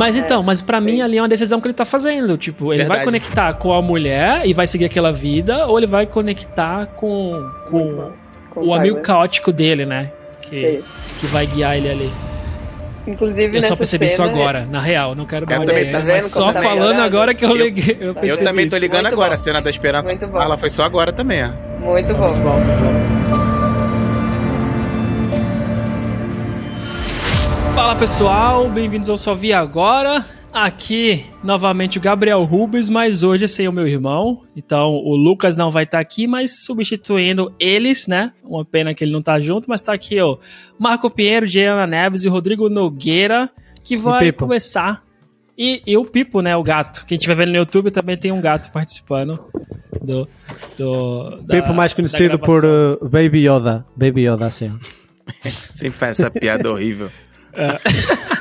Mas 0.00 0.16
então, 0.16 0.42
mas 0.42 0.62
para 0.62 0.80
mim 0.80 1.02
ali 1.02 1.18
é 1.18 1.22
uma 1.22 1.28
decisão 1.28 1.60
que 1.60 1.66
ele 1.66 1.74
tá 1.74 1.84
fazendo. 1.84 2.38
Tipo, 2.38 2.72
ele 2.72 2.84
Verdade. 2.84 3.00
vai 3.00 3.04
conectar 3.04 3.52
com 3.52 3.70
a 3.70 3.82
mulher 3.82 4.46
e 4.46 4.54
vai 4.54 4.66
seguir 4.66 4.86
aquela 4.86 5.12
vida, 5.12 5.66
ou 5.66 5.76
ele 5.76 5.86
vai 5.86 6.06
conectar 6.06 6.86
com, 6.86 7.34
com, 7.68 8.10
com 8.48 8.66
o 8.66 8.72
amigo 8.72 8.98
caótico 9.02 9.52
dele, 9.52 9.84
né? 9.84 10.10
Que, 10.40 10.82
que 11.18 11.26
vai 11.26 11.46
guiar 11.46 11.76
ele 11.76 11.90
ali. 11.90 12.10
Inclusive, 13.06 13.58
eu 13.58 13.60
só 13.60 13.76
percebi 13.76 14.08
cena, 14.08 14.26
isso 14.26 14.34
agora, 14.34 14.64
na 14.64 14.80
real, 14.80 15.14
não 15.14 15.26
quero 15.26 15.46
mais 15.46 15.64
também, 15.64 15.90
tá 15.90 16.20
só 16.22 16.50
tá 16.50 16.62
falando 16.62 17.00
agora 17.00 17.34
que 17.34 17.44
eu 17.44 17.52
liguei. 17.52 17.98
Eu, 18.00 18.14
eu, 18.22 18.38
também 18.42 18.66
tô 18.70 18.78
ligando 18.78 19.04
agora, 19.04 19.30
bom. 19.30 19.34
a 19.34 19.38
cena 19.38 19.60
da 19.60 19.68
esperança. 19.68 20.12
Ela 20.12 20.56
foi 20.56 20.70
só 20.70 20.82
agora 20.82 21.12
também, 21.12 21.42
ó. 21.44 21.50
Muito 21.84 22.14
bom. 22.14 22.28
Muito 22.28 22.42
bom, 22.42 22.58
muito 22.58 23.36
bom. 23.36 23.49
Fala 27.74 27.96
pessoal, 27.96 28.68
bem-vindos 28.68 29.08
ao 29.08 29.16
Só 29.16 29.34
Vi 29.34 29.52
Agora. 29.52 30.24
Aqui, 30.52 31.24
novamente, 31.44 31.98
o 31.98 32.00
Gabriel 32.00 32.42
Rubens, 32.42 32.90
mas 32.90 33.22
hoje 33.22 33.44
é 33.44 33.48
sem 33.48 33.68
o 33.68 33.72
meu 33.72 33.86
irmão. 33.86 34.42
Então, 34.56 34.90
o 34.90 35.14
Lucas 35.14 35.56
não 35.56 35.70
vai 35.70 35.84
estar 35.84 35.98
tá 35.98 36.02
aqui, 36.02 36.26
mas 36.26 36.64
substituindo 36.64 37.54
eles, 37.58 38.08
né? 38.08 38.32
Uma 38.42 38.64
pena 38.64 38.92
que 38.92 39.04
ele 39.04 39.12
não 39.12 39.22
tá 39.22 39.38
junto, 39.38 39.68
mas 39.68 39.80
tá 39.80 39.92
aqui, 39.92 40.20
ó. 40.20 40.36
Marco 40.78 41.08
Pinheiro, 41.08 41.46
Diana 41.46 41.86
Neves 41.86 42.24
e 42.24 42.28
Rodrigo 42.28 42.68
Nogueira, 42.68 43.48
que 43.84 43.96
vai 43.96 44.32
começar. 44.32 45.04
E, 45.56 45.82
e 45.86 45.96
o 45.96 46.04
Pipo, 46.04 46.40
né? 46.40 46.56
O 46.56 46.62
gato. 46.64 47.04
Quem 47.06 47.16
estiver 47.16 47.36
vendo 47.36 47.50
no 47.50 47.58
YouTube 47.58 47.90
também 47.90 48.16
tem 48.16 48.32
um 48.32 48.40
gato 48.40 48.72
participando 48.72 49.38
do. 50.02 50.28
do 50.76 51.36
da, 51.42 51.54
Pipo 51.60 51.72
mais 51.72 51.92
conhecido 51.92 52.38
por 52.38 52.64
uh, 52.64 52.98
Baby 53.08 53.46
Yoda. 53.46 53.86
Baby 53.94 54.26
Yoda, 54.26 54.46
assim. 54.46 54.76
Sempre 55.70 55.98
faz 55.98 56.18
essa 56.18 56.30
piada 56.30 56.70
horrível. 56.72 57.08
É. 57.54 58.40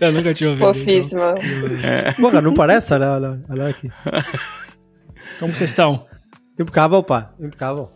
Eu 0.00 0.12
nunca 0.12 0.34
tinha 0.34 0.50
ouvido. 0.50 0.66
Fofíssima. 0.66 1.34
Então. 1.38 2.14
Porra, 2.20 2.40
não 2.40 2.54
parece? 2.54 2.92
Olha, 2.94 3.12
olha, 3.12 3.40
olha 3.48 3.68
aqui. 3.68 3.90
Como 5.38 5.54
vocês 5.54 5.70
estão? 5.70 6.06
Impecável, 6.58 7.02
pá. 7.02 7.30
Impecável. 7.38 7.90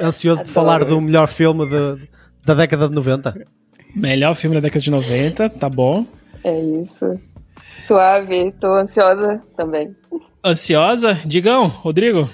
Ansioso 0.00 0.42
por 0.42 0.50
falar 0.50 0.84
do 0.84 1.00
melhor 1.00 1.28
filme 1.28 1.66
de, 1.66 2.08
da 2.44 2.54
década 2.54 2.88
de 2.88 2.94
90. 2.94 3.46
Melhor 3.94 4.34
filme 4.34 4.54
da 4.54 4.60
década 4.60 4.80
de 4.80 4.90
90, 4.90 5.50
tá 5.50 5.68
bom. 5.68 6.06
É 6.42 6.60
isso. 6.60 7.20
Suave, 7.86 8.52
tô 8.60 8.74
ansiosa 8.74 9.42
também. 9.56 9.94
Ansiosa? 10.44 11.14
Digão, 11.24 11.66
Rodrigo? 11.66 12.28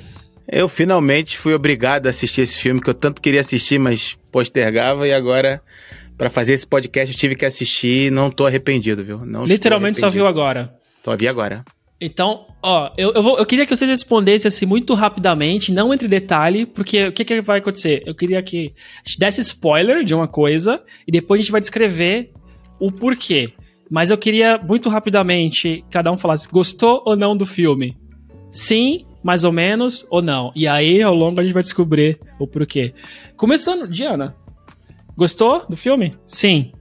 Eu 0.49 0.69
finalmente 0.69 1.39
fui 1.39 1.55
obrigado 1.55 2.07
a 2.07 2.11
assistir 2.11 2.43
esse 2.43 2.59
filme 2.59 2.81
que 2.81 2.91
eu 2.91 2.95
tanto 2.95 3.23
queria 3.23 3.41
assistir, 3.41 3.79
mas 3.79 4.17
postergava 4.33 5.07
e 5.07 5.13
agora 5.13 5.63
para 6.21 6.29
fazer 6.29 6.53
esse 6.53 6.67
podcast 6.67 7.15
eu 7.15 7.19
tive 7.19 7.35
que 7.35 7.47
assistir 7.47 8.13
não 8.13 8.31
tô 8.31 8.45
arrependido, 8.45 9.03
viu? 9.03 9.25
Não 9.25 9.47
Literalmente 9.47 9.99
só 9.99 10.11
viu 10.11 10.27
agora. 10.27 10.71
Só 11.03 11.17
vi 11.17 11.27
agora. 11.27 11.65
Então, 11.99 12.45
ó, 12.63 12.91
eu, 12.99 13.11
eu, 13.15 13.23
vou, 13.23 13.39
eu 13.39 13.47
queria 13.47 13.65
que 13.65 13.75
vocês 13.75 13.89
respondessem 13.89 14.47
assim 14.47 14.67
muito 14.67 14.93
rapidamente, 14.93 15.73
não 15.73 15.95
entre 15.95 16.07
detalhe, 16.07 16.67
porque 16.67 17.07
o 17.07 17.13
que, 17.13 17.25
que 17.25 17.41
vai 17.41 17.61
acontecer? 17.61 18.03
Eu 18.05 18.15
queria 18.15 18.43
que 18.43 18.75
a 19.03 19.09
gente 19.09 19.19
desse 19.19 19.41
spoiler 19.41 20.05
de 20.05 20.15
uma 20.15 20.29
coisa 20.29 20.83
e 21.09 21.11
depois 21.11 21.39
a 21.39 21.43
gente 21.43 21.53
vai 21.53 21.61
descrever 21.61 22.31
o 22.79 22.93
porquê. 22.93 23.55
Mas 23.91 24.11
eu 24.11 24.19
queria 24.19 24.59
muito 24.59 24.91
rapidamente 24.91 25.83
cada 25.91 26.13
um 26.13 26.19
falasse 26.19 26.47
gostou 26.49 27.03
ou 27.07 27.17
não 27.17 27.35
do 27.35 27.47
filme. 27.47 27.97
Sim, 28.53 29.07
mais 29.23 29.45
ou 29.45 29.53
menos, 29.53 30.07
ou 30.11 30.21
não. 30.21 30.53
E 30.55 30.67
aí, 30.67 31.03
ao 31.03 31.15
longo, 31.15 31.41
a 31.41 31.43
gente 31.43 31.53
vai 31.53 31.63
descobrir 31.63 32.19
o 32.39 32.47
porquê. 32.47 32.93
Começando, 33.37 33.91
Diana, 33.91 34.35
Gostou 35.17 35.65
do 35.69 35.77
filme? 35.77 36.17
Sim. 36.27 36.73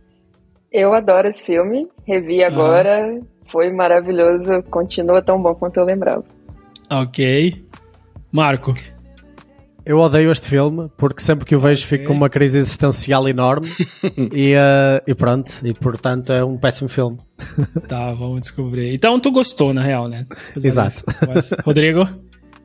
Eu 0.71 0.93
adoro 0.93 1.27
esse 1.27 1.43
filme, 1.43 1.87
revi 2.05 2.43
agora, 2.43 3.19
foi 3.51 3.71
maravilhoso, 3.71 4.61
continua 4.69 5.21
tão 5.21 5.41
bom 5.41 5.55
quanto 5.55 5.77
eu 5.77 5.85
lembrava. 5.85 6.23
Ok. 6.91 7.65
Marco. 8.31 8.73
Eu 9.85 9.97
odeio 9.97 10.31
este 10.31 10.47
filme 10.47 10.89
porque 10.97 11.21
sempre 11.21 11.45
que 11.45 11.55
o 11.55 11.59
vejo 11.59 11.83
okay. 11.83 11.97
fico 11.97 12.09
com 12.09 12.13
uma 12.13 12.29
crise 12.29 12.59
existencial 12.59 13.27
enorme 13.27 13.67
e, 14.31 14.53
uh, 14.53 15.01
e 15.07 15.15
pronto, 15.15 15.51
e 15.63 15.73
portanto 15.73 16.31
é 16.31 16.43
um 16.43 16.57
péssimo 16.57 16.87
filme. 16.87 17.17
Tá, 17.87 18.13
vamos 18.13 18.41
descobrir. 18.41 18.93
Então 18.93 19.19
tu 19.19 19.31
gostou, 19.31 19.73
na 19.73 19.81
real, 19.81 20.07
né? 20.07 20.27
Exato. 20.55 21.03
Rodrigo? 21.65 22.07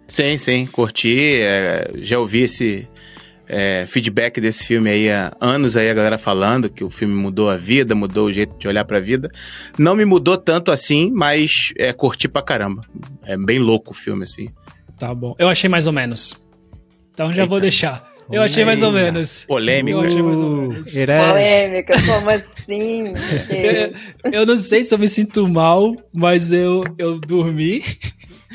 Sim, 0.07 0.37
sim, 0.37 0.67
curti. 0.67 1.41
É, 1.41 1.93
já 1.97 2.19
ouvi 2.19 2.43
esse, 2.43 2.89
é, 3.49 3.85
feedback 3.89 4.41
desse 4.41 4.67
filme 4.67 4.91
aí 4.91 5.11
há 5.11 5.33
anos 5.41 5.77
aí 5.77 5.91
a 5.91 5.95
galera 5.95 6.19
falando 6.19 6.71
que 6.71 6.83
o 6.83 6.91
filme 6.91 7.15
mudou 7.15 7.51
a 7.51 7.57
vida, 7.57 7.95
mudou 7.95 8.27
o 8.27 8.33
jeito 8.33 8.57
de 8.59 8.67
olhar 8.67 8.85
pra 8.85 9.01
vida. 9.01 9.31
Não 9.79 9.95
me 9.95 10.05
mudou 10.05 10.37
tanto 10.37 10.71
assim, 10.71 11.11
mas 11.13 11.73
é, 11.77 11.93
curti 11.93 12.29
pra 12.29 12.43
caramba. 12.43 12.85
É 13.25 13.37
bem 13.37 13.59
louco 13.59 13.93
o 13.93 13.95
filme, 13.95 14.25
assim. 14.25 14.49
Tá 14.99 15.15
bom. 15.15 15.35
Eu 15.39 15.49
achei 15.49 15.69
mais 15.69 15.87
ou 15.87 15.93
menos. 15.93 16.35
Então 17.13 17.31
já 17.31 17.43
Eita. 17.43 17.51
vou 17.51 17.61
deixar. 17.61 18.15
Eu 18.31 18.43
achei 18.43 18.65
mais 18.65 18.83
ou 18.83 18.91
menos. 18.91 19.45
Polêmico. 19.45 19.99
Eu 19.99 20.05
achei 20.05 20.23
mais 20.23 20.39
ou 20.39 20.57
menos. 20.57 20.93
Polêmica, 20.93 21.95
como 22.07 22.31
assim? 22.31 23.05
eu, 24.25 24.33
eu 24.33 24.47
não 24.47 24.57
sei 24.57 24.85
se 24.85 24.95
eu 24.95 24.99
me 24.99 25.09
sinto 25.09 25.47
mal, 25.47 25.95
mas 26.15 26.53
eu, 26.53 26.85
eu 26.97 27.19
dormi. 27.19 27.83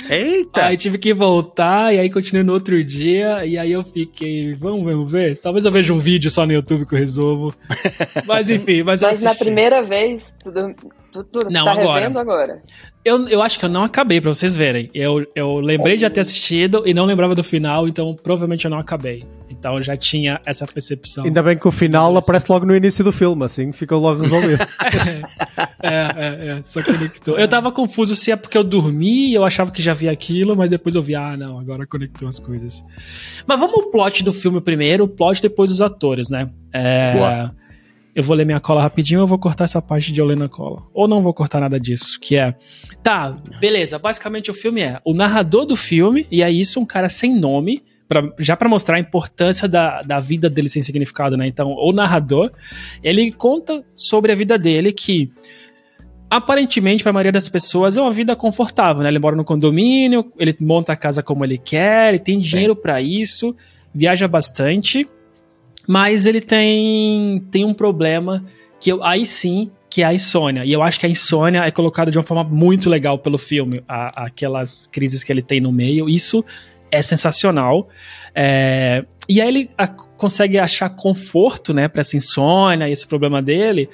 Eita! 0.10 0.66
Aí 0.66 0.78
tive 0.78 0.98
que 0.98 1.14
voltar, 1.14 1.94
e 1.94 2.00
aí 2.00 2.10
continuei 2.10 2.44
no 2.44 2.54
outro 2.54 2.84
dia, 2.84 3.46
e 3.46 3.58
aí 3.58 3.72
eu 3.72 3.84
fiquei, 3.84 4.54
vamos, 4.54 4.84
vamos 4.84 5.12
ver? 5.12 5.38
Talvez 5.38 5.66
eu 5.66 5.72
veja 5.72 5.94
um 5.94 6.00
vídeo 6.00 6.30
só 6.30 6.46
no 6.46 6.54
YouTube 6.54 6.86
que 6.86 6.96
eu 6.96 7.00
resolvo. 7.00 7.54
mas 8.26 8.50
enfim, 8.50 8.84
mas 8.84 9.02
Mas 9.02 9.22
na 9.22 9.36
primeira 9.36 9.82
vez, 9.84 10.22
tudo, 10.44 10.76
tudo 11.12 11.50
não, 11.50 11.66
tá 11.66 11.72
agora. 11.72 12.20
agora? 12.20 12.64
Eu, 13.04 13.28
eu 13.28 13.42
acho 13.42 13.58
que 13.58 13.66
eu 13.66 13.70
não 13.70 13.84
acabei, 13.84 14.22
pra 14.22 14.34
vocês 14.34 14.56
verem. 14.56 14.90
Eu, 14.94 15.26
eu 15.36 15.60
lembrei 15.60 15.96
de 15.96 16.02
já 16.02 16.10
ter 16.10 16.20
assistido 16.20 16.84
e 16.86 16.94
não 16.94 17.06
lembrava 17.06 17.34
do 17.34 17.44
final, 17.44 17.88
então 17.88 18.16
provavelmente 18.16 18.66
eu 18.66 18.72
não 18.72 18.80
acabei. 18.80 19.26
Então 19.60 19.76
eu 19.76 19.82
já 19.82 19.98
tinha 19.98 20.40
essa 20.46 20.66
percepção. 20.66 21.26
Ainda 21.26 21.44
bem 21.44 21.58
que 21.58 21.68
o 21.68 21.72
final 21.72 22.16
aparece 22.16 22.50
logo 22.50 22.66
no 22.66 22.74
início 22.74 23.04
do 23.04 23.12
filme, 23.12 23.44
assim, 23.44 23.74
fica 23.74 23.94
logo 23.94 24.22
resolvido. 24.22 24.64
é, 25.84 25.90
é, 25.90 26.48
é, 26.48 26.62
só 26.64 26.82
conectou. 26.82 27.38
Eu 27.38 27.48
tava 27.48 27.70
confuso 27.70 28.16
se 28.16 28.32
é 28.32 28.38
porque 28.38 28.58
eu 28.58 28.64
dormi 28.64 29.28
e 29.28 29.34
eu 29.34 29.44
achava 29.44 29.70
que 29.70 29.82
já 29.82 29.94
via 29.94 30.12
aquilo, 30.12 30.56
mas 30.56 30.70
depois 30.70 30.96
eu 30.96 31.04
vi, 31.04 31.14
ah, 31.14 31.36
não, 31.36 31.60
agora 31.60 31.86
conectou 31.86 32.30
as 32.30 32.40
coisas. 32.40 32.86
Mas 33.46 33.60
vamos 33.60 33.76
ao 33.76 33.92
plot 33.92 34.24
do 34.24 34.32
filme 34.32 34.62
primeiro, 34.62 35.04
o 35.04 35.08
plot 35.10 35.42
depois 35.42 35.70
dos 35.70 35.82
atores, 35.82 36.30
né? 36.30 36.50
É. 36.72 37.14
Boa. 37.14 37.56
Eu 38.16 38.24
vou 38.24 38.36
ler 38.36 38.46
minha 38.46 38.62
cola 38.62 38.82
rapidinho, 38.82 39.20
eu 39.20 39.28
vou 39.28 39.38
cortar 39.38 39.66
essa 39.66 39.82
parte 39.82 40.14
de 40.14 40.22
eu 40.22 40.26
ler 40.26 40.38
na 40.38 40.48
cola. 40.48 40.84
Ou 40.94 41.06
não 41.06 41.22
vou 41.22 41.34
cortar 41.34 41.60
nada 41.60 41.80
disso, 41.80 42.18
que 42.20 42.38
é... 42.38 42.56
Tá, 43.04 43.38
beleza, 43.60 44.00
basicamente 44.00 44.50
o 44.50 44.54
filme 44.54 44.82
é 44.82 45.00
o 45.06 45.14
narrador 45.14 45.66
do 45.66 45.76
filme, 45.76 46.26
e 46.32 46.42
é 46.42 46.50
isso, 46.50 46.80
um 46.80 46.86
cara 46.86 47.10
sem 47.10 47.38
nome, 47.38 47.84
pra, 48.10 48.30
já 48.38 48.58
para 48.58 48.68
mostrar 48.68 48.98
a 48.98 49.00
importância 49.00 49.70
da, 49.70 50.02
da 50.02 50.20
vida 50.20 50.50
dele 50.50 50.68
sem 50.68 50.82
significado, 50.82 51.38
né? 51.38 51.48
Então, 51.48 51.72
o 51.72 51.94
narrador, 51.94 52.52
ele 53.02 53.32
conta 53.32 53.82
sobre 53.96 54.34
a 54.34 54.36
vida 54.36 54.58
dele 54.58 54.92
que 54.92 55.32
aparentemente 56.30 57.02
para 57.02 57.12
a 57.12 57.14
maioria 57.14 57.32
das 57.32 57.48
pessoas 57.48 57.96
é 57.96 58.02
uma 58.02 58.12
vida 58.12 58.36
confortável, 58.36 59.02
né? 59.02 59.10
Ele 59.10 59.20
mora 59.20 59.36
no 59.36 59.46
condomínio, 59.46 60.34
ele 60.38 60.54
monta 60.60 60.92
a 60.92 60.96
casa 60.98 61.24
como 61.24 61.46
ele 61.46 61.58
quer, 61.58 62.10
ele 62.10 62.20
tem 62.20 62.38
dinheiro 62.38 62.76
para 62.76 63.02
isso, 63.02 63.56
viaja 63.96 64.28
bastante 64.28 65.08
mas 65.92 66.28
ele 66.28 66.40
tem, 66.40 67.44
tem 67.50 67.66
um 67.66 67.74
problema 67.74 68.46
que 68.80 68.92
eu, 68.92 69.04
aí 69.04 69.26
sim 69.26 69.72
que 69.90 70.04
é 70.04 70.06
a 70.06 70.14
insônia. 70.14 70.64
E 70.64 70.72
eu 70.72 70.84
acho 70.84 71.00
que 71.00 71.08
a 71.08 71.10
insônia 71.10 71.66
é 71.66 71.72
colocada 71.72 72.12
de 72.12 72.18
uma 72.20 72.24
forma 72.24 72.44
muito 72.44 72.88
legal 72.92 73.18
pelo 73.18 73.40
filme, 73.40 73.84
a, 73.88 74.26
aquelas 74.26 74.86
crises 74.86 75.24
que 75.24 75.32
ele 75.32 75.42
tem 75.42 75.60
no 75.60 75.72
meio. 75.72 76.08
Isso 76.08 76.46
é 76.92 77.02
sensacional. 77.02 77.90
É, 78.34 79.06
e 79.28 79.42
aí 79.42 79.48
ele 79.48 79.70
a, 79.78 79.88
consegue 79.88 80.58
achar 80.58 80.90
conforto, 80.90 81.74
né, 81.74 81.88
para 81.88 82.02
essa 82.02 82.18
insônia 82.18 82.90
e 82.90 82.92
esse 82.92 83.08
problema 83.08 83.42
dele 83.42 83.90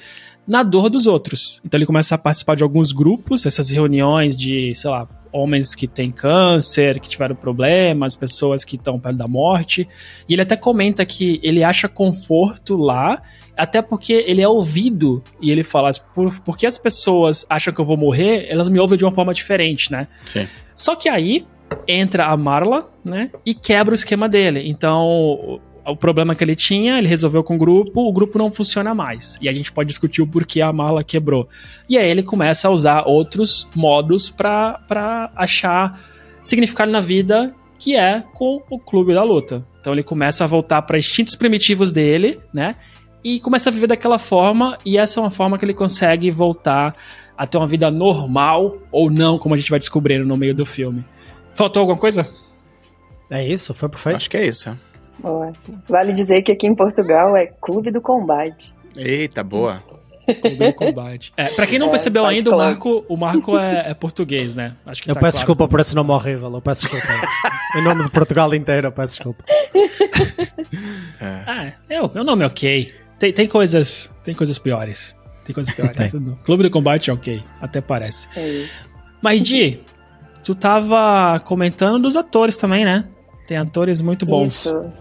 na 0.46 0.62
dor 0.62 0.88
dos 0.88 1.06
outros. 1.06 1.60
Então 1.64 1.76
ele 1.76 1.86
começa 1.86 2.14
a 2.14 2.18
participar 2.18 2.54
de 2.54 2.62
alguns 2.62 2.92
grupos, 2.92 3.44
essas 3.44 3.68
reuniões 3.70 4.36
de, 4.36 4.72
sei 4.74 4.90
lá, 4.90 5.08
homens 5.32 5.74
que 5.74 5.86
têm 5.86 6.10
câncer, 6.10 7.00
que 7.00 7.08
tiveram 7.08 7.34
problemas, 7.34 8.14
pessoas 8.14 8.64
que 8.64 8.76
estão 8.76 8.98
perto 8.98 9.16
da 9.16 9.26
morte. 9.26 9.86
E 10.28 10.34
ele 10.34 10.42
até 10.42 10.56
comenta 10.56 11.04
que 11.04 11.40
ele 11.42 11.64
acha 11.64 11.88
conforto 11.88 12.76
lá, 12.76 13.20
até 13.56 13.82
porque 13.82 14.12
ele 14.26 14.40
é 14.40 14.48
ouvido. 14.48 15.22
E 15.40 15.50
ele 15.50 15.62
fala: 15.62 15.90
por, 16.14 16.38
porque 16.40 16.66
as 16.66 16.78
pessoas 16.78 17.44
acham 17.50 17.74
que 17.74 17.80
eu 17.80 17.84
vou 17.84 17.96
morrer, 17.96 18.46
elas 18.48 18.68
me 18.68 18.78
ouvem 18.78 18.96
de 18.96 19.04
uma 19.04 19.12
forma 19.12 19.34
diferente, 19.34 19.90
né? 19.90 20.06
Sim. 20.24 20.46
Só 20.74 20.94
que 20.94 21.08
aí 21.08 21.46
entra 21.86 22.26
a 22.26 22.36
Marla, 22.36 22.90
né? 23.04 23.30
E 23.44 23.54
quebra 23.54 23.92
o 23.92 23.94
esquema 23.94 24.28
dele. 24.28 24.68
Então, 24.68 25.60
o 25.86 25.96
problema 25.96 26.34
que 26.34 26.42
ele 26.42 26.56
tinha, 26.56 26.98
ele 26.98 27.06
resolveu 27.06 27.44
com 27.44 27.54
o 27.54 27.58
grupo, 27.58 28.00
o 28.00 28.12
grupo 28.12 28.38
não 28.38 28.50
funciona 28.50 28.94
mais. 28.94 29.38
E 29.40 29.48
a 29.48 29.52
gente 29.52 29.70
pode 29.70 29.88
discutir 29.88 30.20
o 30.22 30.26
porquê 30.26 30.60
a 30.60 30.72
mala 30.72 31.04
quebrou. 31.04 31.48
E 31.88 31.96
aí 31.96 32.08
ele 32.08 32.22
começa 32.22 32.68
a 32.68 32.70
usar 32.70 33.04
outros 33.06 33.68
modos 33.74 34.30
para 34.30 35.30
achar 35.36 36.00
significado 36.42 36.90
na 36.90 37.00
vida, 37.00 37.54
que 37.78 37.96
é 37.96 38.24
com 38.34 38.62
o 38.68 38.78
clube 38.78 39.14
da 39.14 39.22
luta. 39.22 39.64
Então 39.80 39.92
ele 39.92 40.02
começa 40.02 40.42
a 40.42 40.46
voltar 40.46 40.82
para 40.82 40.98
instintos 40.98 41.36
primitivos 41.36 41.92
dele, 41.92 42.40
né? 42.52 42.74
E 43.22 43.40
começa 43.40 43.70
a 43.70 43.72
viver 43.72 43.88
daquela 43.88 44.18
forma, 44.18 44.78
e 44.84 44.98
essa 44.98 45.18
é 45.18 45.22
uma 45.22 45.30
forma 45.30 45.58
que 45.58 45.64
ele 45.64 45.74
consegue 45.74 46.30
voltar 46.30 46.94
a 47.36 47.46
ter 47.46 47.58
uma 47.58 47.66
vida 47.66 47.90
normal 47.90 48.78
ou 48.90 49.10
não, 49.10 49.38
como 49.38 49.54
a 49.54 49.58
gente 49.58 49.70
vai 49.70 49.78
descobrindo 49.78 50.24
no 50.24 50.36
meio 50.36 50.54
do 50.54 50.64
filme. 50.64 51.04
Faltou 51.56 51.80
alguma 51.80 51.98
coisa? 51.98 52.28
É 53.30 53.44
isso, 53.44 53.74
foi 53.74 53.88
perfeito. 53.88 54.16
Acho 54.16 54.30
que 54.30 54.36
é 54.36 54.46
isso. 54.46 54.78
Boa. 55.18 55.52
Vale 55.88 56.12
dizer 56.12 56.42
que 56.42 56.52
aqui 56.52 56.66
em 56.66 56.74
Portugal 56.74 57.36
é 57.36 57.46
Clube 57.46 57.90
do 57.90 58.00
Combate. 58.00 58.74
Eita, 58.96 59.42
boa. 59.42 59.82
Clube 60.40 60.66
do 60.66 60.74
Combate. 60.74 61.32
É, 61.36 61.48
pra 61.54 61.66
quem 61.66 61.78
não 61.78 61.86
É, 61.86 61.90
percebeu 61.90 62.24
Fight 62.24 62.36
ainda, 62.38 62.54
o. 62.54 62.58
Marco, 62.58 63.04
o 63.08 63.16
Marco 63.16 63.58
é, 63.58 63.90
é 63.90 63.94
português, 63.94 64.54
né? 64.54 64.74
Acho 64.84 65.02
que 65.02 65.10
Eu 65.10 65.14
tá 65.14 65.20
peço 65.20 65.32
claro. 65.32 65.46
desculpa 65.46 65.68
por 65.68 65.80
esse 65.80 65.94
nome 65.94 66.10
horrível, 66.10 66.52
eu 66.52 66.60
peço 66.60 66.82
desculpa. 66.82 67.06
em 67.76 67.82
nome 67.82 68.04
de 68.04 68.10
Portugal 68.10 68.54
inteiro, 68.54 68.88
eu 68.88 68.92
peço 68.92 69.14
desculpa. 69.14 69.44
Ah, 71.20 71.72
é, 71.88 72.02
o 72.02 72.10
é 72.14 72.20
um 72.20 72.24
nome 72.24 72.44
ok. 72.44 72.92
Tem, 73.18 73.32
tem 73.32 73.48
coisas. 73.48 74.10
Tem 74.22 74.34
coisas 74.34 74.58
piores. 74.58 75.16
Tem 75.44 75.54
coisas 75.54 75.74
piores. 75.74 76.12
Clube 76.44 76.64
do 76.64 76.70
Combate 76.70 77.08
é 77.08 77.12
ok. 77.12 77.42
Até 77.60 77.80
parece. 77.80 78.28
É 78.36 78.46
isso. 78.46 78.86
Mas, 79.22 79.40
Di, 79.42 79.80
tu 80.46 80.54
tava 80.54 81.40
comentando 81.40 81.98
dos 81.98 82.16
atores 82.16 82.56
também, 82.56 82.84
né? 82.84 83.04
Tem 83.48 83.56
atores 83.56 84.00
muito 84.00 84.24
bons. 84.24 84.66
Isso. 84.66 84.92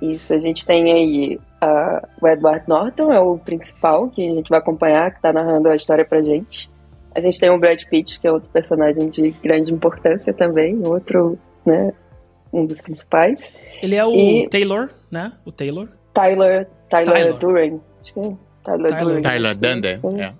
Isso, 0.00 0.34
a 0.34 0.38
gente 0.40 0.66
tem 0.66 0.92
aí 0.92 1.40
ah, 1.60 2.02
o 2.20 2.26
Edward 2.26 2.64
Norton, 2.66 3.12
é 3.12 3.20
o 3.20 3.38
principal, 3.38 4.08
que 4.08 4.26
a 4.26 4.34
gente 4.34 4.48
vai 4.48 4.58
acompanhar, 4.58 5.14
que 5.14 5.22
tá 5.22 5.32
narrando 5.32 5.68
a 5.68 5.76
história 5.76 6.04
pra 6.04 6.20
gente. 6.20 6.68
A 7.14 7.20
gente 7.20 7.38
tem 7.38 7.48
o 7.50 7.58
Brad 7.58 7.80
Pitt, 7.84 8.18
que 8.18 8.26
é 8.26 8.32
outro 8.32 8.50
personagem 8.50 9.08
de 9.08 9.30
grande 9.30 9.72
importância 9.72 10.32
também, 10.32 10.84
outro, 10.84 11.38
né, 11.64 11.92
um 12.52 12.66
dos 12.66 12.82
principais. 12.82 13.38
Ele 13.80 13.94
é 13.94 14.04
o 14.04 14.10
E- 14.12 14.48
Taylor, 14.48 14.88
né? 15.08 15.32
O 15.44 15.52
Taylor. 15.52 15.88
Tyler, 16.12 16.66
Tyler, 16.90 17.12
Tyler. 17.14 17.34
Durden, 17.34 17.80
acho 18.00 18.12
que 18.14 18.18
é 18.20 18.22
Tyler, 18.64 18.90
Tyler. 18.90 19.04
Durden. 19.04 19.22
Tyler 19.22 19.54
Dunder. 19.54 20.00
É. 20.18 20.32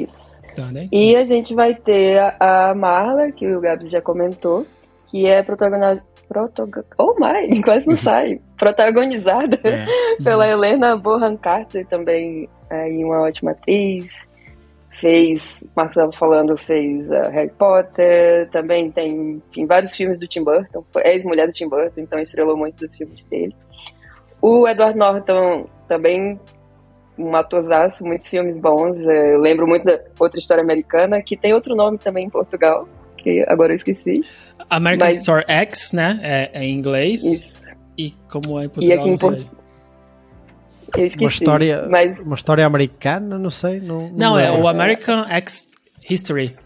Isso. 0.00 0.40
Tá, 0.54 0.66
né? 0.66 0.88
E 0.92 1.16
a 1.16 1.24
gente 1.24 1.54
vai 1.54 1.74
ter 1.74 2.18
a, 2.18 2.70
a 2.70 2.74
Marla, 2.74 3.30
que 3.32 3.46
o 3.46 3.60
Gabs 3.60 3.90
já 3.90 4.00
comentou, 4.00 4.66
que 5.06 5.26
é 5.26 5.42
protagonizada. 5.42 6.02
Protoga... 6.28 6.84
Oh 6.96 7.14
my, 7.18 7.60
quase 7.62 7.86
não 7.86 7.96
sai. 7.96 8.40
Protagonizada 8.58 9.60
É. 9.64 9.84
pela 10.22 10.48
Helena 10.48 10.96
Bonham 10.96 11.36
Carter, 11.36 11.86
também 11.86 12.48
aí 12.70 13.04
uma 13.04 13.20
ótima 13.20 13.50
atriz. 13.50 14.14
Fez, 15.00 15.64
Marcos 15.74 15.96
estava 15.96 16.12
falando, 16.12 16.56
fez 16.58 17.10
uh, 17.10 17.28
Harry 17.30 17.50
Potter, 17.58 18.48
também 18.50 18.88
tem, 18.92 19.42
tem 19.52 19.66
vários 19.66 19.96
filmes 19.96 20.16
do 20.16 20.28
Tim 20.28 20.44
Burton, 20.44 20.84
foi 20.92 21.02
ex-mulher 21.04 21.48
do 21.48 21.52
Tim 21.52 21.68
Burton, 21.68 22.02
então 22.02 22.20
estrelou 22.20 22.56
muitos 22.56 22.80
dos 22.80 22.96
filmes 22.96 23.24
dele. 23.24 23.52
O 24.40 24.66
Edward 24.68 24.96
Norton 24.96 25.66
também 25.88 26.38
um 27.22 27.34
atorzaço, 27.36 28.04
muitos 28.04 28.28
filmes 28.28 28.58
bons. 28.58 28.96
é, 29.08 29.34
Eu 29.34 29.40
lembro 29.40 29.66
muito 29.66 29.84
da 29.84 29.98
outra 30.18 30.38
história 30.38 30.62
americana, 30.62 31.22
que 31.22 31.36
tem 31.36 31.52
outro 31.54 31.74
nome 31.74 31.98
também 31.98 32.26
em 32.26 32.30
Portugal, 32.30 32.88
que 33.18 33.44
agora 33.48 33.72
eu 33.72 33.76
esqueci. 33.76 34.22
American 34.70 35.06
Mas- 35.08 35.18
Story 35.18 35.44
X, 35.48 35.92
né? 35.92 36.18
É, 36.22 36.50
é 36.52 36.64
em 36.64 36.74
inglês. 36.76 37.22
Isso, 37.22 37.52
E 37.98 38.14
como 38.30 38.58
é 38.60 38.64
em 38.64 38.68
Portugal, 38.68 38.98
aqui 38.98 39.08
em 39.08 39.10
não 39.10 39.18
sei. 39.18 39.28
Portu- 39.30 39.62
eu 40.98 41.06
esqueci. 41.06 41.24
Uma 41.24 41.30
história, 41.30 41.86
Mas 41.88 42.18
uma 42.18 42.34
história 42.34 42.66
americana, 42.66 43.38
não 43.38 43.50
sei. 43.50 43.80
Não, 43.80 44.10
Não, 44.10 44.38
é 44.38 44.50
lembro. 44.50 44.64
o 44.64 44.68
American 44.68 45.26
X 45.28 45.72
History. 46.08 46.56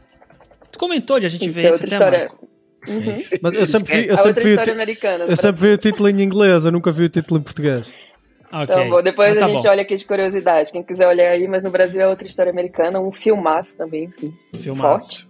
Tu 0.72 0.78
comentou 0.78 1.18
de 1.20 1.26
a 1.26 1.28
gente 1.28 1.44
isso 1.44 1.52
ver 1.52 1.66
é 1.66 1.68
esse 1.68 1.82
outra 1.84 1.96
até, 1.96 2.24
história. 2.24 2.46
Uhum. 2.88 3.38
Mas 3.42 3.54
eu 3.54 3.66
sempre 3.66 4.00
vi, 4.02 4.08
eu 4.08 4.16
sempre 4.18 4.44
vi, 4.44 4.50
eu 5.28 5.36
sempre 5.36 5.60
vi 5.68 5.74
o 5.74 5.78
título 5.78 6.08
em 6.08 6.22
inglês, 6.22 6.64
eu 6.64 6.70
nunca 6.72 6.92
vi 6.92 7.04
o 7.04 7.08
título 7.08 7.40
em 7.40 7.42
português. 7.42 7.92
Ok. 8.62 8.74
Então, 8.74 8.88
bom, 8.90 9.02
depois 9.02 9.28
Mas 9.30 9.36
a 9.36 9.40
tá 9.40 9.48
gente 9.48 9.62
bom. 9.62 9.68
olha 9.68 9.82
aqui 9.82 9.96
de 9.96 10.04
curiosidade. 10.04 10.72
Quem 10.72 10.82
quiser 10.82 11.06
olhar 11.06 11.30
aí, 11.30 11.46
mas 11.48 11.62
no 11.62 11.70
Brasil 11.70 12.00
é 12.00 12.08
outra 12.08 12.26
história 12.26 12.50
americana, 12.50 13.00
um 13.00 13.12
filmaço 13.12 13.76
também, 13.76 14.04
enfim. 14.04 14.32
Filmaço. 14.58 15.28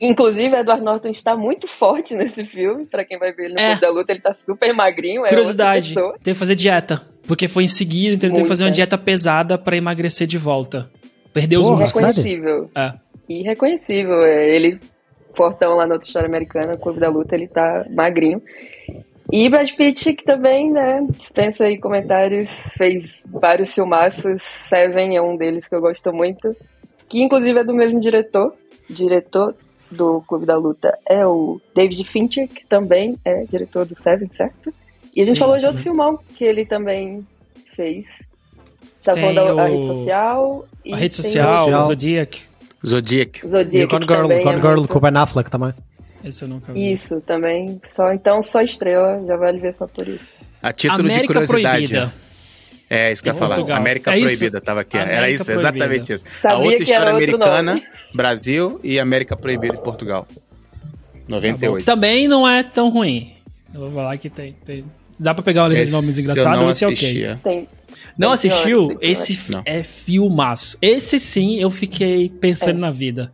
Inclusive, 0.00 0.54
Edward 0.56 0.80
Norton 0.82 1.08
está 1.08 1.36
muito 1.36 1.66
forte 1.66 2.14
nesse 2.14 2.44
filme. 2.44 2.86
Pra 2.86 3.04
quem 3.04 3.18
vai 3.18 3.32
ver 3.32 3.46
ele 3.46 3.54
no 3.54 3.60
É. 3.60 3.66
Clube 3.70 3.80
da 3.80 3.90
Luta, 3.90 4.12
ele 4.12 4.20
tá 4.20 4.32
super 4.32 4.72
magrinho. 4.72 5.26
É 5.26 5.28
Curiosidade, 5.28 5.94
pessoa. 5.94 6.12
teve 6.22 6.34
que 6.34 6.38
fazer 6.38 6.54
dieta. 6.54 7.02
Porque 7.26 7.48
foi 7.48 7.64
em 7.64 7.68
seguida, 7.68 8.14
então 8.14 8.28
ele 8.28 8.34
teve 8.36 8.44
que 8.44 8.48
fazer 8.48 8.62
uma 8.62 8.68
Muita. 8.68 8.76
dieta 8.76 8.96
pesada 8.96 9.58
pra 9.58 9.76
emagrecer 9.76 10.26
de 10.26 10.38
volta. 10.38 10.88
Perdeu 11.32 11.60
os 11.60 11.68
músculos. 11.70 12.16
Irreconhecível. 12.16 12.70
É. 12.76 12.92
Irreconhecível. 13.28 14.22
É, 14.22 14.48
Ele, 14.48 14.78
fortão 15.34 15.74
lá 15.76 15.86
na 15.86 15.94
outra 15.94 16.06
história 16.06 16.28
americana, 16.28 16.76
Clube 16.76 17.00
da 17.00 17.08
Luta, 17.10 17.34
ele 17.34 17.48
tá 17.48 17.84
magrinho. 17.90 18.40
E 19.30 19.48
Brad 19.50 19.70
Pitt, 19.72 20.14
que 20.14 20.24
também, 20.24 20.70
né, 20.70 21.06
dispensa 21.10 21.64
aí 21.64 21.78
comentários, 21.78 22.48
fez 22.76 23.22
vários 23.26 23.74
filmaços. 23.74 24.42
Seven 24.68 25.16
é 25.16 25.22
um 25.22 25.36
deles 25.36 25.68
que 25.68 25.74
eu 25.74 25.80
gosto 25.80 26.12
muito. 26.12 26.48
Que 27.08 27.22
inclusive 27.22 27.58
é 27.58 27.64
do 27.64 27.74
mesmo 27.74 28.00
diretor. 28.00 28.54
Diretor 28.88 29.54
do 29.90 30.22
Clube 30.22 30.46
da 30.46 30.56
Luta 30.56 30.98
é 31.08 31.26
o 31.26 31.60
David 31.74 32.04
Fincher, 32.10 32.48
que 32.48 32.64
também 32.66 33.16
é 33.24 33.44
diretor 33.44 33.84
do 33.84 33.94
Seven, 34.00 34.30
certo? 34.36 34.72
E 35.14 35.20
a 35.20 35.24
gente 35.24 35.34
Sim, 35.34 35.40
falou 35.40 35.54
de 35.54 35.60
sim. 35.60 35.66
outro 35.66 35.82
filmão 35.82 36.18
que 36.36 36.44
ele 36.44 36.64
também 36.64 37.26
fez. 37.76 38.06
Já 39.00 39.12
Tem 39.12 39.22
falando 39.34 39.58
a 39.60 39.64
o- 39.64 39.66
rede 39.68 39.86
social. 39.86 40.66
e 40.84 40.92
A 40.92 40.96
rede 40.96 41.14
social, 41.16 41.68
o 41.68 41.82
Zodiac. 41.82 42.42
Zodiac. 42.86 43.42
o 43.42 43.46
E 43.46 43.48
Zodiac. 43.50 43.84
o 43.86 43.88
Gone 43.98 44.06
Girl, 44.06 44.22
Gone 44.22 44.34
é 44.34 44.42
Girl 44.60 44.76
muito- 44.78 44.88
com 44.88 44.98
o 44.98 45.00
Ben 45.02 45.16
Affleck 45.20 45.50
também. 45.50 45.72
Esse 46.24 46.42
eu 46.42 46.48
nunca 46.48 46.72
vi. 46.72 46.92
Isso, 46.92 47.20
também. 47.20 47.80
Só, 47.94 48.12
então, 48.12 48.42
só 48.42 48.60
estrela, 48.60 49.24
já 49.26 49.36
vale 49.36 49.58
ver 49.60 49.74
só 49.74 49.86
por 49.86 50.06
isso. 50.08 50.26
A 50.62 50.72
título 50.72 51.04
de 51.08 51.12
América 51.14 51.32
curiosidade. 51.46 51.86
Proibida. 51.88 52.14
É 52.90 53.12
isso 53.12 53.22
que 53.22 53.28
eu 53.28 53.32
ia 53.32 53.36
Em 53.36 53.38
falar. 53.38 53.54
Portugal. 53.54 53.76
América 53.78 54.16
É? 54.16 54.20
Proibida 54.20 54.60
tava 54.60 54.80
aqui. 54.80 54.96
Era 54.96 55.18
América 55.18 55.42
isso, 55.42 55.52
exatamente 55.52 56.12
isso. 56.12 56.24
a 56.26 56.40
Sabia 56.40 56.58
outra 56.58 56.76
que 56.76 56.82
história 56.84 57.02
era 57.02 57.10
americana, 57.12 57.62
nome. 57.74 57.86
Brasil 58.14 58.80
e 58.82 58.98
América 58.98 59.36
Proibida 59.36 59.74
em 59.76 59.80
Portugal. 59.80 60.26
Tá 60.26 60.34
bom. 61.24 61.34
98. 61.36 61.84
Também 61.84 62.26
não 62.26 62.48
é 62.48 62.62
tão 62.62 62.88
ruim. 62.88 63.34
Eu 63.74 63.80
vou 63.82 63.92
falar 63.92 64.16
que 64.16 64.30
tem. 64.30 64.54
tem- 64.64 64.84
Dá 65.20 65.34
pra 65.34 65.42
pegar 65.42 65.70
Esse 65.72 65.92
nomes 65.92 66.16
engraçados, 66.16 66.60
não 66.60 66.70
esse 66.70 66.84
é 66.84 66.86
ok. 66.86 66.94
assistia. 66.96 67.40
Tem, 67.42 67.68
Não 68.16 68.28
Tem 68.28 68.34
assistiu? 68.50 68.88
tem 68.96 69.10
Esse 69.10 69.50
Não. 69.52 69.62
é 69.66 69.82
filmaço. 69.82 70.78
Esse 70.80 71.18
sim 71.20 71.58
eu 71.60 71.68
fiquei 71.70 72.28
pensando 72.30 72.78
na 72.78 72.90
vida. 72.92 73.32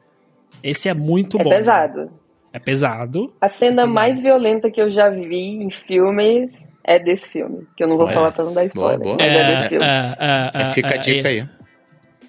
Esse 0.63 0.89
é 0.89 0.95
muito 0.95 1.39
é 1.39 1.45
bom. 1.45 1.51
pesado. 1.51 2.11
É 2.55 2.59
pesado. 2.61 3.35
A 3.41 3.49
cena 3.49 3.83
Pesado. 3.83 3.95
mais 3.95 4.21
violenta 4.23 4.71
que 4.71 4.81
eu 4.81 4.89
já 4.91 5.11
vi 5.11 5.57
em 5.63 5.71
filmes 5.71 6.53
é 6.85 7.01
desse 7.01 7.29
filme. 7.29 7.67
Que 7.77 7.83
eu 7.83 7.89
não 7.89 7.97
vou 7.97 8.07
Olha. 8.07 8.15
falar 8.15 8.33
pra 8.33 8.45
não 8.45 8.55
dar 8.55 8.65
spoiler. 8.67 9.01
boa. 9.01 9.17
Mas 9.19 9.27
é, 9.27 9.51
desse 9.55 9.67
É, 9.67 9.69
filme. 9.71 9.85
é, 9.85 10.17
é, 10.21 10.63
É, 10.63 10.65
fica 10.67 10.89
a 10.93 10.95
é, 10.95 10.99
dica 10.99 11.29
é, 11.29 11.31
aí. 11.33 11.49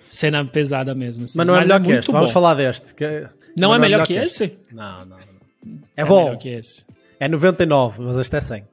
Cena 0.09 0.43
pesada 0.43 0.95
mesmo. 0.95 1.25
assim. 1.25 1.37
Mas 1.37 1.45
não 1.47 1.55
é 1.55 1.61
melhor 1.61 1.79
que 1.81 1.91
este, 1.91 2.11
vamos 2.11 2.31
falar 2.31 2.55
deste. 2.55 2.93
que- 2.95 3.27
Não 3.55 3.69
mas 3.69 3.77
é 3.77 3.81
melhor 3.81 4.05
que 4.07 4.13
esse? 4.15 4.57
Não, 4.71 4.97
não. 5.05 5.05
não. 5.05 5.17
É, 5.95 6.03
bom, 6.03 6.23
melhor 6.25 6.37
que 6.39 6.49
esse. 6.49 6.85
é 7.19 7.27
99, 7.27 8.01
mas 8.01 8.17
este 8.17 8.35
é 8.35 8.41
100. 8.41 8.63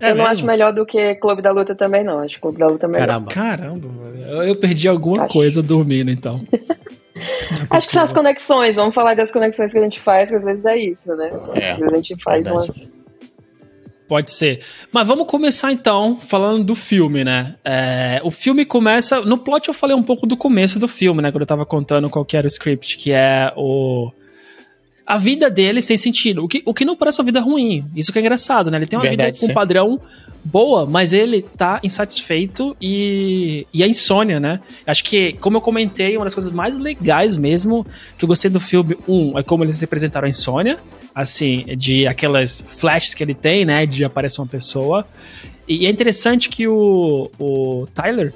É 0.00 0.06
eu 0.06 0.14
não 0.14 0.24
mesmo? 0.24 0.28
acho 0.28 0.46
melhor 0.46 0.72
do 0.72 0.86
que 0.86 1.14
Clube 1.16 1.42
da 1.42 1.50
Luta 1.52 1.74
também, 1.74 2.02
não. 2.02 2.18
Acho 2.18 2.40
Clube 2.40 2.58
da 2.58 2.66
Luta 2.66 2.88
melhor. 2.88 3.06
Caramba. 3.06 3.30
Caramba, 3.30 3.88
eu, 4.28 4.42
eu 4.44 4.56
perdi 4.56 4.88
alguma 4.88 5.24
Acho. 5.24 5.32
coisa 5.32 5.62
dormindo, 5.62 6.10
então. 6.10 6.40
Acho 7.68 7.86
que 7.86 7.92
são 7.92 8.02
as 8.02 8.12
conexões. 8.12 8.76
Vamos 8.76 8.94
falar 8.94 9.14
das 9.14 9.30
conexões 9.30 9.72
que 9.72 9.78
a 9.78 9.82
gente 9.82 10.00
faz, 10.00 10.30
que 10.30 10.36
às 10.36 10.44
vezes 10.44 10.64
é 10.64 10.78
isso, 10.78 11.14
né? 11.14 11.30
É, 11.54 11.72
Às 11.72 11.78
vezes 11.78 11.92
a 11.92 11.96
gente 11.96 12.22
faz 12.22 12.42
verdade. 12.42 12.70
umas. 12.70 12.88
Pode 14.08 14.32
ser. 14.32 14.60
Mas 14.90 15.06
vamos 15.06 15.26
começar 15.26 15.70
então 15.70 16.16
falando 16.18 16.64
do 16.64 16.74
filme, 16.74 17.22
né? 17.22 17.54
É, 17.64 18.20
o 18.24 18.30
filme 18.30 18.64
começa. 18.64 19.20
No 19.20 19.38
plot 19.38 19.68
eu 19.68 19.74
falei 19.74 19.94
um 19.94 20.02
pouco 20.02 20.26
do 20.26 20.36
começo 20.36 20.78
do 20.80 20.88
filme, 20.88 21.22
né? 21.22 21.30
Quando 21.30 21.42
eu 21.42 21.46
tava 21.46 21.64
contando 21.64 22.10
qual 22.10 22.24
que 22.24 22.36
era 22.36 22.46
o 22.46 22.48
script, 22.48 22.96
que 22.96 23.12
é 23.12 23.52
o. 23.56 24.10
A 25.10 25.16
vida 25.16 25.50
dele 25.50 25.82
sem 25.82 25.96
sentido. 25.96 26.44
O 26.44 26.48
que, 26.48 26.62
o 26.64 26.72
que 26.72 26.84
não 26.84 26.94
parece 26.94 27.20
uma 27.20 27.24
vida 27.24 27.40
ruim. 27.40 27.84
Isso 27.96 28.12
que 28.12 28.18
é 28.18 28.22
engraçado, 28.22 28.70
né? 28.70 28.78
Ele 28.78 28.86
tem 28.86 28.98
uma 28.98 29.04
Verdade, 29.04 29.32
vida 29.32 29.46
com 29.46 29.50
um 29.50 29.54
padrão 29.54 30.00
boa, 30.44 30.86
mas 30.86 31.12
ele 31.12 31.42
tá 31.42 31.80
insatisfeito 31.82 32.76
e, 32.80 33.66
e 33.74 33.82
a 33.82 33.88
insônia, 33.88 34.38
né? 34.38 34.60
Acho 34.86 35.02
que, 35.02 35.32
como 35.34 35.56
eu 35.56 35.60
comentei, 35.60 36.16
uma 36.16 36.24
das 36.24 36.34
coisas 36.34 36.52
mais 36.52 36.78
legais 36.78 37.36
mesmo 37.36 37.84
que 38.16 38.24
eu 38.24 38.28
gostei 38.28 38.50
do 38.50 38.60
filme, 38.60 38.96
um, 39.08 39.36
é 39.38 39.42
como 39.42 39.64
eles 39.64 39.80
representaram 39.80 40.26
a 40.26 40.28
insônia, 40.28 40.78
assim, 41.14 41.64
de 41.76 42.06
aquelas 42.06 42.64
flashes 42.66 43.12
que 43.12 43.22
ele 43.22 43.34
tem, 43.34 43.64
né, 43.64 43.86
de 43.86 44.04
aparecer 44.04 44.40
uma 44.40 44.46
pessoa. 44.46 45.06
E 45.66 45.86
é 45.86 45.90
interessante 45.90 46.48
que 46.48 46.68
o, 46.68 47.30
o 47.38 47.86
Tyler, 47.94 48.32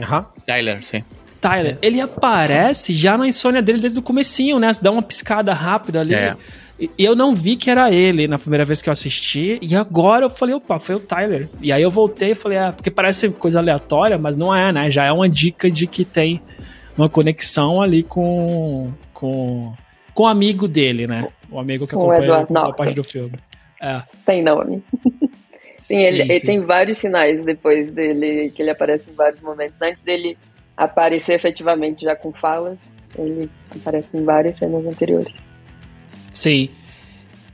Aham. 0.00 0.26
Tyler, 0.44 0.84
sim. 0.84 1.02
Tyler, 1.44 1.76
ele 1.82 2.00
aparece 2.00 2.94
já 2.94 3.18
na 3.18 3.28
insônia 3.28 3.60
dele 3.60 3.78
desde 3.78 3.98
o 3.98 4.02
comecinho, 4.02 4.58
né? 4.58 4.70
Dá 4.80 4.90
uma 4.90 5.02
piscada 5.02 5.52
rápida 5.52 6.00
ali. 6.00 6.14
É. 6.14 6.34
E 6.80 6.90
eu 6.98 7.14
não 7.14 7.34
vi 7.34 7.54
que 7.54 7.68
era 7.68 7.92
ele 7.92 8.26
na 8.26 8.38
primeira 8.38 8.64
vez 8.64 8.80
que 8.80 8.88
eu 8.88 8.92
assisti. 8.92 9.58
E 9.60 9.76
agora 9.76 10.24
eu 10.24 10.30
falei, 10.30 10.54
opa, 10.54 10.78
foi 10.80 10.94
o 10.94 11.00
Tyler. 11.00 11.50
E 11.60 11.70
aí 11.70 11.82
eu 11.82 11.90
voltei 11.90 12.30
e 12.30 12.34
falei, 12.34 12.56
ah, 12.56 12.72
porque 12.72 12.90
parece 12.90 13.28
coisa 13.28 13.60
aleatória, 13.60 14.16
mas 14.16 14.38
não 14.38 14.54
é, 14.54 14.72
né? 14.72 14.88
Já 14.88 15.04
é 15.04 15.12
uma 15.12 15.28
dica 15.28 15.70
de 15.70 15.86
que 15.86 16.02
tem 16.02 16.40
uma 16.96 17.10
conexão 17.10 17.82
ali 17.82 18.02
com. 18.02 18.90
com. 19.12 19.74
com 20.14 20.22
o 20.22 20.26
amigo 20.26 20.66
dele, 20.66 21.06
né? 21.06 21.28
O 21.50 21.58
amigo 21.58 21.86
que 21.86 21.94
acompanha 21.94 22.46
a 22.54 22.72
parte 22.72 22.94
do 22.94 23.04
filme. 23.04 23.34
É. 23.82 24.02
Sem 24.24 24.42
nome. 24.42 24.82
Sim, 25.76 25.98
ele, 25.98 26.22
ele 26.22 26.40
tem 26.40 26.60
vários 26.60 26.96
sinais 26.96 27.44
depois 27.44 27.92
dele, 27.92 28.50
que 28.54 28.62
ele 28.62 28.70
aparece 28.70 29.10
em 29.10 29.14
vários 29.14 29.42
momentos. 29.42 29.76
Antes 29.82 30.02
dele 30.02 30.38
aparecer 30.76 31.34
efetivamente 31.34 32.04
já 32.04 32.16
com 32.16 32.32
fala, 32.32 32.76
Ele 33.16 33.48
aparece 33.70 34.08
em 34.14 34.24
várias 34.24 34.58
cenas 34.58 34.84
anteriores. 34.86 35.32
Sim. 36.32 36.68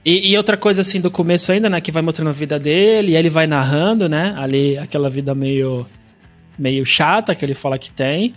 E, 0.05 0.33
e, 0.33 0.37
outra 0.37 0.57
coisa 0.57 0.81
assim 0.81 1.01
do 1.01 1.11
começo 1.11 1.53
ainda, 1.53 1.69
né, 1.69 1.81
que 1.81 1.93
vai 1.93 2.03
mostrando 2.03 2.29
a 2.29 2.33
vida 2.33 2.59
dele, 2.59 3.13
e 3.13 3.17
ele 3.17 3.29
vai 3.29 3.47
narrando, 3.47 4.09
né, 4.09 4.35
ali 4.39 4.79
aquela 4.79 5.11
vida 5.11 5.35
meio 5.35 5.87
meio 6.59 6.85
chata 6.85 7.35
que 7.35 7.45
ele 7.45 7.55
fala 7.55 7.79
que 7.79 7.91
tem. 7.91 8.35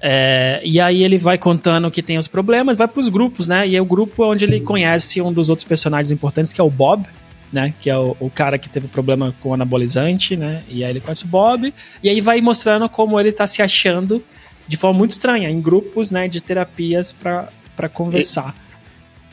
É, 0.00 0.60
e 0.64 0.80
aí 0.80 1.04
ele 1.04 1.16
vai 1.16 1.38
contando 1.38 1.88
que 1.90 2.02
tem 2.02 2.18
os 2.18 2.26
problemas, 2.26 2.76
vai 2.76 2.88
pros 2.88 3.08
grupos, 3.08 3.46
né? 3.46 3.68
E 3.68 3.76
é 3.76 3.80
o 3.80 3.84
grupo 3.84 4.24
onde 4.24 4.44
ele 4.44 4.60
conhece 4.60 5.22
um 5.22 5.32
dos 5.32 5.48
outros 5.48 5.64
personagens 5.64 6.10
importantes, 6.10 6.52
que 6.52 6.60
é 6.60 6.64
o 6.64 6.70
Bob, 6.70 7.06
né? 7.52 7.74
Que 7.80 7.90
é 7.90 7.96
o, 7.96 8.16
o, 8.18 8.30
cara 8.30 8.58
que 8.58 8.68
teve 8.68 8.88
problema 8.88 9.34
com 9.40 9.50
o 9.50 9.54
anabolizante, 9.54 10.36
né? 10.36 10.62
E 10.68 10.82
aí 10.82 10.90
ele 10.90 11.00
conhece 11.00 11.24
o 11.24 11.28
Bob. 11.28 11.72
E 12.02 12.08
aí 12.08 12.20
vai 12.20 12.40
mostrando 12.40 12.88
como 12.88 13.20
ele 13.20 13.30
tá 13.30 13.46
se 13.46 13.60
achando 13.60 14.22
de 14.66 14.76
forma 14.76 14.98
muito 14.98 15.10
estranha, 15.10 15.50
em 15.50 15.60
grupos, 15.60 16.10
né? 16.10 16.28
De 16.28 16.40
terapias 16.40 17.12
para 17.12 17.88
conversar. 17.88 18.54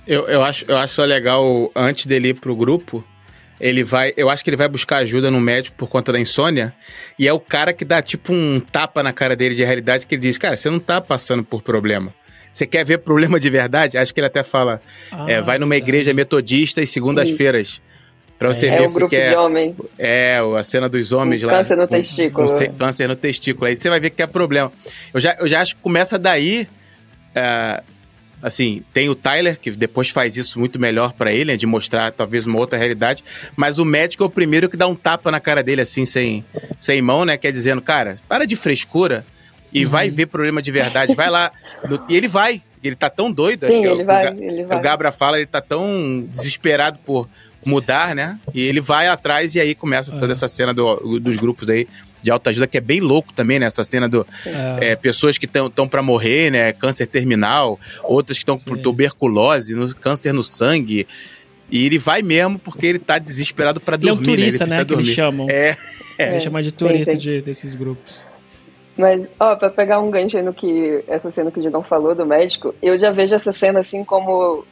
Eu, 0.05 0.27
eu, 0.27 0.43
acho, 0.43 0.65
eu 0.67 0.75
acho 0.77 0.95
só 0.95 1.05
legal, 1.05 1.71
antes 1.75 2.05
dele 2.05 2.29
ir 2.29 2.33
pro 2.33 2.55
grupo, 2.55 3.05
ele 3.59 3.83
vai. 3.83 4.13
Eu 4.17 4.29
acho 4.29 4.43
que 4.43 4.49
ele 4.49 4.57
vai 4.57 4.67
buscar 4.67 4.97
ajuda 4.97 5.29
no 5.29 5.39
médico 5.39 5.77
por 5.77 5.87
conta 5.87 6.11
da 6.11 6.19
insônia. 6.19 6.73
E 7.17 7.27
é 7.27 7.33
o 7.33 7.39
cara 7.39 7.73
que 7.73 7.85
dá 7.85 8.01
tipo 8.01 8.33
um 8.33 8.59
tapa 8.59 9.03
na 9.03 9.13
cara 9.13 9.35
dele 9.35 9.55
de 9.55 9.63
realidade 9.63 10.07
que 10.07 10.15
ele 10.15 10.21
diz: 10.21 10.37
Cara, 10.37 10.57
você 10.57 10.69
não 10.69 10.79
tá 10.79 10.99
passando 10.99 11.43
por 11.43 11.61
problema. 11.61 12.13
Você 12.51 12.65
quer 12.65 12.83
ver 12.83 12.99
problema 12.99 13.39
de 13.39 13.49
verdade? 13.49 13.97
Acho 13.97 14.13
que 14.13 14.19
ele 14.19 14.27
até 14.27 14.43
fala: 14.43 14.81
ah, 15.11 15.25
é, 15.29 15.41
vai 15.41 15.57
numa 15.57 15.75
igreja 15.75 16.13
metodista 16.13 16.81
e 16.81 16.87
segundas-feiras. 16.87 17.81
Pra 18.39 18.53
você 18.53 18.67
é, 18.67 18.77
ver 18.77 18.83
é 18.85 18.87
o 18.87 18.91
grupo 18.91 19.13
é, 19.13 19.29
de 19.29 19.35
homens. 19.35 19.75
É, 19.97 20.39
a 20.57 20.63
cena 20.63 20.87
dos 20.87 21.11
homens 21.11 21.43
lá. 21.43 21.57
Câncer 21.57 21.75
no 21.75 21.87
testículo. 21.87 22.47
Com, 22.47 22.73
câncer 22.77 23.07
no 23.09 23.15
testículo. 23.17 23.67
Aí 23.67 23.75
você 23.75 23.89
vai 23.89 23.99
ver 23.99 24.11
que 24.11 24.23
é 24.23 24.27
problema. 24.27 24.71
Eu 25.13 25.19
já, 25.19 25.35
eu 25.41 25.47
já 25.47 25.59
acho 25.59 25.75
que 25.75 25.81
começa 25.81 26.17
daí. 26.17 26.65
É, 27.35 27.83
assim, 28.41 28.81
tem 28.93 29.09
o 29.09 29.15
Tyler, 29.15 29.59
que 29.59 29.71
depois 29.71 30.09
faz 30.09 30.37
isso 30.37 30.57
muito 30.57 30.79
melhor 30.79 31.11
para 31.11 31.33
ele, 31.33 31.51
né, 31.51 31.57
de 31.57 31.65
mostrar 31.65 32.11
talvez 32.11 32.45
uma 32.45 32.57
outra 32.57 32.79
realidade. 32.79 33.25
Mas 33.57 33.77
o 33.77 33.83
médico 33.83 34.23
é 34.23 34.27
o 34.27 34.29
primeiro 34.29 34.69
que 34.69 34.77
dá 34.77 34.87
um 34.87 34.95
tapa 34.95 35.29
na 35.29 35.41
cara 35.41 35.61
dele, 35.61 35.81
assim, 35.81 36.05
sem, 36.05 36.45
sem 36.79 37.01
mão, 37.01 37.25
né? 37.25 37.35
Que 37.35 37.47
é 37.47 37.51
dizendo, 37.51 37.81
cara, 37.81 38.15
para 38.29 38.45
de 38.45 38.55
frescura 38.55 39.25
e 39.73 39.83
uhum. 39.83 39.91
vai 39.91 40.09
ver 40.09 40.27
problema 40.27 40.61
de 40.61 40.71
verdade. 40.71 41.13
Vai 41.13 41.29
lá. 41.29 41.51
No, 41.89 42.01
e 42.07 42.15
ele 42.15 42.29
vai. 42.29 42.63
Ele 42.81 42.95
tá 42.95 43.09
tão 43.09 43.29
doido. 43.29 43.67
Sim, 43.67 43.85
ele, 43.85 44.05
vai, 44.05 44.33
o, 44.33 44.41
ele 44.41 44.63
vai. 44.63 44.77
O 44.77 44.81
Gabra 44.81 45.11
fala, 45.11 45.35
ele 45.35 45.45
tá 45.45 45.59
tão 45.59 46.25
desesperado 46.31 46.97
por 47.05 47.27
mudar, 47.65 48.15
né? 48.15 48.39
E 48.53 48.61
ele 48.61 48.81
vai 48.81 49.07
atrás 49.07 49.55
e 49.55 49.59
aí 49.59 49.75
começa 49.75 50.15
toda 50.15 50.31
essa 50.31 50.47
cena 50.47 50.73
do, 50.73 51.19
dos 51.19 51.37
grupos 51.37 51.69
aí 51.69 51.87
de 52.21 52.31
alta 52.31 52.49
ajuda, 52.49 52.67
que 52.67 52.77
é 52.77 52.81
bem 52.81 52.99
louco 52.99 53.33
também, 53.33 53.59
né? 53.59 53.65
Essa 53.65 53.83
cena 53.83 54.07
do 54.07 54.25
é. 54.45 54.91
É, 54.91 54.95
pessoas 54.95 55.37
que 55.37 55.45
estão 55.45 55.87
para 55.87 56.01
morrer, 56.01 56.51
né? 56.51 56.73
Câncer 56.73 57.07
terminal, 57.07 57.79
outras 58.03 58.37
que 58.37 58.43
estão 58.43 58.57
por 58.57 58.77
tuberculose, 58.77 59.75
no, 59.75 59.93
câncer 59.95 60.33
no 60.33 60.43
sangue. 60.43 61.07
E 61.71 61.85
ele 61.85 61.99
vai 61.99 62.21
mesmo 62.21 62.57
porque 62.57 62.87
ele 62.87 62.99
tá 62.99 63.19
desesperado 63.19 63.79
para 63.79 63.95
dormir. 63.95 64.21
Ele 64.23 64.29
é 64.29 64.33
um 64.33 64.35
turista, 64.35 64.65
né? 64.65 64.71
Ele 64.71 64.77
né? 64.79 64.83
Dormir. 64.85 65.03
Que 65.03 65.09
eles 65.09 65.15
chamam. 65.15 65.47
É. 65.49 65.77
é. 66.17 66.29
Ele 66.29 66.39
chama 66.39 66.63
de 66.63 66.71
turista 66.71 67.11
sim, 67.11 67.17
sim. 67.17 67.23
De, 67.23 67.41
desses 67.41 67.75
grupos. 67.75 68.25
Mas, 68.97 69.29
ó, 69.39 69.55
pra 69.55 69.69
pegar 69.69 70.01
um 70.01 70.11
gancho 70.11 70.41
no 70.41 70.53
que 70.53 71.05
essa 71.07 71.31
cena 71.31 71.49
que 71.51 71.59
o 71.59 71.63
Digão 71.63 71.81
falou 71.81 72.13
do 72.13 72.25
médico, 72.25 72.75
eu 72.81 72.97
já 72.97 73.11
vejo 73.11 73.33
essa 73.33 73.53
cena 73.53 73.79
assim 73.79 74.03
como 74.03 74.65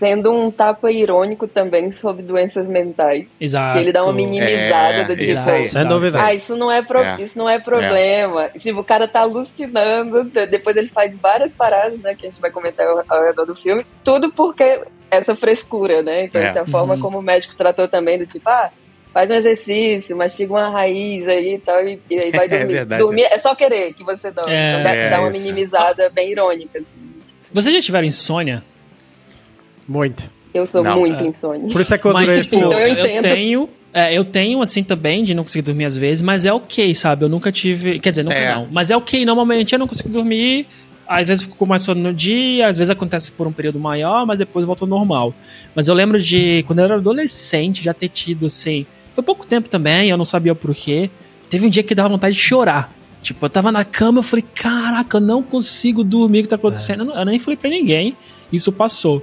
sendo 0.00 0.32
um 0.32 0.50
tapa 0.50 0.90
irônico 0.90 1.46
também 1.46 1.90
sobre 1.90 2.22
doenças 2.22 2.66
mentais. 2.66 3.26
Exato. 3.38 3.74
Que 3.74 3.84
ele 3.84 3.92
dá 3.92 4.00
uma 4.00 4.14
minimizada 4.14 5.02
é, 5.02 5.04
do 5.04 5.14
tipo. 5.14 5.68
Sem 5.68 5.86
dúvida. 5.86 6.24
Ah, 6.24 6.32
isso 6.32 6.56
não 6.56 6.72
é, 6.72 6.82
pro, 6.82 7.00
é. 7.00 7.20
Isso 7.20 7.38
não 7.38 7.48
é 7.48 7.60
problema. 7.60 8.46
É. 8.46 8.58
Se 8.58 8.72
o 8.72 8.82
cara 8.82 9.06
tá 9.06 9.20
alucinando, 9.20 10.24
depois 10.24 10.74
ele 10.78 10.88
faz 10.88 11.14
várias 11.18 11.52
paradas, 11.52 12.00
né? 12.00 12.14
Que 12.14 12.26
a 12.26 12.30
gente 12.30 12.40
vai 12.40 12.50
comentar 12.50 12.86
ao, 12.86 13.22
redor 13.22 13.44
do 13.44 13.54
filme. 13.54 13.84
Tudo 14.02 14.32
porque 14.32 14.80
essa 15.10 15.36
frescura, 15.36 16.02
né? 16.02 16.24
Então, 16.24 16.40
é. 16.40 16.46
essa 16.46 16.60
é 16.60 16.62
a 16.62 16.66
forma 16.66 16.94
uhum. 16.94 17.00
como 17.00 17.18
o 17.18 17.22
médico 17.22 17.54
tratou 17.54 17.86
também 17.86 18.18
do 18.18 18.24
tipo, 18.24 18.48
ah, 18.48 18.70
faz 19.12 19.30
um 19.30 19.34
exercício, 19.34 20.16
mastiga 20.16 20.54
uma 20.54 20.70
raiz 20.70 21.28
aí 21.28 21.56
e 21.56 21.58
tal, 21.58 21.86
e, 21.86 22.00
e 22.08 22.18
aí 22.18 22.30
vai 22.30 22.48
dormir. 22.48 22.72
É, 22.72 22.76
verdade, 22.76 23.02
dormir 23.02 23.24
é 23.24 23.38
só 23.38 23.54
querer 23.54 23.92
que 23.92 24.02
você 24.02 24.30
dorme. 24.30 24.50
É, 24.50 24.80
então, 24.80 25.10
dá, 25.10 25.20
uma 25.20 25.30
minimizada 25.30 26.08
bem 26.08 26.30
irônica. 26.30 26.78
Assim. 26.78 27.20
Vocês 27.52 27.74
já 27.74 27.82
tiveram 27.82 28.06
insônia? 28.06 28.64
Muito. 29.90 30.30
Eu 30.54 30.66
sou 30.68 30.84
não. 30.84 31.00
muito 31.00 31.24
é. 31.24 31.26
insônia. 31.26 31.68
Por 31.68 31.80
isso 31.80 31.92
é 31.92 31.98
que 31.98 32.06
eu 32.06 32.16
adorei 32.16 32.42
tipo, 32.42 32.54
então 32.54 32.72
eu, 32.72 32.96
eu 32.96 33.22
tenho. 33.22 33.68
É, 33.92 34.16
eu 34.16 34.24
tenho, 34.24 34.62
assim, 34.62 34.84
também, 34.84 35.24
de 35.24 35.34
não 35.34 35.42
conseguir 35.42 35.62
dormir 35.62 35.84
às 35.84 35.96
vezes, 35.96 36.22
mas 36.22 36.44
é 36.44 36.52
ok, 36.52 36.94
sabe? 36.94 37.24
Eu 37.24 37.28
nunca 37.28 37.50
tive. 37.50 37.98
Quer 37.98 38.10
dizer, 38.10 38.22
nunca 38.22 38.36
é. 38.36 38.54
não. 38.54 38.68
Mas 38.70 38.88
é 38.88 38.96
ok, 38.96 39.24
normalmente 39.24 39.72
eu 39.72 39.80
não 39.80 39.88
consigo 39.88 40.08
dormir. 40.08 40.68
Às 41.08 41.26
vezes 41.26 41.42
fico 41.42 41.56
com 41.56 41.66
mais 41.66 41.82
sono 41.82 42.00
no 42.00 42.14
dia, 42.14 42.68
às 42.68 42.78
vezes 42.78 42.88
acontece 42.88 43.32
por 43.32 43.48
um 43.48 43.52
período 43.52 43.80
maior, 43.80 44.24
mas 44.24 44.38
depois 44.38 44.64
volta 44.64 44.84
ao 44.84 44.88
normal. 44.88 45.34
Mas 45.74 45.88
eu 45.88 45.94
lembro 45.94 46.20
de, 46.20 46.62
quando 46.68 46.78
eu 46.78 46.84
era 46.84 46.94
adolescente, 46.94 47.82
já 47.82 47.92
ter 47.92 48.08
tido, 48.08 48.46
assim. 48.46 48.86
Foi 49.12 49.24
pouco 49.24 49.44
tempo 49.44 49.68
também, 49.68 50.08
eu 50.08 50.16
não 50.16 50.24
sabia 50.24 50.52
o 50.52 50.56
porquê. 50.56 51.10
Teve 51.48 51.66
um 51.66 51.68
dia 51.68 51.82
que 51.82 51.96
dava 51.96 52.10
vontade 52.10 52.36
de 52.36 52.40
chorar. 52.40 52.94
Tipo, 53.20 53.44
eu 53.44 53.50
tava 53.50 53.72
na 53.72 53.84
cama, 53.84 54.20
eu 54.20 54.22
falei, 54.22 54.44
caraca, 54.54 55.16
eu 55.16 55.20
não 55.20 55.42
consigo 55.42 56.04
dormir, 56.04 56.40
o 56.40 56.42
que 56.42 56.48
tá 56.48 56.54
acontecendo? 56.54 57.10
É. 57.12 57.22
Eu 57.22 57.24
nem 57.24 57.40
falei 57.40 57.56
pra 57.56 57.68
ninguém, 57.68 58.16
isso 58.52 58.70
passou. 58.70 59.20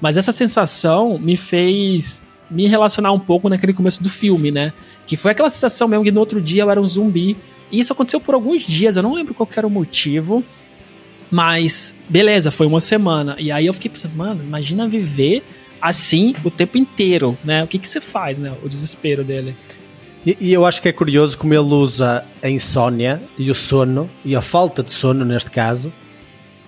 Mas 0.00 0.16
essa 0.16 0.32
sensação 0.32 1.18
me 1.18 1.36
fez 1.36 2.22
me 2.50 2.66
relacionar 2.66 3.12
um 3.12 3.20
pouco 3.20 3.48
naquele 3.48 3.72
começo 3.72 4.02
do 4.02 4.10
filme, 4.10 4.50
né? 4.50 4.72
Que 5.06 5.16
foi 5.16 5.30
aquela 5.30 5.48
sensação 5.48 5.86
mesmo 5.86 6.04
que 6.04 6.10
no 6.10 6.20
outro 6.20 6.40
dia 6.40 6.62
eu 6.62 6.70
era 6.70 6.80
um 6.80 6.86
zumbi. 6.86 7.36
E 7.70 7.78
isso 7.78 7.92
aconteceu 7.92 8.20
por 8.20 8.34
alguns 8.34 8.62
dias, 8.62 8.96
eu 8.96 9.02
não 9.02 9.14
lembro 9.14 9.34
qual 9.34 9.48
era 9.56 9.66
o 9.66 9.70
motivo. 9.70 10.42
Mas, 11.30 11.94
beleza, 12.08 12.50
foi 12.50 12.66
uma 12.66 12.80
semana. 12.80 13.36
E 13.38 13.52
aí 13.52 13.66
eu 13.66 13.72
fiquei 13.72 13.90
pensando, 13.90 14.16
mano, 14.16 14.42
imagina 14.42 14.88
viver 14.88 15.44
assim 15.80 16.34
o 16.44 16.50
tempo 16.50 16.76
inteiro, 16.76 17.38
né? 17.44 17.62
O 17.62 17.68
que, 17.68 17.78
que 17.78 17.88
você 17.88 18.00
faz, 18.00 18.38
né? 18.38 18.52
O 18.62 18.68
desespero 18.68 19.22
dele. 19.22 19.54
E, 20.26 20.36
e, 20.40 20.52
eu 20.52 20.66
acho 20.66 20.82
que 20.82 20.88
é 20.88 20.92
curioso 20.92 21.38
como 21.38 21.54
ele 21.54 21.60
usa 21.60 22.24
a 22.42 22.50
insônia 22.50 23.22
e 23.38 23.50
o 23.50 23.54
sono, 23.54 24.10
e 24.22 24.36
a 24.36 24.42
falta 24.42 24.82
de 24.82 24.90
sono 24.90 25.24
neste 25.24 25.50
caso, 25.50 25.90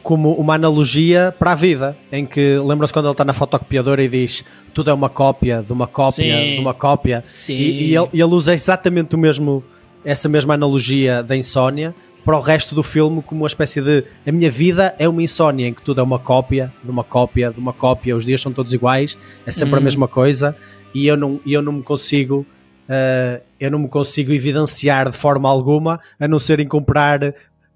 como 0.03 0.35
uma 0.35 0.55
analogia 0.55 1.35
para 1.39 1.53
a 1.53 1.55
vida, 1.55 1.97
em 2.11 2.27
que 2.27 2.59
lembra-se 2.59 2.93
quando 2.93 3.07
ele 3.07 3.13
está 3.13 3.25
na 3.25 3.33
fotocopiadora 3.33 4.03
e 4.03 4.09
diz 4.09 4.45
tudo 4.75 4.91
é 4.91 4.95
uma 4.95 5.09
cópia 5.09 5.63
de 5.65 5.73
uma 5.73 5.87
cópia 5.87 6.37
Sim. 6.37 6.55
de 6.55 6.59
uma 6.59 6.75
cópia 6.75 7.23
Sim. 7.27 7.55
E, 7.55 7.91
e, 7.91 7.97
ele, 7.97 8.09
ele 8.13 8.25
usa 8.25 8.53
exatamente 8.55 9.15
o 9.15 9.19
mesmo 9.19 9.63
essa 10.05 10.29
mesma 10.29 10.55
analogia 10.55 11.23
da 11.23 11.37
insónia 11.37 11.95
para 12.25 12.37
o 12.37 12.41
resto 12.41 12.75
do 12.75 12.83
filme 12.83 13.23
como 13.23 13.43
uma 13.43 13.47
espécie 13.47 13.81
de 13.81 14.05
a 14.27 14.33
minha 14.33 14.51
vida 14.51 14.95
é 14.99 15.09
uma 15.09 15.23
insónia 15.23 15.69
em 15.69 15.75
que 15.75 15.83
tudo 15.83 16.01
é 16.01 16.05
uma 16.05 16.19
cópia 16.19 16.73
de 16.83 16.91
uma 16.91 17.05
cópia 17.05 17.51
de 17.51 17.61
uma 17.61 17.73
cópia 17.73 18.17
os 18.17 18.25
dias 18.25 18.41
são 18.41 18.53
todos 18.53 18.73
iguais 18.73 19.17
é 19.47 19.51
sempre 19.51 19.75
hum. 19.75 19.77
a 19.77 19.79
uhum. 19.79 19.85
mesma 19.85 20.09
coisa 20.09 20.57
e 20.95 21.07
eu 21.07 21.17
não 21.17 21.41
eu 21.47 21.63
não 21.63 21.73
me 21.73 21.83
consigo 21.83 22.47
Uh, 22.83 23.41
eu 23.61 23.71
não 23.71 23.79
me 23.79 23.89
consigo 23.89 24.33
evidenciar 24.33 25.09
de 25.09 25.17
forma 25.17 25.49
alguma, 25.49 26.01
a 26.19 26.27
não 26.27 26.39
ser 26.39 26.59
em 26.59 26.67
comprar 26.67 27.33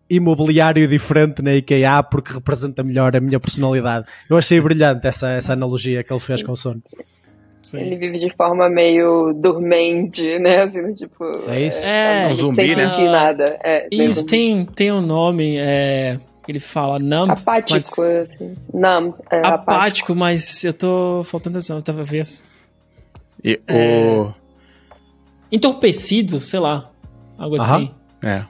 imobiliário 0.08 0.86
diferente 0.86 1.42
na 1.42 1.54
IKEA 1.54 2.02
porque 2.02 2.32
representa 2.32 2.82
melhor 2.82 3.16
a 3.16 3.20
minha 3.20 3.40
personalidade. 3.40 4.06
Eu 4.28 4.36
achei 4.36 4.60
brilhante 4.60 5.06
essa, 5.06 5.30
essa 5.30 5.52
analogia 5.52 6.02
que 6.02 6.12
ele 6.12 6.20
fez 6.20 6.42
com 6.42 6.52
o 6.52 6.56
sono. 6.56 6.82
Sim. 7.62 7.80
Ele 7.80 7.96
vive 7.96 8.18
de 8.20 8.32
forma 8.36 8.68
meio 8.68 9.32
dormente, 9.32 10.38
né? 10.38 10.62
Assim, 10.62 10.94
tipo. 10.94 11.24
É 11.48 11.62
isso? 11.62 11.84
É, 11.84 12.24
é 12.24 12.28
um 12.28 12.34
zumbi, 12.34 12.64
sem 12.64 12.76
né? 12.76 12.90
sentir 12.90 13.10
nada. 13.10 13.58
É, 13.64 13.88
isso 13.90 14.24
tem, 14.24 14.64
tem 14.66 14.92
um 14.92 15.00
nome, 15.00 15.56
é, 15.58 16.20
ele 16.46 16.60
fala 16.60 17.00
numb. 17.00 17.32
Apático, 17.32 17.72
mas... 17.72 17.98
assim. 17.98 18.56
Numb, 18.72 19.14
é, 19.30 19.38
apático, 19.38 19.72
apático, 19.72 20.14
mas 20.14 20.62
eu 20.62 20.72
tô 20.72 21.22
faltando 21.24 21.58
atenção, 21.58 22.04
vez. 22.04 22.44
E 23.42 23.56
o. 23.56 24.30
É... 24.30 24.34
Entorpecido, 25.50 26.38
sei 26.38 26.60
lá. 26.60 26.90
Algo 27.36 27.56
assim. 27.56 27.90
É. 28.22 28.44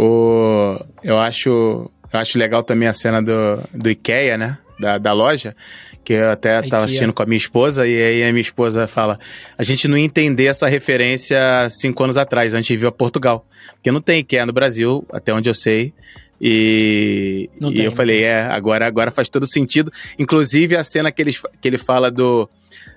O, 0.00 0.78
eu 1.02 1.18
acho 1.18 1.90
eu 2.12 2.20
acho 2.20 2.38
legal 2.38 2.62
também 2.62 2.88
a 2.88 2.92
cena 2.92 3.20
do, 3.20 3.60
do 3.74 3.90
IKEA, 3.90 4.38
né? 4.38 4.58
Da, 4.78 4.96
da 4.96 5.12
loja, 5.12 5.56
que 6.04 6.12
eu 6.12 6.30
até 6.30 6.60
estava 6.60 6.84
assistindo 6.84 7.12
com 7.12 7.20
a 7.20 7.26
minha 7.26 7.36
esposa, 7.36 7.84
e 7.84 8.00
aí 8.00 8.22
a 8.22 8.32
minha 8.32 8.40
esposa 8.40 8.86
fala: 8.86 9.18
a 9.56 9.64
gente 9.64 9.88
não 9.88 9.98
ia 9.98 10.04
entender 10.04 10.44
essa 10.44 10.68
referência 10.68 11.36
cinco 11.68 12.04
anos 12.04 12.16
atrás, 12.16 12.54
a 12.54 12.58
gente 12.58 12.76
viu 12.76 12.88
a 12.88 12.92
Portugal. 12.92 13.44
Porque 13.74 13.90
não 13.90 14.00
tem 14.00 14.20
IKEA 14.20 14.46
no 14.46 14.52
Brasil, 14.52 15.04
até 15.12 15.34
onde 15.34 15.50
eu 15.50 15.54
sei. 15.54 15.92
E, 16.40 17.50
e 17.60 17.74
tem, 17.74 17.84
eu 17.86 17.92
falei, 17.92 18.22
é, 18.22 18.42
agora, 18.42 18.86
agora 18.86 19.10
faz 19.10 19.28
todo 19.28 19.48
sentido. 19.48 19.92
Inclusive 20.16 20.76
a 20.76 20.84
cena 20.84 21.10
que 21.10 21.20
ele, 21.20 21.34
que 21.60 21.66
ele 21.66 21.78
fala 21.78 22.08
do 22.08 22.48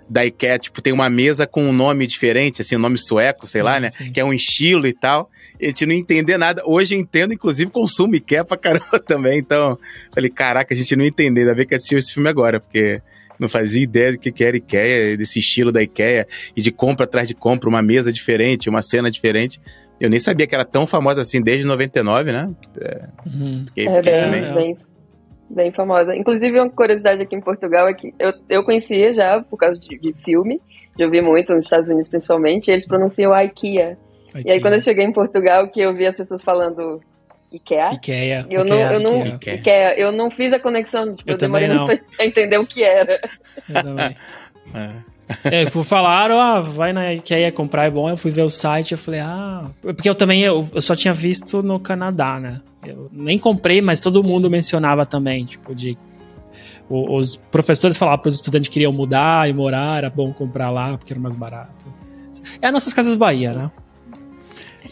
da 0.08 0.25
IKEA, 0.25 0.60
tipo, 0.60 0.81
tem 0.81 0.91
uma 0.91 1.10
mesa 1.10 1.48
com 1.48 1.63
um 1.63 1.72
nome 1.72 2.05
diferente, 2.05 2.62
assim, 2.62 2.75
um 2.75 2.79
nome 2.79 2.98
sueco, 2.98 3.48
sei 3.48 3.62
sim, 3.62 3.65
lá, 3.65 3.79
né? 3.79 3.89
Sim. 3.89 4.12
Que 4.12 4.20
é 4.20 4.25
um 4.25 4.34
estilo 4.34 4.86
e 4.86 4.93
tal. 4.93 5.31
E 5.62 5.65
a 5.65 5.68
gente 5.68 5.86
não 5.86 5.94
entender 5.94 6.38
nada. 6.39 6.63
Hoje 6.65 6.96
eu 6.96 7.00
entendo, 7.00 7.36
inclusive, 7.36 7.70
consumo 7.70 8.15
IKEA 8.15 8.44
pra 8.44 8.58
caramba 8.58 8.98
também. 9.06 9.38
Então, 9.38 9.77
falei, 10.12 10.32
caraca, 10.32 10.74
a 10.74 10.77
gente 10.77 10.96
não 10.96 11.06
entendeu. 11.06 11.44
Ainda 11.44 11.53
bem 11.53 11.68
que 11.68 11.75
assistiu 11.75 12.00
esse 12.00 12.12
filme 12.12 12.27
agora, 12.27 12.60
porque 12.60 13.00
não 13.39 13.48
fazia 13.48 13.84
ideia 13.84 14.12
do 14.12 14.18
que 14.18 14.44
era 14.44 14.58
IKEA, 14.58 15.15
desse 15.15 15.38
estilo 15.38 15.72
da 15.72 15.84
IKEA, 15.84 16.27
e 16.56 16.62
de 16.62 16.72
compra 16.72 17.06
atrás 17.06 17.27
de 17.27 17.36
compra, 17.36 17.70
uma 17.70 17.82
mesa 17.82 18.12
diferente, 18.12 18.70
uma 18.70 18.82
cena 18.82 19.12
diferente. 19.12 19.62
Eu 20.00 20.10
nem 20.10 20.20
sabia 20.20 20.48
que 20.48 20.56
era 20.56 20.65
tão 20.65 20.88
famosa 20.88 21.22
assim 21.22 21.39
desde 21.39 21.63
99, 21.65 22.32
né? 22.32 22.50
É, 22.80 23.08
uhum. 23.27 23.63
Fiquei, 23.68 23.94
fiquei 23.94 24.13
é, 24.13 24.22
também. 24.24 24.53
Bem, 24.53 24.77
bem 25.48 25.72
famosa. 25.72 26.15
Inclusive, 26.15 26.60
uma 26.60 26.72
curiosidade 26.72 27.22
aqui 27.22 27.36
em 27.36 27.41
Portugal 27.41 27.88
é 27.88 27.94
que 27.94 28.12
eu, 28.18 28.34
eu 28.50 28.63
conhecia 28.63 29.13
já 29.13 29.39
por 29.41 29.58
causa 29.58 29.80
de, 29.80 30.00
de 30.00 30.12
filme, 30.25 30.60
já 30.98 31.06
ouvi 31.06 31.22
muito 31.22 31.53
nos 31.53 31.65
Estados 31.65 31.88
Unidos 31.88 32.10
principalmente, 32.10 32.70
e 32.70 32.72
eles 32.72 32.88
pronunciam 32.88 33.32
IKEA. 33.39 33.96
IKEA. 34.39 34.43
E 34.45 34.51
aí 34.53 34.61
quando 34.61 34.73
eu 34.73 34.79
cheguei 34.79 35.05
em 35.05 35.11
Portugal, 35.13 35.67
que 35.67 35.81
eu 35.81 35.95
vi 35.95 36.05
as 36.05 36.15
pessoas 36.17 36.41
falando 36.41 37.01
IKEA. 37.51 37.93
IKEA. 37.93 38.45
Eu, 38.50 38.61
Ikea, 38.61 38.75
não, 38.75 38.91
eu, 38.91 39.00
não, 39.00 39.25
Ikea. 39.25 39.55
Ikea. 39.55 40.00
eu 40.00 40.11
não 40.11 40.31
fiz 40.31 40.53
a 40.53 40.59
conexão, 40.59 41.13
tipo, 41.15 41.29
Eu 41.29 41.33
eu, 41.33 41.38
demorei 41.38 41.67
também 41.67 41.85
muito 41.85 42.15
pra 42.15 42.25
entender 42.25 42.57
o 42.57 42.65
que 42.65 42.83
era. 42.83 43.19
Eu 43.69 43.83
também. 43.83 44.15
É. 44.73 45.63
É, 45.63 45.69
por 45.69 45.83
falaram, 45.83 46.39
ah, 46.39 46.59
vai 46.61 46.93
na 46.93 47.13
IKEA 47.13 47.51
comprar, 47.51 47.85
é 47.85 47.89
bom. 47.89 48.09
Eu 48.09 48.15
fui 48.17 48.31
ver 48.31 48.43
o 48.43 48.50
site, 48.50 48.91
eu 48.93 48.97
falei, 48.97 49.19
ah. 49.21 49.65
Porque 49.81 50.07
eu 50.09 50.15
também, 50.15 50.41
eu, 50.41 50.67
eu 50.73 50.81
só 50.81 50.95
tinha 50.95 51.13
visto 51.13 51.61
no 51.63 51.79
Canadá, 51.79 52.39
né? 52.39 52.61
Eu 52.85 53.09
nem 53.11 53.38
comprei, 53.39 53.81
mas 53.81 54.00
todo 54.00 54.23
mundo 54.23 54.50
mencionava 54.50 55.05
também, 55.05 55.43
tipo, 55.45 55.73
de. 55.75 55.97
o- 56.89 57.15
Os 57.17 57.35
professores 57.35 57.97
falavam 57.97 58.19
para 58.19 58.29
os 58.29 58.35
estudantes 58.35 58.67
que 58.69 58.73
queriam 58.73 58.91
mudar 58.91 59.50
e 59.50 59.53
morar, 59.53 59.97
era 60.00 60.09
bom 60.09 60.31
comprar 60.33 60.69
lá, 60.69 60.97
porque 60.97 61.11
era 61.13 61.19
mais 61.19 61.35
barato. 61.35 61.85
É 62.61 62.67
as 62.67 62.73
nossas 62.73 62.93
casas 62.93 63.15
Bahia, 63.15 63.53
né? 63.53 63.71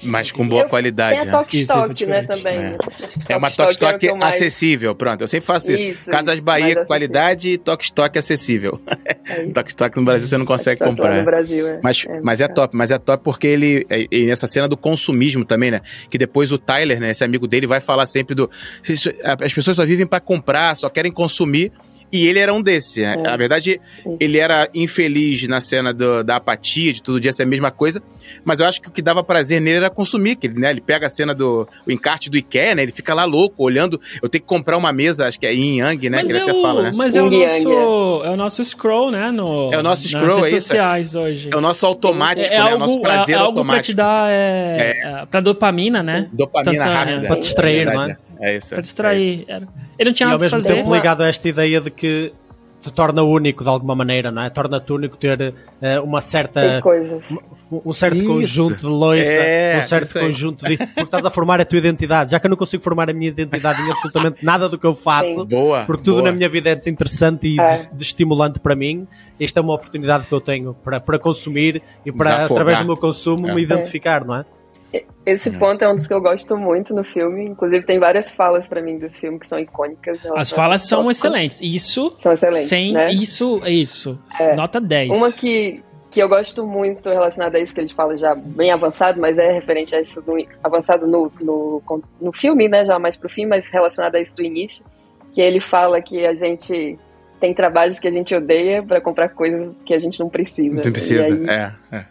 Mas 0.03 0.31
com 0.31 0.47
boa 0.47 0.63
Eu- 0.63 0.69
qualidade, 0.69 1.19
Tem 1.19 1.21
a 1.21 1.25
né? 1.25 1.31
Toque 1.31 1.57
Isso, 1.61 1.71
isso 1.71 1.77
é 1.77 1.81
Stock, 1.81 2.05
né, 2.05 2.23
também. 2.23 2.57
É. 2.57 2.69
Toque 2.77 3.03
É 3.27 3.37
uma 3.37 3.47
Stock 3.49 3.49
Toque 3.49 3.61
era 3.61 3.67
o 3.67 3.71
Stock 3.71 3.99
que 3.99 4.05
eu 4.07 4.15
mais- 4.15 4.35
acessível, 4.35 4.95
pronto. 4.95 5.21
Eu 5.21 5.27
sempre 5.27 5.45
faço 5.45 5.71
isso. 5.71 5.83
Isso, 5.83 6.09
Casas 6.09 6.39
Bahia, 6.39 6.85
qualidade 6.85 7.49
e 7.49 7.57
Toque 7.57 7.83
Stock 7.83 8.17
acessível. 8.17 8.79
É 9.27 9.43
isso. 9.43 9.51
Toque 9.53 9.69
Stock 9.69 9.97
no 9.97 10.05
Brasil 10.05 10.27
você 10.27 10.37
não 10.37 10.45
consegue 10.45 10.79
comprar. 10.79 11.17
no 11.17 11.23
Brasil, 11.23 11.67
é. 11.67 11.79
Mas 11.83 12.05
É, 12.07 12.21
mas 12.21 12.39
é 12.41 12.47
top, 12.47 12.75
mas 12.75 12.91
é 12.91 12.97
top 12.97 13.23
porque 13.23 13.47
ele. 13.47 13.85
é- 13.89 14.07
E 14.11 14.25
nessa 14.25 14.47
cena 14.47 14.67
do 14.67 14.77
consumismo 14.77 15.43
também, 15.45 15.69
né? 15.71 15.81
Que 16.09 16.17
depois 16.17 16.51
o 16.51 16.57
Tyler, 16.57 16.99
né? 16.99 17.11
Esse 17.11 17.23
amigo 17.23 17.47
dele, 17.47 17.67
vai 17.67 17.79
falar 17.81 18.07
sempre 18.07 18.33
do. 18.33 18.49
"Isso- 18.87 19.11
As 19.23 19.53
pessoas 19.53 19.75
só 19.75 19.85
vivem 19.85 20.05
pra 20.05 20.19
comprar, 20.19 20.75
só 20.75 20.89
querem 20.89 21.11
consumir. 21.11 21.71
E 22.11 22.27
ele 22.27 22.39
era 22.39 22.53
um 22.53 22.61
desses, 22.61 23.03
né? 23.03 23.13
É. 23.17 23.21
Na 23.21 23.37
verdade, 23.37 23.79
ele 24.19 24.37
era 24.39 24.67
infeliz 24.73 25.47
na 25.47 25.61
cena 25.61 25.93
do- 25.93 26.23
da 26.23 26.37
apatia, 26.37 26.91
de 26.91 27.01
todo 27.03 27.19
dia 27.19 27.31
ser 27.31 27.43
a 27.43 27.45
mesma 27.45 27.69
coisa. 27.71 28.01
Mas 28.43 28.59
eu 28.59 28.65
acho 28.65 28.81
que 28.81 28.87
o 28.87 28.91
que 28.91 29.01
dava 29.01 29.23
prazer 29.23 29.59
nele 29.61 29.77
era 29.77 29.89
consumir, 29.89 30.35
que 30.35 30.47
ele, 30.47 30.59
né? 30.59 30.69
Ele 30.71 30.81
pega 30.81 31.07
a 31.07 31.09
cena 31.09 31.33
do 31.35 31.67
o 31.85 31.91
encarte 31.91 32.29
do 32.29 32.37
IKEA, 32.37 32.73
né? 32.75 32.81
Ele 32.83 32.91
fica 32.91 33.13
lá 33.13 33.25
louco, 33.25 33.63
olhando. 33.63 33.99
Eu 34.23 34.29
tenho 34.29 34.41
que 34.41 34.47
comprar 34.47 34.77
uma 34.77 34.91
mesa, 34.93 35.27
acho 35.27 35.39
que 35.39 35.45
é 35.45 35.53
Yin 35.53 35.79
Yang, 35.79 36.09
né? 36.09 36.17
Mas, 36.21 36.25
que 36.31 36.37
ele 36.37 36.39
é, 36.39 36.43
até 36.43 36.53
o, 36.53 36.61
fala, 36.61 36.81
né? 36.83 36.91
mas 36.95 37.15
é 37.15 37.21
o 37.21 37.29
nosso, 37.29 38.21
é 38.25 38.29
o 38.31 38.35
nosso 38.37 38.63
scroll, 38.63 39.11
né? 39.11 39.29
No, 39.31 39.71
É 39.73 39.77
o 39.79 39.83
nosso 39.83 40.03
nas 40.03 40.11
scroll, 40.11 40.37
redes 40.37 40.53
é 40.53 40.55
isso? 40.57 40.67
sociais 40.67 41.15
hoje. 41.15 41.49
É 41.53 41.57
o 41.57 41.61
nosso 41.61 41.85
automático, 41.85 42.47
É, 42.51 42.55
é 42.55 42.59
né? 42.59 42.63
algo, 42.63 42.75
o 42.75 42.79
nosso 42.79 43.01
prazer 43.01 43.35
é, 43.35 43.37
é 43.37 43.41
algo 43.41 43.53
pra 43.53 43.59
automático. 43.61 43.85
te 43.91 43.93
dar, 43.95 44.31
é, 44.31 44.93
é, 45.03 45.25
pra 45.25 45.41
dopamina, 45.41 46.01
né? 46.01 46.27
Dopamina 46.31 46.71
Instantânea. 46.71 46.97
rápida. 47.13 47.27
Pra 47.27 47.37
distrair, 47.37 47.77
é 47.81 47.85
não 47.85 47.91
verdade. 47.97 48.19
É 48.39 48.57
isso. 48.57 48.69
Pra 48.69 48.81
distrair. 48.81 49.45
Era- 49.47 49.67
Ele 49.97 50.09
não 50.09 50.13
tinha 50.15 50.27
E 50.27 50.31
ao 50.31 50.37
nada 50.37 50.43
mesmo 50.43 50.61
fazer. 50.61 50.75
tempo 50.75 50.93
ligado 50.93 51.21
a 51.21 51.27
esta 51.27 51.47
ideia 51.49 51.81
de 51.81 51.91
que 51.91 52.31
te 52.81 52.89
torna 52.91 53.21
único 53.21 53.61
de 53.61 53.69
alguma 53.69 53.93
maneira, 53.93 54.31
não 54.31 54.41
é? 54.41 54.49
Torna-te 54.49 54.93
único 54.93 55.17
ter 55.17 55.53
eh, 55.81 55.99
uma 55.99 56.21
certa 56.21 56.61
Tem 56.61 56.81
coisas. 56.81 57.23
um 57.31 57.37
um 57.85 57.93
certo 57.93 58.15
Isso. 58.17 58.25
conjunto 58.27 58.77
de 58.77 58.85
loiça, 58.87 59.29
É, 59.29 59.77
um 59.77 59.81
certo 59.87 60.05
isso 60.05 60.19
conjunto 60.19 60.65
de. 60.65 60.75
Porque 60.77 61.01
estás 61.01 61.23
a 61.23 61.29
formar 61.29 61.61
a 61.61 61.65
tua 61.65 61.77
identidade. 61.77 62.31
Já 62.31 62.39
que 62.39 62.47
eu 62.47 62.49
não 62.49 62.57
consigo 62.57 62.81
formar 62.81 63.07
a 63.11 63.13
minha 63.13 63.27
identidade 63.29 63.79
em 63.83 63.91
absolutamente 63.91 64.43
nada 64.43 64.67
do 64.67 64.75
que 64.75 64.87
eu 64.87 64.95
faço, 64.95 65.45
Boa. 65.45 65.83
porque 65.85 66.01
tudo 66.03 66.15
boa. 66.21 66.23
na 66.23 66.31
minha 66.31 66.49
vida 66.49 66.71
é 66.71 66.75
desinteressante 66.75 67.47
e 67.47 67.59
É. 67.59 67.63
des- 67.65 67.85
desestimulante 67.93 68.59
para 68.59 68.75
mim, 68.75 69.05
esta 69.39 69.59
é 69.59 69.61
uma 69.61 69.75
oportunidade 69.75 70.25
que 70.25 70.33
eu 70.33 70.41
tenho 70.41 70.73
para, 70.73 70.99
para 70.99 71.19
consumir 71.19 71.79
e 72.03 72.11
para, 72.11 72.29
Desafogar. 72.31 72.51
através 72.61 72.79
do 72.79 72.85
meu 72.85 72.97
consumo, 72.97 73.47
É. 73.49 73.53
me 73.53 73.61
identificar, 73.61 74.25
não 74.25 74.35
é? 74.37 74.45
Esse 75.25 75.51
ponto 75.51 75.83
é 75.83 75.87
um 75.89 75.95
dos 75.95 76.07
que 76.07 76.13
eu 76.13 76.21
gosto 76.21 76.57
muito 76.57 76.93
no 76.95 77.03
filme. 77.03 77.45
Inclusive, 77.45 77.85
tem 77.85 77.99
várias 77.99 78.31
falas 78.31 78.67
pra 78.67 78.81
mim 78.81 78.97
desse 78.97 79.19
filme 79.19 79.39
que 79.39 79.47
são 79.47 79.59
icônicas. 79.59 80.17
As 80.35 80.49
falas 80.49 80.87
são 80.87 80.99
tópico. 81.03 81.11
excelentes. 81.11 81.61
Isso, 81.61 82.15
São 82.19 82.31
excelentes, 82.33 82.67
sem 82.67 82.93
né? 82.93 83.11
isso, 83.11 83.61
é 83.63 83.71
isso. 83.71 84.17
É. 84.39 84.55
Nota 84.55 84.81
10. 84.81 85.15
Uma 85.15 85.31
que, 85.31 85.83
que 86.09 86.19
eu 86.19 86.27
gosto 86.27 86.65
muito 86.65 87.07
relacionada 87.09 87.59
a 87.59 87.61
isso, 87.61 87.73
que 87.75 87.79
eles 87.81 87.91
falam 87.91 88.17
já 88.17 88.33
bem 88.33 88.71
avançado, 88.71 89.21
mas 89.21 89.37
é 89.37 89.51
referente 89.51 89.95
a 89.95 90.01
isso 90.01 90.19
do, 90.21 90.35
avançado 90.63 91.05
no, 91.05 91.31
no, 91.39 91.83
no 92.19 92.31
filme, 92.33 92.67
né? 92.67 92.83
Já 92.85 92.97
mais 92.97 93.15
pro 93.15 93.29
fim, 93.29 93.45
mas 93.45 93.67
relacionado 93.67 94.15
a 94.15 94.19
isso 94.19 94.35
do 94.35 94.41
início. 94.43 94.83
Que 95.35 95.41
ele 95.41 95.59
fala 95.59 96.01
que 96.01 96.25
a 96.25 96.33
gente 96.33 96.97
tem 97.39 97.53
trabalhos 97.53 97.99
que 97.99 98.07
a 98.07 98.11
gente 98.11 98.33
odeia 98.35 98.81
pra 98.83 98.99
comprar 98.99 99.29
coisas 99.29 99.77
que 99.85 99.93
a 99.93 99.99
gente 99.99 100.19
não 100.19 100.27
precisa. 100.27 100.81
Não 100.83 100.91
precisa. 100.91 101.23
Aí, 101.35 101.45
É, 101.47 101.71
é. 101.91 102.05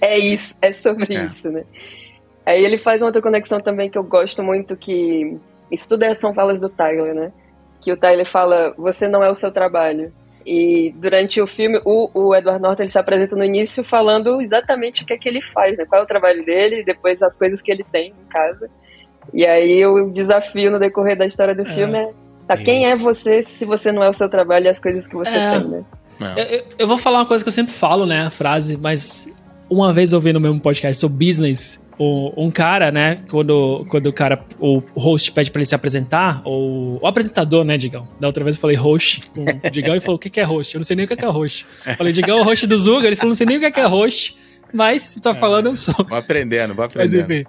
é 0.14 0.18
isso, 0.18 0.54
é 0.62 0.72
sobre 0.72 1.14
É. 1.14 1.26
isso, 1.26 1.50
né? 1.50 1.62
Aí 2.48 2.64
ele 2.64 2.78
faz 2.78 3.02
uma 3.02 3.08
outra 3.08 3.20
conexão 3.20 3.60
também 3.60 3.90
que 3.90 3.98
eu 3.98 4.02
gosto 4.04 4.42
muito, 4.42 4.76
que 4.76 5.36
isso 5.70 5.88
tudo 5.88 6.02
é- 6.04 6.14
são 6.18 6.32
falas 6.32 6.60
do 6.60 6.68
Tyler, 6.68 7.14
né? 7.14 7.30
Que 7.80 7.92
o 7.92 7.96
Tyler 7.96 8.26
fala, 8.26 8.72
você 8.76 9.06
não 9.06 9.22
é 9.22 9.30
o 9.30 9.34
seu 9.34 9.50
trabalho. 9.52 10.12
E 10.46 10.94
durante 10.96 11.40
o 11.42 11.46
filme, 11.46 11.78
o, 11.84 12.08
o 12.14 12.34
Edward 12.34 12.62
Norton 12.62 12.84
ele 12.84 12.90
se 12.90 12.98
apresenta 12.98 13.36
no 13.36 13.44
início 13.44 13.84
falando 13.84 14.40
exatamente 14.40 15.02
o 15.02 15.06
que 15.06 15.12
é 15.12 15.18
que 15.18 15.28
ele 15.28 15.42
faz, 15.42 15.76
né? 15.76 15.84
Qual 15.84 16.00
é 16.00 16.04
o 16.04 16.06
trabalho 16.06 16.42
dele, 16.44 16.80
e 16.80 16.84
depois 16.84 17.22
as 17.22 17.36
coisas 17.38 17.60
que 17.60 17.70
ele 17.70 17.84
tem 17.84 18.08
em 18.18 18.28
casa. 18.30 18.70
E 19.34 19.44
aí 19.44 19.84
o 19.84 20.08
desafio 20.10 20.70
no 20.70 20.78
decorrer 20.78 21.18
da 21.18 21.26
história 21.26 21.54
do 21.54 21.66
É. 21.66 21.74
filme 21.74 21.98
é, 21.98 22.10
tá, 22.46 22.56
quem 22.56 22.86
é 22.90 22.96
você 22.96 23.42
se 23.42 23.66
você 23.66 23.92
não 23.92 24.02
é 24.02 24.08
o 24.08 24.14
seu 24.14 24.28
trabalho 24.28 24.64
e 24.64 24.68
as 24.70 24.80
coisas 24.80 25.06
que 25.06 25.14
você 25.14 25.36
É. 25.36 25.50
tem, 25.58 25.68
né? 25.68 25.84
É. 26.18 26.40
Eu, 26.40 26.46
eu- 26.58 26.64
eu 26.78 26.86
vou 26.88 26.96
falar 26.96 27.18
uma 27.18 27.26
coisa 27.26 27.44
que 27.44 27.48
eu 27.48 27.52
sempre 27.52 27.74
falo, 27.74 28.06
né? 28.06 28.22
A 28.22 28.30
frase, 28.30 28.78
mas 28.78 29.28
uma 29.68 29.92
vez 29.92 30.14
eu 30.14 30.20
vi 30.20 30.32
no 30.32 30.40
mesmo 30.40 30.58
podcast 30.60 30.98
sobre 30.98 31.26
business. 31.26 31.78
O- 31.98 32.32
Um 32.36 32.50
cara, 32.50 32.90
né? 32.92 33.20
Quando, 33.28 33.84
quando 33.88 34.06
o 34.06 34.12
cara, 34.12 34.44
o 34.60 34.82
host 34.94 35.32
pede 35.32 35.50
pra 35.50 35.60
ele 35.60 35.66
se 35.66 35.74
apresentar, 35.74 36.40
ou 36.44 36.98
o 37.02 37.06
apresentador, 37.06 37.64
né, 37.64 37.76
Digão? 37.76 38.06
Da 38.20 38.26
outra 38.26 38.44
vez 38.44 38.56
eu 38.56 38.60
falei 38.60 38.76
host 38.76 39.22
com 39.32 39.42
o 39.44 39.70
Digão 39.70 39.96
e 39.96 40.00
falou: 40.00 40.16
o 40.16 40.18
que 40.18 40.30
que 40.30 40.40
é 40.40 40.44
host? 40.44 40.74
Eu 40.74 40.78
não 40.78 40.84
sei 40.84 40.96
nem 40.96 41.04
o 41.06 41.08
que 41.08 41.16
que 41.16 41.24
é 41.24 41.28
host. 41.28 41.66
Eu 41.86 41.94
falei, 41.96 42.12
Digão 42.12 42.38
é 42.38 42.40
o 42.40 42.44
host 42.44 42.66
do 42.66 42.78
Zuga. 42.78 43.06
Ele 43.06 43.16
falou: 43.16 43.30
não 43.30 43.34
sei 43.36 43.46
nem 43.46 43.56
o 43.56 43.60
que 43.60 43.70
que 43.70 43.80
é 43.80 43.86
host, 43.86 44.36
mas 44.72 45.02
se 45.02 45.20
tá 45.20 45.34
falando, 45.34 45.66
eu 45.66 45.76
sou. 45.76 45.94
Vou 46.08 46.16
aprendendo, 46.18 46.74
vou 46.74 46.84
Mas 46.94 47.12
aprendendo. 47.14 47.32
enfim. 47.32 47.44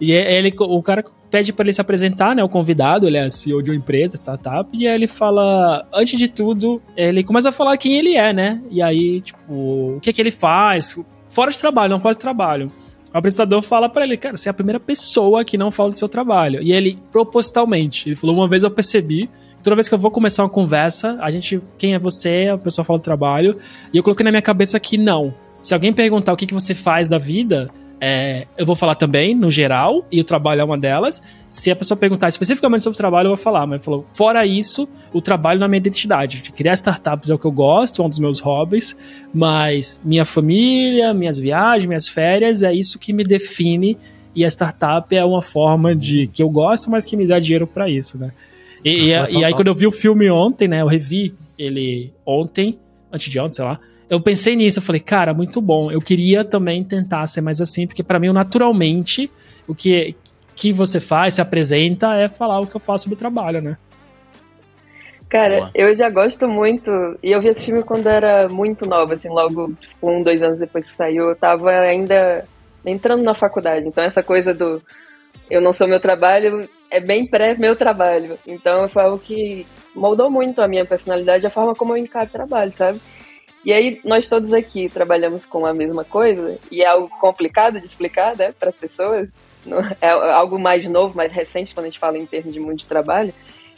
E 0.00 0.12
é- 0.12 0.36
ele, 0.38 0.54
o 0.56 0.80
cara 0.82 1.04
pede 1.28 1.52
pra 1.52 1.64
ele 1.64 1.72
se 1.72 1.80
apresentar, 1.80 2.34
né? 2.36 2.42
O 2.44 2.48
convidado, 2.48 3.06
ele 3.06 3.16
é 3.18 3.28
CEO 3.28 3.60
de 3.62 3.70
uma 3.70 3.76
empresa, 3.76 4.16
startup, 4.16 4.70
e 4.72 4.86
aí 4.86 4.94
ele 4.94 5.06
fala, 5.08 5.86
antes 5.92 6.16
de 6.18 6.26
tudo, 6.28 6.80
ele 6.96 7.22
começa 7.24 7.48
a 7.50 7.52
falar 7.52 7.76
quem 7.76 7.98
ele 7.98 8.14
é, 8.14 8.32
né? 8.32 8.62
E 8.70 8.80
aí, 8.80 9.20
tipo, 9.20 9.40
o 9.52 9.98
que 10.00 10.12
que 10.12 10.22
ele 10.22 10.30
faz, 10.30 10.96
fora 11.28 11.50
de 11.50 11.58
trabalho, 11.58 11.90
não 11.90 12.00
fora 12.00 12.14
de 12.14 12.20
trabalho. 12.20 12.72
O 13.12 13.18
apresentador 13.18 13.62
fala 13.62 13.88
pra 13.88 14.04
ele, 14.04 14.16
cara, 14.16 14.36
você 14.36 14.48
é 14.48 14.50
a 14.50 14.54
primeira 14.54 14.78
pessoa 14.78 15.44
que 15.44 15.56
não 15.56 15.70
fala 15.70 15.90
do 15.90 15.96
seu 15.96 16.08
trabalho. 16.08 16.62
E 16.62 16.72
ele, 16.72 16.98
propositalmente, 17.10 18.08
ele 18.08 18.16
falou, 18.16 18.36
uma 18.36 18.48
vez 18.48 18.62
eu 18.62 18.70
percebi, 18.70 19.30
toda 19.62 19.76
vez 19.76 19.88
que 19.88 19.94
eu 19.94 19.98
vou 19.98 20.10
começar 20.10 20.42
uma 20.42 20.50
conversa, 20.50 21.16
a 21.20 21.30
gente, 21.30 21.60
quem 21.78 21.94
é 21.94 21.98
você, 21.98 22.48
a 22.52 22.58
pessoa 22.58 22.84
fala 22.84 22.98
do 22.98 23.04
trabalho, 23.04 23.58
e 23.92 23.96
eu 23.96 24.02
coloquei 24.02 24.24
na 24.24 24.30
minha 24.30 24.42
cabeça 24.42 24.78
que 24.78 24.98
não. 24.98 25.34
Se 25.62 25.74
alguém 25.74 25.92
perguntar 25.92 26.32
o 26.32 26.36
que, 26.36 26.46
que 26.46 26.54
você 26.54 26.74
faz 26.74 27.08
da 27.08 27.18
vida, 27.18 27.70
é, 28.00 28.46
eu 28.56 28.64
vou 28.64 28.76
falar 28.76 28.94
também, 28.94 29.34
no 29.34 29.50
geral, 29.50 30.06
e 30.10 30.20
o 30.20 30.24
trabalho 30.24 30.60
é 30.60 30.64
uma 30.64 30.78
delas. 30.78 31.20
Se 31.50 31.70
a 31.70 31.76
pessoa 31.76 31.98
perguntar 31.98 32.28
especificamente 32.28 32.82
sobre 32.82 32.94
o 32.94 32.96
trabalho, 32.98 33.26
eu 33.26 33.30
vou 33.30 33.36
falar. 33.36 33.66
Mas 33.66 33.84
falou, 33.84 34.06
fora 34.10 34.46
isso, 34.46 34.88
o 35.12 35.20
trabalho 35.20 35.62
é 35.62 35.68
minha 35.68 35.78
identidade. 35.78 36.40
De 36.40 36.52
criar 36.52 36.74
startups 36.74 37.28
é 37.28 37.34
o 37.34 37.38
que 37.38 37.44
eu 37.44 37.52
gosto, 37.52 38.00
é 38.00 38.04
um 38.04 38.08
dos 38.08 38.20
meus 38.20 38.38
hobbies, 38.40 38.96
mas 39.34 40.00
minha 40.04 40.24
família, 40.24 41.12
minhas 41.12 41.38
viagens, 41.38 41.86
minhas 41.86 42.08
férias, 42.08 42.62
é 42.62 42.72
isso 42.72 42.98
que 42.98 43.12
me 43.12 43.24
define. 43.24 43.98
E 44.34 44.44
a 44.44 44.48
startup 44.48 45.14
é 45.14 45.24
uma 45.24 45.42
forma 45.42 45.96
de 45.96 46.28
que 46.28 46.42
eu 46.42 46.48
gosto, 46.48 46.90
mas 46.90 47.04
que 47.04 47.16
me 47.16 47.26
dá 47.26 47.40
dinheiro 47.40 47.66
para 47.66 47.88
isso, 47.88 48.16
né? 48.16 48.30
E, 48.84 48.90
e, 48.90 49.08
e 49.10 49.44
aí, 49.44 49.52
quando 49.52 49.66
eu 49.66 49.74
vi 49.74 49.88
o 49.88 49.90
filme 49.90 50.30
ontem, 50.30 50.68
né? 50.68 50.82
Eu 50.82 50.86
revi 50.86 51.34
ele 51.58 52.12
ontem, 52.24 52.78
antes 53.10 53.28
de 53.28 53.40
ontem, 53.40 53.56
sei 53.56 53.64
lá 53.64 53.80
eu 54.08 54.20
pensei 54.20 54.56
nisso, 54.56 54.78
eu 54.78 54.82
falei, 54.82 55.00
cara, 55.00 55.34
muito 55.34 55.60
bom. 55.60 55.90
Eu 55.90 56.00
queria 56.00 56.44
também 56.44 56.82
tentar 56.82 57.26
ser 57.26 57.40
mais 57.40 57.60
assim, 57.60 57.86
porque 57.86 58.02
para 58.02 58.18
mim, 58.18 58.32
naturalmente, 58.32 59.30
o 59.66 59.74
que, 59.74 60.16
que 60.56 60.72
você 60.72 60.98
faz, 60.98 61.34
se 61.34 61.40
apresenta, 61.40 62.14
é 62.14 62.28
falar 62.28 62.60
o 62.60 62.66
que 62.66 62.76
eu 62.76 62.80
faço 62.80 63.04
sobre 63.04 63.14
o 63.14 63.18
trabalho, 63.18 63.60
né? 63.60 63.76
Cara, 65.28 65.58
Boa. 65.58 65.70
eu 65.74 65.94
já 65.94 66.08
gosto 66.08 66.48
muito. 66.48 66.90
E 67.22 67.32
eu 67.32 67.40
vi 67.42 67.48
esse 67.48 67.64
filme 67.64 67.82
quando 67.82 68.06
era 68.06 68.48
muito 68.48 68.86
nova, 68.86 69.14
assim, 69.14 69.28
logo 69.28 69.74
tipo, 69.74 70.10
um, 70.10 70.22
dois 70.22 70.40
anos 70.40 70.58
depois 70.58 70.90
que 70.90 70.96
saiu. 70.96 71.28
Eu 71.28 71.36
tava 71.36 71.70
ainda 71.70 72.46
entrando 72.84 73.22
na 73.22 73.34
faculdade. 73.34 73.86
Então, 73.86 74.02
essa 74.02 74.22
coisa 74.22 74.54
do 74.54 74.82
eu 75.50 75.60
não 75.60 75.72
sou 75.72 75.86
meu 75.86 76.00
trabalho 76.00 76.68
é 76.90 76.98
bem 76.98 77.26
pré-meu 77.26 77.76
trabalho. 77.76 78.38
Então, 78.46 78.88
foi 78.88 79.02
algo 79.02 79.18
que 79.18 79.66
moldou 79.94 80.30
muito 80.30 80.62
a 80.62 80.68
minha 80.68 80.86
personalidade, 80.86 81.46
a 81.46 81.50
forma 81.50 81.74
como 81.74 81.92
eu 81.92 81.98
encaro 81.98 82.30
trabalho, 82.30 82.72
sabe? 82.76 82.98
E 83.68 83.72
aí, 83.74 84.00
nós 84.02 84.26
todos 84.26 84.54
aqui 84.54 84.88
trabalhamos 84.88 85.44
com 85.44 85.66
a 85.66 85.74
mesma 85.74 86.02
coisa, 86.02 86.58
e 86.72 86.82
é 86.82 86.86
algo 86.86 87.06
complicado 87.20 87.78
de 87.78 87.84
explicar, 87.84 88.34
né, 88.34 88.50
para 88.58 88.70
as 88.70 88.78
pessoas. 88.78 89.28
É 90.00 90.08
algo 90.08 90.58
mais 90.58 90.88
novo, 90.88 91.14
mais 91.14 91.30
recente, 91.30 91.74
quando 91.74 91.84
a 91.84 91.88
gente 91.90 91.98
fala 91.98 92.16
em 92.16 92.24
termos 92.24 92.54
de 92.54 92.60
mundo 92.60 92.76
de 92.76 92.86
trabalho. 92.86 93.30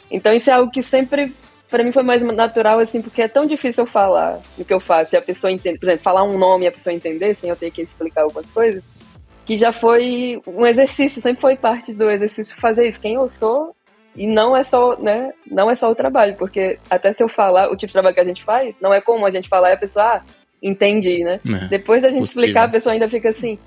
Então, 0.09 0.33
isso 0.33 0.49
é 0.49 0.53
algo 0.53 0.71
que 0.71 0.81
sempre, 0.81 1.35
para 1.69 1.83
mim, 1.83 1.91
foi 1.91 2.03
mais 2.03 2.23
natural, 2.23 2.79
assim, 2.79 3.01
porque 3.01 3.21
é 3.21 3.27
tão 3.27 3.45
difícil 3.45 3.83
eu 3.83 3.85
falar 3.85 4.39
o 4.57 4.63
que 4.63 4.73
eu 4.73 4.79
faço, 4.79 5.13
e 5.13 5.17
a 5.17 5.21
pessoa 5.21 5.51
entende, 5.51 5.77
por 5.77 5.87
exemplo, 5.87 6.03
falar 6.03 6.23
um 6.23 6.37
nome 6.37 6.63
e 6.63 6.67
a 6.69 6.71
pessoa 6.71 6.93
entender, 6.93 7.35
sem 7.35 7.49
eu 7.49 7.57
ter 7.57 7.69
que 7.69 7.81
explicar 7.81 8.21
algumas 8.21 8.49
coisas, 8.49 8.81
que 9.45 9.57
já 9.57 9.73
foi 9.73 10.41
um 10.47 10.65
exercício, 10.65 11.21
sempre 11.21 11.41
foi 11.41 11.57
parte 11.57 11.93
do 11.93 12.09
exercício 12.09 12.55
fazer 12.61 12.87
isso. 12.87 13.01
Quem 13.01 13.15
eu 13.15 13.27
sou 13.27 13.75
E 14.15 14.27
não 14.27 14.55
é 14.57 14.63
só, 14.63 14.97
né? 14.99 15.31
Não 15.49 15.69
é 15.71 15.75
só 15.75 15.89
o 15.89 15.95
trabalho, 15.95 16.35
porque 16.37 16.77
até 16.89 17.13
se 17.13 17.23
eu 17.23 17.29
falar 17.29 17.69
o 17.71 17.75
tipo 17.77 17.87
de 17.87 17.93
trabalho 17.93 18.13
que 18.13 18.19
a 18.21 18.25
gente 18.25 18.43
faz, 18.43 18.75
não 18.81 18.93
é 18.93 18.99
como 19.01 19.25
a 19.25 19.31
gente 19.31 19.47
falar 19.47 19.69
e 19.69 19.73
a 19.73 19.77
pessoa, 19.77 20.05
ah, 20.17 20.21
entendi, 20.61 21.23
né? 21.23 21.39
É, 21.49 21.67
Depois 21.67 22.01
da 22.01 22.09
gente 22.11 22.21
possível. 22.21 22.41
explicar, 22.43 22.63
a 22.65 22.69
pessoa 22.69 22.91
ainda 22.93 23.09
fica 23.09 23.29
assim, 23.29 23.57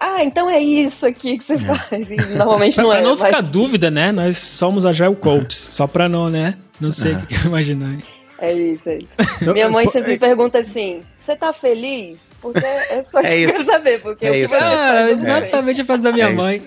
ah, 0.00 0.24
então 0.24 0.48
é 0.50 0.58
isso 0.58 1.04
aqui 1.06 1.38
que 1.38 1.44
você 1.44 1.58
faz. 1.58 2.10
E 2.10 2.34
normalmente 2.36 2.74
Pra, 2.76 2.82
não 2.84 2.90
pra 2.92 2.98
é. 2.98 3.02
não 3.02 3.16
mas- 3.16 3.24
ficar 3.24 3.40
dúvida, 3.42 3.90
né? 3.90 4.10
Nós 4.10 4.38
somos 4.38 4.86
Agile 4.86 5.14
Coaches, 5.16 5.56
só 5.58 5.86
pra 5.86 6.08
não, 6.08 6.30
né? 6.30 6.54
Não 6.80 6.90
sei 6.90 7.12
o 7.12 7.26
que 7.26 7.38
que 7.40 7.46
imaginar. 7.46 7.96
É 8.38 8.52
isso, 8.52 8.88
é 8.88 8.98
isso. 8.98 9.08
Minha 9.52 9.68
mãe 9.68 9.88
sempre 9.90 10.12
me 10.12 10.18
pergunta 10.18 10.58
assim: 10.58 11.02
você 11.20 11.36
tá 11.36 11.52
feliz? 11.52 12.18
Porque 12.42 12.58
é 12.64 13.04
só 13.04 13.20
isso 13.22 13.26
É 13.26 13.28
que 13.36 13.44
eu 13.44 13.46
quero 13.46 13.50
isso. 13.52 13.64
saber. 13.64 14.00
Porque 14.02 14.26
É 14.26 14.38
isso, 14.38 14.48
você 14.48 14.56
é. 14.56 14.60
faz, 14.60 14.74
Cara, 14.74 15.00
eu 15.00 15.08
não 15.10 15.16
sei. 15.18 15.28
exatamente 15.34 15.80
a 15.80 15.84
frase 15.84 16.02
da 16.02 16.12
minha 16.12 16.26
É 16.26 16.30
isso. 16.30 16.36
mãe. 16.36 16.62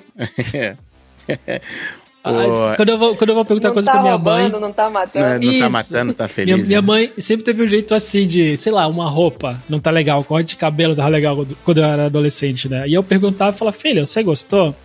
Pô, 2.34 2.64
Ah, 2.64 2.76
quando, 2.76 2.90
eu 2.90 2.98
vou, 2.98 3.16
quando 3.16 3.30
eu 3.30 3.36
vou 3.36 3.46
perguntar 3.46 3.68
Não 3.70 3.74
coisa 3.74 3.86
tá 3.88 3.92
pra 3.94 4.02
minha 4.02 4.14
roubando, 4.16 4.52
mãe. 4.54 4.62
não 4.62 4.72
tá 4.74 4.84
não, 4.86 4.92
matando. 4.92 5.26
não 5.26 5.40
tá 5.40 5.46
Isso. 5.66 5.70
matando, 5.70 6.14
tá 6.14 6.28
feliz. 6.28 6.54
Minha, 6.56 6.68
minha 6.68 6.82
né? 6.82 6.88
mãe 6.88 7.12
sempre 7.18 7.44
teve 7.46 7.64
um 7.64 7.68
jeito 7.68 7.94
assim 7.96 8.26
de, 8.28 8.58
sei 8.58 8.72
lá, 8.72 8.88
uma 8.88 9.10
roupa 9.10 9.58
não 9.70 9.80
tá 9.80 9.90
legal, 9.92 10.24
corte 10.24 10.50
de 10.50 10.56
cabelo 10.58 10.96
tava 10.96 11.10
legal 11.10 11.36
quando- 11.36 11.58
quando 11.64 11.78
eu 11.80 11.84
era 11.84 12.06
adolescente, 12.06 12.68
né? 12.70 12.88
E 12.88 12.94
eu 12.94 13.04
perguntava 13.04 13.56
e 13.56 13.60
falava, 13.60 13.78
filha, 13.78 14.06
você 14.06 14.22
gostou? 14.24 14.76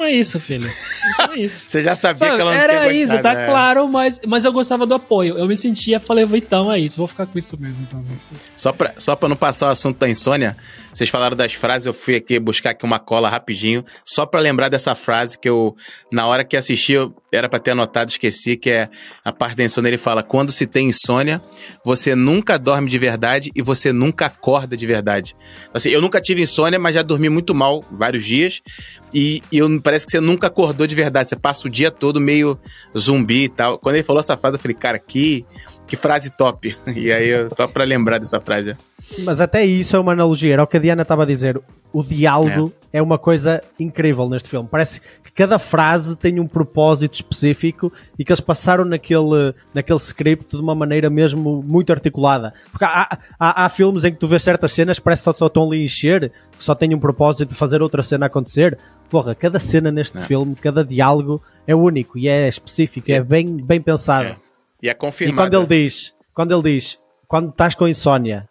Não 0.00 0.06
é 0.06 0.12
isso, 0.12 0.40
filho. 0.40 0.66
Não 1.18 1.34
é 1.34 1.40
isso. 1.40 1.68
Você 1.68 1.82
já 1.82 1.94
sabia 1.94 2.16
Sabe, 2.16 2.36
que 2.36 2.40
ela 2.40 2.54
não 2.54 2.58
era 2.58 2.90
isso, 2.90 3.18
tá 3.20 3.34
né? 3.34 3.44
claro, 3.44 3.86
mas, 3.86 4.18
mas 4.26 4.46
eu 4.46 4.52
gostava 4.52 4.86
do 4.86 4.94
apoio. 4.94 5.36
Eu 5.36 5.46
me 5.46 5.54
sentia, 5.58 6.00
falei, 6.00 6.26
então 6.32 6.72
é 6.72 6.78
isso, 6.78 6.96
vou 6.96 7.06
ficar 7.06 7.26
com 7.26 7.38
isso 7.38 7.60
mesmo, 7.60 7.86
sabe? 7.86 8.06
Só 8.56 8.72
pra, 8.72 8.94
só 8.96 9.14
pra 9.14 9.28
não 9.28 9.36
passar 9.36 9.66
o 9.66 9.70
assunto 9.70 9.98
da 9.98 10.08
insônia, 10.08 10.56
vocês 10.94 11.10
falaram 11.10 11.36
das 11.36 11.52
frases, 11.52 11.84
eu 11.84 11.92
fui 11.92 12.16
aqui 12.16 12.40
buscar 12.40 12.70
aqui 12.70 12.82
uma 12.82 12.98
cola 12.98 13.28
rapidinho, 13.28 13.84
só 14.02 14.24
pra 14.24 14.40
lembrar 14.40 14.70
dessa 14.70 14.94
frase 14.94 15.38
que 15.38 15.50
eu, 15.50 15.76
na 16.10 16.26
hora 16.26 16.44
que 16.44 16.56
assisti, 16.56 16.94
eu 16.94 17.14
era 17.32 17.48
pra 17.48 17.58
ter 17.58 17.72
anotado, 17.72 18.10
esqueci, 18.10 18.56
que 18.56 18.70
é 18.70 18.88
a 19.24 19.32
parte 19.32 19.56
da 19.56 19.64
insônia, 19.64 19.88
ele 19.88 19.98
fala, 19.98 20.22
quando 20.22 20.50
se 20.50 20.66
tem 20.66 20.88
insônia, 20.88 21.40
você 21.84 22.14
nunca 22.14 22.58
dorme 22.58 22.90
de 22.90 22.98
verdade 22.98 23.50
e 23.54 23.62
você 23.62 23.92
nunca 23.92 24.26
acorda 24.26 24.76
de 24.76 24.86
verdade. 24.86 25.36
Assim, 25.72 25.90
eu 25.90 26.00
nunca 26.00 26.20
tive 26.20 26.42
insônia, 26.42 26.78
mas 26.78 26.94
já 26.94 27.02
dormi 27.02 27.28
muito 27.28 27.54
mal 27.54 27.84
vários 27.90 28.24
dias, 28.24 28.60
e, 29.12 29.42
e 29.50 29.58
eu, 29.58 29.80
parece 29.80 30.06
que 30.06 30.12
você 30.12 30.20
nunca 30.20 30.48
acordou 30.48 30.86
de 30.86 30.94
verdade, 30.94 31.28
você 31.28 31.36
passa 31.36 31.66
o 31.66 31.70
dia 31.70 31.90
todo 31.90 32.20
meio 32.20 32.58
zumbi 32.96 33.44
e 33.44 33.48
tal. 33.48 33.78
Quando 33.78 33.96
ele 33.96 34.04
falou 34.04 34.20
essa 34.20 34.36
frase, 34.36 34.56
eu 34.56 34.60
falei, 34.60 34.76
cara, 34.76 34.98
que... 34.98 35.44
Que 35.86 35.96
frase 35.96 36.30
top. 36.30 36.76
E 36.94 37.10
aí, 37.10 37.32
só 37.56 37.66
pra 37.66 37.82
lembrar 37.82 38.18
dessa 38.18 38.40
frase. 38.40 38.76
Mas 39.24 39.40
até 39.40 39.64
isso 39.64 39.96
é 39.96 39.98
uma 39.98 40.12
analogia, 40.12 40.52
era 40.52 40.62
o 40.62 40.66
que 40.66 40.76
a 40.76 40.80
Diana 40.80 41.02
estava 41.02 41.24
a 41.24 41.26
dizer. 41.26 41.60
O 41.92 42.04
diálogo 42.04 42.72
é. 42.92 43.00
uma 43.02 43.18
coisa 43.18 43.62
incrível 43.78 44.28
neste 44.28 44.48
filme. 44.48 44.68
Parece 44.70 45.00
que 45.00 45.32
cada 45.32 45.58
frase 45.58 46.16
tem 46.16 46.38
um 46.40 46.46
propósito 46.46 47.14
específico 47.14 47.92
e 48.18 48.24
que 48.24 48.32
eles 48.32 48.40
passaram 48.40 48.84
naquele, 48.84 49.54
naquele 49.74 49.98
script 49.98 50.56
de 50.56 50.62
uma 50.62 50.74
maneira 50.74 51.08
mesmo 51.10 51.62
muito 51.62 51.92
articulada. 51.92 52.52
Porque 52.70 52.84
há, 52.84 53.18
há, 53.38 53.64
há 53.64 53.68
filmes 53.68 54.04
em 54.04 54.12
que 54.12 54.18
tu 54.18 54.26
vês 54.28 54.42
certas 54.42 54.72
cenas, 54.72 54.98
parece 54.98 55.22
que 55.24 55.38
só 55.38 55.46
estão 55.46 55.64
ali 55.66 55.84
encher, 55.84 56.32
que 56.56 56.64
só 56.64 56.74
têm 56.74 56.94
um 56.94 56.98
propósito 57.00 57.48
de 57.48 57.54
fazer 57.54 57.80
outra 57.82 58.02
cena 58.02 58.26
acontecer. 58.26 58.78
Porra, 59.08 59.34
cada 59.34 59.58
cena 59.60 59.90
neste 59.90 60.18
É. 60.18 60.20
filme, 60.20 60.54
cada 60.54 60.84
diálogo 60.84 61.42
é 61.66 61.74
único 61.74 62.18
e 62.18 62.28
é 62.28 62.48
específico, 62.48 63.10
é, 63.10 63.14
É. 63.16 63.22
bem, 63.22 63.56
bem 63.56 63.80
pensado. 63.80 64.28
É. 64.28 64.36
E 64.82 64.88
é 64.88 64.92
E 64.92 64.94
confirmado. 64.94 65.36
quando 65.50 65.54
ele 65.72 65.84
diz, 65.84 66.14
quando 66.34 66.52
ele 66.54 66.74
diz, 66.74 66.98
quando 67.28 67.50
estás 67.50 67.74
com 67.74 67.86
insónia, 67.86 68.48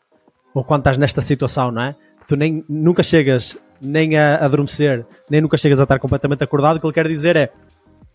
ou 0.53 0.63
quando 0.63 0.81
estás 0.81 0.97
nesta 0.97 1.21
situação, 1.21 1.71
não 1.71 1.81
é? 1.81 1.95
Tu 2.27 2.35
nem, 2.35 2.63
nunca 2.69 3.01
chegas 3.03 3.57
nem 3.81 4.17
a 4.17 4.35
adormecer, 4.37 5.05
nem 5.29 5.41
nunca 5.41 5.57
chegas 5.57 5.79
a 5.79 5.83
estar 5.83 5.99
completamente 5.99 6.43
acordado, 6.43 6.77
o 6.77 6.79
que 6.79 6.85
ele 6.87 6.93
quer 6.93 7.07
dizer 7.07 7.35
é, 7.35 7.49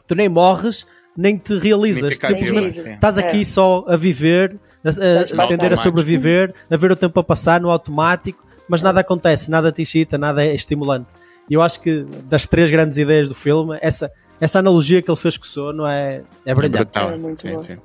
tu 0.07 0.14
nem 0.14 0.29
morres, 0.29 0.87
nem 1.16 1.38
te 1.38 1.57
realizas, 1.59 2.03
Nem 2.03 2.12
simplesmente 2.37 2.81
vivo, 2.83 2.88
estás 2.90 3.16
aqui 3.18 3.40
É. 3.42 3.44
só 3.44 3.85
a 3.88 3.96
viver, 3.96 4.57
a, 4.85 4.88
a- 4.88 5.40
a 5.42 5.44
aprender 5.44 5.72
a 5.72 5.77
sobreviver, 5.77 6.53
a 6.70 6.77
ver 6.77 6.90
o 6.92 6.96
tempo 6.96 7.18
a 7.20 7.24
passar 7.24 7.61
no 7.61 7.70
automático, 7.70 8.44
mas 8.68 8.83
nada 8.83 9.00
acontece, 9.00 9.50
nada 9.50 9.70
te 9.70 9.83
excita, 9.83 10.18
nada 10.18 10.44
é 10.44 10.55
estimulante. 10.55 11.09
E 11.48 11.55
eu 11.55 11.62
acho 11.62 11.81
que 11.81 12.05
das 12.24 12.46
três 12.46 12.70
grandes 12.70 12.96
ideias 12.96 13.29
do 13.29 13.35
filme, 13.35 13.79
essa, 13.83 14.11
essa 14.40 14.59
analogia 14.59 15.00
que 15.03 15.11
ele 15.11 15.16
fez 15.16 15.37
com 15.37 15.44
o 15.44 15.46
sono 15.46 15.87
é, 15.87 16.22
é 16.44 16.50
É 16.50 16.55
brilhante. 16.55 16.77
brutal. 16.85 17.11
É 17.11 17.16
muito 17.16 17.40
sim, 17.42 17.53
bom. 17.55 17.62
sim. 17.62 17.77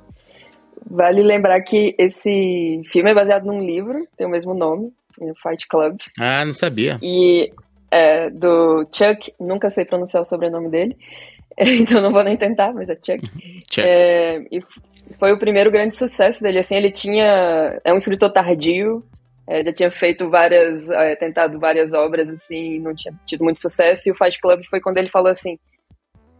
Vale 0.90 1.22
lembrar 1.22 1.60
que 1.60 1.94
esse 1.98 2.82
filme 2.90 3.10
é 3.10 3.14
baseado 3.14 3.44
num 3.44 3.60
livro, 3.64 4.06
tem 4.16 4.26
o 4.26 4.30
mesmo 4.30 4.54
nome, 4.54 4.92
o 5.20 5.32
Fight 5.42 5.68
Club. 5.68 5.98
Ah, 6.18 6.42
não 6.44 6.52
sabia. 6.54 6.98
E 7.02 7.52
é 7.90 8.30
do 8.30 8.86
Chuck, 8.92 9.32
nunca 9.38 9.70
sei 9.70 9.84
pronunciar 9.84 10.22
o 10.22 10.26
sobrenome 10.26 10.68
dele, 10.68 10.94
então 11.58 12.00
não 12.00 12.12
vou 12.12 12.22
nem 12.22 12.36
tentar, 12.36 12.72
mas 12.72 12.88
é 12.88 12.94
Chuck. 12.94 13.20
Check. 13.68 13.86
É, 13.86 14.38
e 14.50 14.62
foi 15.18 15.32
o 15.32 15.38
primeiro 15.38 15.70
grande 15.70 15.96
sucesso 15.96 16.42
dele. 16.42 16.58
Assim, 16.58 16.74
ele 16.74 16.90
tinha. 16.90 17.80
É 17.84 17.92
um 17.92 17.96
escritor 17.96 18.32
tardio, 18.32 19.04
é, 19.46 19.64
já 19.64 19.72
tinha 19.72 19.90
feito 19.90 20.28
várias. 20.30 20.88
é, 20.90 21.16
tentado 21.16 21.58
várias 21.58 21.92
obras, 21.92 22.28
assim, 22.28 22.78
não 22.78 22.94
tinha 22.94 23.14
tido 23.26 23.44
muito 23.44 23.60
sucesso. 23.60 24.08
E 24.08 24.12
o 24.12 24.14
Fight 24.14 24.40
Club 24.40 24.62
foi 24.68 24.80
quando 24.80 24.98
ele 24.98 25.08
falou 25.08 25.30
assim: 25.30 25.58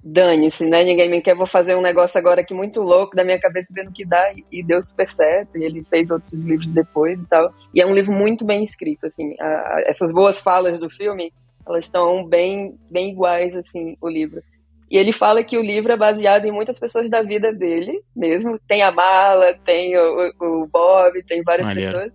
dane-se, 0.03 0.65
né? 0.65 0.83
Ninguém 0.85 1.11
me 1.11 1.21
quer, 1.21 1.35
vou 1.35 1.47
fazer 1.47 1.75
um 1.77 1.81
negócio 1.83 2.19
agora 2.19 2.41
aqui 2.41 2.55
muito 2.55 2.81
louco 2.81 3.15
da 3.17 3.25
minha 3.25 3.39
cabeça 3.39 3.73
vendo 3.75 3.89
o 3.89 3.93
que 3.93 4.05
dá. 4.05 4.33
E, 4.51 4.63
deu 4.63 4.83
super 4.83 5.09
certo. 5.11 5.57
E 5.59 5.65
ele 5.65 5.85
fez 5.91 6.11
outros 6.11 6.43
livros 6.43 6.73
depois 6.73 7.21
e 7.21 7.27
tal. 7.27 7.53
E 7.75 7.81
é 7.81 7.87
um 7.87 7.95
livro 7.95 8.13
muito 8.13 8.45
bem 8.45 8.65
escrito, 8.65 9.07
assim. 9.07 9.35
A- 9.41 9.45
a- 9.77 9.83
essas 9.87 10.13
boas 10.13 10.41
falas 10.41 10.79
do 10.81 10.89
filme, 10.91 11.33
elas 11.67 11.85
estão 11.85 12.25
bem, 12.25 12.75
bem 12.91 13.11
iguais, 13.11 13.55
assim, 13.57 13.97
o 14.01 14.09
livro. 14.09 14.43
E 14.91 14.97
ele 14.97 15.13
fala 15.13 15.45
que 15.45 15.57
o 15.57 15.63
livro 15.63 15.93
é 15.93 15.97
baseado 15.97 16.47
em 16.47 16.51
muitas 16.51 16.79
pessoas 16.81 17.09
da 17.09 17.23
vida 17.23 17.53
dele 17.53 18.03
mesmo. 18.17 18.59
Tem 18.67 18.83
a 18.83 18.91
Mala, 18.91 19.55
tem 19.65 19.97
o, 19.97 20.33
o- 20.41 20.63
o 20.63 20.67
Bob, 20.67 21.23
tem 21.25 21.43
várias 21.43 21.67
Maneiro. 21.67 21.93
pessoas. 21.93 22.13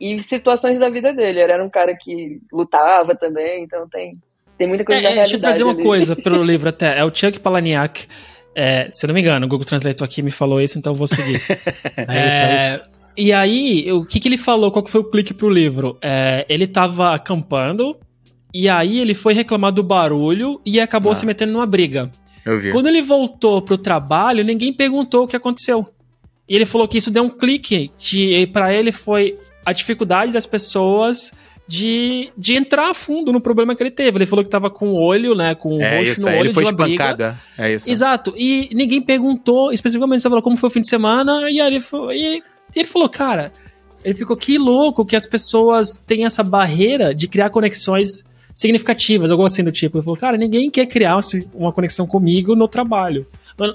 E 0.00 0.20
situações 0.22 0.78
da 0.78 0.88
vida 0.90 1.12
dele. 1.12 1.40
Ele 1.40 1.52
era 1.52 1.64
um 1.64 1.70
cara 1.70 1.96
que 1.96 2.38
lutava 2.52 3.14
também, 3.16 3.64
então 3.64 3.88
tem, 3.88 4.16
tem 4.58 4.66
muita 4.68 4.84
coisa 4.84 5.00
É, 5.00 5.02
da 5.02 5.08
é, 5.10 5.12
realidade. 5.14 5.30
deixa 5.30 5.36
eu 5.36 5.40
trazer 5.40 5.62
uma 5.64 5.72
ali. 5.72 5.82
coisa 5.82 6.16
pelo 6.16 6.42
livro 6.44 6.68
até. 6.68 6.98
É 6.98 7.04
o 7.04 7.14
Chuck 7.14 7.38
Palahniuk. 7.40 8.06
É, 8.54 8.88
se 8.90 9.06
eu 9.06 9.08
não 9.08 9.14
me 9.14 9.20
engano, 9.20 9.46
o 9.46 9.48
Google 9.48 9.64
Translator 9.64 10.04
aqui 10.04 10.20
me 10.20 10.30
falou 10.32 10.60
isso, 10.60 10.78
então 10.78 10.92
eu 10.92 10.96
vou 10.96 11.06
seguir. 11.06 11.40
É 11.96 12.28
isso, 12.28 12.36
é 12.36 12.74
isso. 12.76 12.84
E 13.16 13.32
aí, 13.32 13.90
o 13.92 14.04
que, 14.04 14.20
que 14.20 14.28
ele 14.28 14.36
falou? 14.38 14.70
Qual 14.70 14.82
que 14.82 14.90
foi 14.90 15.00
o 15.00 15.04
clique 15.04 15.32
pro 15.34 15.48
livro? 15.48 15.96
É, 16.02 16.44
ele 16.48 16.66
tava 16.66 17.14
acampando, 17.14 17.96
e 18.54 18.68
aí 18.68 18.98
ele 19.00 19.14
foi 19.14 19.34
reclamar 19.34 19.72
do 19.72 19.82
barulho 19.82 20.60
e 20.64 20.80
acabou 20.80 21.12
Ah. 21.12 21.14
se 21.14 21.26
metendo 21.26 21.52
numa 21.52 21.66
briga. 21.66 22.10
Eu 22.44 22.58
vi. 22.60 22.70
Quando 22.72 22.86
ele 22.86 23.02
voltou 23.02 23.60
pro 23.60 23.76
trabalho, 23.76 24.44
ninguém 24.44 24.72
perguntou 24.72 25.24
o 25.24 25.28
que 25.28 25.36
aconteceu. 25.36 25.86
E 26.48 26.54
ele 26.56 26.64
falou 26.64 26.86
que 26.88 26.96
isso 26.98 27.10
deu 27.10 27.24
um 27.24 27.28
clique. 27.30 27.90
De, 27.98 28.46
para 28.52 28.72
ele 28.72 28.90
foi 28.92 29.36
a 29.66 29.72
dificuldade 29.72 30.32
das 30.32 30.46
pessoas 30.46 31.32
de, 31.68 32.30
de 32.36 32.54
entrar 32.54 32.90
a 32.90 32.94
fundo 32.94 33.30
no 33.30 33.40
problema 33.42 33.76
que 33.76 33.82
ele 33.82 33.90
teve. 33.90 34.16
Ele 34.16 34.24
falou 34.26 34.42
que 34.42 34.50
tava 34.50 34.70
com 34.70 34.88
o 34.88 34.94
olho, 34.94 35.34
né? 35.34 35.54
Com 35.54 35.76
o 35.76 35.82
É 35.82 35.98
roxo 35.98 36.12
isso, 36.12 36.22
no 36.22 36.28
aí, 36.28 36.38
olho 36.38 36.46
ele 36.46 36.54
foi 36.54 36.64
de 36.64 36.70
uma 36.70 36.76
briga. 36.84 37.04
espancado. 37.04 37.38
É, 37.58 37.68
é 37.70 37.74
isso. 37.74 37.90
Exato. 37.90 38.32
E 38.36 38.70
ninguém 38.72 39.02
perguntou 39.02 39.70
especificamente, 39.70 40.22
só 40.22 40.30
falou 40.30 40.42
como 40.42 40.56
foi 40.56 40.68
o 40.68 40.72
fim 40.72 40.80
de 40.80 40.88
semana. 40.88 41.42
E 41.50 41.60
aí 41.60 41.66
ele, 41.66 41.80
foi, 41.80 42.16
e 42.16 42.42
ele 42.74 42.88
falou, 42.88 43.06
cara, 43.08 43.52
ele 44.02 44.14
ficou 44.14 44.34
que 44.34 44.56
louco 44.56 45.04
que 45.04 45.14
as 45.14 45.26
pessoas 45.26 45.94
têm 45.94 46.24
essa 46.24 46.42
barreira 46.42 47.14
de 47.14 47.28
criar 47.28 47.50
conexões 47.50 48.24
significativas, 48.54 49.30
algo 49.30 49.44
assim 49.44 49.62
do 49.62 49.70
tipo. 49.70 49.98
Ele 49.98 50.04
falou, 50.04 50.18
cara, 50.18 50.36
ninguém 50.38 50.70
quer 50.70 50.86
criar 50.86 51.18
uma 51.54 51.72
conexão 51.72 52.06
comigo 52.06 52.56
no 52.56 52.66
trabalho. 52.66 53.26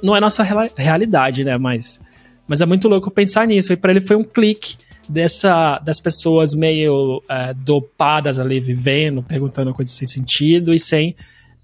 Não- 0.02 0.16
é 0.16 0.20
nossa 0.20 0.44
realidade, 0.76 1.44
né? 1.44 1.58
Mas, 1.58 2.02
mas 2.48 2.60
é 2.60 2.66
muito 2.66 2.88
louco 2.90 3.12
pensar 3.12 3.46
nisso. 3.48 3.72
E 3.72 3.78
pra 3.78 3.92
ele 3.92 4.02
foi 4.02 4.16
um 4.16 4.24
clique 4.24 4.76
dessa, 5.10 5.80
das 5.80 6.00
pessoas 6.00 6.54
meio 6.54 7.22
é, 7.30 7.54
dopadas 7.54 8.40
ali, 8.40 8.60
vivendo, 8.60 9.24
perguntando 9.24 9.74
coisas 9.74 9.94
sem 9.94 10.08
sentido 10.08 10.74
e 10.74 10.80
sem 10.80 11.16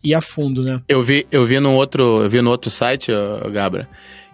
ir 0.04 0.14
a 0.14 0.22
fundo, 0.22 0.62
né? 0.62 0.82
Eu 0.88 1.02
vi, 1.02 1.26
eu 1.32 1.46
vi 1.46 1.60
no 1.60 1.74
outro, 1.74 2.24
eu 2.24 2.30
vi 2.30 2.42
no 2.42 2.50
outro 2.50 2.70
site, 2.70 3.12
Gabra, 3.52 3.88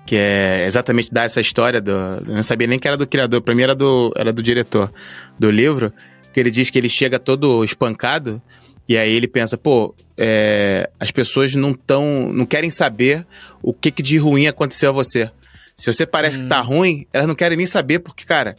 que 0.05 0.15
é 0.15 0.65
exatamente 0.65 1.11
dar 1.11 1.23
essa 1.23 1.41
história 1.41 1.81
do, 1.81 1.91
eu 1.91 2.35
não 2.35 2.43
sabia 2.43 2.67
nem 2.67 2.77
que 2.77 2.87
era 2.87 2.97
do 2.97 3.07
criador, 3.07 3.41
pra 3.41 3.55
mim 3.55 3.63
era 3.63 3.75
do, 3.75 4.13
era 4.15 4.31
do 4.31 4.43
diretor 4.43 4.91
do 5.39 5.49
livro, 5.49 5.91
que 6.31 6.39
ele 6.39 6.51
diz 6.51 6.69
que 6.69 6.77
ele 6.77 6.89
chega 6.89 7.17
todo 7.17 7.63
espancado 7.63 8.41
e 8.87 8.97
aí 8.97 9.11
ele 9.11 9.27
pensa, 9.27 9.57
pô, 9.57 9.95
é, 10.15 10.89
as 10.99 11.09
pessoas 11.09 11.55
não 11.55 11.73
tão, 11.73 12.31
não 12.31 12.45
querem 12.45 12.69
saber 12.69 13.25
o 13.61 13.73
que, 13.73 13.89
que 13.89 14.03
de 14.03 14.17
ruim 14.17 14.45
aconteceu 14.45 14.89
a 14.89 14.93
você. 14.93 15.29
Se 15.75 15.91
você 15.91 16.05
parece 16.05 16.39
que 16.39 16.45
tá 16.45 16.61
ruim, 16.61 17.05
elas 17.11 17.27
não 17.27 17.35
querem 17.35 17.57
nem 17.57 17.67
saber 17.67 17.99
porque, 17.99 18.23
cara, 18.23 18.55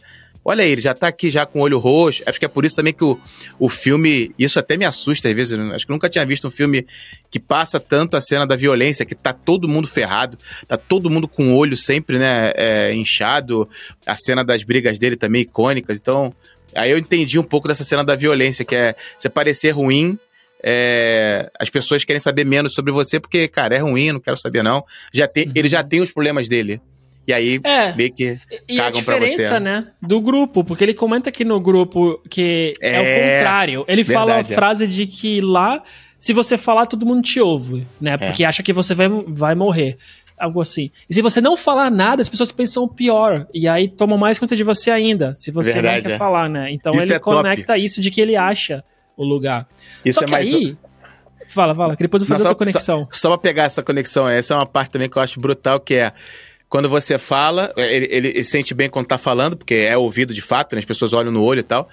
olha 0.47 0.63
aí, 0.63 0.71
ele 0.71 0.79
já 0.79 0.93
tá 0.93 1.09
aqui 1.09 1.29
já 1.29 1.45
com 1.45 1.59
o 1.59 1.61
olho 1.63 1.77
roxo. 1.77 2.23
Acho 2.25 2.39
que 2.39 2.45
é 2.45 2.47
por 2.47 2.63
isso 2.63 2.77
também 2.77 2.93
que 2.93 3.03
o, 3.03 3.19
o 3.59 3.67
filme, 3.67 4.33
isso 4.39 4.57
até 4.57 4.77
me 4.77 4.85
assusta 4.85 5.27
às 5.27 5.35
vezes, 5.35 5.59
acho 5.59 5.85
que 5.85 5.91
nunca 5.91 6.09
tinha 6.09 6.25
visto 6.25 6.47
um 6.47 6.49
filme 6.49 6.87
que 7.29 7.37
passa 7.37 7.81
tanto 7.81 8.15
a 8.15 8.21
cena 8.21 8.47
da 8.47 8.55
violência, 8.55 9.05
que 9.05 9.13
tá 9.13 9.33
todo 9.33 9.67
mundo 9.67 9.89
ferrado, 9.89 10.37
tá 10.65 10.77
todo 10.77 11.09
mundo 11.09 11.27
com 11.27 11.51
o 11.51 11.55
olho 11.57 11.75
sempre, 11.75 12.17
né, 12.17 12.53
é, 12.55 12.93
inchado, 12.93 13.69
a 14.05 14.15
cena 14.15 14.41
das 14.41 14.63
brigas 14.63 14.97
dele 14.97 15.17
também 15.17 15.41
icônicas, 15.41 15.99
então, 15.99 16.33
aí 16.73 16.91
eu 16.91 16.97
entendi 16.97 17.37
um 17.37 17.43
pouco 17.43 17.67
dessa 17.67 17.83
cena 17.83 18.01
da 18.01 18.15
violência, 18.15 18.63
que 18.63 18.73
é 18.73 18.95
você 19.17 19.29
parecer 19.29 19.71
ruim, 19.71 20.17
é, 20.63 21.51
as 21.59 21.69
pessoas 21.69 22.05
querem 22.05 22.21
saber 22.21 22.45
menos 22.45 22.73
sobre 22.73 22.93
você 22.93 23.19
porque, 23.19 23.49
cara, 23.49 23.75
é 23.75 23.79
ruim, 23.79 24.13
não 24.13 24.19
quero 24.19 24.37
saber 24.37 24.63
não. 24.63 24.83
Já 25.13 25.27
tem, 25.27 25.51
Ele 25.53 25.67
já 25.67 25.83
tem 25.83 26.01
os 26.01 26.11
problemas 26.11 26.47
dele. 26.47 26.81
E 27.27 27.33
aí, 27.33 27.59
É. 27.63 27.93
meio 27.93 28.11
que 28.13 28.39
E 28.69 28.79
a 28.79 28.85
cagam 28.85 29.03
pra 29.03 29.19
diferença, 29.19 29.53
você. 29.55 29.59
né, 29.59 29.87
do 30.01 30.21
grupo, 30.21 30.63
porque 30.63 30.83
ele 30.83 30.93
comenta 30.93 31.29
aqui 31.29 31.43
no 31.43 31.59
grupo 31.59 32.21
que 32.29 32.73
é, 32.81 32.99
o 32.99 33.03
É, 33.03 33.37
contrário. 33.37 33.85
Ele 33.87 34.03
fala 34.05 34.31
a 34.31 34.35
verdade, 34.35 34.53
é. 34.53 34.55
frase 34.55 34.87
de 34.87 35.05
que 35.05 35.41
lá, 35.41 35.83
se 36.17 36.31
você 36.31 36.57
falar, 36.57 36.85
todo 36.85 37.05
mundo 37.05 37.21
te 37.21 37.41
ouve, 37.41 37.85
né? 37.99 38.13
É. 38.13 38.17
Porque 38.17 38.45
acha 38.45 38.63
que 38.63 38.71
você 38.71 38.93
vai, 38.93 39.09
vai 39.27 39.55
morrer. 39.55 39.97
Algo 40.39 40.61
assim. 40.61 40.89
E 41.09 41.13
se 41.15 41.21
você 41.21 41.41
não 41.41 41.57
falar 41.57 41.89
nada, 41.91 42.21
as 42.21 42.29
pessoas 42.29 42.51
pensam 42.51 42.83
o 42.83 42.87
pior. 42.87 43.47
E 43.53 43.67
aí 43.67 43.87
tomam 43.89 44.17
mais 44.19 44.37
conta 44.39 44.55
de 44.55 44.63
você 44.63 44.89
ainda, 44.91 45.33
se 45.33 45.49
você 45.51 45.73
Verdade, 45.73 45.95
não 45.97 46.03
quer 46.03 46.11
é. 46.13 46.17
falar, 46.17 46.47
né? 46.47 46.71
Então 46.71 46.93
Isso 46.93 47.05
ele 47.05 47.13
é 47.13 47.19
top. 47.19 47.37
conecta 47.37 47.75
isso 47.77 47.99
de 47.99 48.09
que 48.11 48.21
ele 48.21 48.35
acha 48.37 48.83
o 49.17 49.25
lugar. 49.25 49.67
Isso 50.05 50.19
Só 50.19 50.21
é 50.21 50.25
que 50.25 50.31
mais. 50.31 50.53
aí. 50.53 50.77
Fala, 51.47 51.73
fala, 51.73 51.95
que 51.95 52.03
depois 52.03 52.21
eu 52.21 52.27
vou 52.27 52.35
fazer 52.35 52.43
só- 52.43 52.49
outra 52.49 52.65
conexão. 52.65 53.07
Só 53.11 53.29
pra 53.29 53.37
pegar 53.39 53.63
essa 53.63 53.81
conexão, 53.81 54.29
essa 54.29 54.53
é 54.53 54.57
uma 54.57 54.65
parte 54.65 54.91
também 54.91 55.09
que 55.09 55.17
eu 55.17 55.21
acho 55.21 55.39
brutal, 55.39 55.79
que 55.79 55.95
é 55.95 56.11
quando 56.69 56.89
você 56.89 57.17
fala, 57.17 57.71
ele, 57.77 58.07
ele- 58.11 58.27
ele 58.29 58.43
sente 58.43 58.73
bem 58.73 58.89
quando 58.89 59.07
tá 59.07 59.17
falando, 59.17 59.55
porque 59.55 59.73
é 59.75 59.97
ouvido 59.97 60.33
de 60.33 60.41
fato, 60.41 60.73
né? 60.75 60.79
as 60.79 60.85
pessoas 60.85 61.13
olham 61.13 61.31
no 61.31 61.41
olho 61.43 61.59
e 61.59 61.63
tal. 61.63 61.87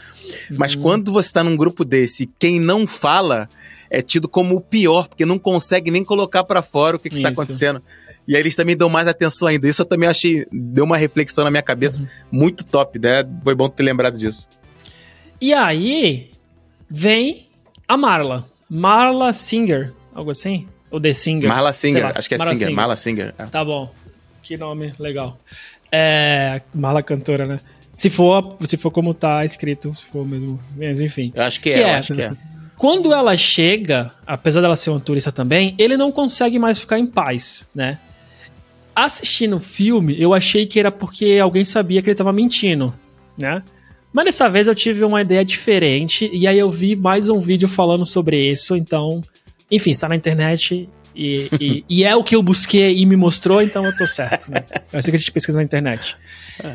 Uhum. 0.51 0.57
Mas 0.59 0.75
quando 0.75 1.13
você 1.13 1.33
tá 1.33 1.45
num 1.45 1.57
grupo 1.57 1.85
desse, 1.85 2.29
quem 2.39 2.59
não 2.59 2.87
fala 2.87 3.49
é 3.91 4.03
tido 4.03 4.29
como 4.29 4.57
o 4.57 4.61
pior, 4.61 5.07
porque 5.07 5.25
não 5.25 5.39
consegue 5.39 5.91
nem 5.91 6.03
colocar 6.05 6.43
pra 6.43 6.61
fora 6.63 6.97
o 6.97 6.99
que, 6.99 7.09
que 7.09 7.23
tá 7.23 7.29
acontecendo. 7.29 7.81
E 8.27 8.35
aí 8.35 8.41
eles 8.43 8.57
também 8.57 8.77
dão 8.77 8.89
mais 8.89 9.07
atenção 9.07 9.47
ainda. 9.47 9.69
Isso 9.69 9.83
eu 9.83 9.87
também 9.87 10.09
achei, 10.09 10.45
deu 10.51 10.85
uma 10.85 10.97
reflexão 10.97 11.45
na 11.45 11.51
minha 11.51 11.63
cabeça 11.63 12.01
Uhum. 12.01 12.09
muito 12.33 12.65
top, 12.65 12.99
né? 12.99 13.25
Foi 13.45 13.55
bom 13.55 13.69
ter 13.69 13.83
lembrado 13.85 14.19
disso. 14.19 14.49
E 15.41 15.53
aí 15.55 16.31
vem 16.91 17.49
a 17.87 17.97
Marla. 17.97 18.47
Marla 18.69 19.33
Singer, 19.33 19.93
algo 20.15 20.31
assim? 20.31 20.67
Ou 20.91 21.01
The 21.01 21.13
Singer? 21.13 21.49
Marla 21.49 21.73
Singer, 21.73 22.13
acho 22.17 22.29
que 22.29 22.35
é 22.35 22.39
Marla 22.39 22.55
Singer, 22.57 22.73
Marla 22.75 22.97
Singer. 22.97 23.35
é. 23.39 23.47
Tá 23.47 23.65
bom. 23.65 23.93
Que 24.45 24.57
nome 24.57 24.95
legal. 24.99 25.39
É. 25.91 26.61
Marla 26.75 27.03
cantora, 27.03 27.47
né? 27.47 27.59
Se 27.95 28.11
for, 28.11 28.57
se 28.63 28.77
for 28.77 28.91
como 28.91 29.15
tá 29.15 29.45
escrito, 29.45 29.95
se 29.95 30.05
for 30.05 30.27
mesmo. 30.27 30.61
Mas 30.77 31.01
enfim. 31.01 31.33
Eu 31.35 31.43
acho 31.43 31.61
que, 31.61 31.71
Que 31.71 31.79
é, 31.79 31.83
é? 31.83 31.95
acho 31.95 32.15
que 32.15 32.23
é. 32.23 32.33
Quando 32.77 33.13
ela 33.13 33.37
chega, 33.37 34.13
apesar 34.27 34.61
dela 34.61 34.77
ser 34.77 34.91
uma 34.91 35.01
turista 35.01 35.31
também, 35.31 35.75
ele 35.79 35.97
não 35.97 36.11
consegue 36.11 36.59
mais 36.59 36.79
ficar 36.79 36.99
em 36.99 37.07
paz, 37.07 37.69
né? 37.75 37.99
Assistindo 38.95 39.57
o 39.57 39.61
filme, 39.61 40.21
eu 40.21 40.35
achei 40.35 40.67
que 40.67 40.79
era 40.79 40.91
porque 40.91 41.39
alguém 41.41 41.65
sabia 41.65 42.03
que 42.03 42.11
ele 42.11 42.17
tava 42.17 42.33
mentindo, 42.33 42.93
né? 43.39 43.63
Mas 44.13 44.27
dessa 44.27 44.49
vez 44.49 44.67
eu 44.67 44.75
tive 44.75 45.05
uma 45.05 45.23
ideia 45.23 45.45
diferente 45.45 46.29
e 46.33 46.47
aí 46.47 46.59
eu 46.59 46.71
vi 46.71 46.95
mais 46.95 47.29
um 47.29 47.39
vídeo 47.39 47.69
falando 47.69 48.05
sobre 48.05 48.51
isso, 48.51 48.77
então, 48.77 49.23
enfim, 49.71 49.91
está 49.91 50.09
na 50.09 50.17
internet 50.17 50.89
e, 51.15 51.49
e- 51.61 51.85
e 51.89 52.05
é 52.05 52.15
o 52.17 52.25
que 52.25 52.35
eu 52.35 52.43
busquei 52.43 52.99
e 52.99 53.07
me 53.07 53.17
mostrou, 53.17 53.63
então 53.63 53.85
eu 53.85 53.97
tô 53.97 54.07
certo, 54.07 54.51
né? 54.51 54.65
É 54.93 54.99
assim 54.99 55.11
que 55.11 55.17
a 55.17 55.19
gente 55.19 55.33
pesquisa 55.33 55.59
na 55.59 55.65
internet. 55.65 56.17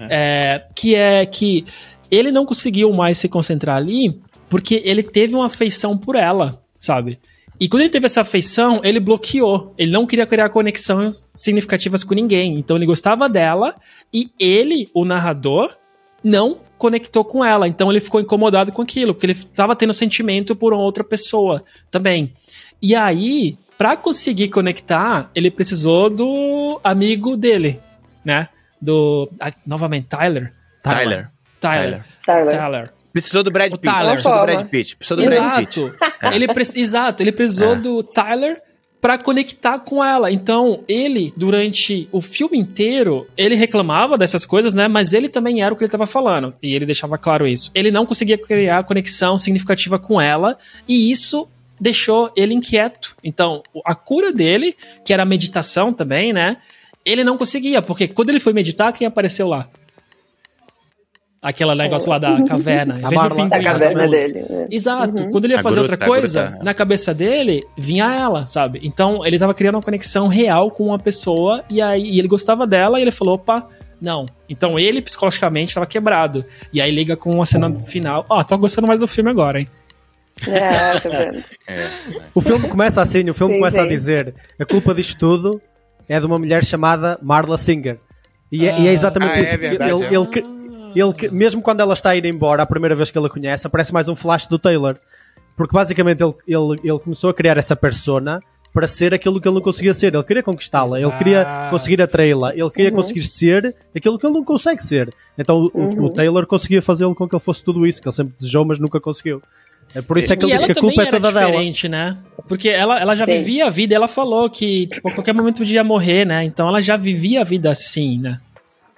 É, 0.10 0.64
que 0.76 0.96
é 0.96 1.26
que 1.26 1.66
ele 2.12 2.32
não 2.32 2.46
conseguiu 2.46 2.92
mais 2.94 3.18
se 3.18 3.30
concentrar 3.30 3.78
ali 3.78 4.20
porque 4.50 4.82
ele 4.84 5.04
teve 5.04 5.36
uma 5.36 5.46
afeição 5.46 5.98
por 5.98 6.16
ela, 6.16 6.62
sabe? 6.80 7.20
E 7.60 7.68
quando 7.68 7.82
ele 7.82 7.90
teve 7.90 8.06
essa 8.06 8.22
afeição, 8.22 8.80
ele 8.84 9.00
bloqueou. 9.02 9.74
Ele 9.78 9.92
não 9.92 10.06
queria 10.06 10.26
criar 10.26 10.48
conexões 10.50 11.26
significativas 11.36 12.04
com 12.06 12.14
ninguém. 12.14 12.58
Então 12.58 12.78
ele 12.78 12.86
gostava 12.86 13.28
dela 13.28 13.76
e 14.14 14.30
ele, 14.40 14.90
o 14.94 15.04
narrador, 15.04 15.70
não 16.24 16.60
conectou 16.78 17.24
com 17.26 17.44
ela. 17.44 17.68
Então 17.68 17.92
ele 17.92 18.00
ficou 18.00 18.22
incomodado 18.22 18.72
com 18.72 18.82
aquilo, 18.82 19.14
porque 19.14 19.26
ele 19.26 19.34
estava 19.34 19.76
tendo 19.76 19.94
sentimento 19.94 20.56
por 20.56 20.74
uma 20.74 20.82
outra 20.82 21.04
pessoa 21.04 21.62
também. 21.92 22.34
E 22.82 22.96
aí, 22.96 23.58
pra 23.80 23.96
conseguir 23.96 24.50
conectar, 24.50 25.32
ele 25.34 25.50
precisou 25.50 26.10
do 26.10 26.80
amigo 26.84 27.36
dele, 27.38 27.80
né? 28.24 28.50
Do. 28.82 29.30
ah, 29.40 29.52
novamente, 29.66 30.08
Tyler? 30.08 30.52
Tyler. 30.84 31.32
Tyler. 31.62 32.06
Tyler. 32.26 32.52
Tyler. 32.58 32.92
Precisou 33.12 33.42
do 33.42 33.50
Brad 33.52 33.72
Pitt. 33.72 33.82
Tyler. 33.84 34.12
Precisou 34.12 34.38
do. 34.40 34.46
Brad 34.46 34.68
Pitt. 34.68 34.96
Precisou 34.98 35.18
do 35.18 35.30
Brad 35.30 35.58
Pitt. 35.60 35.80
Exato. 35.80 35.96
ele 36.36 36.48
pre- 36.54 36.64
Exato, 36.76 37.24
ele 37.24 37.32
precisou 37.32 37.72
É. 37.74 37.76
do 37.76 38.04
Tyler 38.04 38.62
pra 39.02 39.18
conectar 39.18 39.80
com 39.80 40.04
ela. 40.04 40.30
Então, 40.30 40.84
ele, 40.88 41.32
durante 41.36 42.08
o 42.12 42.20
filme 42.22 42.58
inteiro, 42.58 43.26
ele 43.38 43.56
reclamava 43.56 44.18
dessas 44.18 44.46
coisas, 44.46 44.74
né? 44.74 44.90
Mas 44.90 45.14
ele 45.14 45.30
também 45.30 45.62
era 45.62 45.74
o 45.74 45.78
que 45.78 45.84
ele 45.86 45.92
tava 45.92 46.06
falando. 46.06 46.54
E 46.62 46.76
ele 46.76 46.86
deixava 46.86 47.18
claro 47.18 47.48
isso. 47.48 47.72
Ele 47.74 47.92
não 47.92 48.06
conseguia 48.06 48.38
criar 48.38 48.84
conexão 48.84 49.38
significativa 49.38 49.98
com 49.98 50.20
ela. 50.20 50.58
E 50.88 51.10
isso 51.12 51.48
deixou 51.80 52.32
ele 52.36 52.54
inquieto. 52.54 53.16
Então, 53.24 53.64
a 53.86 53.96
cura 53.96 54.32
dele, 54.34 54.76
que 55.06 55.14
era 55.14 55.24
a 55.24 55.26
meditação 55.26 55.94
também, 55.94 56.34
né? 56.34 56.58
Ele 57.06 57.24
não 57.24 57.38
conseguia, 57.38 57.82
porque 57.82 58.08
quando 58.08 58.30
ele 58.30 58.40
foi 58.40 58.54
meditar, 58.54 58.92
quem 58.94 59.08
apareceu 59.08 59.48
lá? 59.48 59.70
Aquela 61.42 61.74
negócio 61.74 62.10
lá 62.10 62.20
da 62.20 62.44
caverna. 62.44 62.98
Em 63.02 63.06
A 63.06 63.08
vez 63.08 63.22
pinguim 63.30 63.48
Da 63.48 63.64
caverna 63.64 64.02
azul. 64.04 64.12
dele. 64.14 64.46
né? 64.50 64.68
Exato. 64.70 65.24
Uhum. 65.24 65.32
Quando 65.32 65.46
ele 65.46 65.54
ia 65.54 65.60
A 65.62 65.64
fazer 65.64 65.80
gruta, 65.80 65.94
outra 65.94 66.08
coisa, 66.08 66.48
gruta. 66.48 66.64
na 66.66 66.74
cabeça 66.74 67.14
dele, 67.14 67.66
vinha 67.78 68.14
ela, 68.14 68.46
sabe? 68.46 68.82
Então, 68.84 69.26
ele 69.26 69.40
tava 69.40 69.54
criando 69.54 69.76
uma 69.76 69.82
conexão 69.82 70.28
real 70.28 70.70
com 70.70 70.88
uma 70.88 71.00
pessoa 71.00 71.64
e 71.70 71.82
aí 71.82 72.04
e 72.04 72.20
ele 72.20 72.28
gostava 72.28 72.68
dela 72.68 73.00
e 73.00 73.04
ele 73.04 73.12
falou, 73.12 73.36
opa, 73.36 73.70
não. 74.02 74.26
Então, 74.50 74.78
ele 74.78 75.02
psicologicamente 75.02 75.74
tava 75.74 75.86
quebrado. 75.86 76.44
E 76.74 76.82
aí 76.82 76.92
liga 76.92 77.16
com 77.16 77.32
uma 77.32 77.46
cena 77.46 77.74
final. 77.86 78.26
Ó, 78.30 78.44
tô 78.44 78.58
gostando 78.58 78.86
mais 78.88 79.00
do 79.00 79.08
filme 79.08 79.30
agora, 79.30 79.62
hein? 79.62 79.70
É, 80.48 81.00
tá 81.00 81.10
vendo? 81.10 81.44
É. 81.68 81.88
O 82.34 82.42
filme 82.42 82.68
começa 82.68 83.02
assim, 83.02 83.30
o 83.30 83.34
filme 83.34 83.54
Sim, 83.56 83.60
começa 83.60 83.82
a 83.82 83.84
sim. 83.84 83.90
dizer 83.90 84.34
a 84.60 84.66
culpa 84.66 84.94
disto 84.94 85.18
tudo 85.18 85.62
é 86.08 86.20
de 86.20 86.26
uma 86.26 86.40
mulher 86.40 86.64
chamada 86.64 87.20
Marla 87.22 87.58
Singer. 87.58 87.98
E 88.52 88.68
é, 88.68 88.80
e 88.82 88.88
é 88.88 88.92
exatamente 88.94 89.34
Ah, 89.34 89.40
é 89.40 89.44
isso. 89.44 89.58
verdade, 89.58 89.92
ele, 89.92 90.04
é. 90.06 90.14
ele 90.14 90.28
que- 90.28 90.44
ele 91.00 91.14
que- 91.14 91.30
mesmo 91.30 91.62
quando 91.62 91.82
ela 91.82 91.94
está 91.94 92.12
a 92.12 92.16
ir 92.16 92.26
embora, 92.26 92.64
a 92.64 92.66
primeira 92.66 92.96
vez 92.96 93.12
que 93.12 93.18
ele 93.18 93.28
a 93.28 93.30
conhece, 93.30 93.68
aparece 93.68 93.94
mais 93.94 94.08
um 94.10 94.16
flash 94.16 94.48
do 94.48 94.58
Taylor. 94.58 94.96
Porque 95.56 95.74
basicamente 95.74 96.22
ele, 96.24 96.34
ele, 96.48 96.80
ele 96.84 97.00
começou 97.00 97.30
a 97.30 97.34
criar 97.34 97.58
essa 97.58 97.76
persona 97.76 98.40
para 98.74 98.88
ser 98.88 99.14
aquilo 99.14 99.42
que 99.42 99.48
ele 99.48 99.56
não 99.56 99.62
conseguia 99.62 99.94
ser. 99.94 100.14
Ele 100.14 100.24
queria 100.24 100.42
conquistá-la, 100.42 101.00
ele 101.02 101.12
queria 101.12 101.68
conseguir 101.70 102.02
atraí-la, 102.02 102.54
ele 102.56 102.70
queria 102.70 102.90
Uhum. 102.92 102.96
conseguir 102.98 103.24
ser 103.28 103.76
aquilo 103.96 104.18
que 104.18 104.26
ele 104.26 104.34
não 104.34 104.44
consegue 104.44 104.82
ser. 104.82 105.14
Então 105.38 105.70
o, 105.74 105.78
Uhum. 105.78 106.06
o 106.06 106.10
Taylor 106.14 106.46
conseguia 106.48 106.82
fazê-lo 106.82 107.14
com 107.14 107.28
que 107.28 107.36
ele 107.36 107.42
fosse 107.42 107.64
tudo 107.64 107.86
isso, 107.86 108.02
que 108.02 108.08
ele 108.08 108.16
sempre 108.16 108.34
desejou, 108.38 108.64
mas 108.66 108.80
nunca 108.80 109.00
conseguiu. 109.02 109.42
É 109.96 110.02
por 110.02 110.18
isso 110.18 110.32
é 110.32 110.36
que 110.36 110.46
e 110.46 110.50
diz 110.50 110.58
ela 110.58 110.66
que 110.66 110.72
a 110.80 110.82
culpa 110.82 111.02
é 111.04 111.06
toda 111.08 111.32
dela. 111.32 111.46
diferente, 111.48 111.90
né? 111.90 112.18
Porque 112.48 112.70
ela, 112.70 113.00
ela 113.00 113.16
já 113.16 113.26
Sim. 113.26 113.38
vivia 113.38 113.66
a 113.66 113.70
vida, 113.70 113.96
ela 113.96 114.08
falou 114.08 114.50
que 114.50 114.88
tipo, 114.88 115.08
a 115.08 115.12
qualquer 115.12 115.34
momento 115.34 115.58
podia 115.60 115.84
morrer, 115.84 116.26
né? 116.26 116.44
Então 116.44 116.68
ela 116.68 116.80
já 116.82 116.96
vivia 116.96 117.42
a 117.42 117.44
vida 117.44 117.70
assim, 117.72 118.20
né? 118.20 118.40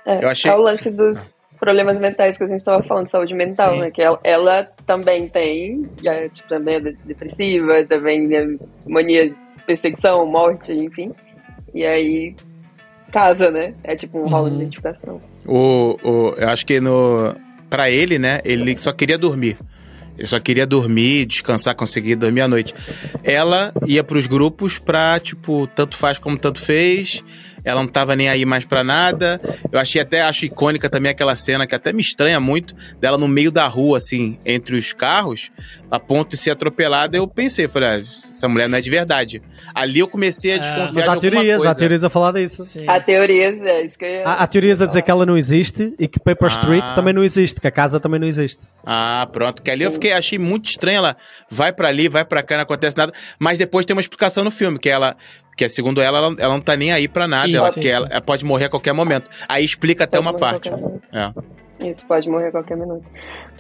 É, 0.05 0.23
Eu 0.23 0.29
achei- 0.29 0.51
é 0.51 0.55
o 0.55 0.61
lance 0.61 0.89
dos 0.91 1.31
problemas 1.59 1.99
mentais 1.99 2.37
que 2.37 2.43
a 2.43 2.47
gente 2.47 2.57
estava 2.59 2.81
falando, 2.83 3.07
saúde 3.07 3.33
mental, 3.33 3.73
Sim. 3.75 3.79
né? 3.81 3.91
Que 3.91 4.01
ela, 4.01 4.19
ela 4.23 4.63
também 4.85 5.29
tem, 5.29 5.87
já, 6.03 6.27
tipo, 6.29 6.49
também 6.49 6.75
é 6.75 6.79
de- 6.79 6.97
depressiva, 7.05 7.83
também 7.85 8.35
é 8.35 8.45
mania 8.87 9.29
de 9.29 9.35
perseguição, 9.65 10.25
morte, 10.25 10.73
enfim. 10.73 11.11
E 11.73 11.85
aí 11.85 12.35
casa, 13.11 13.49
né? 13.51 13.73
É 13.83 13.95
tipo 13.95 14.19
um 14.19 14.27
rolo 14.27 14.49
de 14.49 14.55
Uhum. 14.55 14.61
identificação. 14.61 15.19
O, 15.45 15.97
o, 16.03 16.33
eu 16.37 16.49
acho 16.49 16.65
que 16.65 16.79
no 16.79 17.35
para 17.69 17.89
ele, 17.89 18.19
né, 18.19 18.41
ele 18.43 18.77
só 18.77 18.91
queria 18.91 19.17
dormir. 19.17 19.57
Ele 20.17 20.27
só 20.27 20.39
queria 20.39 20.65
dormir, 20.65 21.25
descansar, 21.25 21.75
conseguir 21.75 22.15
dormir 22.15 22.41
à 22.41 22.47
noite. 22.47 22.73
Ela 23.23 23.73
ia 23.85 24.03
pros 24.03 24.27
grupos 24.27 24.77
pra, 24.77 25.19
tipo, 25.19 25.67
tanto 25.67 25.97
faz 25.97 26.19
como 26.19 26.37
tanto 26.37 26.59
fez. 26.59 27.23
Ela 27.63 27.81
não 27.81 27.87
tava 27.87 28.15
nem 28.15 28.27
aí 28.27 28.45
mais 28.45 28.65
pra 28.65 28.83
nada. 28.83 29.39
Eu 29.71 29.79
achei 29.79 30.01
até, 30.01 30.21
acho 30.21 30.45
icônica 30.45 30.89
também 30.89 31.11
aquela 31.11 31.35
cena 31.35 31.67
que 31.67 31.75
até 31.75 31.93
me 31.93 32.01
estranha 32.01 32.39
muito, 32.39 32.75
dela 32.99 33.17
no 33.17 33.27
meio 33.27 33.51
da 33.51 33.67
rua, 33.67 33.97
assim, 33.97 34.39
entre 34.45 34.75
os 34.75 34.93
carros, 34.93 35.51
a 35.91 35.99
ponto 35.99 36.29
de 36.31 36.37
ser 36.37 36.51
atropelada. 36.51 37.17
Eu 37.17 37.27
pensei, 37.27 37.67
falei, 37.67 37.89
ah, 37.89 37.95
essa 37.99 38.47
mulher 38.47 38.69
não 38.69 38.77
é 38.77 38.81
de 38.81 38.89
verdade. 38.89 39.41
Ali 39.75 39.99
eu 39.99 40.07
comecei 40.07 40.53
a 40.53 40.55
É, 40.55 40.59
desconfiar 40.59 41.05
Mas 41.07 41.15
de 41.19 41.29
teorias, 41.29 41.57
coisa. 41.57 41.71
há 41.71 41.75
teorias 41.75 42.03
a 42.05 42.09
falar 42.09 42.31
disso. 42.31 42.63
Sim. 42.63 42.85
Há 42.87 42.99
teorias, 43.01 43.61
é 43.61 43.85
isso 43.85 43.97
que 43.97 44.05
eu 44.05 44.09
ia... 44.09 44.23
Há, 44.25 44.33
há 44.43 44.47
teorias 44.47 44.81
a 44.81 44.85
dizer 44.85 45.01
que 45.01 45.11
ela 45.11 45.25
não 45.25 45.37
existe 45.37 45.93
e 45.99 46.07
que 46.07 46.19
Paper 46.19 46.49
Ah. 46.49 46.55
Street 46.61 46.85
também 46.95 47.13
não 47.13 47.23
existe, 47.23 47.59
que 47.59 47.67
a 47.67 47.71
casa 47.71 47.99
também 47.99 48.19
não 48.19 48.27
existe. 48.27 48.63
Ah, 48.85 49.27
pronto. 49.31 49.61
Que 49.61 49.69
ali 49.69 49.83
eu 49.83 49.91
fiquei, 49.91 50.13
achei 50.13 50.39
muito 50.39 50.69
estranho. 50.69 50.97
Ela 50.99 51.17
vai 51.49 51.73
pra 51.73 51.89
ali, 51.89 52.07
vai 52.07 52.23
pra 52.23 52.41
cá, 52.41 52.55
não 52.55 52.63
acontece 52.63 52.95
nada. 52.97 53.11
Mas 53.37 53.57
depois 53.57 53.85
tem 53.85 53.93
uma 53.93 54.01
explicação 54.01 54.43
no 54.43 54.51
filme, 54.51 54.79
que 54.79 54.89
ela. 54.89 55.15
Que 55.57 55.67
segundo 55.67 56.01
ela, 56.01 56.17
ela, 56.17 56.35
ela 56.39 56.53
não 56.53 56.61
tá 56.61 56.75
nem 56.77 56.91
aí 56.91 57.07
pra 57.09 57.27
nada. 57.27 57.47
Isso, 57.49 57.57
ela, 57.57 57.69
isso. 57.69 57.87
ela, 57.87 58.07
ela 58.09 58.21
pode 58.21 58.45
morrer 58.45 58.65
a 58.65 58.69
qualquer 58.69 58.93
momento. 58.93 59.29
Aí 59.49 59.63
explica 59.65 60.05
até 60.05 60.17
Pode 60.17 60.27
uma 60.29 60.35
a 60.35 60.39
parte. 60.39 60.71
É. 61.11 61.60
Isso, 61.83 62.05
pode 62.05 62.29
morrer 62.29 62.47
a 62.47 62.51
qualquer 62.51 62.77
minuto. 62.77 63.05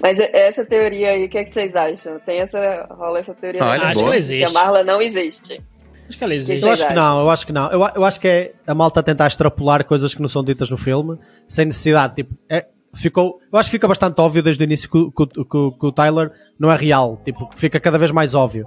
Mas 0.01 0.17
e- 0.19 0.29
essa 0.33 0.65
teoria 0.65 1.09
aí, 1.11 1.25
o 1.25 1.29
que, 1.29 1.37
é 1.37 1.43
que 1.43 1.53
vocês 1.53 1.75
acham? 1.75 2.19
Tem 2.19 2.39
essa. 2.41 2.87
rola 2.91 3.19
essa 3.19 3.33
teoria 3.33 3.63
Olha, 3.63 3.81
na 3.83 3.89
Acho 3.89 3.99
que 3.99 4.03
ela 4.05 4.09
que 4.11 4.15
a 4.15 4.19
existe. 4.19 4.53
Marla 4.53 4.83
não 4.83 5.01
existe. 5.01 5.61
Acho 6.07 6.17
que 6.17 6.23
ela 6.23 6.35
existe. 6.35 6.65
Eu 6.65 6.71
acho 6.73 6.87
que 6.87 6.93
não, 6.93 7.19
eu 7.21 7.29
acho 7.29 7.45
que 7.47 7.53
não. 7.53 7.71
Eu, 7.71 7.79
eu 7.95 8.05
acho 8.05 8.19
que 8.19 8.27
é 8.27 8.53
a 8.67 8.73
malta 8.75 9.01
tentar 9.01 9.27
extrapolar 9.27 9.85
coisas 9.85 10.13
que 10.13 10.21
não 10.21 10.29
são 10.29 10.43
ditas 10.43 10.69
no 10.69 10.77
filme, 10.77 11.17
sem 11.47 11.65
necessidade. 11.65 12.15
Tipo, 12.15 12.35
é- 12.49 12.65
ficou, 12.93 13.39
eu 13.51 13.57
acho 13.57 13.69
que 13.69 13.77
fica 13.77 13.87
bastante 13.87 14.19
óbvio 14.19 14.43
desde 14.43 14.61
o 14.61 14.65
início 14.65 14.89
que, 14.89 14.97
o- 14.97 15.11
que 15.11 15.23
o- 15.23 15.45
que 15.45 15.79
que 15.79 15.85
o 15.85 15.91
Tyler 15.91 16.31
não 16.59 16.69
é 16.71 16.75
real. 16.75 17.21
Tipo, 17.23 17.49
fica 17.55 17.79
cada 17.79 17.97
vez 17.97 18.11
mais 18.11 18.35
óbvio. 18.35 18.65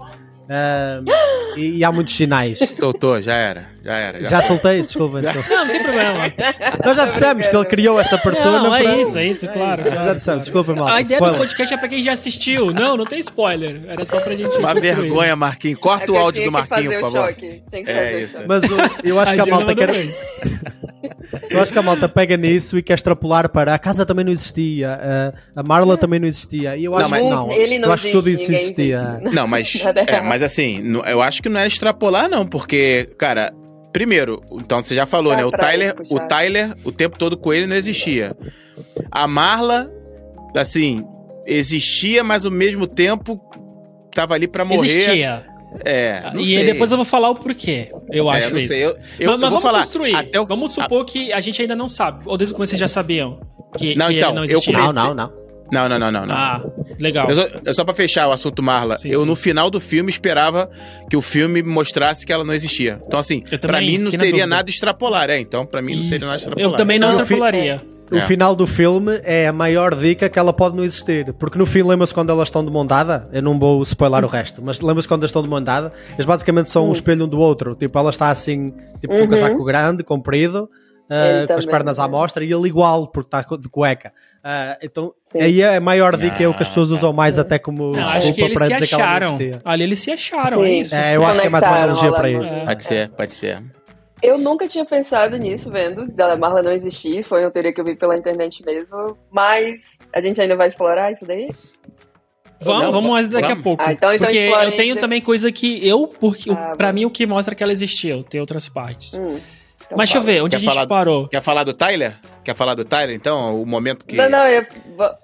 Ah, 0.48 1.00
e, 1.56 1.78
e 1.78 1.84
há 1.84 1.92
muitos 1.92 2.16
sinais. 2.16 2.58
Soltou, 2.80 3.20
já 3.20 3.34
era, 3.34 3.66
já 3.84 3.96
era. 3.98 4.20
Já. 4.22 4.28
Já 4.28 4.42
soltei, 4.42 4.82
desculpa. 4.82 5.20
desculpa. 5.22 5.48
Não, 5.48 5.64
não 5.64 5.66
tem 5.72 5.82
problema. 5.82 6.32
Nós 6.84 6.96
já 6.96 7.06
dissemos 7.06 7.46
que 7.46 7.54
ele 7.56 7.64
criou 7.66 8.00
essa 8.00 8.16
persona. 8.18 8.58
Não, 8.60 8.74
é 8.74 8.82
para- 8.82 8.96
isso, 8.96 9.18
é 9.18 9.26
isso, 9.26 9.46
claro. 9.48 9.82
Já 9.82 10.14
dissemos, 10.14 10.40
desculpa, 10.42 10.74
mal. 10.74 10.88
A 10.88 11.00
ideia 11.00 11.20
do 11.20 11.34
podcast 11.34 11.74
é 11.74 11.76
pra 11.76 11.88
quem 11.88 12.02
já 12.02 12.12
assistiu. 12.12 12.72
Não, 12.72 12.96
não 12.96 13.04
tem 13.04 13.18
spoiler. 13.20 13.82
Era 13.86 14.06
só 14.06 14.20
pra 14.20 14.34
gente. 14.34 14.56
Uma 14.56 14.72
construir. 14.72 14.94
vergonha, 14.94 15.36
Marquinhos. 15.36 15.78
Corta 15.78 16.06
É 16.06 16.10
o 16.10 16.16
áudio 16.16 16.44
do 16.44 16.52
Marquinhos, 16.52 16.94
por 16.94 17.00
favor. 17.12 17.26
choque. 17.28 17.62
Tinha 17.70 17.84
que 17.84 17.90
É 17.90 17.94
fazer 17.94 18.22
isso. 18.22 18.32
choque. 18.32 18.44
Mas 18.48 18.62
o- 18.64 19.06
eu 19.06 19.20
acho 19.20 19.34
que 19.34 19.40
a 19.40 19.46
malta 19.46 19.74
quer. 19.74 19.90
Eu 21.50 21.60
acho 21.60 21.72
que 21.72 21.78
a 21.78 21.82
malta 21.82 22.08
pega 22.08 22.36
nisso 22.36 22.78
e 22.78 22.82
quer 22.82 22.94
extrapolar 22.94 23.48
para 23.48 23.74
a 23.74 23.78
casa 23.78 24.06
também 24.06 24.24
não 24.24 24.32
existia, 24.32 25.32
a, 25.56 25.60
a 25.60 25.62
Marla 25.62 25.96
também 25.96 26.18
não 26.20 26.26
existia. 26.28 26.76
E 26.76 26.84
eu 26.84 26.94
acho 26.94 27.10
mas- 27.10 27.22
que 27.22 27.28
não. 27.28 27.50
Ele 27.50 27.78
não 27.78 27.88
eu 27.88 27.92
acho 27.94 28.04
que 28.04 28.12
tudo 28.12 28.30
isso 28.30 28.50
existia. 28.52 29.18
existe. 29.20 29.34
Não, 29.34 29.46
mas, 29.46 29.84
é, 30.06 30.20
mas 30.22 30.42
assim, 30.42 30.82
eu 31.06 31.20
acho 31.20 31.42
que 31.42 31.48
não 31.48 31.60
é 31.60 31.66
extrapolar, 31.66 32.28
não, 32.28 32.46
porque, 32.46 33.08
cara, 33.18 33.52
primeiro, 33.94 34.42
então 34.52 34.82
você 34.82 34.94
já 34.94 35.06
falou, 35.06 35.30
Dá 35.32 35.38
né? 35.38 35.44
O 35.46 35.50
Tyler, 35.50 35.94
puxar. 35.94 36.14
o 36.14 36.20
Tyler, 36.28 36.76
o 36.84 36.92
tempo 36.92 37.16
todo 37.16 37.34
com 37.38 37.50
ele 37.52 37.66
não 37.66 37.76
existia. 37.76 38.36
A 39.10 39.26
Marla, 39.26 39.90
assim, 40.56 41.02
existia, 41.46 42.22
mas 42.22 42.44
ao 42.44 42.50
mesmo 42.50 42.86
tempo 42.86 43.40
tava 44.12 44.34
ali 44.34 44.46
pra 44.46 44.64
morrer. 44.66 44.86
Existia. 44.88 45.46
É, 45.84 46.30
não 46.32 46.40
e 46.40 46.44
sei. 46.44 46.66
depois 46.66 46.90
eu 46.90 46.96
vou 46.96 47.04
falar 47.06 47.30
o 47.30 47.34
porquê. 47.34 47.90
Eu 48.12 48.30
É, 48.30 48.36
acho 48.36 48.46
eu 48.46 48.50
não 48.50 48.58
isso. 48.58 48.68
sei. 48.68 48.84
Eu, 48.84 48.88
eu, 48.90 48.96
mas 48.96 49.20
eu 49.20 49.30
mas 49.30 49.40
vou 49.40 49.48
vamos 49.50 49.62
falar. 49.62 49.78
construir. 49.78 50.14
Até 50.14 50.40
o, 50.40 50.46
Vamos 50.46 50.72
supor 50.72 51.04
que 51.04 51.32
a 51.32 51.40
gente 51.40 51.60
ainda 51.62 51.74
não 51.74 51.88
sabe. 51.88 52.22
Ou 52.26 52.36
desde 52.36 52.52
o 52.52 52.56
começo 52.56 52.70
vocês 52.70 52.80
já 52.80 52.86
sabiam 52.88 53.40
que, 53.76 53.94
Não, 53.96 54.08
que 54.08 54.16
então, 54.18 54.28
ele 54.30 54.34
não 54.36 54.42
eu 54.44 54.44
existia. 54.44 54.72
comecei- 54.72 54.92
Não, 55.02 55.14
não, 55.14 55.14
não. 55.14 55.43
Não, 55.72 55.88
não, 55.88 55.98
não, 55.98 56.10
não. 56.10 56.26
não. 56.26 56.34
Ah, 56.34 56.62
legal. 57.00 57.28
Eu 57.28 57.34
só, 57.36 57.48
eu 57.64 57.74
só 57.74 57.84
pra 57.84 57.94
fechar 57.94 58.28
o 58.28 58.32
assunto 58.32 58.62
Marla, 58.62 58.98
Sim, 58.98 59.08
eu 59.08 59.20
sim. 59.20 59.26
no 59.26 59.34
final 59.34 59.70
do 59.70 59.80
filme 59.80 60.10
esperava 60.10 60.70
que 61.10 61.16
o 61.16 61.22
filme 61.22 61.62
mostrasse 61.62 62.24
que 62.24 62.32
ela 62.32 62.44
não 62.44 62.54
existia. 62.54 63.00
Então, 63.06 63.18
assim, 63.18 63.42
Eu 63.50 63.58
pra 63.58 63.72
também 63.72 63.92
mim 63.92 63.98
não 63.98 64.10
seria 64.10 64.26
dúvida. 64.30 64.46
nada 64.46 64.70
extrapolar, 64.70 65.30
é. 65.30 65.38
Então, 65.40 65.64
pra 65.66 65.80
mim 65.82 65.96
não 65.96 66.04
seria 66.04 66.26
nada 66.26 66.36
Isso. 66.38 66.44
extrapolar. 66.48 66.70
Eu 66.72 66.76
também 66.76 66.98
não 66.98 67.08
Eu 67.08 67.14
fi- 67.14 67.20
extrapolaria. 67.22 67.80
O 68.12 68.16
É. 68.16 68.20
final 68.20 68.54
do 68.54 68.66
filme 68.66 69.18
é 69.24 69.48
a 69.48 69.52
maior 69.52 69.94
dica 69.94 70.28
que 70.28 70.38
ela 70.38 70.52
pode 70.52 70.76
não 70.76 70.84
existir. 70.84 71.32
Porque 71.32 71.58
no 71.58 71.64
fim, 71.64 71.82
lembra-se 71.82 72.12
quando 72.12 72.30
elas 72.30 72.48
estão 72.48 72.62
de 72.64 72.70
mão 72.70 72.86
dada? 72.86 73.26
Eu 73.32 73.40
não 73.42 73.58
vou 73.58 73.82
spoiler 73.82 74.22
o 74.22 74.28
resto, 74.28 74.60
mas 74.62 74.80
lembra-se 74.82 75.08
quando 75.08 75.22
elas 75.22 75.30
estão 75.30 75.42
de 75.42 75.48
mão 75.48 75.60
dada? 75.62 75.90
Eles 76.12 76.26
basicamente 76.26 76.68
são 76.68 76.88
um 76.90 76.92
espelho 76.92 77.24
um 77.24 77.28
do 77.28 77.38
outro. 77.38 77.74
Tipo, 77.74 77.98
ela 77.98 78.10
está 78.10 78.28
assim, 78.28 78.74
tipo, 79.00 79.08
com 79.08 79.14
um 79.20 79.22
Uhum. 79.22 79.28
casaco 79.30 79.64
grande, 79.64 80.04
comprido, 80.04 80.68
Ele 81.10 81.46
com 81.46 81.52
as 81.54 81.66
pernas 81.66 81.98
à 81.98 82.04
é. 82.04 82.08
mostra, 82.08 82.42
e 82.44 82.52
ele 82.52 82.66
igual, 82.66 83.06
porque 83.08 83.26
está 83.36 83.56
de 83.56 83.68
cueca. 83.68 84.12
Ah, 84.42 84.78
então, 84.82 85.12
Sim. 85.30 85.42
aí 85.42 85.60
é 85.60 85.76
a 85.76 85.80
maior 85.80 86.16
dica, 86.16 86.42
é 86.42 86.48
o 86.48 86.54
que 86.54 86.62
as 86.62 86.68
pessoas 86.68 86.90
Ah, 86.90 86.94
usam 86.94 87.12
mais 87.12 87.38
até 87.38 87.58
como 87.58 87.92
Não, 87.92 88.00
acho 88.04 88.32
que 88.32 88.32
desculpa 88.32 88.44
eles 88.44 88.54
para 88.54 88.64
se 88.66 88.72
dizer 88.74 88.86
que 88.86 88.94
ela 88.94 89.20
não 89.20 89.26
existia. 89.26 89.62
Ali 89.64 89.82
eles 89.84 90.00
se 90.00 90.10
acharam, 90.10 90.64
é 90.64 90.68
Sim. 90.68 90.78
isso. 90.80 90.94
É, 90.96 91.16
eu 91.16 91.24
acho 91.26 91.40
que 91.40 91.46
é 91.46 91.50
mais 91.50 91.64
uma 91.66 91.76
analogia 91.76 92.12
para 92.12 92.30
isso. 92.30 92.54
É. 92.54 92.64
Pode 92.64 92.82
ser, 92.84 93.08
pode 93.10 93.32
ser. 93.34 93.62
Eu 94.22 94.38
nunca 94.38 94.66
tinha 94.66 94.86
pensado 94.86 95.36
nisso, 95.36 95.70
vendo, 95.70 96.10
da 96.10 96.34
Marla 96.36 96.62
não 96.62 96.72
existir, 96.72 97.22
foi 97.22 97.44
uma 97.44 97.50
teoria 97.50 97.74
que 97.74 97.80
eu 97.80 97.84
vi 97.84 97.94
pela 97.94 98.16
internet 98.16 98.64
mesmo, 98.64 99.18
mas 99.30 99.80
a 100.14 100.20
gente 100.22 100.40
ainda 100.40 100.56
vai 100.56 100.68
explorar 100.68 101.12
isso 101.12 101.26
daí? 101.26 101.50
Vamos, 102.62 102.82
Não, 102.82 102.92
vamos 102.92 103.10
mais 103.10 103.28
daqui 103.28 103.44
a 103.44 103.48
vamos. 103.48 103.62
pouco. 103.62 103.82
Ah, 103.82 103.92
então- 103.92 104.10
então 104.14 104.26
porque 104.26 104.38
eu 104.38 104.74
tenho 104.74 104.96
também 104.96 105.20
coisa 105.20 105.52
que 105.52 105.86
eu, 105.86 106.06
porque 106.06 106.50
Ah, 106.50 106.74
pra 106.74 106.88
bom. 106.88 106.94
mim 106.94 107.04
o 107.04 107.10
que 107.10 107.26
mostra 107.26 107.54
que 107.54 107.62
ela 107.62 107.72
existiu, 107.72 108.22
tem 108.22 108.40
outras 108.40 108.66
partes. 108.68 109.18
Hum, 109.18 109.38
então 109.86 109.96
Mas 109.98 110.08
deixa 110.08 110.18
eu 110.18 110.22
fala. 110.22 110.32
ver, 110.32 110.42
onde 110.42 110.50
Quer 110.50 110.56
a 110.56 110.60
gente 110.60 110.68
falar- 110.74 110.86
parou? 110.86 111.28
Quer 111.28 111.40
falar 111.42 111.64
do 111.64 111.72
Tyler? 111.72 112.14
Quer 112.42 112.54
falar 112.54 112.74
do 112.74 112.84
Tyler, 112.84 113.14
então? 113.14 113.60
O 113.62 113.66
momento 113.66 114.04
que. 114.06 114.16
Não, 114.16 114.28
não, 114.28 114.46
eu... 114.46 114.66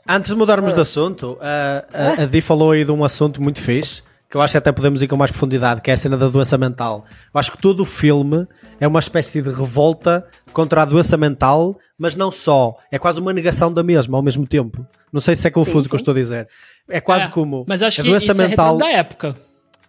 Antes 0.09 0.31
de 0.31 0.37
mudarmos 0.37 0.73
Ah. 0.73 0.75
de 0.77 0.81
assunto, 0.83 1.38
a, 1.40 1.85
a, 2.20 2.23
a 2.23 2.27
Di 2.27 2.40
falou 2.40 2.70
aí 2.73 2.85
de 2.85 2.92
um 2.92 3.05
assunto 3.05 3.42
muito 3.42 3.61
fixe, 3.61 4.03
que 4.31 4.37
eu 4.37 4.42
acho 4.42 4.53
que 4.53 4.59
até 4.59 4.70
podemos 4.73 5.03
ir 5.03 5.09
com 5.09 5.16
mais 5.16 5.31
profundidade, 5.31 5.81
que 5.81 5.90
é 5.90 5.94
a 5.94 5.96
cena 5.96 6.16
da 6.16 6.29
doença 6.29 6.57
mental. 6.57 7.05
Eu 7.35 7.38
acho 7.40 7.51
que 7.53 7.59
todo 7.59 7.81
o 7.81 7.85
filme 7.85 8.46
é 8.81 8.87
uma 8.87 9.01
espécie 9.01 9.42
de 9.42 9.49
revolta 9.51 10.25
contra 10.53 10.83
a 10.83 10.85
doença 10.85 11.16
mental, 11.16 11.77
mas 11.99 12.14
não 12.14 12.31
só. 12.31 12.77
É 12.92 12.99
quase 12.99 13.18
uma 13.20 13.33
negação 13.33 13.73
da 13.73 13.83
mesma 13.83 14.16
ao 14.16 14.23
mesmo 14.23 14.46
tempo. 14.46 14.87
Não 15.12 15.20
sei 15.20 15.35
se 15.35 15.46
é 15.49 15.51
confuso 15.51 15.83
Sim, 15.83 15.87
o 15.87 15.88
que 15.90 15.94
eu 15.96 15.99
estou 15.99 16.12
a 16.12 16.16
dizer. 16.16 16.46
É 16.88 17.01
quase 17.01 17.25
É, 17.25 17.29
como 17.29 17.64
Mas 17.68 17.83
acho 17.83 18.01
a 18.01 18.05
que 18.05 18.11
doença 18.11 18.31
isso 18.31 18.40
é 18.42 18.49
mental. 18.49 18.77
retrato 18.77 18.92
da 18.92 18.99
época. 18.99 19.37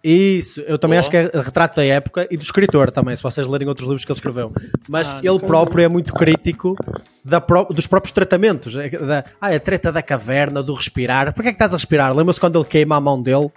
Isso, 0.04 0.60
eu 0.62 0.78
também 0.78 0.98
acho 0.98 1.08
que 1.08 1.16
é 1.16 1.30
retrato 1.32 1.76
da 1.76 1.84
época 1.84 2.26
e 2.30 2.36
do 2.36 2.42
escritor 2.42 2.90
também, 2.90 3.14
se 3.14 3.22
vocês 3.22 3.46
lerem 3.46 3.68
outros 3.68 3.86
livros 3.86 4.04
que 4.04 4.10
ele 4.10 4.16
escreveu. 4.18 4.52
Mas 4.88 5.12
Ah, 5.14 5.20
ele 5.22 5.38
próprio 5.38 5.84
é 5.84 5.88
muito 5.88 6.12
crítico 6.12 6.76
da 7.24 7.40
pró- 7.40 7.64
dos 7.64 7.86
próprios 7.86 8.10
tratamentos. 8.12 8.74
É 8.76 8.88
Da, 8.90 9.24
ah, 9.40 9.48
a 9.54 9.60
treta 9.60 9.92
da 9.92 10.02
caverna, 10.02 10.60
do 10.62 10.74
respirar. 10.74 11.32
Porquê 11.32 11.50
é 11.50 11.52
que 11.52 11.56
estás 11.56 11.72
a 11.72 11.76
respirar? 11.76 12.12
Lembra-se 12.16 12.40
quando 12.40 12.58
ele 12.58 12.64
queima 12.64 12.96
a 12.96 13.00
mão 13.00 13.22
dele? 13.22 13.48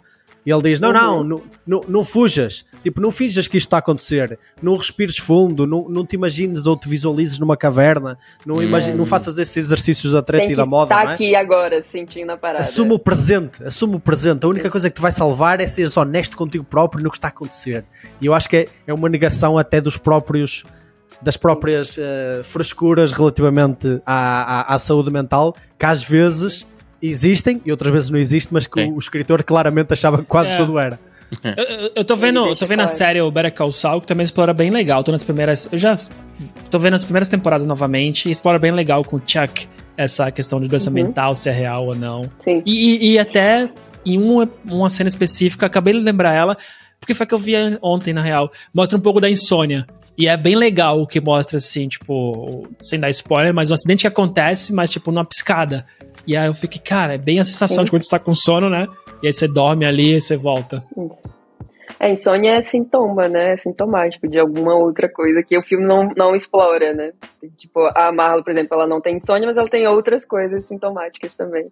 E 0.46 0.52
ele 0.52 0.62
diz: 0.62 0.80
Não, 0.80 0.94
não, 0.94 1.24
não, 1.24 1.42
não, 1.66 1.82
não 1.88 2.06
fujas. 2.06 2.64
Tipo, 2.86 3.02
não 3.02 3.12
finjas 3.12 3.48
que 3.48 3.58
isto 3.58 3.66
está 3.66 3.78
a 3.78 3.80
acontecer. 3.80 4.38
Não 4.62 4.78
respires 4.78 5.18
fundo. 5.18 5.66
Não, 5.66 5.90
não 5.90 6.06
te 6.06 6.14
imagines 6.16 6.68
ou 6.68 6.78
te 6.78 6.88
visualizes 6.88 7.40
numa 7.40 7.58
caverna. 7.58 8.16
Não, 8.46 8.62
imagi- 8.62 8.94
não 8.94 9.08
faças 9.08 9.40
esses 9.40 9.58
exercícios 9.58 10.14
da 10.14 10.22
treta 10.22 10.46
e 10.52 10.56
da 10.56 10.68
moda. 10.68 10.94
não 10.94 11.10
é? 11.10 11.14
aqui 11.16 11.36
agora, 11.36 11.82
sentindo 11.84 12.32
a 12.32 12.38
parada. 12.38 12.60
Assume 12.62 12.94
o 12.94 13.00
presente, 13.00 13.64
assume 13.64 13.96
o 13.96 14.00
presente. 14.00 14.46
A 14.46 14.48
única 14.48 14.70
coisa 14.70 14.88
que 14.88 14.96
te 14.96 15.02
vai 15.02 15.12
salvar 15.12 15.60
é 15.60 15.66
seres 15.66 15.98
honesto 15.98 16.38
contigo 16.38 16.64
próprio 16.64 17.04
no 17.04 17.10
que 17.10 17.18
está 17.18 17.28
a 17.28 17.32
acontecer. 17.32 17.84
E 18.22 18.28
eu 18.28 18.36
acho 18.36 18.48
que 18.48 18.56
é, 18.58 18.68
é 18.86 18.94
uma 18.94 19.10
negação 19.10 19.58
até 19.58 19.82
dos 19.82 19.98
próprios 19.98 20.64
das 21.22 21.38
próprias 21.38 21.98
eh, 21.98 22.42
frescuras 22.44 23.12
relativamente 23.12 24.00
à, 24.06 24.74
à, 24.74 24.76
à 24.76 24.78
saúde 24.80 25.10
mental, 25.10 25.56
que 25.80 25.86
às 25.86 26.04
vezes 26.04 26.68
existem 27.02 27.62
e 27.66 27.72
outras 27.72 27.92
vezes 27.92 28.10
não 28.10 28.20
existem, 28.20 28.54
mas 28.54 28.68
que 28.68 28.80
o 28.84 29.00
escritor 29.00 29.44
claramente 29.44 29.92
achava 29.94 30.18
que 30.20 30.26
quase 30.26 30.52
É. 30.52 30.58
tudo 30.58 30.78
era. 30.78 31.00
Eu, 31.58 31.64
eu- 31.64 31.92
eu 31.96 32.06
tô 32.06 32.16
vendo, 32.16 32.46
eu 32.46 32.56
tô 32.56 32.66
vendo 32.66 32.82
a 32.82 32.88
série 32.88 33.22
o 33.22 33.30
Better 33.32 33.54
Call 33.54 33.72
Saul, 33.72 34.02
que 34.02 34.08
também 34.08 34.24
explora 34.24 34.54
bem 34.54 34.70
legal. 34.70 35.04
Tô 35.04 35.12
nas 35.12 35.24
primeiras. 35.24 35.68
Eu 35.72 35.78
já 35.78 35.94
tô 36.70 36.80
vendo 36.80 36.94
as 36.96 37.04
primeiras 37.04 37.30
temporadas 37.30 37.66
novamente 37.68 38.28
e 38.28 38.32
explora 38.32 38.58
bem 38.60 38.72
legal 38.72 39.04
com 39.04 39.18
o 39.18 39.22
Chuck 39.26 39.68
essa 39.98 40.30
questão 40.32 40.60
de 40.60 40.68
doença 40.68 40.90
Uhum. 40.90 40.96
mental, 40.96 41.34
se 41.36 41.50
é 41.50 41.52
real 41.54 41.86
ou 41.88 41.96
não. 41.96 42.30
Sim. 42.44 42.62
E, 42.66 42.72
e- 43.08 43.12
e 43.14 43.20
até 43.20 43.70
em 44.06 44.18
uma, 44.22 44.50
uma 44.66 44.90
cena 44.90 45.08
específica, 45.08 45.66
acabei 45.66 45.94
de 45.94 46.00
lembrar 46.00 46.34
ela, 46.34 46.58
porque 47.00 47.14
foi 47.14 47.26
que 47.26 47.34
eu 47.34 47.40
vi 47.40 47.54
ontem, 47.82 48.14
na 48.14 48.22
real. 48.22 48.52
Mostra 48.74 48.98
um 48.98 49.02
pouco 49.02 49.20
da 49.22 49.30
insônia. 49.30 49.86
E 50.18 50.28
é 50.28 50.38
bem 50.38 50.56
legal 50.56 51.02
o 51.02 51.08
que 51.08 51.20
mostra, 51.20 51.58
assim, 51.58 51.88
tipo, 51.88 52.68
sem 52.80 53.00
dar 53.00 53.10
spoiler, 53.10 53.54
mas 53.54 53.70
um 53.70 53.74
acidente 53.74 54.02
que 54.02 54.08
acontece, 54.08 54.74
mas, 54.74 54.90
tipo, 54.90 55.12
numa 55.12 55.26
piscada. 55.26 55.86
E 56.26 56.38
aí 56.38 56.48
eu 56.48 56.54
fiquei, 56.54 56.82
cara, 56.82 57.16
é 57.16 57.18
bem 57.18 57.40
a 57.40 57.46
sensação 57.46 57.78
Sim. 57.78 57.84
de 57.84 57.92
quando 57.92 58.04
você 58.04 58.10
tá 58.10 58.20
com 58.20 58.34
sono, 58.34 58.70
né? 58.70 58.88
E 59.22 59.28
aí 59.28 59.34
você 59.34 59.48
dorme 59.48 59.86
ali 59.86 60.16
e 60.16 60.22
você 60.22 60.38
volta. 60.38 60.84
É, 62.00 62.12
insônia 62.12 62.58
é 62.58 62.62
sintoma, 62.62 63.28
né? 63.28 63.54
É 63.54 63.58
sintomático 63.58 64.28
de 64.28 64.40
alguma 64.40 64.76
outra 64.76 65.10
coisa 65.10 65.44
que 65.44 65.58
o 65.58 65.64
filme 65.64 65.86
não, 65.86 66.10
não 66.16 66.36
explora, 66.36 66.94
né? 66.94 67.14
Tipo, 67.58 67.82
a 67.96 68.12
Marla, 68.12 68.44
por 68.44 68.52
exemplo, 68.52 68.76
ela 68.76 68.88
não 68.88 69.02
tem 69.02 69.18
insônia, 69.18 69.48
mas 69.48 69.58
ela 69.58 69.70
tem 69.70 69.88
outras 69.88 70.26
coisas 70.26 70.66
sintomáticas 70.66 71.36
também. 71.36 71.72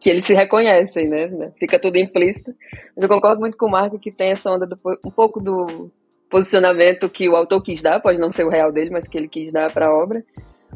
Que 0.00 0.10
eles 0.10 0.24
se 0.24 0.34
reconhecem, 0.34 1.08
né? 1.08 1.52
Fica 1.58 1.78
tudo 1.78 1.96
implícito. 1.96 2.54
Mas 2.94 3.02
eu 3.02 3.08
concordo 3.08 3.40
muito 3.40 3.56
com 3.56 3.66
o 3.66 3.70
Marco 3.70 3.98
que 3.98 4.12
tem 4.12 4.30
essa 4.30 4.50
onda 4.50 4.66
do, 4.66 4.78
um 5.04 5.10
pouco 5.10 5.40
do 5.40 5.90
posicionamento 6.34 7.08
que 7.08 7.28
o 7.28 7.36
autor 7.36 7.62
quis 7.62 7.80
dar, 7.80 8.00
pode 8.00 8.18
não 8.18 8.32
ser 8.32 8.44
o 8.44 8.48
real 8.48 8.72
dele, 8.72 8.90
mas 8.90 9.06
que 9.06 9.16
ele 9.16 9.28
quis 9.28 9.52
dar 9.52 9.70
para 9.70 9.86
a 9.86 9.94
obra. 9.94 10.24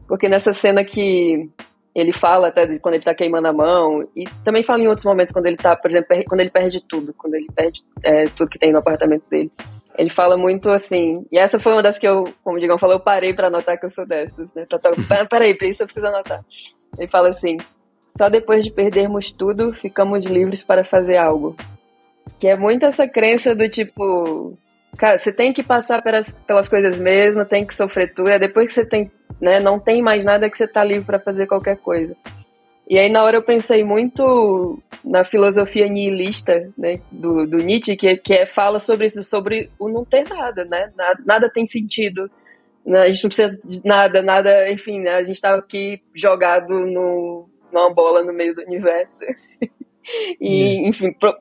Porque 0.07 0.29
nessa 0.29 0.53
cena 0.53 0.85
que 0.85 1.51
ele 1.93 2.13
fala 2.13 2.47
até 2.47 2.65
de 2.65 2.79
quando 2.79 2.95
ele 2.95 3.03
tá 3.03 3.13
queimando 3.13 3.49
a 3.49 3.53
mão, 3.53 4.09
e 4.15 4.23
também 4.45 4.63
fala 4.63 4.81
em 4.85 4.87
outros 4.87 5.05
momentos 5.05 5.33
quando 5.33 5.47
ele 5.47 5.57
tá, 5.57 5.75
por 5.75 5.91
exemplo, 5.91 6.15
quando 6.29 6.43
ele 6.43 6.51
perde 6.51 6.81
tudo, 6.89 7.13
quando 7.13 7.35
ele 7.35 7.49
perde 7.57 7.83
é, 8.05 8.25
tudo 8.37 8.49
que 8.49 8.59
tem 8.59 8.71
no 8.71 8.79
apartamento 8.79 9.25
dele. 9.29 9.51
Ele 9.97 10.11
fala 10.11 10.37
muito 10.37 10.71
assim, 10.71 11.27
e 11.33 11.37
essa 11.37 11.59
foi 11.59 11.73
uma 11.73 11.83
das 11.83 11.99
que 11.99 12.07
eu, 12.07 12.23
como 12.45 12.57
o 12.57 12.61
Digão 12.61 12.79
falou, 12.79 12.95
eu 12.95 13.03
parei 13.03 13.35
pra 13.35 13.49
anotar 13.49 13.81
que 13.81 13.87
eu 13.87 13.91
sou 13.91 14.07
dessas, 14.07 14.55
né? 14.55 14.65
Tá, 14.65 14.79
tá, 14.79 14.91
pa- 15.09 15.25
peraí, 15.25 15.57
pra 15.57 15.67
isso 15.67 15.83
eu 15.83 15.89
preciso 15.89 16.07
anotar. 16.07 16.41
Ele 16.97 17.09
fala 17.09 17.31
assim, 17.31 17.57
só 18.17 18.29
depois 18.29 18.65
de 18.65 18.71
perdermos 18.71 19.33
tudo, 19.33 19.73
ficamos 19.73 20.25
livres 20.25 20.63
para 20.63 20.85
fazer 20.85 21.17
algo. 21.17 21.57
Que 22.39 22.47
é 22.47 22.57
muito 22.57 22.87
essa 22.87 23.09
crença 23.09 23.57
do 23.57 23.69
tipo, 23.69 24.57
cara, 24.97 25.19
você 25.19 25.33
tem 25.33 25.53
que 25.53 25.63
passar 25.63 26.03
pelas, 26.03 26.33
pelas 26.47 26.69
coisas 26.69 26.99
mesmo, 26.99 27.45
tem 27.45 27.67
que 27.67 27.75
sofrer 27.75 28.13
tudo, 28.15 28.31
é 28.31 28.39
depois 28.39 28.69
que 28.69 28.75
você 28.75 28.87
tem, 28.87 29.11
né, 29.41 29.61
não 29.61 29.79
tem 29.79 30.03
mais 30.03 30.25
nada 30.25 30.49
que 30.49 30.57
você 30.57 30.67
tá 30.67 30.83
livre 30.85 31.05
para 31.05 31.21
fazer 31.21 31.47
qualquer 31.47 31.77
coisa. 31.79 32.17
E 32.89 32.99
aí 32.99 33.11
na 33.11 33.23
hora 33.23 33.37
eu 33.37 33.43
pensei 33.43 33.85
muito 33.85 34.79
na 35.05 35.25
filosofia 35.25 35.89
nihilista, 35.89 36.73
né, 36.77 36.95
do, 37.13 37.47
do 37.47 37.59
Nietzsche, 37.59 37.97
que, 37.97 38.17
que 38.17 38.35
é, 38.35 38.47
fala 38.47 38.81
sobre 38.81 39.07
isso, 39.07 39.23
sobre 39.23 39.71
o 39.79 39.89
não 39.89 40.05
ter 40.05 40.29
nada, 40.29 40.65
né, 40.65 40.91
nada, 40.97 41.23
nada 41.25 41.51
tem 41.51 41.67
sentido, 41.67 42.31
né, 42.85 43.03
a 43.03 43.11
gente 43.11 43.25
não 43.25 43.29
precisa 43.29 43.59
de 43.65 43.85
nada, 43.85 44.23
nada, 44.23 44.71
enfim, 44.71 45.01
né, 45.01 45.17
a 45.17 45.25
gente 45.25 45.41
tava 45.41 45.59
aqui 45.59 46.03
jogado 46.15 46.87
no, 46.87 47.49
numa 47.71 47.93
bola 47.93 48.23
no 48.23 48.33
meio 48.33 48.55
do 48.55 48.63
universo. 48.63 49.25
e, 50.41 50.89
enfim, 50.89 51.13
pro- 51.13 51.37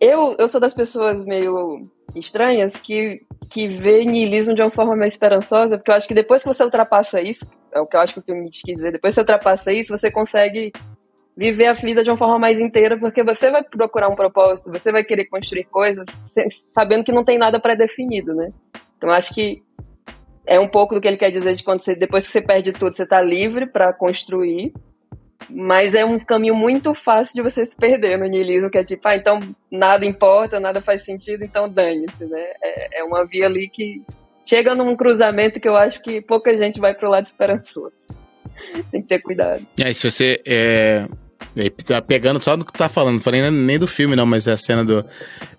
eu, 0.00 0.34
eu 0.38 0.48
sou 0.48 0.60
das 0.60 0.72
pessoas 0.72 1.24
meio 1.24 1.90
estranhas 2.14 2.74
que, 2.76 3.22
que 3.48 3.68
vê 3.68 4.04
niilismo 4.04 4.54
de 4.54 4.62
uma 4.62 4.70
forma 4.70 4.96
meio 4.96 5.08
esperançosa, 5.08 5.76
porque 5.76 5.90
eu 5.90 5.94
acho 5.94 6.08
que 6.08 6.14
depois 6.14 6.42
que 6.42 6.48
você 6.48 6.64
ultrapassa 6.64 7.20
isso, 7.20 7.46
é 7.72 7.80
o 7.80 7.86
que 7.86 7.96
eu 7.96 8.00
acho 8.00 8.14
que 8.14 8.20
o 8.20 8.22
filme 8.22 8.50
quis 8.50 8.62
dizer, 8.62 8.92
depois 8.92 9.12
que 9.12 9.14
você 9.16 9.20
ultrapassa 9.20 9.72
isso, 9.72 9.96
você 9.96 10.10
consegue 10.10 10.72
viver 11.36 11.66
a 11.66 11.72
vida 11.72 12.02
de 12.02 12.10
uma 12.10 12.18
forma 12.18 12.38
mais 12.38 12.60
inteira, 12.60 12.98
porque 12.98 13.22
você 13.22 13.50
vai 13.50 13.62
procurar 13.62 14.08
um 14.08 14.16
propósito, 14.16 14.72
você 14.72 14.92
vai 14.92 15.04
querer 15.04 15.26
construir 15.26 15.64
coisas 15.64 16.04
sabendo 16.70 17.04
que 17.04 17.12
não 17.12 17.24
tem 17.24 17.38
nada 17.38 17.60
pré-definido, 17.60 18.34
né? 18.34 18.52
Então 18.96 19.10
acho 19.10 19.32
que 19.34 19.62
é 20.46 20.58
um 20.58 20.68
pouco 20.68 20.94
do 20.94 21.00
que 21.00 21.08
ele 21.08 21.16
quer 21.16 21.30
dizer 21.30 21.54
de 21.54 21.64
quando 21.64 21.82
você, 21.82 21.94
depois 21.94 22.26
que 22.26 22.32
você 22.32 22.42
perde 22.42 22.72
tudo, 22.72 22.94
você 22.94 23.04
está 23.04 23.22
livre 23.22 23.66
para 23.66 23.92
construir, 23.92 24.74
mas 25.48 25.94
é 25.94 26.04
um 26.04 26.18
caminho 26.18 26.54
muito 26.54 26.94
fácil 26.94 27.34
de 27.34 27.42
você 27.42 27.64
se 27.64 27.74
perder 27.74 28.18
no 28.18 28.26
niilismo, 28.26 28.70
que 28.70 28.78
é 28.78 28.84
tipo, 28.84 29.06
ah, 29.06 29.16
então 29.16 29.38
nada 29.70 30.04
importa, 30.04 30.60
nada 30.60 30.80
faz 30.80 31.04
sentido, 31.04 31.44
então 31.44 31.68
dane-se, 31.68 32.24
né? 32.26 32.44
É, 32.62 33.00
é 33.00 33.04
uma 33.04 33.24
via 33.24 33.46
ali 33.46 33.68
que 33.68 34.02
chega 34.44 34.74
num 34.74 34.96
cruzamento 34.96 35.60
que 35.60 35.68
eu 35.68 35.76
acho 35.76 36.02
que 36.02 36.20
pouca 36.20 36.56
gente 36.56 36.80
vai 36.80 36.94
pro 36.94 37.10
lado 37.10 37.26
esperançoso. 37.26 38.08
Tem 38.90 39.00
que 39.00 39.08
ter 39.08 39.20
cuidado. 39.20 39.66
É, 39.78 39.92
se 39.92 40.10
você 40.10 40.42
é, 40.44 41.06
e 41.54 41.62
aí, 41.62 41.70
tá 41.70 42.00
pegando 42.00 42.40
só 42.40 42.56
no 42.56 42.64
que 42.64 42.72
tá 42.72 42.88
falando, 42.88 43.14
não 43.14 43.20
falei 43.20 43.50
nem 43.50 43.78
do 43.78 43.86
filme, 43.86 44.14
não, 44.14 44.26
mas 44.26 44.46
é 44.46 44.52
a 44.52 44.56
cena 44.56 44.84
do. 44.84 45.04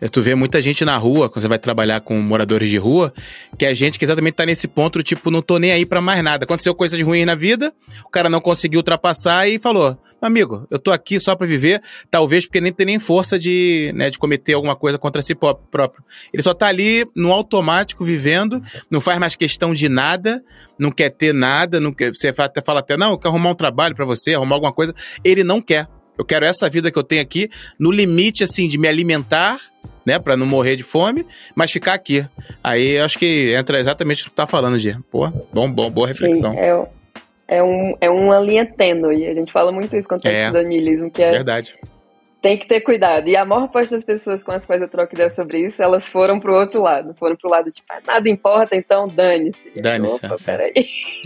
É, 0.02 0.08
tu 0.08 0.20
vê 0.20 0.34
muita 0.34 0.60
gente 0.60 0.84
na 0.84 0.98
rua, 0.98 1.30
quando 1.30 1.44
você 1.44 1.48
vai 1.48 1.60
trabalhar 1.60 2.02
com 2.02 2.20
moradores 2.20 2.72
de 2.72 2.78
rua, 2.78 3.14
que 3.56 3.66
é 3.68 3.76
gente 3.76 4.00
que 4.00 4.04
exatamente 4.04 4.34
tá 4.34 4.48
nesse 4.48 4.68
ponto, 4.68 5.04
tipo, 5.04 5.30
não 5.30 5.44
tô 5.44 5.60
nem 5.60 5.72
aí 5.72 5.86
pra 5.86 6.02
mais 6.02 6.24
nada. 6.24 6.44
Aconteceu 6.44 6.74
coisas 6.74 7.00
ruins 7.00 7.24
na 7.24 7.36
vida, 7.36 7.72
o 8.04 8.10
cara 8.10 8.28
não 8.28 8.42
conseguiu 8.42 8.80
ultrapassar 8.80 9.48
e 9.48 9.60
falou: 9.60 9.96
amigo, 10.20 10.66
eu 10.72 10.80
tô 10.80 10.92
aqui 10.92 11.20
só 11.20 11.36
pra 11.36 11.46
viver, 11.46 11.84
talvez 12.10 12.48
porque 12.48 12.60
nem 12.60 12.74
tem 12.74 12.88
nem 12.88 12.98
força 12.98 13.38
de, 13.38 13.92
né, 13.94 14.10
de 14.10 14.18
cometer 14.18 14.54
alguma 14.54 14.76
coisa 14.76 14.98
contra 14.98 15.22
si 15.22 15.36
próprio. 15.36 16.04
Ele 16.34 16.42
só 16.42 16.56
tá 16.56 16.66
ali 16.66 17.06
no 17.16 17.32
automático, 17.32 18.04
vivendo, 18.04 18.60
não 18.90 19.00
faz 19.00 19.20
mais 19.20 19.36
questão 19.36 19.72
de 19.72 19.88
nada, 19.88 20.44
não 20.80 20.92
quer 20.92 21.12
ter 21.12 21.32
nada, 21.32 21.80
não 21.80 21.94
quer, 21.94 22.10
você 22.10 22.34
até 22.36 22.60
fala 22.60 22.80
até, 22.80 22.98
não, 22.98 23.12
eu 23.12 23.18
quero 23.20 23.30
arrumar 23.30 23.52
um 23.52 23.56
trabalho 23.56 23.96
para 23.96 24.06
você, 24.06 24.34
arrumar 24.34 24.56
alguma 24.56 24.74
coisa. 24.74 24.96
Ele 25.24 25.44
não 25.44 25.62
quer. 25.62 25.88
Eu 26.18 26.26
quero 26.26 26.46
essa 26.46 26.70
vida 26.70 26.92
que 26.92 27.00
eu 27.00 27.04
tenho 27.04 27.22
aqui, 27.22 27.50
no 27.80 27.92
limite, 27.92 28.44
assim, 28.44 28.68
de 28.68 28.78
me 28.78 28.88
alimentar, 28.88 29.60
né, 30.06 30.20
para 30.20 30.38
não 30.38 30.46
morrer 30.46 30.76
de 30.76 30.84
fome, 30.84 31.26
mas 31.56 31.72
ficar 31.72 31.94
aqui. 31.94 32.26
Aí 32.64 32.98
acho 32.98 33.18
que 33.18 33.54
entra 33.54 33.80
exatamente 33.80 34.22
o 34.22 34.26
que 34.26 34.32
tu 34.32 34.36
tá 34.36 34.48
falando, 34.48 34.80
Gê. 34.80 34.96
Pô, 35.12 35.28
bom, 35.54 35.72
bom, 35.72 35.90
boa 35.90 36.08
reflexão. 36.08 36.52
Sim, 36.52 36.60
é, 36.60 36.88
é, 37.48 37.64
um, 37.64 37.96
é 38.02 38.10
uma 38.10 38.40
linha 38.40 38.66
tênue. 38.66 39.28
A 39.28 39.34
gente 39.34 39.52
fala 39.52 39.72
muito 39.72 39.96
isso 39.96 40.08
quando 40.08 40.22
tá 40.22 40.30
é, 40.30 40.46
estudando 40.46 40.68
niilismo, 40.68 41.12
que 41.12 41.24
é. 41.24 41.32
Verdade 41.32 41.76
tem 42.42 42.58
que 42.58 42.68
ter 42.68 42.82
cuidado. 42.82 43.28
E 43.30 43.36
a 43.36 43.46
maior 43.46 43.68
parte 43.68 43.92
das 43.92 44.04
pessoas 44.04 44.44
com 44.44 44.52
as 44.52 44.66
quais 44.66 44.82
eu 44.82 44.88
troco 44.90 45.14
ideia 45.14 45.30
sobre 45.30 45.68
isso, 45.68 45.82
elas 45.82 46.08
foram 46.08 46.40
pro 46.40 46.54
outro 46.54 46.82
lado. 46.82 47.14
Foram 47.20 47.36
pro 47.36 47.50
lado 47.50 47.72
tipo, 47.72 47.86
ah, 47.92 48.00
nada 48.06 48.28
importa, 48.28 48.76
então 48.76 49.08
dane-se. 49.08 49.80
Dane-se. 49.80 50.26
Opa, 50.26 50.36
peraí. 50.44 50.74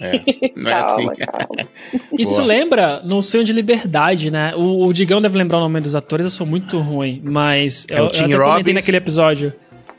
É, 0.02 0.12
não 0.56 0.66
calma, 0.66 0.70
é 0.70 0.74
assim. 0.74 1.08
calma. 1.26 1.70
Isso 2.20 2.36
Boa. 2.36 2.48
lembra 2.48 3.02
no 3.04 3.24
Sonho 3.24 3.46
de 3.46 3.54
Liberdade, 3.54 4.30
né? 4.30 4.54
O, 4.56 4.86
o, 4.86 4.94
Digão 4.94 5.22
deve 5.22 5.38
lembrar 5.38 5.60
o 5.60 5.62
nome 5.62 5.80
dos 5.80 5.96
atores, 5.96 6.26
eu 6.26 6.30
sou 6.30 6.46
muito 6.46 6.80
ruim, 6.80 7.22
mas 7.24 7.88
é 7.90 8.00
eu, 8.00 8.06
o 8.06 8.08
Tim 8.10 8.30
eu 8.30 8.42
até 8.42 8.52
comentei 8.52 8.74
naquele 8.74 8.98
episódio. 8.98 9.54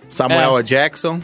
Samuel 0.09 0.59
é. 0.59 0.63
Jackson. 0.63 1.21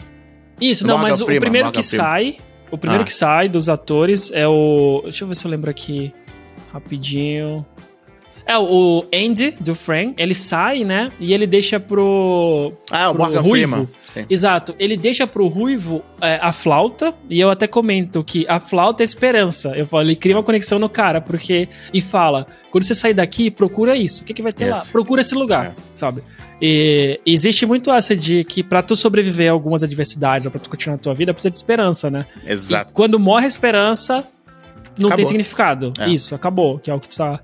Isso, 0.59 0.87
não, 0.87 0.97
mas 0.97 1.17
Freeman, 1.17 1.37
o 1.37 1.39
primeiro 1.39 1.65
Morgan 1.67 1.81
que 1.81 1.87
Freeman. 1.87 2.07
sai, 2.07 2.37
o 2.71 2.77
primeiro 2.77 3.03
ah. 3.03 3.05
que 3.05 3.13
sai 3.13 3.47
dos 3.47 3.69
atores 3.69 4.31
é 4.33 4.47
o... 4.47 5.01
Deixa 5.03 5.23
eu 5.23 5.27
ver 5.27 5.35
se 5.35 5.45
eu 5.45 5.51
lembro 5.51 5.69
aqui 5.69 6.13
rapidinho. 6.71 7.65
É, 8.45 8.57
o 8.57 9.05
Andy 9.13 9.51
do 9.59 9.73
Frank, 9.73 10.15
ele 10.17 10.35
sai, 10.35 10.83
né? 10.83 11.11
E 11.19 11.33
ele 11.33 11.47
deixa 11.47 11.79
pro. 11.79 12.73
Ah, 12.91 13.09
pro 13.09 13.15
o 13.15 13.25
Morgan 13.25 13.41
Ruivo. 13.41 13.71
Freeman. 13.71 13.89
Sim. 14.13 14.25
Exato. 14.29 14.75
Ele 14.77 14.97
deixa 14.97 15.25
pro 15.25 15.47
Ruivo 15.47 16.03
é, 16.21 16.39
a 16.41 16.51
flauta, 16.51 17.13
e 17.29 17.39
eu 17.39 17.49
até 17.49 17.67
comento 17.67 18.23
que 18.23 18.45
a 18.47 18.59
flauta 18.59 19.01
é 19.01 19.05
esperança. 19.05 19.69
Eu 19.69 19.87
falo, 19.87 20.03
ele 20.03 20.15
cria 20.15 20.35
uma 20.35 20.43
conexão 20.43 20.77
no 20.77 20.89
cara, 20.89 21.21
porque. 21.21 21.69
E 21.93 22.01
fala: 22.01 22.45
quando 22.69 22.83
você 22.83 22.93
sair 22.93 23.13
daqui, 23.13 23.49
procura 23.49 23.95
isso. 23.95 24.23
O 24.23 24.25
que, 24.25 24.33
que 24.33 24.41
vai 24.41 24.51
ter 24.51 24.65
yes. 24.65 24.87
lá? 24.87 24.91
Procura 24.91 25.21
esse 25.21 25.33
lugar, 25.33 25.67
é. 25.67 25.73
sabe? 25.95 26.21
E 26.61 27.19
existe 27.25 27.65
muito 27.65 27.91
essa 27.91 28.15
de 28.15 28.43
que 28.43 28.63
para 28.63 28.81
tu 28.81 28.95
sobreviver 28.95 29.49
a 29.49 29.53
algumas 29.53 29.83
adversidades, 29.83 30.45
ou 30.45 30.51
pra 30.51 30.59
tu 30.59 30.69
continuar 30.69 30.95
a 30.95 30.99
tua 30.99 31.13
vida, 31.13 31.33
precisa 31.33 31.49
de 31.49 31.55
esperança, 31.55 32.09
né? 32.09 32.25
Exato. 32.45 32.91
E 32.91 32.93
quando 32.93 33.19
morre 33.19 33.45
a 33.45 33.47
esperança, 33.47 34.25
não 34.97 35.07
acabou. 35.07 35.15
tem 35.15 35.25
significado. 35.25 35.93
É. 35.97 36.09
Isso, 36.09 36.35
acabou, 36.35 36.79
que 36.79 36.91
é 36.91 36.93
o 36.93 36.99
que 36.99 37.09
tu 37.09 37.17
tá 37.17 37.39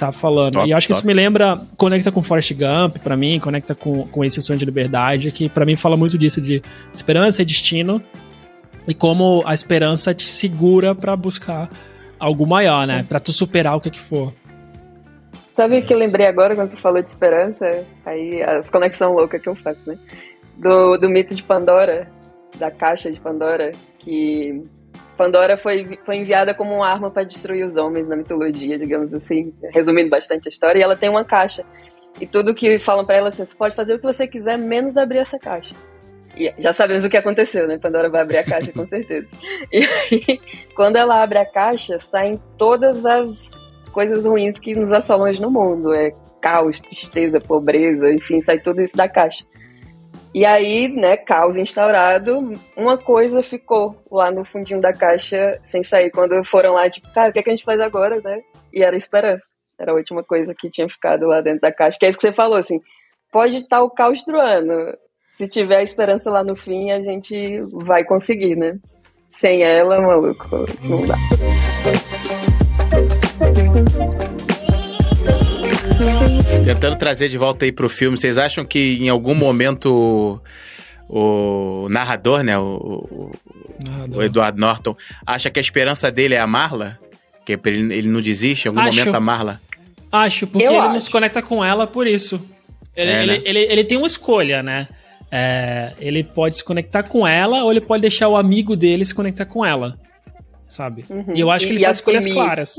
tá 0.00 0.12
falando. 0.12 0.54
Top, 0.54 0.68
e 0.68 0.72
acho 0.72 0.86
que 0.86 0.92
top. 0.92 0.98
isso 0.98 1.06
me 1.06 1.12
lembra, 1.12 1.60
conecta 1.76 2.10
com 2.10 2.22
Forrest 2.22 2.52
Gump, 2.54 2.98
para 2.98 3.16
mim, 3.16 3.38
conecta 3.38 3.74
com, 3.74 4.06
com 4.08 4.24
esse 4.24 4.40
sonho 4.42 4.58
de 4.58 4.64
liberdade, 4.64 5.30
que 5.30 5.48
para 5.48 5.64
mim 5.64 5.76
fala 5.76 5.96
muito 5.96 6.16
disso, 6.16 6.40
de 6.40 6.62
esperança 6.92 7.42
e 7.42 7.44
destino, 7.44 8.02
e 8.88 8.94
como 8.94 9.42
a 9.46 9.54
esperança 9.54 10.14
te 10.14 10.24
segura 10.24 10.94
para 10.94 11.14
buscar 11.16 11.70
algo 12.18 12.46
maior, 12.46 12.86
né? 12.86 13.04
Pra 13.08 13.20
tu 13.20 13.32
superar 13.32 13.76
o 13.76 13.80
que 13.80 13.90
que 13.90 14.00
for. 14.00 14.32
Sabe 15.54 15.78
o 15.78 15.86
que 15.86 15.92
eu 15.92 15.98
lembrei 15.98 16.26
agora 16.26 16.54
quando 16.54 16.70
tu 16.70 16.80
falou 16.80 17.02
de 17.02 17.08
esperança? 17.08 17.84
Aí 18.06 18.42
as 18.42 18.70
conexões 18.70 19.14
loucas 19.14 19.42
que 19.42 19.48
eu 19.48 19.54
faço, 19.54 19.80
né? 19.86 19.98
Do, 20.56 20.96
do 20.96 21.08
mito 21.08 21.34
de 21.34 21.42
Pandora, 21.42 22.08
da 22.58 22.70
caixa 22.70 23.10
de 23.10 23.20
Pandora, 23.20 23.72
que 23.98 24.62
Pandora 25.20 25.58
foi, 25.58 25.98
foi 26.06 26.16
enviada 26.16 26.54
como 26.54 26.74
uma 26.74 26.88
arma 26.88 27.10
para 27.10 27.24
destruir 27.24 27.66
os 27.66 27.76
homens 27.76 28.08
na 28.08 28.16
mitologia, 28.16 28.78
digamos 28.78 29.12
assim, 29.12 29.52
resumindo 29.70 30.08
bastante 30.08 30.48
a 30.48 30.50
história, 30.50 30.78
e 30.78 30.82
ela 30.82 30.96
tem 30.96 31.10
uma 31.10 31.26
caixa. 31.26 31.62
E 32.18 32.26
tudo 32.26 32.54
que 32.54 32.78
falam 32.78 33.04
para 33.04 33.16
ela 33.16 33.28
assim, 33.28 33.44
você 33.44 33.54
pode 33.54 33.76
fazer 33.76 33.92
o 33.92 33.98
que 33.98 34.04
você 34.06 34.26
quiser, 34.26 34.56
menos 34.56 34.96
abrir 34.96 35.18
essa 35.18 35.38
caixa. 35.38 35.74
E 36.34 36.50
já 36.56 36.72
sabemos 36.72 37.04
o 37.04 37.10
que 37.10 37.18
aconteceu, 37.18 37.68
né? 37.68 37.76
Pandora 37.76 38.08
vai 38.08 38.22
abrir 38.22 38.38
a 38.38 38.44
caixa 38.44 38.72
com 38.72 38.86
certeza. 38.86 39.26
E 39.70 39.84
aí, 39.84 40.40
quando 40.74 40.96
ela 40.96 41.22
abre 41.22 41.38
a 41.38 41.44
caixa, 41.44 42.00
saem 42.00 42.40
todas 42.56 43.04
as 43.04 43.50
coisas 43.92 44.24
ruins 44.24 44.58
que 44.58 44.74
nos 44.74 44.90
assolam 44.90 45.30
no 45.34 45.50
mundo. 45.50 45.92
É 45.92 46.14
caos, 46.40 46.80
tristeza, 46.80 47.38
pobreza, 47.38 48.10
enfim, 48.10 48.40
sai 48.40 48.58
tudo 48.58 48.80
isso 48.80 48.96
da 48.96 49.06
caixa. 49.06 49.44
E 50.32 50.46
aí, 50.46 50.88
né, 50.88 51.16
caos 51.16 51.56
instaurado, 51.56 52.56
uma 52.76 52.96
coisa 52.96 53.42
ficou 53.42 53.96
lá 54.10 54.30
no 54.30 54.44
fundinho 54.44 54.80
da 54.80 54.92
caixa 54.92 55.58
sem 55.64 55.82
sair. 55.82 56.10
Quando 56.10 56.42
foram 56.44 56.74
lá, 56.74 56.88
tipo, 56.88 57.12
cara, 57.12 57.30
o 57.30 57.32
que, 57.32 57.40
é 57.40 57.42
que 57.42 57.50
a 57.50 57.54
gente 57.54 57.64
faz 57.64 57.80
agora, 57.80 58.20
né? 58.20 58.40
E 58.72 58.82
era 58.82 58.96
esperança. 58.96 59.44
Era 59.78 59.90
a 59.90 59.94
última 59.94 60.22
coisa 60.22 60.54
que 60.54 60.70
tinha 60.70 60.88
ficado 60.88 61.26
lá 61.26 61.40
dentro 61.40 61.62
da 61.62 61.72
caixa. 61.72 61.98
Que 61.98 62.06
é 62.06 62.10
isso 62.10 62.18
que 62.18 62.28
você 62.28 62.32
falou, 62.32 62.56
assim, 62.56 62.80
pode 63.32 63.56
estar 63.56 63.82
o 63.82 63.90
caos 63.90 64.22
do 64.24 64.36
ano. 64.36 64.96
Se 65.36 65.48
tiver 65.48 65.78
a 65.78 65.82
esperança 65.82 66.30
lá 66.30 66.44
no 66.44 66.54
fim, 66.54 66.92
a 66.92 67.00
gente 67.02 67.60
vai 67.72 68.04
conseguir, 68.04 68.54
né? 68.54 68.78
Sem 69.30 69.62
ela, 69.62 70.00
maluco, 70.00 70.48
não 70.82 71.06
dá. 71.06 71.14
Tentando 76.64 76.96
trazer 76.96 77.28
de 77.28 77.38
volta 77.38 77.64
aí 77.64 77.72
pro 77.72 77.88
filme, 77.88 78.16
vocês 78.16 78.36
acham 78.38 78.64
que 78.64 78.98
em 79.00 79.08
algum 79.08 79.34
momento 79.34 80.40
o, 81.08 81.84
o 81.84 81.88
narrador, 81.88 82.42
né, 82.42 82.58
o, 82.58 83.32
narrador. 83.88 84.18
o, 84.18 84.22
Eduardo 84.22 84.60
Norton, 84.60 84.96
acha 85.26 85.50
que 85.50 85.58
a 85.58 85.62
esperança 85.62 86.10
dele 86.10 86.34
é 86.34 86.40
a 86.40 86.46
Marla? 86.46 86.98
Que 87.44 87.58
ele, 87.64 87.94
ele 87.94 88.08
não 88.08 88.20
desiste, 88.20 88.66
em 88.66 88.68
algum 88.68 88.80
acho, 88.80 88.98
momento 88.98 89.14
a 89.14 89.20
Marla? 89.20 89.60
Acho, 90.12 90.46
porque 90.46 90.66
Eu 90.66 90.72
ele 90.72 90.80
acho. 90.80 90.92
não 90.92 91.00
se 91.00 91.10
conecta 91.10 91.42
com 91.42 91.64
ela 91.64 91.86
por 91.86 92.06
isso. 92.06 92.40
Ele, 92.94 93.10
é, 93.10 93.22
ele, 93.22 93.38
né? 93.38 93.42
ele, 93.44 93.58
ele, 93.60 93.84
tem 93.84 93.96
uma 93.96 94.06
escolha, 94.06 94.62
né? 94.62 94.86
É, 95.32 95.92
ele 95.98 96.22
pode 96.22 96.56
se 96.56 96.64
conectar 96.64 97.02
com 97.02 97.26
ela 97.26 97.64
ou 97.64 97.70
ele 97.70 97.80
pode 97.80 98.02
deixar 98.02 98.28
o 98.28 98.36
amigo 98.36 98.76
dele 98.76 99.04
se 99.04 99.14
conectar 99.14 99.46
com 99.46 99.64
ela 99.64 99.98
sabe? 100.70 101.04
Uhum. 101.10 101.34
E 101.34 101.40
eu 101.40 101.50
acho 101.50 101.66
que 101.66 101.72
ele 101.72 101.80
faz 101.80 101.96
escolhas 101.96 102.26
claras. 102.26 102.76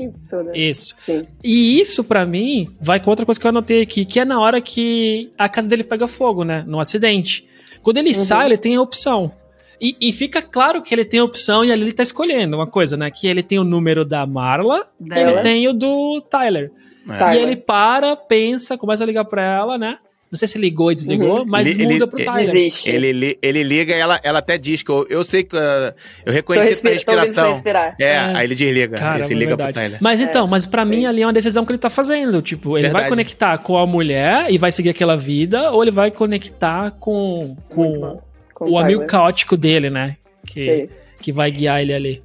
Isso. 0.54 0.96
Sim. 1.04 1.26
E 1.44 1.80
isso, 1.80 2.02
para 2.02 2.26
mim, 2.26 2.68
vai 2.80 2.98
com 2.98 3.10
outra 3.10 3.24
coisa 3.24 3.40
que 3.40 3.46
eu 3.46 3.50
anotei 3.50 3.82
aqui, 3.82 4.04
que 4.04 4.18
é 4.18 4.24
na 4.24 4.40
hora 4.40 4.60
que 4.60 5.30
a 5.38 5.48
casa 5.48 5.68
dele 5.68 5.84
pega 5.84 6.06
fogo, 6.06 6.42
né? 6.42 6.64
No 6.66 6.80
acidente. 6.80 7.46
Quando 7.82 7.98
ele 7.98 8.08
uhum. 8.10 8.14
sai, 8.14 8.46
ele 8.46 8.56
tem 8.56 8.74
a 8.74 8.82
opção. 8.82 9.32
E, 9.80 9.96
e, 10.00 10.12
fica 10.12 10.40
claro 10.40 10.80
que 10.80 10.94
ele 10.94 11.04
tem 11.04 11.18
a 11.18 11.24
opção 11.24 11.64
e 11.64 11.72
ali 11.72 11.82
ele 11.82 11.92
tá 11.92 12.04
escolhendo 12.04 12.56
uma 12.56 12.68
coisa, 12.68 12.96
né? 12.96 13.10
Que 13.10 13.26
ele 13.26 13.42
tem 13.42 13.58
o 13.58 13.64
número 13.64 14.04
da 14.04 14.24
Marla 14.24 14.86
e 15.00 15.18
ele 15.18 15.40
tem 15.40 15.66
o 15.66 15.72
do 15.72 16.20
Tyler. 16.20 16.70
É. 17.08 17.34
E 17.36 17.38
ele 17.40 17.56
para, 17.56 18.14
pensa, 18.14 18.78
começa 18.78 19.02
a 19.02 19.06
ligar 19.06 19.24
pra 19.24 19.42
ela, 19.42 19.76
né? 19.76 19.98
Não 20.32 20.38
sei 20.38 20.48
se 20.48 20.56
ligou 20.56 20.90
e 20.90 20.94
desligou, 20.94 21.40
uhum. 21.40 21.44
mas 21.46 21.68
ele, 21.68 21.92
muda 21.92 22.06
pro 22.06 22.18
ele, 22.18 22.24
Tyler. 22.24 22.56
Existe. 22.56 22.88
Ele, 22.88 23.38
ele 23.42 23.62
liga 23.62 23.94
e 23.94 23.98
ela, 23.98 24.18
ela 24.24 24.38
até 24.38 24.56
diz 24.56 24.82
que 24.82 24.90
eu, 24.90 25.06
eu 25.10 25.22
sei 25.22 25.42
que 25.42 25.54
uh, 25.54 25.94
eu 26.24 26.32
reconheci 26.32 26.80
a 26.86 26.88
respiração. 26.88 27.62
É, 28.00 28.04
é, 28.06 28.18
aí 28.18 28.46
ele 28.46 28.54
desliga. 28.54 28.96
Cara, 28.96 29.18
ele 29.18 29.24
se 29.24 29.34
liga 29.34 29.48
verdade. 29.48 29.72
pro 29.74 29.82
Tyler. 29.82 29.98
Mas 30.00 30.22
então, 30.22 30.46
mas 30.46 30.64
para 30.64 30.86
mim 30.86 31.04
ali 31.04 31.20
é 31.20 31.26
uma 31.26 31.34
decisão 31.34 31.66
que 31.66 31.72
ele 31.72 31.78
tá 31.78 31.90
fazendo. 31.90 32.40
Tipo, 32.40 32.78
ele 32.78 32.84
verdade. 32.84 33.02
vai 33.02 33.10
conectar 33.10 33.58
com 33.58 33.76
a 33.76 33.86
mulher 33.86 34.46
e 34.48 34.56
vai 34.56 34.72
seguir 34.72 34.88
aquela 34.88 35.18
vida, 35.18 35.70
ou 35.70 35.82
ele 35.82 35.90
vai 35.90 36.10
conectar 36.10 36.92
com, 36.92 37.54
com, 37.68 38.18
com 38.54 38.70
o 38.70 38.78
amigo 38.78 39.04
caótico 39.04 39.54
dele, 39.54 39.90
né? 39.90 40.16
Que, 40.46 40.88
que 41.20 41.30
vai 41.30 41.50
guiar 41.50 41.82
ele 41.82 41.92
ali. 41.92 42.22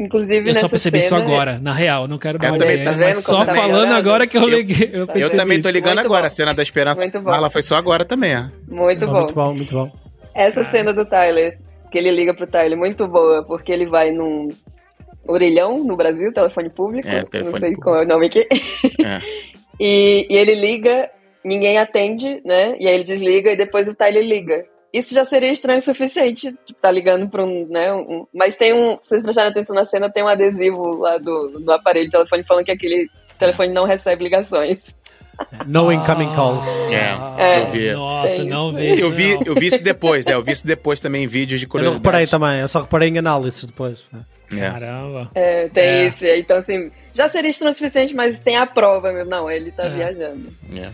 Inclusive, 0.00 0.48
eu 0.48 0.54
só 0.54 0.66
percebi 0.66 0.98
cena... 0.98 1.20
isso 1.20 1.30
agora, 1.30 1.58
na 1.58 1.74
real, 1.74 2.08
não 2.08 2.16
quero 2.16 2.38
dar 2.38 2.52
uma 2.52 2.58
tá 2.58 2.96
mas 2.96 3.22
só 3.22 3.44
tá 3.44 3.54
falando 3.54 3.92
agora 3.92 4.26
que 4.26 4.38
eu 4.38 4.46
liguei. 4.46 4.88
Eu, 4.90 5.06
eu, 5.06 5.14
eu 5.14 5.36
também 5.36 5.60
tô 5.60 5.68
ligando 5.68 5.96
muito 5.96 6.06
agora, 6.06 6.22
bom. 6.22 6.26
a 6.26 6.30
cena 6.30 6.54
da 6.54 6.62
esperança. 6.62 7.02
Muito 7.02 7.20
bom. 7.20 7.30
Ela 7.30 7.50
foi 7.50 7.60
só 7.60 7.76
agora 7.76 8.02
também, 8.02 8.34
ó. 8.34 8.44
Muito 8.66 9.06
bom. 9.06 9.12
Muito 9.12 9.34
bom, 9.34 9.54
muito 9.54 9.74
bom. 9.74 9.92
Essa 10.34 10.64
cena 10.64 10.94
do 10.94 11.04
Tyler, 11.04 11.58
que 11.92 11.98
ele 11.98 12.10
liga 12.10 12.32
pro 12.32 12.46
Tyler, 12.46 12.78
muito 12.78 13.06
boa, 13.06 13.44
porque 13.44 13.70
ele 13.70 13.84
vai 13.84 14.10
num. 14.10 14.48
orelhão 15.28 15.84
no 15.84 15.94
Brasil, 15.96 16.32
telefone 16.32 16.70
público. 16.70 17.06
É, 17.06 17.20
não 17.20 17.24
telefone 17.26 17.60
sei 17.60 17.68
público. 17.72 17.82
qual 17.82 17.96
é 17.96 18.04
o 18.04 18.08
nome 18.08 18.26
aqui. 18.26 18.46
É. 19.04 19.20
E, 19.82 20.26
e 20.28 20.36
ele 20.36 20.54
liga, 20.54 21.08
ninguém 21.42 21.78
atende, 21.78 22.42
né? 22.44 22.76
E 22.78 22.86
aí 22.86 22.94
ele 22.94 23.04
desliga 23.04 23.50
e 23.50 23.56
depois 23.56 23.88
o 23.88 23.94
Tyler 23.94 24.22
liga. 24.22 24.66
Isso 24.92 25.14
já 25.14 25.24
seria 25.24 25.52
estranho 25.52 25.78
o 25.78 25.82
suficiente, 25.82 26.52
tipo, 26.66 26.80
tá 26.80 26.90
ligando 26.90 27.28
pra 27.28 27.44
um, 27.44 27.66
né? 27.68 27.92
Um, 27.92 28.26
mas 28.34 28.56
tem 28.56 28.72
um, 28.74 28.98
se 28.98 29.08
vocês 29.08 29.22
prestarem 29.22 29.50
atenção 29.50 29.74
na 29.76 29.84
cena, 29.84 30.10
tem 30.10 30.22
um 30.24 30.28
adesivo 30.28 30.96
lá 30.98 31.16
do, 31.18 31.60
do 31.60 31.72
aparelho 31.72 32.06
de 32.06 32.12
telefone 32.12 32.42
falando 32.44 32.64
que 32.64 32.72
aquele 32.72 33.08
telefone 33.38 33.72
não 33.72 33.84
recebe 33.86 34.24
ligações. 34.24 34.78
No 35.66 35.90
incoming 35.90 36.28
calls. 36.34 36.66
É, 37.38 37.60
eu 37.62 37.66
vi. 37.68 37.92
Nossa, 37.94 38.44
não 38.44 38.68
isso. 38.68 38.76
vejo. 38.78 39.06
Eu 39.06 39.10
vi, 39.10 39.34
não. 39.36 39.42
eu 39.46 39.54
vi 39.54 39.66
isso 39.68 39.82
depois, 39.82 40.26
né? 40.26 40.34
Eu 40.34 40.42
vi 40.42 40.52
isso 40.52 40.66
depois 40.66 41.00
também 41.00 41.24
em 41.24 41.26
vídeos 41.26 41.58
de 41.60 41.64
Eu 41.64 41.68
não 41.68 41.70
curiosidade. 41.70 42.04
reparei 42.06 42.26
também, 42.26 42.60
eu 42.60 42.68
só 42.68 42.80
reparei 42.82 43.08
em 43.08 43.16
análises 43.16 43.64
depois. 43.64 44.04
É. 44.52 44.56
Caramba. 44.70 45.30
É, 45.34 45.68
tem 45.70 45.82
É. 45.82 46.06
isso. 46.06 46.26
Então, 46.26 46.58
assim, 46.58 46.90
já 47.14 47.26
seria 47.26 47.48
estranho 47.48 47.70
o 47.70 47.74
suficiente, 47.74 48.14
mas 48.14 48.38
tem 48.38 48.56
a 48.58 48.66
prova 48.66 49.10
mesmo. 49.14 49.30
Não, 49.30 49.50
ele 49.50 49.72
tá 49.72 49.84
É. 49.84 49.88
viajando. 49.88 50.50
É. 50.76 50.90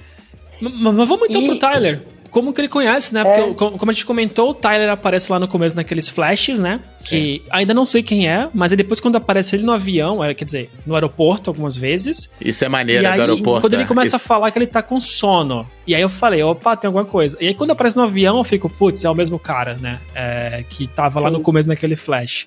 Mas, 0.61 0.72
mas 0.94 1.09
vamos 1.09 1.28
então 1.28 1.42
E- 1.42 1.47
pro 1.49 1.59
Tyler. 1.59 2.01
Como 2.31 2.53
que 2.53 2.61
ele 2.61 2.68
conhece, 2.68 3.14
né? 3.14 3.20
É. 3.20 3.24
Porque, 3.24 3.55
como 3.55 3.79
como 3.79 3.91
a 3.91 3.95
gente 3.95 4.05
comentou, 4.07 4.51
o 4.51 4.55
Tyler 4.55 4.89
aparece 4.91 5.31
lá 5.31 5.39
no 5.39 5.47
começo 5.49 5.77
naqueles 5.77 6.09
flashes, 6.09 6.59
né? 6.59 6.81
Que 7.07 7.43
ainda 7.51 7.72
não 7.72 7.85
sei 7.85 8.03
quem 8.03 8.29
é, 8.29 8.49
mas 8.53 8.72
aí 8.72 8.77
depois 8.77 9.01
quando 9.01 9.16
aparece 9.16 9.57
ele 9.57 9.62
no 9.64 9.72
avião, 9.72 10.22
é, 10.22 10.35
quer 10.35 10.45
dizer, 10.45 10.70
no 10.87 10.95
aeroporto 10.95 11.51
algumas 11.51 11.77
vezes. 11.77 12.31
Isso 12.41 12.64
é 12.64 12.68
maneiro 12.68 13.03
e 13.03 13.07
aí, 13.07 13.14
do 13.16 13.20
aeroporto. 13.20 13.61
quando 13.61 13.74
ele 13.74 13.83
é. 13.83 13.87
começa 13.87 14.09
Isso- 14.09 14.16
a 14.16 14.18
falar 14.18 14.51
que 14.51 14.59
ele 14.59 14.66
tá 14.66 14.83
com 14.83 14.99
sono. 15.01 15.66
E 15.87 15.95
aí 15.95 16.03
eu 16.03 16.09
falei, 16.09 16.43
opa, 16.43 16.77
tem 16.77 16.89
alguma 16.89 17.05
coisa. 17.05 17.37
E 17.41 17.47
aí 17.49 17.55
quando 17.55 17.70
aparece 17.70 17.97
no 17.97 18.03
avião, 18.03 18.37
eu 18.39 18.45
fico, 18.45 18.68
putz, 18.68 19.05
é 19.05 19.11
o 19.11 19.14
mesmo 19.14 19.39
cara, 19.39 19.74
né? 19.74 20.01
É, 20.14 20.64
que 20.68 20.87
tava 20.87 21.20
lá 21.20 21.31
no 21.31 21.39
Sim. 21.39 21.43
começo 21.45 21.68
naquele 21.68 21.95
flash. 21.97 22.47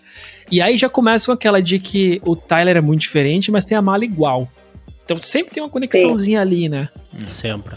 E 0.52 0.62
aí 0.62 0.76
já 0.78 0.90
começa 0.90 1.28
com 1.28 1.32
aquela 1.32 1.62
de 1.62 1.80
que 1.80 2.22
o 2.26 2.36
Tyler 2.36 2.76
é 2.78 2.82
muito 2.82 3.02
diferente, 3.02 3.52
mas 3.52 3.64
tem 3.66 3.78
a 3.78 3.82
mala 3.82 4.04
igual. 4.04 4.50
Então 5.06 5.18
sempre 5.24 5.54
tem 5.54 5.64
uma 5.64 5.70
conexãozinha 5.70 6.42
ali, 6.42 6.68
né? 6.70 6.90
Sempre. 7.28 7.76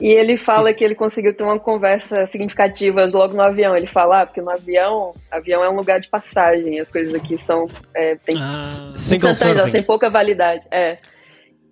E 0.00 0.08
ele 0.08 0.36
fala 0.36 0.72
que 0.74 0.84
ele 0.84 0.94
conseguiu 0.94 1.34
ter 1.34 1.42
uma 1.42 1.58
conversa 1.58 2.26
significativa 2.26 3.06
logo 3.06 3.34
no 3.34 3.42
avião. 3.42 3.76
Ele 3.76 3.86
fala, 3.86 4.22
ah, 4.22 4.26
porque 4.26 4.42
no 4.42 4.50
avião, 4.50 5.14
avião 5.30 5.64
é 5.64 5.70
um 5.70 5.76
lugar 5.76 6.00
de 6.00 6.08
passagem. 6.08 6.78
As 6.78 6.92
coisas 6.92 7.14
aqui 7.14 7.38
são. 7.38 7.66
É, 7.94 8.16
tem 8.16 8.36
Ah, 8.38 8.62
instantâneas, 8.94 9.84
pouca 9.86 10.10
validade. 10.10 10.66
É. 10.70 10.98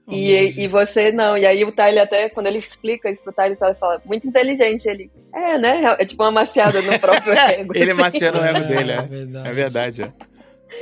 E, 0.09 0.65
e 0.65 0.69
você 0.69 1.11
não. 1.11 1.37
E 1.37 1.47
aí 1.47 1.65
o 1.65 1.73
Tyler 1.73 2.03
até, 2.03 2.29
quando 2.29 2.47
ele 2.47 2.59
explica 2.59 3.11
isso 3.11 3.23
pro 3.23 3.33
Tyler, 3.33 3.57
o 3.57 3.61
Tyler 3.61 3.75
fala, 3.77 4.03
muito 4.05 4.27
inteligente. 4.27 4.87
Ele, 4.87 5.11
é, 5.35 5.57
né? 5.59 5.97
É 5.99 6.05
tipo 6.05 6.23
uma 6.23 6.31
maciada 6.31 6.81
no 6.83 6.99
próprio 6.99 7.33
ego. 7.37 7.73
Ele 7.75 7.91
assim. 7.91 8.01
maciando 8.01 8.39
o 8.39 8.45
ego 8.45 8.67
dele, 8.67 8.93
é 8.93 8.97
é. 8.97 9.03
verdade. 9.03 9.49
É 9.49 9.53
verdade, 9.53 10.03
é. 10.03 10.13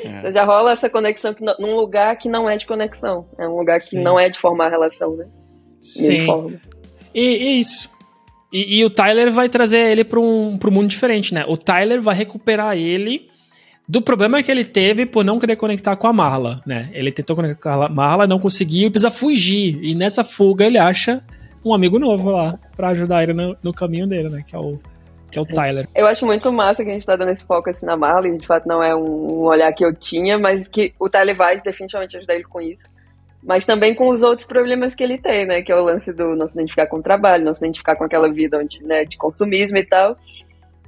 É. 0.05 0.18
Então 0.18 0.32
Já 0.32 0.45
rola 0.45 0.72
essa 0.72 0.88
conexão 0.88 1.34
que, 1.34 1.45
num 1.45 1.76
lugar 1.76 2.16
que 2.16 2.28
não 2.28 2.49
é 2.49 2.57
de 2.57 2.66
conexão. 2.66 3.28
É 3.38 3.47
um 3.47 3.57
lugar 3.57 3.78
que 3.78 3.86
Sim. 3.86 4.03
não 4.03 4.18
é 4.18 4.28
de 4.28 4.38
formar 4.38 4.68
relação, 4.68 5.16
né? 5.16 5.26
Ele 5.26 6.20
Sim. 6.20 6.26
forma. 6.26 6.61
E, 7.15 7.21
e 7.21 7.61
isso. 7.61 7.91
E, 8.53 8.79
e 8.79 8.85
o 8.85 8.91
Tyler 8.91 9.33
vai 9.33 9.49
trazer 9.49 9.91
ele 9.91 10.05
para 10.05 10.21
um 10.21 10.59
pro 10.59 10.71
mundo 10.71 10.89
diferente, 10.89 11.33
né? 11.33 11.45
O 11.49 11.57
Tyler 11.57 12.01
vai 12.01 12.15
recuperar 12.15 12.77
ele 12.77 13.31
do 13.89 14.01
problema 14.01 14.43
que 14.43 14.51
ele 14.51 14.65
teve 14.65 15.07
por 15.07 15.25
não 15.25 15.39
querer 15.39 15.57
conectar 15.57 15.97
com 15.97 16.07
a 16.07 16.13
Marla, 16.13 16.63
né? 16.67 16.91
Ele 16.93 17.11
tentou 17.11 17.35
conectar 17.35 17.77
com 17.77 17.83
a 17.83 17.89
Marla, 17.89 18.27
não 18.27 18.39
conseguiu 18.39 18.89
e 18.89 18.91
precisa 18.91 19.11
fugir. 19.11 19.83
E 19.83 19.95
nessa 19.95 20.23
fuga 20.23 20.67
ele 20.67 20.79
acha 20.79 21.23
um 21.65 21.73
amigo 21.73 21.99
novo 21.99 22.31
lá 22.31 22.59
para 22.77 22.89
ajudar 22.89 23.23
ele 23.23 23.33
no, 23.33 23.57
no 23.63 23.73
caminho 23.73 24.07
dele, 24.07 24.29
né? 24.29 24.45
Que 24.47 24.55
é 24.55 24.59
o, 24.59 24.79
que 25.31 25.39
é 25.39 25.43
o 25.43 25.47
Tyler. 25.47 25.89
Eu 25.95 26.07
acho 26.07 26.27
muito 26.27 26.53
massa 26.53 26.85
que 26.85 26.91
a 26.91 26.95
gente 26.95 27.07
tá 27.07 27.17
dando 27.17 27.31
esse 27.31 27.45
foco 27.45 27.71
assim 27.71 27.87
na 27.87 27.97
Marley, 27.97 28.37
de 28.37 28.47
fato 28.47 28.69
não 28.69 28.83
é 28.83 28.95
um, 28.95 29.41
um 29.41 29.45
olhar 29.45 29.73
que 29.73 29.85
eu 29.85 29.95
tinha, 29.95 30.39
mas 30.39 30.69
que 30.69 30.93
o 31.01 31.09
Tyler 31.09 31.35
vai 31.35 31.61
definitivamente 31.61 32.17
ajudar 32.17 32.35
ele 32.35 32.45
com 32.45 32.61
isso. 32.61 32.85
Mas 33.43 33.66
também 33.66 33.95
com 33.95 34.09
os 34.09 34.22
outros 34.22 34.47
problemas 34.47 34.95
que 34.95 35.03
ele 35.03 35.18
tem, 35.18 35.47
né? 35.47 35.62
Que 35.62 35.72
é 35.72 35.76
o 35.76 35.84
lance 35.84 36.12
do 36.12 36.36
não 36.36 36.47
se 36.47 36.55
identificar 36.55 36.86
com 36.86 36.99
o 36.99 37.03
trabalho, 37.03 37.45
não 37.45 37.55
se 37.55 37.64
identificar 37.64 37.97
com 37.97 38.05
aquela 38.05 38.30
vida 38.32 38.59
onde, 38.59 38.82
né, 38.84 39.05
de 39.05 39.16
consumismo 39.16 39.76
e 39.76 39.84
tal. 39.84 40.16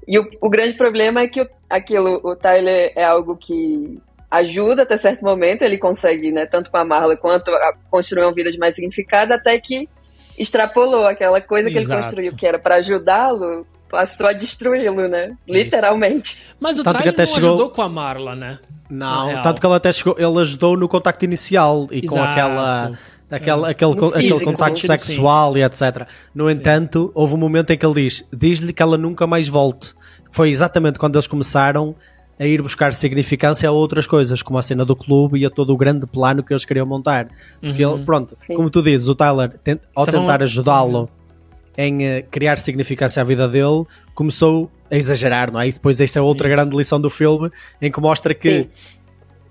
E 0.07 0.19
o, 0.19 0.31
o 0.41 0.49
grande 0.49 0.77
problema 0.77 1.23
é 1.23 1.29
que 1.29 1.41
o, 1.41 1.49
aquilo, 1.69 2.21
o 2.23 2.37
Tyler 2.37 2.93
é 2.95 3.05
algo 3.05 3.37
que 3.37 4.01
ajuda 4.31 4.83
até 4.83 4.97
certo 4.97 5.25
momento, 5.25 5.63
ele 5.63 5.79
consegue, 5.79 6.33
né, 6.33 6.47
tanto 6.47 6.71
com 6.71 6.77
a 6.77 6.85
Marla 6.85 7.17
quanto 7.17 7.51
a 7.51 7.75
construir 7.91 8.25
uma 8.25 8.33
vida 8.33 8.51
de 8.51 8.59
mais 8.59 8.75
significado, 8.75 9.33
até 9.33 9.59
que 9.61 9.89
extrapolou 10.37 11.07
aquela 11.07 11.41
coisa 11.41 11.71
que 11.71 11.79
Exato. 11.79 11.93
ele 11.93 12.03
construiu, 12.03 12.37
que 12.37 12.47
era 12.47 12.59
para 12.59 12.77
ajudá-lo, 12.77 13.67
passou 13.95 14.27
a 14.27 14.33
destruí-lo, 14.33 15.09
né? 15.09 15.37
Literalmente. 15.49 16.37
Mas 16.61 16.79
o 16.79 16.83
Tanto 16.85 16.99
Tyler 16.99 17.13
até 17.15 17.25
não 17.27 17.33
chegou- 17.33 17.49
ajudou 17.51 17.71
com 17.71 17.83
a 17.83 17.89
Marla, 17.89 18.35
né? 18.35 18.59
Não, 18.91 19.43
tanto 19.43 19.61
que 19.61 19.67
ele 19.67 19.75
até 19.75 19.93
chegou, 19.93 20.15
ele 20.19 20.41
ajudou 20.41 20.77
no 20.77 20.89
contacto 20.89 21.25
inicial 21.25 21.89
e 21.91 22.03
com 22.07 22.15
Exato. 22.17 22.31
aquela, 22.31 22.93
aquela 23.31 23.71
aquele, 23.71 23.95
No 23.95 24.07
aquele 24.09 24.29
físico, 24.33 24.51
contacto 24.53 24.79
sentido, 24.81 24.97
sexual 24.99 25.57
e 25.57 25.63
etc. 25.63 26.07
No 26.35 26.51
entanto, 26.51 27.11
houve 27.15 27.35
um 27.35 27.39
momento 27.39 27.73
em 27.73 27.79
que 27.79 27.85
ele 27.87 27.95
diz: 27.95 28.29
diz-lhe 28.33 28.73
que 28.73 28.83
ela 28.83 28.99
nunca 28.99 29.27
mais 29.27 29.49
volte. 29.49 29.95
Foi 30.31 30.51
exatamente 30.51 30.99
quando 30.99 31.15
eles 31.17 31.27
começaram 31.27 31.95
a 32.39 32.45
ir 32.45 32.61
buscar 32.61 32.93
significância 32.93 33.69
a 33.69 33.73
outras 33.73 34.07
coisas, 34.09 34.43
como 34.43 34.59
a 34.59 34.63
cena 34.63 34.85
do 34.85 34.95
clube 34.97 35.39
e 35.39 35.47
a 35.47 35.51
todo 35.51 35.73
o 35.73 35.77
grande 35.77 36.05
plano 36.07 36.43
que 36.43 36.53
eles 36.53 36.65
queriam 36.65 36.85
montar. 36.85 37.29
Porque 37.61 37.85
Uhum. 37.87 37.95
ele, 37.97 38.05
pronto, 38.05 38.37
Sim. 38.47 38.55
como 38.55 38.69
tu 38.69 38.83
dizes, 38.83 39.07
o 39.07 39.15
Tyler, 39.15 39.51
tent- 39.63 39.81
ao 39.95 40.03
Estavam- 40.05 40.27
tentar 40.27 40.43
ajudá-lo 40.43 41.09
em 41.77 42.05
eh, 42.05 42.23
criar 42.23 42.57
significância 42.59 43.21
à 43.21 43.25
vida 43.25 43.49
dele, 43.49 43.85
começou 44.15 44.71
a 44.91 44.97
exagerar, 44.97 45.53
não 45.53 45.61
é? 45.61 45.69
E 45.69 45.73
depois 45.73 46.01
esta 46.01 46.19
é 46.19 46.23
outra 46.23 46.49
Isso. 46.49 46.57
grande 46.57 46.77
lição 46.77 47.01
do 47.01 47.11
filme, 47.11 47.51
em 47.81 47.91
que 47.91 48.01
mostra 48.01 48.35
que 48.35 48.61
Sim. 48.61 48.69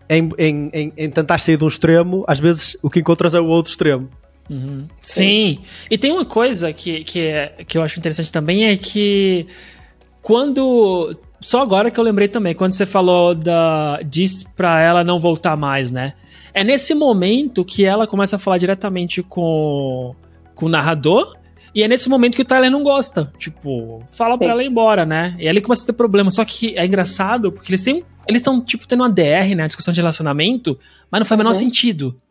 em, 0.10 0.30
em, 0.38 0.70
em, 0.74 0.94
em 0.96 1.10
tentar 1.10 1.38
sair 1.40 1.58
de 1.58 1.64
um 1.64 1.68
extremo, 1.68 2.24
às 2.28 2.40
vezes 2.40 2.78
o 2.82 2.90
que 2.90 3.00
encontras 3.00 3.34
é 3.34 3.40
o 3.40 3.48
outro 3.48 3.72
extremo. 3.72 4.10
Uhum. 4.50 4.88
Sim. 5.02 5.60
E 5.90 5.98
tem 5.98 6.12
uma 6.12 6.26
coisa 6.26 6.74
que, 6.74 7.04
que, 7.04 7.28
é, 7.28 7.64
que 7.68 7.78
eu 7.78 7.82
acho 7.82 8.00
interessante 8.00 8.32
também 8.32 8.66
é 8.66 8.78
que 8.78 9.48
quando. 10.22 11.18
Só 11.40 11.62
agora 11.62 11.92
que 11.92 12.00
eu 12.00 12.04
lembrei 12.04 12.30
também, 12.30 12.56
quando 12.56 12.74
você 12.74 12.86
falou 12.86 13.36
da. 13.36 14.00
Diz 14.04 14.44
pra 14.56 14.82
ela 14.82 15.04
não 15.04 15.20
voltar 15.20 15.58
mais, 15.58 15.92
né? 15.92 16.14
É 16.54 16.64
nesse 16.64 16.94
momento 16.94 17.66
que 17.66 17.84
ela 17.84 18.08
começa 18.08 18.36
a 18.36 18.40
falar 18.40 18.58
diretamente 18.58 19.22
com, 19.22 20.16
com 20.56 20.66
o 20.68 20.70
narrador. 20.70 21.36
E 21.74 21.82
é 21.84 21.88
nesse 21.88 22.08
momento 22.10 22.36
que 22.36 22.42
o 22.42 22.46
Tyler 22.46 22.70
não 22.70 22.84
gosta. 22.84 23.32
Tipo, 23.38 24.04
fala 24.16 24.38
pra 24.38 24.48
Sim. 24.48 24.52
ela 24.52 24.64
ir 24.64 24.68
embora, 24.68 25.06
né? 25.06 25.36
E 25.40 25.48
ele 25.48 25.60
começa 25.62 25.84
a 25.84 25.86
ter 25.88 25.94
problema. 25.94 26.30
Só 26.30 26.46
que 26.46 26.78
é 26.78 26.86
engraçado, 26.86 27.52
porque 27.52 27.72
eles 27.72 27.84
têm. 27.84 28.04
Eles 28.28 28.42
estão, 28.42 28.62
tipo, 28.64 28.88
tendo 28.88 29.02
uma 29.02 29.10
DR, 29.10 29.56
né? 29.56 29.66
Discussão 29.66 29.94
de 29.94 30.00
relacionamento, 30.00 30.80
mas 31.12 31.20
não 31.20 31.26
faz 31.26 31.36
o 31.36 31.40
menor 31.40 31.50
Uhum. 31.50 31.54
sentido 31.56 32.22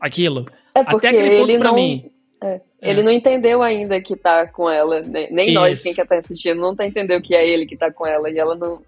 aquilo. 0.00 0.46
É 0.74 0.80
Até 0.80 1.08
aquele 1.08 1.38
ponto 1.38 1.50
ele 1.50 1.58
pra 1.58 1.68
não, 1.70 1.74
mim. 1.74 2.10
é, 2.42 2.60
ele 2.80 3.02
não 3.02 3.10
entendeu 3.10 3.62
ainda 3.62 4.00
que 4.00 4.14
tá 4.16 4.46
com 4.46 4.70
ela, 4.70 5.00
né? 5.00 5.26
nem 5.30 5.52
nós, 5.52 5.78
Isso. 5.78 5.84
quem 5.84 5.94
quer 5.94 6.06
tá 6.06 6.16
assistindo, 6.18 6.60
não 6.60 6.76
tá 6.76 6.86
entendendo 6.86 7.20
que 7.22 7.34
é 7.34 7.46
ele 7.48 7.66
que 7.66 7.76
tá 7.76 7.90
com 7.92 8.06
ela, 8.06 8.30
e 8.30 8.38
ela 8.38 8.54
não, 8.54 8.80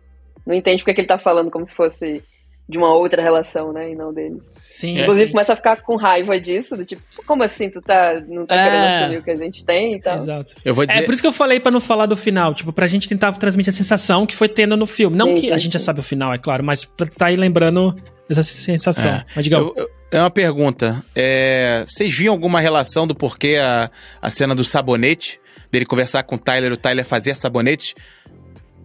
não 0.46 0.54
entende 0.54 0.78
porque 0.82 0.94
que 0.94 1.00
ele 1.00 1.08
tá 1.08 1.18
falando 1.18 1.50
como 1.50 1.66
se 1.66 1.74
fosse 1.74 2.22
de 2.68 2.78
uma 2.78 2.94
outra 2.94 3.20
relação, 3.20 3.72
né, 3.72 3.90
e 3.90 3.94
não 3.94 4.14
deles. 4.14 4.44
Sim. 4.52 4.98
Inclusive 5.00 5.26
sim. 5.26 5.32
começa 5.32 5.52
a 5.52 5.56
ficar 5.56 5.76
com 5.82 5.96
raiva 5.96 6.40
disso, 6.40 6.76
do 6.76 6.84
tipo, 6.84 7.02
como 7.26 7.42
assim, 7.42 7.68
tu 7.68 7.82
tá, 7.82 8.20
não 8.26 8.46
tá 8.46 8.54
É. 8.54 8.64
querendo 8.64 8.84
assumir 9.02 9.18
o 9.18 9.22
que 9.22 9.30
a 9.30 9.36
gente 9.36 9.64
tem 9.66 9.94
e 9.96 10.00
tal. 10.00 10.16
Exato. 10.16 10.54
Eu 10.64 10.74
vou 10.74 10.86
dizer. 10.86 11.00
É 11.00 11.02
por 11.02 11.12
isso 11.12 11.22
que 11.22 11.26
eu 11.28 11.32
falei 11.32 11.60
pra 11.60 11.70
não 11.72 11.80
falar 11.80 12.06
do 12.06 12.16
final, 12.16 12.54
tipo, 12.54 12.72
pra 12.72 12.86
gente 12.86 13.08
tentar 13.08 13.32
transmitir 13.32 13.72
a 13.74 13.76
sensação 13.76 14.24
que 14.24 14.34
foi 14.36 14.48
tendo 14.48 14.76
no 14.76 14.86
filme. 14.86 15.16
Não 15.16 15.26
Sim, 15.28 15.34
que 15.40 15.52
a 15.52 15.58
sim, 15.58 15.64
gente 15.64 15.72
já 15.74 15.78
sabe 15.80 16.00
o 16.00 16.02
final, 16.02 16.32
é 16.32 16.38
claro, 16.38 16.64
mas 16.64 16.84
pra 16.84 17.06
tá 17.06 17.26
aí 17.26 17.36
lembrando 17.36 17.94
dessa 18.28 18.42
sensação. 18.44 19.10
É. 19.10 19.24
Mas 19.36 19.44
diga, 19.44 19.56
Eu- 19.58 19.74
eu- 19.76 19.90
é 20.10 20.20
uma 20.20 20.30
pergunta. 20.30 21.04
É, 21.14 21.84
vocês 21.86 22.14
viam 22.16 22.32
alguma 22.32 22.60
relação 22.60 23.06
do 23.06 23.14
porquê 23.14 23.56
a, 23.60 23.90
a 24.20 24.30
cena 24.30 24.54
do 24.54 24.62
sabonete? 24.64 25.40
Dele 25.70 25.84
conversar 25.86 26.22
com 26.22 26.36
o 26.36 26.38
Tyler, 26.38 26.72
o 26.72 26.76
Tyler 26.76 27.04
fazer 27.04 27.34
sabonete? 27.34 27.94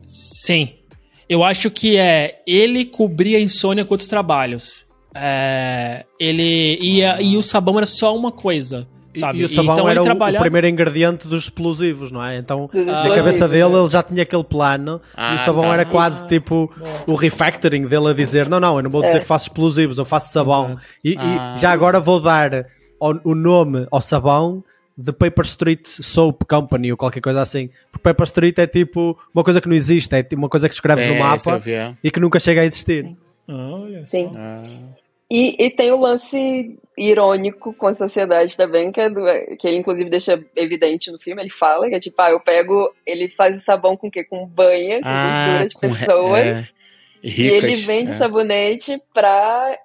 sim. 0.05 0.73
Eu 1.29 1.43
acho 1.43 1.69
que 1.69 1.97
é 1.97 2.39
ele 2.47 2.85
cobria 2.85 3.37
a 3.37 3.41
insônia 3.41 3.83
com 3.85 3.93
outros 3.93 4.07
trabalhos. 4.09 4.85
É, 5.13 6.05
ele 6.19 6.77
ia 6.81 7.21
e 7.21 7.37
o 7.37 7.41
sabão 7.43 7.77
era 7.77 7.85
só 7.87 8.15
uma 8.15 8.31
coisa, 8.31 8.87
E- 9.13 9.19
sabe? 9.19 9.39
E, 9.39 9.43
o 9.45 9.49
sabão 9.49 9.73
então 9.73 9.85
era 9.89 9.93
ele 9.93 9.99
o- 9.99 10.03
o, 10.03 10.05
trabalhava 10.05 10.43
primeiro 10.43 10.67
ingrediente 10.67 11.27
dos 11.27 11.45
explosivos, 11.45 12.11
não 12.11 12.23
é? 12.23 12.37
Então, 12.37 12.69
Dos 12.71 12.85
na 12.85 13.09
cabeça 13.15 13.47
dele, 13.47 13.73
ele 13.75 13.87
já 13.87 14.03
tinha 14.03 14.21
aquele 14.23 14.43
plano 14.43 15.01
e 15.05 15.09
Ah, 15.17 15.35
o 15.41 15.45
sabão 15.45 15.63
tá. 15.63 15.73
era 15.73 15.85
quase 15.85 16.27
tipo 16.29 16.71
o 17.07 17.15
refactoring 17.15 17.87
dele 17.87 18.09
a 18.09 18.13
dizer: 18.13 18.47
Não, 18.47 18.59
não, 18.59 18.77
eu 18.77 18.83
não 18.83 18.91
vou 18.91 19.01
dizer 19.01 19.17
É. 19.17 19.19
que 19.21 19.25
faço 19.25 19.47
explosivos, 19.47 19.97
eu 19.97 20.05
faço 20.05 20.31
sabão. 20.31 20.75
E, 21.03 21.13
e 21.13 21.17
Ah, 21.19 21.55
já 21.57 21.71
agora 21.71 21.99
vou 21.99 22.19
dar 22.21 22.65
ao- 23.01 23.19
o 23.23 23.33
nome 23.33 23.87
ao 23.91 24.01
sabão 24.01 24.63
de 24.97 25.13
Paper 25.13 25.45
Street 25.45 25.85
Soap 25.85 26.43
Company 26.49 26.91
ou 26.91 26.97
qualquer 26.97 27.21
coisa 27.21 27.41
assim. 27.41 27.69
Porque 27.91 28.03
Paper 28.03 28.23
Street 28.25 28.57
é 28.57 28.65
tipo 28.65 29.17
uma 29.33 29.43
coisa 29.43 29.61
que 29.61 29.67
não 29.67 29.75
existe, 29.75 30.13
é 30.15 30.23
tipo 30.23 30.37
uma 30.41 30.49
coisa 30.49 30.67
que 30.67 30.73
escreves 30.73 31.05
É, 31.05 31.09
no 31.13 31.19
mapa 31.19 31.61
é. 31.69 31.93
e 32.03 32.09
que 32.09 32.19
nunca 32.19 32.39
chega 32.39 32.61
a 32.61 32.65
existir. 32.65 33.15
Olha 33.47 33.99
só. 34.05 34.17
Sim. 34.17 34.31
Ah, 34.35 34.63
E, 35.29 35.55
e 35.65 35.69
tem 35.69 35.91
o 35.91 35.99
lance 35.99 36.79
irônico 36.97 37.73
com 37.73 37.87
a 37.87 37.93
sociedade 37.93 38.57
também, 38.57 38.91
que, 38.91 38.99
é 38.99 39.09
do, 39.09 39.21
que 39.59 39.67
ele 39.67 39.77
inclusive 39.77 40.09
deixa 40.09 40.43
evidente 40.55 41.11
no 41.11 41.19
filme, 41.19 41.41
ele 41.43 41.51
fala, 41.51 41.87
que 41.89 41.95
é 41.95 41.99
tipo, 41.99 42.19
ah, 42.21 42.31
eu 42.31 42.39
pego, 42.39 42.91
ele 43.05 43.29
faz 43.29 43.55
o 43.57 43.59
sabão 43.61 43.95
com 43.95 44.07
o 44.07 44.11
quê? 44.11 44.23
Com 44.23 44.47
banha, 44.47 45.01
com 45.01 45.07
Ah, 45.07 45.65
de 45.67 45.75
re- 45.75 45.95
pessoas, 45.95 46.39
é. 46.47 46.67
e 47.21 47.29
Ricas, 47.29 47.63
ele 47.63 47.75
vende 47.75 48.09
é. 48.11 48.13
sabonete 48.13 48.99
pra 49.13 49.77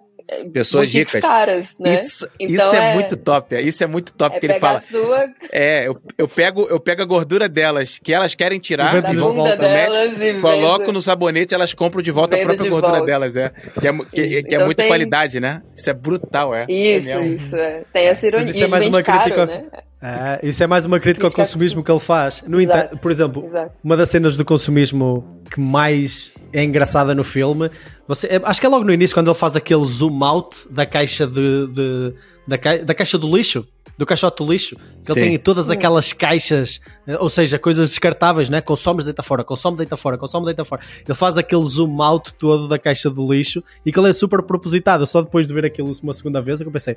pessoas 0.53 0.93
ricas. 0.93 1.21
caras, 1.21 1.67
né? 1.79 1.95
Isso, 1.95 2.29
Então 2.39 2.67
isso 2.67 2.75
é, 2.77 2.91
é- 2.91 2.95
muito 2.95 3.17
top. 3.17 3.55
é- 3.55 3.61
Isso 3.63 3.83
é 3.83 3.87
muito 3.87 4.13
top 4.13 4.37
É 4.37 4.41
que 4.41 4.47
ele 4.47 4.55
fala. 4.59 4.83
sua 4.91 5.27
É, 5.53 5.87
eu, 5.87 6.01
eu, 6.19 6.29
pego, 6.29 6.67
eu 6.71 6.79
pego 6.81 7.03
a 7.03 7.05
gordura 7.05 7.49
delas, 7.49 7.99
que 7.99 8.13
elas 8.13 8.35
querem 8.35 8.59
tirar, 8.59 8.97
E 9.11 9.17
vão 9.17 9.35
voltar 9.35 9.57
pro 9.57 9.67
médico, 9.69 10.23
e 10.23 10.41
coloco 10.41 10.79
vendo- 10.87 10.93
no 10.93 11.03
sabonete, 11.03 11.55
elas 11.55 11.75
compram 11.75 12.03
de 12.03 12.11
volta 12.11 12.37
a 12.37 12.41
própria 12.41 12.65
de 12.65 12.69
gordura 12.71 12.93
volta. 12.99 13.07
delas, 13.07 13.37
é. 13.37 13.51
Que 13.81 13.89
é, 13.89 13.93
que, 13.93 14.07
que 14.09 14.21
é 14.37 14.39
Então 14.41 14.65
muita 14.65 14.83
tem- 14.83 14.89
qualidade, 14.89 15.41
né? 15.41 15.63
Isso 15.77 15.91
é 15.91 15.93
brutal, 15.95 16.55
é. 16.55 16.67
Isso, 16.69 17.09
é 17.09 17.27
isso. 17.27 17.57
É. 17.57 17.83
Tem 17.93 18.07
essa 18.09 18.27
ironia. 18.27 18.47
Mas 18.47 18.55
isso 18.57 18.65
é 18.65 18.69
mais 18.69 18.87
uma 18.87 19.03
caro, 19.03 19.21
crítica- 19.23 19.47
né? 19.47 19.65
É, 20.05 20.41
isso 20.49 20.61
é 20.63 20.67
mais 20.67 20.85
uma 20.85 20.99
crítica 20.99 21.27
ao 21.27 21.31
Crítica 21.31 21.43
ao 21.43 21.47
consumismo 21.47 21.85
que 21.85 21.93
ele 21.93 22.01
faz. 22.01 22.43
No 22.45 22.61
Exato. 22.61 22.77
entanto, 22.79 22.99
por 23.01 23.11
exemplo, 23.13 23.47
Exato. 23.47 23.73
uma 23.85 23.97
das 23.97 24.11
cenas 24.11 24.37
do 24.37 24.45
consumismo 24.45 25.41
que 25.49 25.61
mais 25.61 26.33
é 26.53 26.65
engraçada 26.65 27.15
no 27.15 27.23
filme, 27.23 27.71
você, 28.15 28.27
é- 28.27 28.41
acho 28.45 28.61
que 28.61 28.67
é 28.67 28.69
logo 28.69 28.85
no 28.85 28.93
início 28.93 29.15
quando 29.17 29.29
ele 29.31 29.39
faz 29.39 29.57
aquele 29.57 29.85
zoom 29.87 30.23
out 30.25 30.57
da 30.71 30.85
caixa 30.85 31.27
de, 31.27 31.67
de- 31.69 32.15
da, 32.47 32.59
cai- 32.59 32.85
da 32.85 32.95
caixa 32.95 33.17
do 33.19 33.35
lixo, 33.35 33.67
do 33.99 34.07
caixote 34.07 34.43
do 34.43 34.51
lixo, 34.51 34.77
que 35.05 35.13
ele 35.13 35.21
Sim. 35.21 35.29
tem 35.31 35.39
todas 35.39 35.69
aquelas 35.71 36.13
caixas, 36.13 36.81
eh, 37.07 37.17
ou 37.19 37.29
seja, 37.29 37.59
coisas 37.59 37.91
descartáveis, 37.91 38.49
né? 38.49 38.61
Consomes, 38.61 39.05
deita 39.05 39.23
fora, 39.23 39.45
consome, 39.45 39.77
deita 39.77 39.97
fora, 39.97 40.17
consome, 40.17 40.47
deita 40.47 40.65
fora. 40.65 40.81
Ele 41.07 41.15
faz 41.15 41.37
aquele 41.37 41.65
zoom 41.65 42.01
out 42.03 42.33
todo 42.35 42.67
da 42.69 42.79
caixa 42.79 43.11
do 43.11 43.31
lixo 43.33 43.63
e 43.85 43.93
que 43.93 43.99
ele 43.99 44.11
é 44.11 44.13
super 44.13 44.43
propositado. 44.43 45.07
Só 45.07 45.21
depois 45.23 45.47
de 45.47 45.53
ver 45.53 45.65
aquilo 45.67 45.93
uma 46.03 46.15
segunda 46.15 46.41
vez 46.41 46.61
é 46.61 46.65
que 46.65 46.69
eu 46.69 46.73
pensei, 46.73 46.97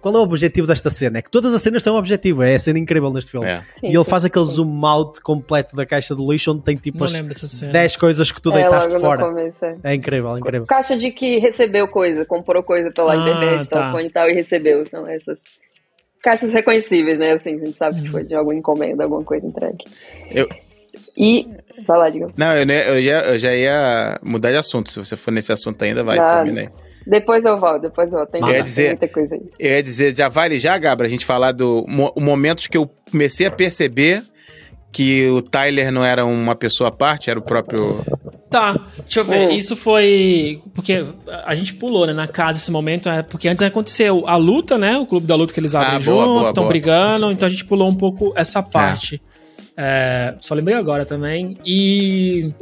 qual 0.00 0.14
é 0.14 0.18
o 0.18 0.22
objetivo 0.22 0.66
desta 0.66 0.90
cena? 0.90 1.18
É 1.18 1.22
que 1.22 1.30
todas 1.30 1.54
as 1.54 1.62
cenas 1.62 1.82
têm 1.82 1.92
um 1.92 1.96
objetivo, 1.96 2.42
é 2.42 2.54
a 2.54 2.58
cena 2.58 2.78
incrível 2.78 3.12
neste 3.12 3.30
filme. 3.30 3.46
É. 3.46 3.62
E 3.82 3.94
ele 3.94 4.04
faz 4.04 4.24
aquele 4.24 4.46
zoom 4.46 4.84
out 4.84 5.20
completo 5.20 5.76
da 5.76 5.86
caixa 5.86 6.14
do 6.14 6.30
lixo 6.30 6.52
onde 6.52 6.62
tem 6.62 6.76
tipo 6.76 7.04
as 7.04 7.12
lembro 7.12 7.28
dessa 7.28 7.46
cena. 7.46 7.72
10 7.72 7.96
coisas 7.96 8.32
que 8.32 8.40
tu 8.42 8.50
É, 8.50 8.54
deitaste 8.62 8.94
no 8.94 9.00
fora. 9.00 9.24
começo, 9.26 9.64
é. 9.64 9.76
É 9.84 9.94
incrível, 9.94 10.34
é 10.34 10.38
incrível. 10.40 10.66
Caixa 10.66 10.96
de 10.96 11.10
que 11.12 11.38
recebeu 11.38 11.86
coisa, 11.88 12.24
comprou 12.24 12.62
coisa 12.62 12.90
pela 12.90 13.12
Ah, 13.12 13.16
internet, 13.16 13.68
tá. 13.68 13.80
telefone 13.80 14.06
e 14.06 14.10
tal, 14.10 14.28
e 14.28 14.32
recebeu. 14.34 14.84
São 14.86 15.06
essas 15.06 15.40
caixas 16.22 16.52
reconhecíveis, 16.52 17.18
né? 17.18 17.32
Assim, 17.32 17.54
a 17.56 17.58
gente 17.58 17.72
sabe 17.76 18.02
que 18.02 18.10
foi 18.10 18.24
de 18.24 18.34
alguma 18.34 18.54
encomenda, 18.54 19.04
alguma 19.04 19.24
coisa 19.24 19.46
entregue. 19.46 19.84
Eu- 20.30 20.48
E. 21.16 21.48
Vai 21.86 21.98
lá, 21.98 22.08
diga. 22.10 22.28
Não, 22.36 22.54
eu, 22.56 22.66
eu, 22.66 22.98
ia- 23.00 23.20
eu 23.32 23.38
já 23.38 23.54
ia 23.54 24.18
mudar 24.22 24.50
de 24.50 24.56
assunto. 24.58 24.90
Se 24.90 24.98
você 24.98 25.16
for 25.16 25.30
nesse 25.30 25.50
assunto 25.52 25.82
ainda, 25.82 26.04
vai, 26.04 26.16
Nada. 26.18 26.44
termina 26.44 26.60
aí. 26.62 26.68
Depois 27.06 27.44
eu 27.44 27.56
volto, 27.56 27.82
depois 27.82 28.10
eu 28.12 28.18
volto. 28.18 28.30
Tem, 28.30 28.40
Eu 28.40 28.48
ia 28.48 28.62
dizer- 28.62 28.86
muita 28.88 29.08
coisa 29.08 29.34
aí. 29.34 29.42
Eu 29.58 29.70
ia 29.70 29.82
dizer, 29.82 30.16
já 30.16 30.28
vale 30.28 30.58
já, 30.60 30.78
Gabra, 30.78 31.06
a 31.06 31.10
gente 31.10 31.24
falar 31.26 31.52
do 31.52 31.84
mo 31.88 32.12
momentos 32.16 32.66
que 32.68 32.76
eu 32.78 32.88
comecei 33.10 33.46
a 33.46 33.50
perceber 33.50 34.22
que 34.92 35.26
o 35.30 35.40
Tyler 35.42 35.90
não 35.90 36.04
era 36.04 36.24
uma 36.24 36.54
pessoa 36.54 36.88
à 36.90 36.92
parte, 36.92 37.28
era 37.30 37.38
o 37.38 37.42
próprio. 37.42 38.00
Tá, 38.52 38.78
deixa 38.98 39.20
eu 39.20 39.24
ver. 39.24 39.48
Hum. 39.48 39.52
Isso 39.52 39.74
foi. 39.74 40.60
Porque 40.74 41.04
a 41.44 41.54
gente 41.54 41.74
pulou, 41.74 42.06
né, 42.06 42.12
na 42.12 42.28
casa 42.28 42.58
esse 42.58 42.70
momento, 42.70 43.08
é 43.08 43.22
porque 43.22 43.48
antes 43.48 43.62
aconteceu 43.62 44.24
a 44.28 44.36
luta, 44.36 44.78
né? 44.78 44.96
O 44.98 45.06
clube 45.06 45.26
da 45.26 45.34
luta 45.34 45.52
que 45.52 45.58
eles 45.58 45.74
abrem 45.74 45.96
Ah, 45.96 46.00
juntos, 46.00 46.48
estão 46.48 46.68
brigando, 46.68 47.32
então 47.32 47.46
a 47.46 47.50
gente 47.50 47.64
pulou 47.64 47.88
um 47.88 47.94
pouco 47.94 48.32
essa 48.36 48.62
parte. 48.62 49.20
É, 49.76 50.34
só 50.38 50.54
lembrei 50.54 50.76
agora 50.76 51.04
também. 51.06 51.58
E. 51.64 52.52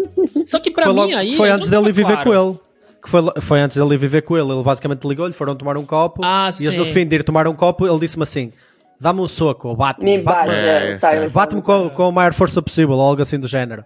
Só 0.47 0.61
que 0.61 0.70
pra 0.70 0.84
foi 0.84 0.93
mim 0.95 1.01
logo- 1.01 1.16
aí. 1.16 1.36
foi 1.36 1.49
não 1.49 1.57
antes 1.57 1.68
dele 1.68 1.93
viver 1.93 2.12
claro. 2.12 2.30
com 2.30 2.34
ele. 2.34 2.59
Que 3.03 3.09
foi, 3.11 3.22
foi 3.41 3.61
antes 3.61 3.76
dele 3.76 3.97
viver 3.97 4.22
com 4.22 4.36
ele. 4.36 4.51
Ele 4.53 4.62
basicamente 4.62 5.07
ligou-lhe, 5.07 5.32
foram 5.32 5.57
tomar 5.57 5.76
um 5.76 5.84
copo. 5.84 6.20
Ah, 6.24 6.51
e 6.61 6.64
eles 6.64 6.76
no 6.76 6.84
sim. 6.84 6.93
fim 6.93 7.07
de 7.07 7.16
ir 7.16 7.24
tomar 7.24 7.49
um 7.49 7.55
copo, 7.55 7.86
ele 7.86 7.99
disse-me 7.99 8.22
assim: 8.22 8.53
dá-me 9.01 9.20
um 9.20 9.26
soco, 9.28 9.74
bate-me. 9.74 10.18
Me 10.18 10.22
bate, 10.22 10.49
Bate-me 10.49 10.57
É, 10.57 10.93
é, 10.93 10.97
o 10.97 11.01
Tyler. 11.01 11.30
bate-me 11.30 11.62
com, 11.62 11.88
com 11.91 12.03
a 12.05 12.12
maior 12.12 12.32
força 12.34 12.61
possível, 12.62 12.95
ou 12.95 13.01
algo 13.01 13.20
assim 13.22 13.38
do 13.41 13.49
género. 13.49 13.84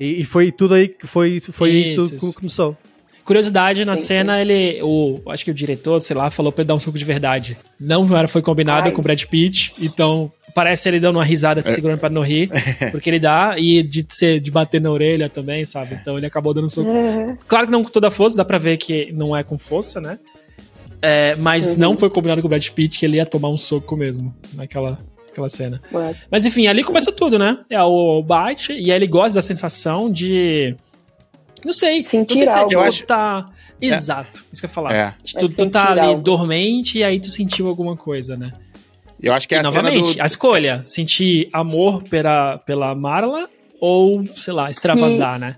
E, 0.00 0.20
e 0.20 0.24
foi 0.24 0.50
tudo 0.52 0.74
aí 0.74 0.88
que 0.88 1.06
foi, 1.06 1.40
foi 1.40 1.70
aí 1.70 1.94
Isso, 1.94 1.96
tudo 2.08 2.10
que 2.20 2.26
isso. 2.26 2.34
começou. 2.34 2.76
Curiosidade, 3.24 3.84
na 3.86 3.96
Sim, 3.96 4.02
cena, 4.04 4.40
ele. 4.40 4.80
O, 4.82 5.18
acho 5.30 5.44
que 5.44 5.50
o 5.50 5.54
diretor, 5.54 5.98
sei 6.00 6.14
lá, 6.14 6.28
falou 6.30 6.52
pra 6.52 6.60
ele 6.62 6.68
dar 6.68 6.74
um 6.74 6.80
suco 6.80 6.98
de 6.98 7.04
verdade. 7.06 7.56
Não 7.80 8.14
era, 8.16 8.28
foi 8.28 8.42
combinado 8.42 8.88
Ai. 8.88 8.92
com 8.92 9.00
o 9.00 9.04
Brad 9.04 9.22
Pitt, 9.24 9.74
então. 9.78 10.30
Parece 10.54 10.88
ele 10.88 11.00
dando 11.00 11.16
uma 11.16 11.24
risada 11.24 11.58
É. 11.58 11.62
se 11.62 11.72
segurando 11.74 11.98
pra 11.98 12.08
não 12.08 12.22
rir, 12.22 12.48
porque 12.92 13.10
ele 13.10 13.18
dá, 13.18 13.56
e 13.58 13.82
de, 13.82 14.06
ser, 14.08 14.38
de 14.38 14.52
bater 14.52 14.80
na 14.80 14.88
orelha 14.88 15.28
também, 15.28 15.64
sabe? 15.64 15.98
Então 16.00 16.16
ele 16.16 16.26
acabou 16.26 16.54
dando 16.54 16.66
um 16.66 16.68
soco. 16.68 16.88
É. 16.90 17.26
Claro 17.48 17.66
que 17.66 17.72
não 17.72 17.82
com 17.82 17.90
toda 17.90 18.06
a 18.06 18.10
força, 18.10 18.36
dá 18.36 18.44
pra 18.44 18.56
ver 18.58 18.76
que 18.76 19.10
não 19.12 19.34
é 19.36 19.42
com 19.42 19.58
força, 19.58 20.00
né? 20.00 20.16
É, 21.02 21.34
mas 21.34 21.72
Uhum. 21.72 21.78
não 21.80 21.96
foi 21.96 22.08
combinado 22.08 22.40
com 22.40 22.46
o 22.46 22.48
Brad 22.48 22.64
Pitt 22.68 22.98
que 23.00 23.04
ele 23.04 23.16
ia 23.16 23.26
tomar 23.26 23.48
um 23.48 23.56
soco 23.56 23.96
mesmo 23.96 24.32
naquela 24.52 24.96
aquela 25.34 25.48
cena. 25.48 25.80
Ué. 25.92 26.14
Mas 26.30 26.44
enfim, 26.46 26.66
ali 26.66 26.82
começa 26.82 27.12
tudo, 27.12 27.38
né? 27.38 27.58
É 27.68 27.82
o 27.82 28.22
bate, 28.22 28.72
e 28.72 28.90
aí 28.90 28.96
ele 28.96 29.06
gosta 29.06 29.34
da 29.34 29.42
sensação 29.42 30.10
de. 30.10 30.74
Não 31.64 31.72
sei. 31.72 32.04
Sentir 32.06 32.30
não 32.34 32.36
sei 32.38 32.46
se 32.46 32.58
é 32.58 32.62
tipo, 32.62 32.72
Eu 32.74 32.80
acho- 32.80 33.04
tá. 33.06 33.46
Exato, 33.80 34.44
isso 34.50 34.62
que 34.62 34.66
eu 34.66 34.68
ia 34.70 34.74
falar. 34.74 34.94
É. 34.94 35.14
De 35.22 35.34
Tu, 35.34 35.44
É 35.46 35.48
tu 35.48 35.68
tá 35.70 35.90
ali 35.90 36.00
algo. 36.00 36.22
dormente 36.22 36.98
e 36.98 37.04
aí 37.04 37.20
tu 37.20 37.28
sentiu 37.28 37.68
alguma 37.68 37.96
coisa, 37.96 38.36
né? 38.36 38.52
Eu 39.20 39.32
acho 39.32 39.46
que 39.48 39.54
é 39.54 39.58
E 39.58 39.60
a 39.60 39.64
cena 39.70 39.82
novamente, 39.90 40.16
do. 40.16 40.22
a 40.22 40.26
escolha: 40.26 40.82
sentir 40.84 41.48
amor 41.52 42.02
pela, 42.04 42.58
pela 42.58 42.94
Marla 42.94 43.48
ou, 43.80 44.24
sei 44.36 44.52
lá, 44.54 44.70
extravasar, 44.70 45.38
né? 45.38 45.56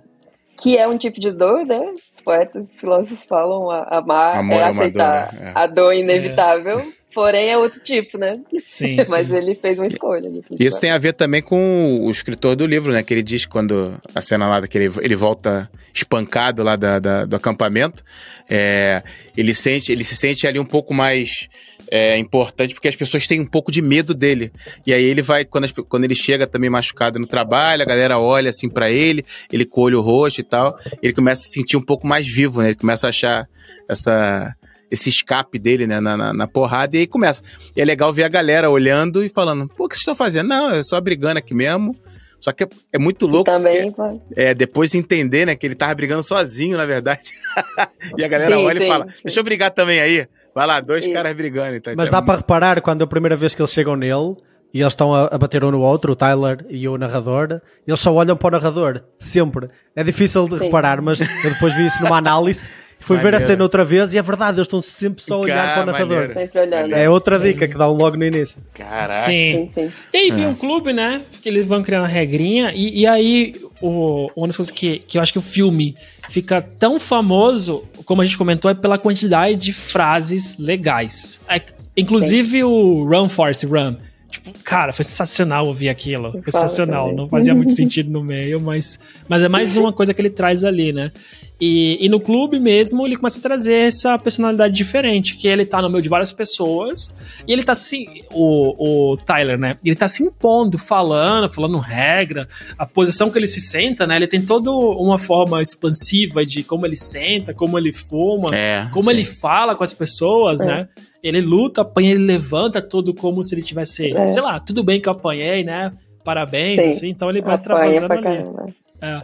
Que 0.61 0.77
é 0.79 0.89
um 0.89 0.97
tipo 0.97 1.21
de 1.21 1.31
dor, 1.31 1.65
né? 1.67 1.79
Os 2.15 2.21
poetas, 2.23 2.65
os 2.73 2.81
filósofos 2.81 3.23
falam, 3.25 3.71
amar 3.71 4.39
Amor 4.39 4.55
é 4.57 4.61
é 4.61 4.71
uma 4.71 4.81
aceitar 4.83 5.31
dor, 5.31 5.41
né? 5.41 5.53
É. 5.55 5.59
a 5.59 5.67
dor 5.67 5.93
inevitável, 5.95 6.93
porém 7.17 7.49
é 7.49 7.57
outro 7.57 7.81
tipo, 7.81 8.19
né? 8.19 8.39
Sim. 8.67 8.97
Mas 9.09 9.27
sim. 9.27 9.35
ele 9.35 9.55
fez 9.55 9.79
uma 9.79 9.87
escolha. 9.87 10.31
Isso 10.61 10.79
tem 10.79 10.91
a 10.91 10.99
ver 10.99 11.15
também 11.15 11.41
com 11.41 12.03
o 12.05 12.11
escritor 12.11 12.55
do 12.55 12.67
livro, 12.67 12.93
né? 12.93 13.03
Que 13.03 13.15
ele 13.15 13.23
diz 13.23 13.47
que 13.47 13.51
quando 13.51 13.99
a 14.15 14.21
cena 14.21 14.47
lá 14.47 14.69
que 14.69 14.77
ele, 14.77 14.93
ele 15.01 15.17
volta 15.17 15.71
espancado 15.95 16.63
lá 16.63 16.77
da, 16.77 16.99
da- 16.99 17.25
do 17.25 17.35
acampamento, 17.35 18.05
é, 18.51 19.03
ele 19.35 19.55
sente, 19.55 19.91
ele 19.91 20.05
se 20.05 20.15
sente 20.15 20.47
ali 20.47 20.59
um 20.59 20.65
pouco 20.65 20.93
mais 20.93 21.49
é, 21.91 22.19
importante 22.19 22.75
porque 22.75 22.89
as 22.89 22.97
pessoas 22.97 23.27
têm 23.27 23.41
um 23.41 23.47
pouco 23.47 23.73
de 23.73 23.81
medo 23.81 24.13
dele. 24.13 24.53
E 24.87 24.93
aí 24.93 25.03
ele 25.03 25.23
vai 25.23 25.43
quando, 25.47 25.65
as- 25.65 25.73
quando 25.73 26.05
ele 26.05 26.15
chega 26.15 26.47
também 26.47 26.69
machucado 26.69 27.19
no 27.19 27.27
trabalho, 27.27 27.81
a 27.81 27.87
galera 27.87 28.19
olha 28.19 28.51
assim 28.51 28.69
pra 28.69 28.91
ele, 28.91 29.25
ele 29.51 29.65
com 29.65 29.81
o 29.81 29.85
olho 29.85 30.03
roxo 30.03 30.39
e 30.43 30.45
tal, 30.45 30.79
ele 31.03 31.15
começa 31.15 31.41
a 31.41 31.45
se 31.47 31.53
sentir 31.55 31.79
um 31.79 31.83
pouco 31.83 32.07
mais 32.07 32.29
vivo, 32.29 32.61
né? 32.61 32.69
Ele 32.69 32.77
começa 32.77 33.07
a 33.07 33.09
achar 33.09 33.49
essa 33.89 34.55
esse 34.91 35.09
escape 35.09 35.59
dele, 35.59 35.87
né, 35.87 36.01
na, 36.01 36.17
na, 36.17 36.33
na 36.33 36.47
porrada, 36.47 36.97
e 36.97 37.01
aí 37.01 37.07
começa. 37.07 37.43
E 37.75 37.81
é 37.81 37.85
legal 37.85 38.13
ver 38.13 38.25
a 38.25 38.29
galera 38.29 38.71
olhando 38.71 39.25
e 39.25 39.29
falando, 39.29 39.69
pô, 39.69 39.85
o 39.85 39.89
que 39.89 39.95
vocês 39.95 40.03
estão 40.03 40.15
fazendo? 40.15 40.49
Não, 40.49 40.71
é 40.71 40.83
só 40.83 41.01
brigando 41.01 41.39
aqui 41.39 41.55
mesmo. 41.55 41.97
Só 42.41 42.53
que 42.53 42.65
é, 42.65 42.69
é 42.93 42.99
muito 42.99 43.27
louco 43.27 43.51
Também, 43.51 43.91
porque, 43.91 44.21
é, 44.37 44.55
depois 44.55 44.95
entender, 44.95 45.47
né, 45.47 45.57
que 45.57 45.67
ele 45.67 45.75
tava 45.75 45.95
brigando 45.95 46.23
sozinho, 46.23 46.77
na 46.77 46.87
verdade. 46.87 47.33
e 48.17 48.25
a 48.25 48.29
galera 48.29 48.57
Sim, 48.57 48.65
olha 48.65 48.79
e 48.79 48.83
sim, 48.83 48.89
fala, 48.89 49.07
sim. 49.07 49.13
deixa 49.25 49.41
eu 49.41 49.45
brigar 49.45 49.71
também 49.71 50.01
aí. 50.01 50.29
Vai 50.55 50.67
lá, 50.67 50.81
dois 50.81 51.07
caras 51.13 51.35
brigando. 51.35 51.77
Então, 51.77 51.93
Mas 51.97 52.11
dá 52.11 52.23
para 52.23 52.37
reparar 52.37 52.81
quando 52.81 53.03
a 53.03 53.07
primeira 53.07 53.37
vez 53.37 53.55
que 53.55 53.61
eles 53.61 53.73
chegam 53.73 53.97
nele 53.97 54.37
e 54.73 54.81
eles 54.81 54.93
estão 54.93 55.15
a, 55.15 55.25
a 55.27 55.39
bater 55.39 55.65
um 55.65 55.71
no 55.71 55.81
outro, 55.81 56.13
o 56.13 56.17
Tyler 56.17 56.65
e 56.69 56.89
o 56.89 56.97
narrador, 56.97 57.61
eles 57.87 58.01
só 58.01 58.13
olham 58.15 58.37
para 58.37 58.49
o 58.49 58.51
narrador, 58.53 59.03
sempre. 59.19 59.69
É 59.95 60.03
difícil 60.03 60.49
de 60.49 60.59
Sim. 60.59 60.65
reparar, 60.65 61.03
mas 61.03 61.21
eu 61.21 61.51
depois 61.51 61.75
vi 61.75 61.87
isso 61.87 62.03
numa 62.03 62.17
análise, 62.17 62.71
fui 62.99 63.19
ver 63.19 63.35
a 63.35 63.41
cena 63.41 63.63
outra 63.63 63.85
vez 63.85 64.13
e 64.13 64.19
é 64.19 64.23
verdade, 64.23 64.59
eles 64.59 64.67
estão 64.67 64.83
sempre 64.83 65.23
só 65.23 65.35
a 65.35 65.39
olhar 65.39 65.75
para 65.75 65.83
o 65.83 65.87
narrador. 65.87 66.09
maneiro. 66.09 66.35
sempre 66.35 66.61
olhando. 66.61 66.95
É 66.95 67.09
outra 67.09 67.39
dica 67.39 67.69
que 67.69 67.77
dá 67.77 67.87
logo 67.87 68.17
no 68.17 68.25
início. 68.25 68.61
Caraca. 68.75 69.15
Sim. 69.15 69.71
Sim, 69.75 69.87
sim. 69.87 69.93
E 70.13 70.17
aí 70.17 70.31
vem 70.31 70.47
um 70.47 70.55
clube, 70.55 70.93
né? 70.93 71.23
Que 71.43 71.49
eles 71.49 71.67
vão 71.67 71.83
criando 71.83 72.05
a 72.05 72.09
regrinha. 72.09 72.73
E, 72.75 73.01
e 73.01 73.07
aí, 73.07 73.55
o, 73.81 74.31
uma 74.35 74.47
das 74.47 74.57
coisas 74.57 74.71
que, 74.75 75.01
que 75.01 75.19
eu 75.19 75.23
acho 75.23 75.33
que 75.33 75.39
o 75.39 75.43
filme 75.43 75.97
fica 76.29 76.61
tão 76.61 76.99
famoso, 76.99 77.85
como 78.05 78.23
a 78.23 78.25
gente 78.25 78.37
comentou, 78.37 78.71
é 78.71 78.75
pela 78.75 78.99
quantidade 78.99 79.57
de 79.57 79.73
frases 79.73 80.59
legais. 80.59 81.41
É, 81.49 81.61
inclusive 81.97 82.65
o 82.65 83.05
Run 83.05 83.29
Force 83.29 83.65
Run. 83.67 83.97
Tipo, 84.31 84.53
cara, 84.65 84.93
foi 84.93 85.05
sensacional 85.05 85.67
ouvir 85.67 85.89
aquilo. 85.89 86.33
Foi 86.33 86.43
sensacional. 86.53 87.15
Não 87.15 87.29
fazia 87.29 87.55
muito 87.55 87.73
sentido 87.73 88.11
no 88.11 88.23
meio, 88.23 88.61
mas, 88.61 88.99
mas 89.29 89.43
é 89.43 89.49
mais 89.49 89.77
uma 89.77 89.93
coisa 89.93 90.13
que 90.13 90.21
ele 90.21 90.31
traz 90.31 90.65
ali, 90.65 90.93
né? 90.93 91.13
E, 91.59 91.97
e 92.05 92.09
no 92.11 92.21
clube 92.21 92.59
mesmo, 92.61 93.07
ele 93.07 93.17
começa 93.17 93.39
a 93.39 93.41
trazer 93.43 93.87
essa 93.89 94.19
personalidade 94.19 94.75
diferente, 94.75 95.37
que 95.37 95.49
ele 95.49 95.65
tá 95.65 95.81
no 95.81 95.89
meio 95.89 96.03
de 96.03 96.09
várias 96.09 96.31
pessoas, 96.31 97.15
e 97.49 97.53
ele 97.53 97.63
tá 97.63 97.73
assim, 97.73 98.07
o, 98.31 99.13
o 99.13 99.17
Tyler, 99.17 99.59
né? 99.59 99.77
Ele 99.83 99.97
tá 99.97 100.07
se 100.07 100.23
impondo, 100.23 100.77
falando, 100.77 101.49
falando 101.51 101.79
regra, 101.79 102.47
a 102.77 102.85
posição 102.85 103.31
que 103.31 103.39
ele 103.39 103.47
se 103.47 103.61
senta, 103.61 104.07
né? 104.07 104.17
Ele 104.17 104.27
tem 104.27 104.43
toda 104.43 104.71
uma 104.71 105.17
forma 105.17 105.63
expansiva 105.63 106.45
de 106.45 106.63
como 106.63 106.85
ele 106.85 106.97
senta, 106.97 107.55
como 107.55 107.79
ele 107.79 107.93
fuma, 107.93 108.55
É, 108.55 108.87
como 108.93 109.05
sim. 109.05 109.11
ele 109.11 109.25
fala 109.25 109.75
com 109.75 109.85
as 109.85 109.95
pessoas, 109.95 110.61
É. 110.61 110.67
né? 110.67 110.89
Ele 111.27 111.41
luta, 111.41 111.81
apanha, 111.83 112.13
ele 112.13 112.25
levanta 112.25 112.81
tudo 112.81 113.13
como 113.15 113.43
se 113.43 113.55
ele 113.55 113.63
tivesse, 113.63 114.13
É. 114.17 114.27
sei 114.33 114.43
lá, 114.43 114.61
tudo 114.61 114.85
bem 114.85 115.01
que 115.01 115.09
eu 115.09 115.13
apanhei, 115.13 115.65
né? 115.65 115.93
Parabéns, 116.25 116.83
Sim. 116.83 116.89
assim, 116.91 117.09
então 117.09 117.29
ele 117.31 117.41
vai 117.43 117.57
pra 117.61 117.83
ali. 117.83 118.01
caramba. 118.23 118.67
É. 119.01 119.21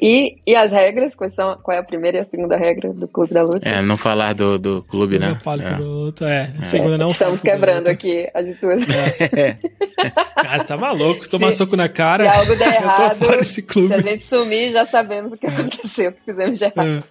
E, 0.00 0.36
e 0.46 0.54
as 0.56 0.72
regras, 0.72 1.14
quais 1.14 1.34
são, 1.34 1.56
qual 1.62 1.76
é 1.76 1.80
a 1.80 1.82
primeira 1.82 2.16
e 2.16 2.20
a 2.20 2.24
segunda 2.24 2.56
regra 2.56 2.92
do 2.92 3.06
Clube 3.06 3.34
da 3.34 3.42
Luta? 3.42 3.68
É, 3.68 3.82
não 3.82 3.96
falar 3.96 4.32
do, 4.34 4.58
do 4.58 4.82
clube, 4.82 5.18
né? 5.18 5.28
Não 5.28 5.36
falo 5.40 5.62
É. 5.62 5.74
pro 5.74 5.84
outro, 5.86 6.26
é. 6.26 6.50
Segunda 6.62 6.96
não 6.96 7.06
Estamos 7.08 7.40
quebrando 7.42 7.88
aqui 7.88 8.26
as 8.34 8.54
duas. 8.58 8.82
Cara, 10.34 10.64
tá 10.64 10.76
maluco, 10.76 11.28
tomar 11.28 11.50
Se- 11.52 11.58
soco 11.58 11.76
na 11.76 11.88
cara. 11.88 12.30
Se 12.30 12.38
algo 12.38 12.56
der 12.56 12.66
eu 12.74 12.80
tô 12.80 12.84
errado, 13.02 13.14
fora 13.16 13.36
desse 13.38 13.62
se 13.62 13.92
a 13.92 14.00
gente 14.00 14.24
sumir, 14.24 14.72
já 14.72 14.84
sabemos 14.86 15.32
o 15.32 15.36
que 15.36 15.46
aconteceu, 15.46 16.10
o 16.10 16.12
que 16.12 16.20
fizemos 16.24 16.58
de 16.58 16.64
errado. 16.64 17.04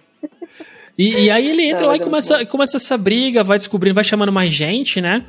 É. 0.98 1.02
E, 1.02 1.24
e 1.24 1.30
aí 1.30 1.48
ele 1.48 1.62
entra 1.64 1.82
Não, 1.82 1.88
lá 1.88 1.96
e 1.96 2.00
é 2.00 2.02
começa, 2.02 2.46
começa 2.46 2.76
essa 2.76 2.96
briga, 2.98 3.42
vai 3.42 3.58
descobrindo, 3.58 3.94
vai 3.94 4.04
chamando 4.04 4.32
mais 4.32 4.52
gente, 4.52 5.00
né? 5.00 5.24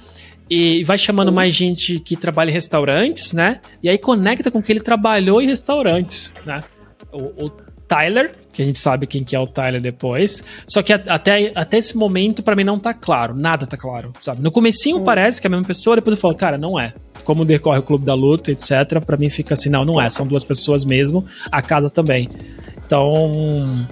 E 0.49 0.83
vai 0.83 0.97
chamando 0.97 1.31
mais 1.31 1.55
gente 1.55 1.99
que 1.99 2.15
trabalha 2.17 2.49
em 2.49 2.53
restaurantes, 2.53 3.31
né? 3.33 3.59
E 3.81 3.89
aí 3.89 3.97
conecta 3.97 4.51
com 4.51 4.61
que 4.61 4.71
ele 4.71 4.81
trabalhou 4.81 5.41
em 5.41 5.47
restaurantes, 5.47 6.33
né? 6.45 6.61
O, 7.11 7.45
o 7.45 7.49
Tyler, 7.87 8.31
que 8.51 8.61
a 8.61 8.65
gente 8.65 8.77
sabe 8.79 9.07
quem 9.07 9.23
que 9.23 9.35
é 9.35 9.39
o 9.39 9.47
Tyler 9.47 9.81
depois. 9.81 10.43
Só 10.67 10.81
que 10.81 10.91
a- 10.91 11.01
até, 11.07 11.51
até 11.55 11.77
esse 11.77 11.95
momento, 11.95 12.43
pra 12.43 12.55
mim, 12.55 12.63
não 12.63 12.77
tá 12.77 12.93
claro. 12.93 13.33
Nada 13.35 13.65
tá 13.65 13.77
claro, 13.77 14.11
sabe? 14.19 14.41
No 14.41 14.51
comecinho 14.51 15.01
parece 15.01 15.39
que 15.39 15.47
é 15.47 15.49
a 15.49 15.51
mesma 15.51 15.65
pessoa, 15.65 15.95
depois 15.95 16.15
eu 16.15 16.21
falo, 16.21 16.35
cara, 16.35 16.57
não 16.57 16.77
é. 16.79 16.93
Como 17.23 17.45
decorre 17.45 17.79
o 17.79 17.83
Clube 17.83 18.05
da 18.05 18.13
Luta, 18.13 18.51
etc. 18.51 18.99
Pra 19.05 19.15
mim 19.15 19.29
fica 19.29 19.53
assim, 19.53 19.69
não, 19.69 19.85
não 19.85 20.01
é. 20.01 20.09
São 20.09 20.27
duas 20.27 20.43
pessoas 20.43 20.83
mesmo. 20.83 21.25
A 21.51 21.61
casa 21.61 21.89
também. 21.89 22.29
Então... 22.85 23.87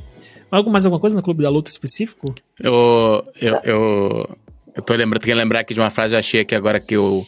Algo 0.51 0.69
mais 0.69 0.85
alguma 0.85 0.99
coisa 0.99 1.15
no 1.15 1.21
Clube 1.23 1.41
da 1.41 1.49
Luta 1.49 1.71
específico? 1.71 2.35
Eu, 2.59 3.25
eu, 3.39 3.59
eu, 3.63 4.37
eu 4.75 4.81
tô 4.83 4.93
lembrando, 4.93 5.21
tenho 5.21 5.35
que 5.35 5.41
lembrar 5.41 5.61
aqui 5.61 5.73
de 5.73 5.79
uma 5.79 5.89
frase 5.89 6.09
que 6.11 6.15
eu 6.15 6.19
achei 6.19 6.41
aqui 6.41 6.53
agora 6.53 6.79
que 6.79 6.97
o, 6.97 7.25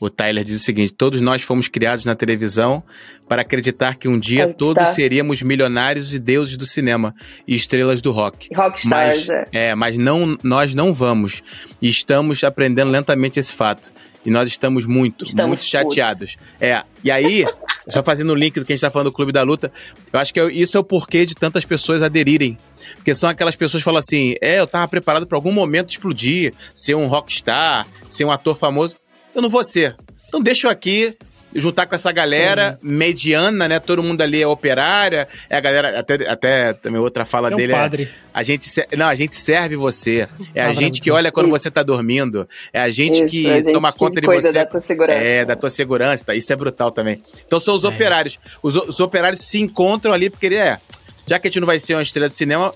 o 0.00 0.10
Tyler 0.10 0.42
diz 0.42 0.60
o 0.60 0.64
seguinte: 0.64 0.92
Todos 0.92 1.20
nós 1.20 1.42
fomos 1.42 1.68
criados 1.68 2.04
na 2.04 2.14
televisão 2.16 2.82
para 3.28 3.42
acreditar 3.42 3.96
que 3.96 4.08
um 4.08 4.18
dia 4.18 4.42
Acreditar. 4.44 4.58
todos 4.58 4.88
seríamos 4.90 5.40
milionários 5.40 6.12
e 6.14 6.18
deuses 6.18 6.56
do 6.56 6.66
cinema 6.66 7.14
e 7.46 7.54
estrelas 7.54 8.02
do 8.02 8.10
rock. 8.10 8.48
Rockstars, 8.54 9.28
Mas, 9.28 9.28
é. 9.30 9.68
é, 9.70 9.74
mas 9.74 9.96
não, 9.96 10.36
nós 10.42 10.74
não 10.74 10.92
vamos. 10.92 11.42
E 11.80 11.88
estamos 11.88 12.42
aprendendo 12.44 12.90
lentamente 12.90 13.38
esse 13.40 13.52
fato. 13.52 13.90
E 14.26 14.30
nós 14.30 14.48
estamos 14.48 14.86
muito, 14.86 15.26
Estamos 15.26 15.48
muito 15.48 15.64
chateados. 15.64 16.36
É, 16.58 16.82
e 17.02 17.10
aí, 17.10 17.44
só 17.88 18.02
fazendo 18.02 18.30
o 18.32 18.34
link 18.34 18.58
do 18.58 18.64
que 18.64 18.72
a 18.72 18.76
gente 18.76 18.80
tá 18.82 18.90
falando 18.90 19.06
do 19.10 19.12
Clube 19.12 19.32
da 19.32 19.42
Luta, 19.42 19.72
eu 20.12 20.18
acho 20.20 20.32
que 20.32 20.40
é- 20.40 20.52
isso 20.52 20.76
é 20.76 20.80
o 20.80 20.84
porquê 20.84 21.26
de 21.26 21.34
tantas 21.34 21.64
pessoas 21.64 22.02
aderirem. 22.02 22.56
Porque 22.96 23.14
são 23.14 23.28
aquelas 23.28 23.56
pessoas 23.56 23.82
que 23.82 23.84
falam 23.84 23.98
assim: 24.00 24.34
é, 24.40 24.58
eu 24.60 24.66
tava 24.66 24.86
preparado 24.88 25.26
para 25.26 25.36
algum 25.36 25.52
momento 25.52 25.90
explodir, 25.90 26.52
ser 26.74 26.94
um 26.94 27.06
rockstar, 27.06 27.86
ser 28.08 28.24
um 28.24 28.30
ator 28.30 28.56
famoso. 28.56 28.94
Eu 29.34 29.42
não 29.42 29.48
vou 29.48 29.64
ser. 29.64 29.96
Então 30.28 30.40
deixa 30.42 30.66
eu 30.66 30.70
aqui. 30.70 31.16
Juntar 31.54 31.86
com 31.86 31.94
essa 31.94 32.10
galera 32.10 32.78
mediana, 32.82 33.68
né? 33.68 33.78
Todo 33.78 34.02
mundo 34.02 34.20
ali 34.22 34.42
é 34.42 34.46
operária. 34.46 35.28
É 35.48 35.56
a 35.56 35.60
galera. 35.60 35.98
Até, 35.98 36.14
até 36.28 36.72
também 36.72 37.00
outra 37.00 37.24
fala 37.24 37.50
É 37.50 37.54
um 37.54 37.56
dele 37.56 37.72
é. 37.72 37.76
padre. 37.76 38.08
A 38.32 38.42
gente, 38.42 38.68
não, 38.96 39.06
a 39.06 39.14
gente 39.14 39.36
serve 39.36 39.76
você. 39.76 40.28
É 40.54 40.62
a 40.64 40.72
gente 40.74 41.00
que 41.00 41.10
olha 41.10 41.30
quando 41.30 41.46
Isso. 41.46 41.58
você 41.58 41.70
tá 41.70 41.82
dormindo. 41.82 42.48
É 42.72 42.80
a 42.80 42.90
gente 42.90 43.16
Isso, 43.18 43.26
que 43.26 43.48
a 43.48 43.54
gente 43.58 43.72
toma 43.72 43.92
que 43.92 43.98
conta 43.98 44.20
de 44.20 44.26
você. 44.26 44.52
da 44.52 44.66
tua 44.66 44.80
segurança. 44.80 45.20
É, 45.20 45.44
da 45.44 45.54
tua 45.56 45.70
segurança. 45.70 46.24
Tá? 46.24 46.34
Isso 46.34 46.52
é 46.52 46.56
brutal 46.56 46.90
também. 46.90 47.22
Então 47.46 47.60
são 47.60 47.74
os 47.74 47.84
É 47.84 47.88
operários. 47.88 48.38
Os, 48.62 48.74
os 48.76 48.98
operários 49.00 49.42
se 49.42 49.60
encontram 49.60 50.12
ali 50.12 50.28
porque 50.30 50.46
ele 50.46 50.56
é. 50.56 50.78
Já 51.26 51.38
que 51.38 51.46
a 51.46 51.50
gente 51.50 51.60
não 51.60 51.66
vai 51.66 51.78
ser 51.78 51.94
uma 51.94 52.02
estrela 52.02 52.28
de 52.28 52.34
cinema, 52.34 52.74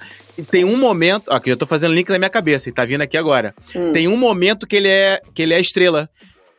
tem 0.51 0.65
um 0.65 0.77
momento. 0.77 1.25
Ó, 1.29 1.39
que 1.39 1.51
eu 1.51 1.57
tô 1.57 1.67
fazendo 1.67 1.93
link 1.95 2.09
na 2.11 2.19
minha 2.19 2.31
cabeça 2.31 2.69
e 2.69 2.73
tá 2.73 2.85
vindo 2.85 3.03
aqui 3.03 3.17
agora. 3.17 3.55
Hum. 3.75 3.93
Tem 3.93 4.07
um 4.09 4.17
momento 4.17 4.67
que 4.67 4.77
ele 4.77 4.89
é 4.89 5.21
que 5.35 5.43
ele 5.43 5.53
é 5.55 5.61
estrela. 5.61 6.09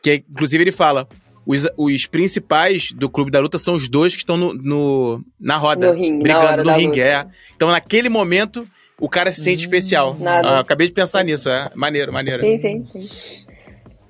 Que 0.01 0.23
inclusive 0.29 0.63
ele 0.63 0.71
fala. 0.71 1.07
Os, 1.45 1.67
os 1.77 2.05
principais 2.05 2.91
do 2.91 3.09
Clube 3.09 3.31
da 3.31 3.39
Luta 3.39 3.57
são 3.57 3.73
os 3.73 3.89
dois 3.89 4.13
que 4.15 4.21
estão 4.21 4.37
no, 4.37 4.53
no- 4.53 5.23
na 5.39 5.57
roda. 5.57 5.91
No 5.91 5.99
ringue, 5.99 6.23
brigando 6.23 6.63
no 6.63 6.71
ringue. 6.73 7.01
É. 7.01 7.25
Então, 7.55 7.69
naquele 7.71 8.07
momento, 8.09 8.67
o 8.99 9.09
cara 9.09 9.31
se 9.31 9.41
sente 9.41 9.61
especial. 9.61 10.15
Nada. 10.19 10.47
Ah, 10.47 10.59
acabei 10.59 10.87
de 10.87 10.93
pensar 10.93 11.23
nisso, 11.23 11.49
é. 11.49 11.69
Maneiro, 11.73 12.13
maneiro. 12.13 12.41
Sim, 12.43 12.59
sim, 12.59 12.87
sim. 12.91 13.09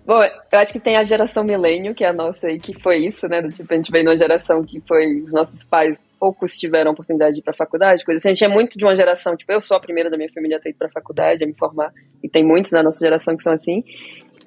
Bom, 0.06 0.24
eu 0.24 0.60
acho 0.60 0.74
que 0.74 0.80
tem 0.80 0.98
a 0.98 1.04
geração 1.04 1.44
milênio, 1.44 1.94
que 1.94 2.04
é 2.04 2.08
a 2.08 2.14
nossa 2.14 2.48
aí, 2.48 2.60
que 2.60 2.74
foi 2.82 2.98
isso, 3.06 3.28
né? 3.28 3.44
Do 3.44 3.50
tipo, 3.50 3.72
a 3.72 3.78
gente 3.78 3.92
veio 3.92 4.04
numa 4.04 4.18
geração 4.18 4.64
que 4.64 4.82
foi. 4.88 5.22
Os 5.22 5.32
nossos 5.32 5.64
pais, 5.64 5.98
poucos 6.20 6.58
tiveram 6.58 6.92
oportunidade 6.92 7.34
de 7.36 7.40
ir 7.42 7.44
pra 7.44 7.54
faculdade, 7.54 8.04
coisa 8.04 8.18
assim. 8.18 8.30
A 8.30 8.32
gente 8.34 8.44
é 8.44 8.48
muito 8.48 8.76
de 8.78 8.84
uma 8.84 8.96
geração, 8.96 9.38
tipo, 9.38 9.52
eu 9.52 9.62
sou 9.62 9.78
a 9.78 9.80
primeira 9.80 10.10
da 10.10 10.18
minha 10.18 10.30
família 10.34 10.58
a 10.58 10.60
ter 10.60 10.70
ido 10.72 10.80
pra 10.80 10.90
faculdade, 10.90 11.44
a 11.44 11.48
me 11.48 11.54
formar. 11.54 11.94
E 12.24 12.28
tem 12.28 12.44
muitos 12.44 12.72
na 12.72 12.82
nossa 12.82 13.00
geração 13.00 13.38
que 13.38 13.44
são 13.44 13.54
assim. 13.54 13.84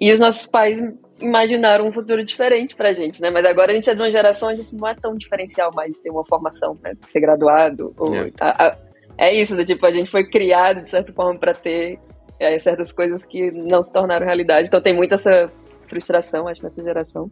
E 0.01 0.13
os 0.13 0.19
nossos 0.19 0.47
pais 0.47 0.83
imaginaram 1.23 1.87
um 1.87 1.93
futuro 1.93 2.25
diferente 2.25 2.75
pra 2.75 2.93
gente, 2.93 3.21
né? 3.23 3.31
Mas 3.31 3.45
agora 3.45 3.73
a 3.73 3.75
gente 3.75 3.89
é 3.89 3.95
de 3.95 4.01
uma 4.01 4.11
geração 4.11 4.51
onde 4.51 4.61
assim, 4.61 4.77
não 4.77 4.89
é 4.89 4.95
tão 4.95 5.17
diferencial 5.17 5.71
mais 5.75 6.01
ter 6.01 6.11
uma 6.11 6.25
formação, 6.27 6.77
né? 6.83 6.95
Ser 7.11 7.21
graduado. 7.21 7.95
Ou, 7.97 8.15
É. 8.15 8.31
a- 8.41 8.67
a- 8.69 8.77
é 9.19 9.35
isso, 9.35 9.55
do 9.57 9.65
tipo, 9.65 9.85
a 9.87 9.93
gente 9.93 10.11
foi 10.11 10.25
criado, 10.29 10.83
de 10.83 10.91
certa 10.91 11.13
forma, 11.13 11.39
pra 11.39 11.55
ter 11.55 11.99
é, 12.41 12.59
certas 12.59 12.91
coisas 12.91 13.25
que 13.25 13.53
não 13.53 13.85
se 13.85 13.93
tornaram 13.93 14.27
realidade. 14.27 14.67
Então 14.67 14.81
tem 14.81 14.93
muita 14.97 15.15
essa 15.15 15.49
frustração, 15.89 16.49
acho, 16.49 16.65
nessa 16.65 16.83
geração. 16.83 17.31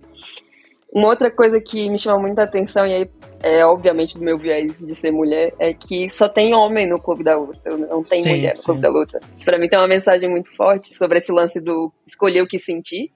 Uma 0.92 1.08
outra 1.08 1.30
coisa 1.30 1.60
que 1.60 1.88
me 1.88 1.98
chama 1.98 2.18
muita 2.20 2.42
atenção, 2.44 2.84
e 2.86 2.92
aí 2.92 3.10
é 3.42 3.64
obviamente 3.64 4.14
do 4.18 4.24
meu 4.24 4.36
viés 4.38 4.76
de 4.78 4.94
ser 4.94 5.10
mulher, 5.12 5.52
é 5.58 5.72
que 5.72 6.10
só 6.10 6.28
tem 6.28 6.52
homem 6.54 6.88
no 6.88 7.00
Clube 7.00 7.24
da 7.24 7.36
Luta, 7.36 7.76
não 7.76 8.02
tem 8.02 8.22
Sim, 8.22 8.30
mulher 8.36 8.52
no 8.52 8.58
sim. 8.58 8.64
Clube 8.66 8.80
da 8.80 8.88
Luta. 8.88 9.20
Isso 9.36 9.44
pra 9.44 9.58
mim 9.58 9.68
tem 9.68 9.78
uma 9.78 9.86
mensagem 9.88 10.28
muito 10.28 10.54
forte 10.56 10.92
sobre 10.94 11.18
esse 11.18 11.30
lance 11.32 11.60
do 11.60 11.92
escolher 12.06 12.42
o 12.42 12.46
que 12.46 12.58
sentir. 12.58 13.10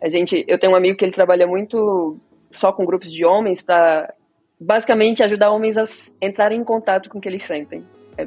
A 0.00 0.08
gente, 0.08 0.44
eu 0.46 0.58
tenho 0.58 0.72
um 0.72 0.76
amigo 0.76 0.96
que 0.96 1.04
ele 1.04 1.12
trabalha 1.12 1.46
muito 1.46 2.18
só 2.50 2.72
com 2.72 2.84
grupos 2.84 3.10
de 3.10 3.24
homens 3.24 3.62
para 3.62 4.12
basicamente 4.58 5.22
ajudar 5.22 5.50
homens 5.50 5.76
a 5.76 5.84
entrarem 6.20 6.60
em 6.60 6.64
contato 6.64 7.08
com 7.08 7.18
o 7.18 7.20
que 7.20 7.28
eles 7.28 7.42
sentem. 7.42 7.84
É, 8.16 8.26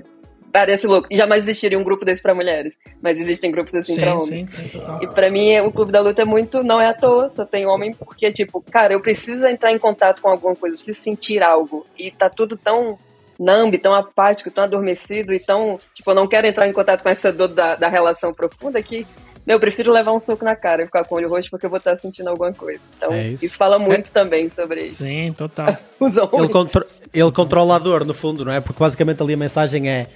parece 0.51 0.85
louco. 0.85 1.07
Jamais 1.11 1.43
existiria 1.43 1.77
um 1.77 1.83
grupo 1.83 2.05
desse 2.05 2.21
para 2.21 2.35
mulheres, 2.35 2.73
mas 3.01 3.19
existem 3.19 3.51
grupos 3.51 3.73
assim 3.75 3.95
para 3.95 4.11
homens. 4.13 4.25
sim, 4.25 4.45
sim, 4.45 4.67
total. 4.67 4.99
E 5.01 5.07
pra 5.07 5.29
mim, 5.29 5.59
o 5.59 5.71
Clube 5.71 5.91
da 5.91 6.01
Luta 6.01 6.21
é 6.21 6.25
muito, 6.25 6.63
não 6.63 6.79
é 6.79 6.87
à 6.87 6.93
toa, 6.93 7.29
só 7.29 7.45
tem 7.45 7.65
homem, 7.65 7.93
porque, 7.93 8.31
tipo, 8.31 8.61
cara, 8.61 8.93
eu 8.93 9.01
preciso 9.01 9.45
entrar 9.47 9.71
em 9.71 9.79
contato 9.79 10.21
com 10.21 10.29
alguma 10.29 10.55
coisa, 10.55 10.75
eu 10.75 10.77
preciso 10.77 11.01
sentir 11.01 11.41
algo. 11.41 11.85
E 11.97 12.11
tá 12.11 12.29
tudo 12.29 12.55
tão 12.55 12.97
nambe, 13.39 13.77
tão 13.77 13.95
apático, 13.95 14.51
tão 14.51 14.65
adormecido 14.65 15.33
e 15.33 15.39
tão, 15.39 15.79
tipo, 15.95 16.11
eu 16.11 16.15
não 16.15 16.27
quero 16.27 16.45
entrar 16.45 16.67
em 16.67 16.73
contato 16.73 17.01
com 17.01 17.09
essa 17.09 17.31
dor 17.31 17.47
da, 17.47 17.75
da 17.75 17.87
relação 17.87 18.33
profunda 18.33 18.83
que, 18.83 19.07
eu 19.53 19.59
prefiro 19.59 19.91
levar 19.91 20.13
um 20.13 20.19
soco 20.19 20.45
na 20.45 20.55
cara 20.55 20.83
e 20.83 20.85
ficar 20.85 21.03
com 21.03 21.15
o 21.15 21.17
olho 21.17 21.27
roxo 21.29 21.49
porque 21.49 21.65
eu 21.65 21.69
vou 21.69 21.77
estar 21.77 21.97
sentindo 21.99 22.29
alguma 22.29 22.53
coisa. 22.53 22.79
Então, 22.97 23.11
É 23.11 23.27
isso. 23.29 23.45
isso. 23.45 23.57
fala 23.57 23.77
muito 23.79 24.11
também 24.11 24.49
sobre 24.49 24.87
Sim, 24.87 25.33
total. 25.35 25.75
Ele, 26.33 26.49
contro- 26.49 26.85
ele 27.13 27.31
controla 27.31 27.75
a 27.75 27.79
dor, 27.79 28.05
no 28.05 28.13
fundo, 28.13 28.45
não 28.45 28.51
é? 28.53 28.61
Porque 28.61 28.79
basicamente 28.79 29.21
ali 29.21 29.33
a 29.33 29.37
mensagem 29.37 29.89
é 29.89 30.07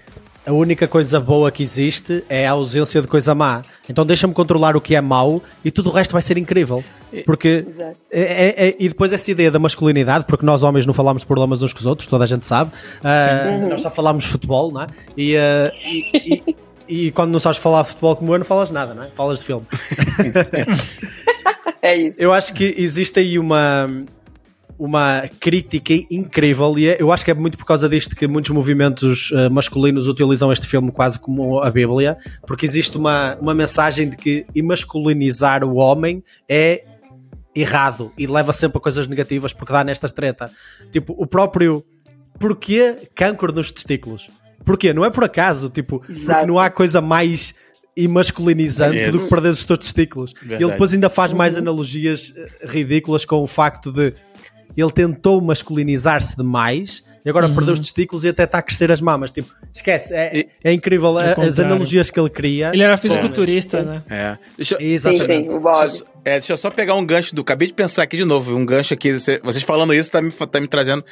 a 0.45 0.51
única 0.51 0.87
coisa 0.89 1.19
boa 1.21 1.49
que 1.51 1.63
existe 1.63 2.23
é 2.29 2.45
a 2.45 2.51
ausência 2.51 3.01
de 3.01 3.07
coisa 3.07 3.33
má. 3.33 3.61
Então 3.89 4.05
deixa-me 4.05 4.33
controlar 4.33 4.75
o 4.75 4.81
que 4.81 4.93
é 4.95 4.99
mau 5.01 5.41
e 5.63 5.71
tudo 5.71 5.89
o 5.89 5.93
resto 5.93 6.11
vai 6.11 6.21
ser 6.21 6.37
incrível. 6.37 6.83
Porque 7.25 7.65
Exato. 7.67 7.97
é- 8.11 8.21
é- 8.21 8.67
é- 8.69 8.75
e 8.79 8.89
depois 8.89 9.13
essa 9.13 9.31
ideia 9.31 9.49
da 9.49 9.57
masculinidade, 9.59 10.25
porque 10.27 10.45
nós 10.45 10.61
homens 10.63 10.85
não 10.85 10.93
falamos 10.93 11.23
problemas 11.23 11.61
uns 11.61 11.71
com 11.73 11.79
os 11.79 11.85
outros, 11.85 12.07
toda 12.09 12.23
a 12.25 12.27
gente 12.27 12.45
sabe. 12.45 12.71
Ah, 13.03 13.43
Nós 13.69 13.81
só 13.81 13.89
falamos 13.89 14.25
futebol, 14.25 14.71
não 14.71 14.81
é? 14.81 14.87
E, 15.17 15.33
e- 15.35 16.43
e- 16.49 16.55
e 16.87 17.11
quando 17.11 17.31
não 17.31 17.39
sabes 17.39 17.57
falar 17.57 17.81
de 17.83 17.89
futebol 17.89 18.15
como 18.15 18.33
eu, 18.33 18.39
não 18.39 18.45
falas 18.45 18.71
nada, 18.71 18.93
não 18.93 19.03
é? 19.03 19.09
Falas 19.15 19.39
de 19.39 19.45
filme. 19.45 19.65
É 21.81 21.97
isso. 21.97 22.15
Eu 22.17 22.31
acho 22.31 22.53
que 22.53 22.73
existe 22.77 23.19
aí 23.19 23.37
uma, 23.37 23.89
uma 24.79 25.23
crítica 25.39 25.93
incrível 26.09 26.77
e 26.79 26.87
é- 26.87 26.97
eu 26.97 27.11
acho 27.11 27.25
que 27.25 27.31
é 27.31 27.33
muito 27.33 27.57
por 27.57 27.65
causa 27.65 27.89
disto 27.89 28.15
que 28.15 28.25
muitos 28.25 28.51
movimentos 28.51 29.31
eh, 29.33 29.49
masculinos 29.49 30.07
utilizam 30.07 30.49
este 30.51 30.65
filme 30.65 30.91
quase 30.93 31.19
como 31.19 31.59
a 31.59 31.69
Bíblia, 31.69 32.17
porque 32.47 32.65
existe 32.65 32.97
uma, 32.97 33.35
uma 33.35 33.53
mensagem 33.53 34.09
de 34.09 34.15
que 34.15 34.45
masculinizar 34.63 35.63
o 35.65 35.75
homem 35.75 36.23
é 36.47 36.85
errado 37.53 38.13
e 38.17 38.25
leva 38.27 38.53
sempre 38.53 38.77
a 38.77 38.81
coisas 38.81 39.05
negativas 39.05 39.51
porque 39.51 39.73
dá 39.73 39.83
nesta 39.83 40.07
treta. 40.07 40.49
Tipo, 40.91 41.13
o 41.17 41.27
próprio 41.27 41.83
porquê 42.39 43.09
cancro 43.13 43.51
nos 43.51 43.71
testículos? 43.73 44.29
Porquê? 44.65 44.93
Não 44.93 45.03
é 45.05 45.09
por 45.09 45.23
acaso, 45.23 45.69
tipo, 45.69 45.99
porque 45.99 46.21
Exato. 46.21 46.47
não 46.47 46.57
há 46.59 46.69
coisa 46.69 47.01
mais 47.01 47.53
imasculinizante 47.95 49.09
do 49.11 49.19
que 49.19 49.29
perder 49.29 49.49
os 49.49 49.63
teus 49.63 49.79
testículos. 49.79 50.33
Verdade. 50.33 50.63
Ele 50.63 50.71
depois 50.71 50.93
ainda 50.93 51.09
faz 51.09 51.33
mais 51.33 51.55
analogias 51.55 52.33
eh, 52.35 52.47
ridículas 52.65 53.25
com 53.25 53.37
o 53.37 53.47
facto 53.47 53.91
de 53.91 54.13
ele 54.75 54.91
tentou 54.91 55.39
masculinizar-se 55.41 56.35
demais 56.35 57.03
e 57.25 57.29
agora 57.29 57.47
Uhum. 57.47 57.55
perdeu 57.55 57.73
os 57.75 57.79
testículos 57.79 58.23
e 58.23 58.29
até 58.29 58.43
está 58.43 58.57
a 58.57 58.61
crescer 58.61 58.91
as 58.91 58.99
mamas. 58.99 59.31
Tipo, 59.31 59.53
esquece, 59.73 60.13
é, 60.13 60.39
E- 60.39 60.49
é 60.63 60.73
incrível 60.73 61.19
É 61.19 61.25
a- 61.25 61.29
as 61.29 61.35
contrário. 61.35 61.65
analogias 61.65 62.09
que 62.09 62.19
ele 62.19 62.29
cria. 62.29 62.71
Ele 62.73 62.81
era 62.83 62.97
fisiculturista, 62.97 63.81
né? 63.83 64.01
É. 64.09 64.37
Deixa, 64.57 64.77
Sim, 64.77 64.83
Exatamente. 64.83 65.49
sim, 65.49 65.55
o 65.55 65.59
Bob. 65.59 65.79
Deixa, 65.87 66.03
eu- 66.03 66.07
é, 66.25 66.31
deixa 66.31 66.53
eu 66.53 66.57
só 66.57 66.69
pegar 66.71 66.95
um 66.95 67.05
gancho 67.05 67.35
do. 67.35 67.41
Acabei 67.41 67.67
de 67.67 67.73
pensar 67.75 68.03
aqui 68.03 68.17
de 68.17 68.25
novo, 68.25 68.55
um 68.57 68.65
gancho 68.65 68.93
aqui. 68.93 69.19
cê- 69.19 69.39
Vocês 69.43 69.63
falando 69.63 69.93
isso 69.93 70.09
tá 70.09 70.21
me, 70.21 70.31
tá 70.31 70.59
me 70.59 70.67
trazendo. 70.67 71.03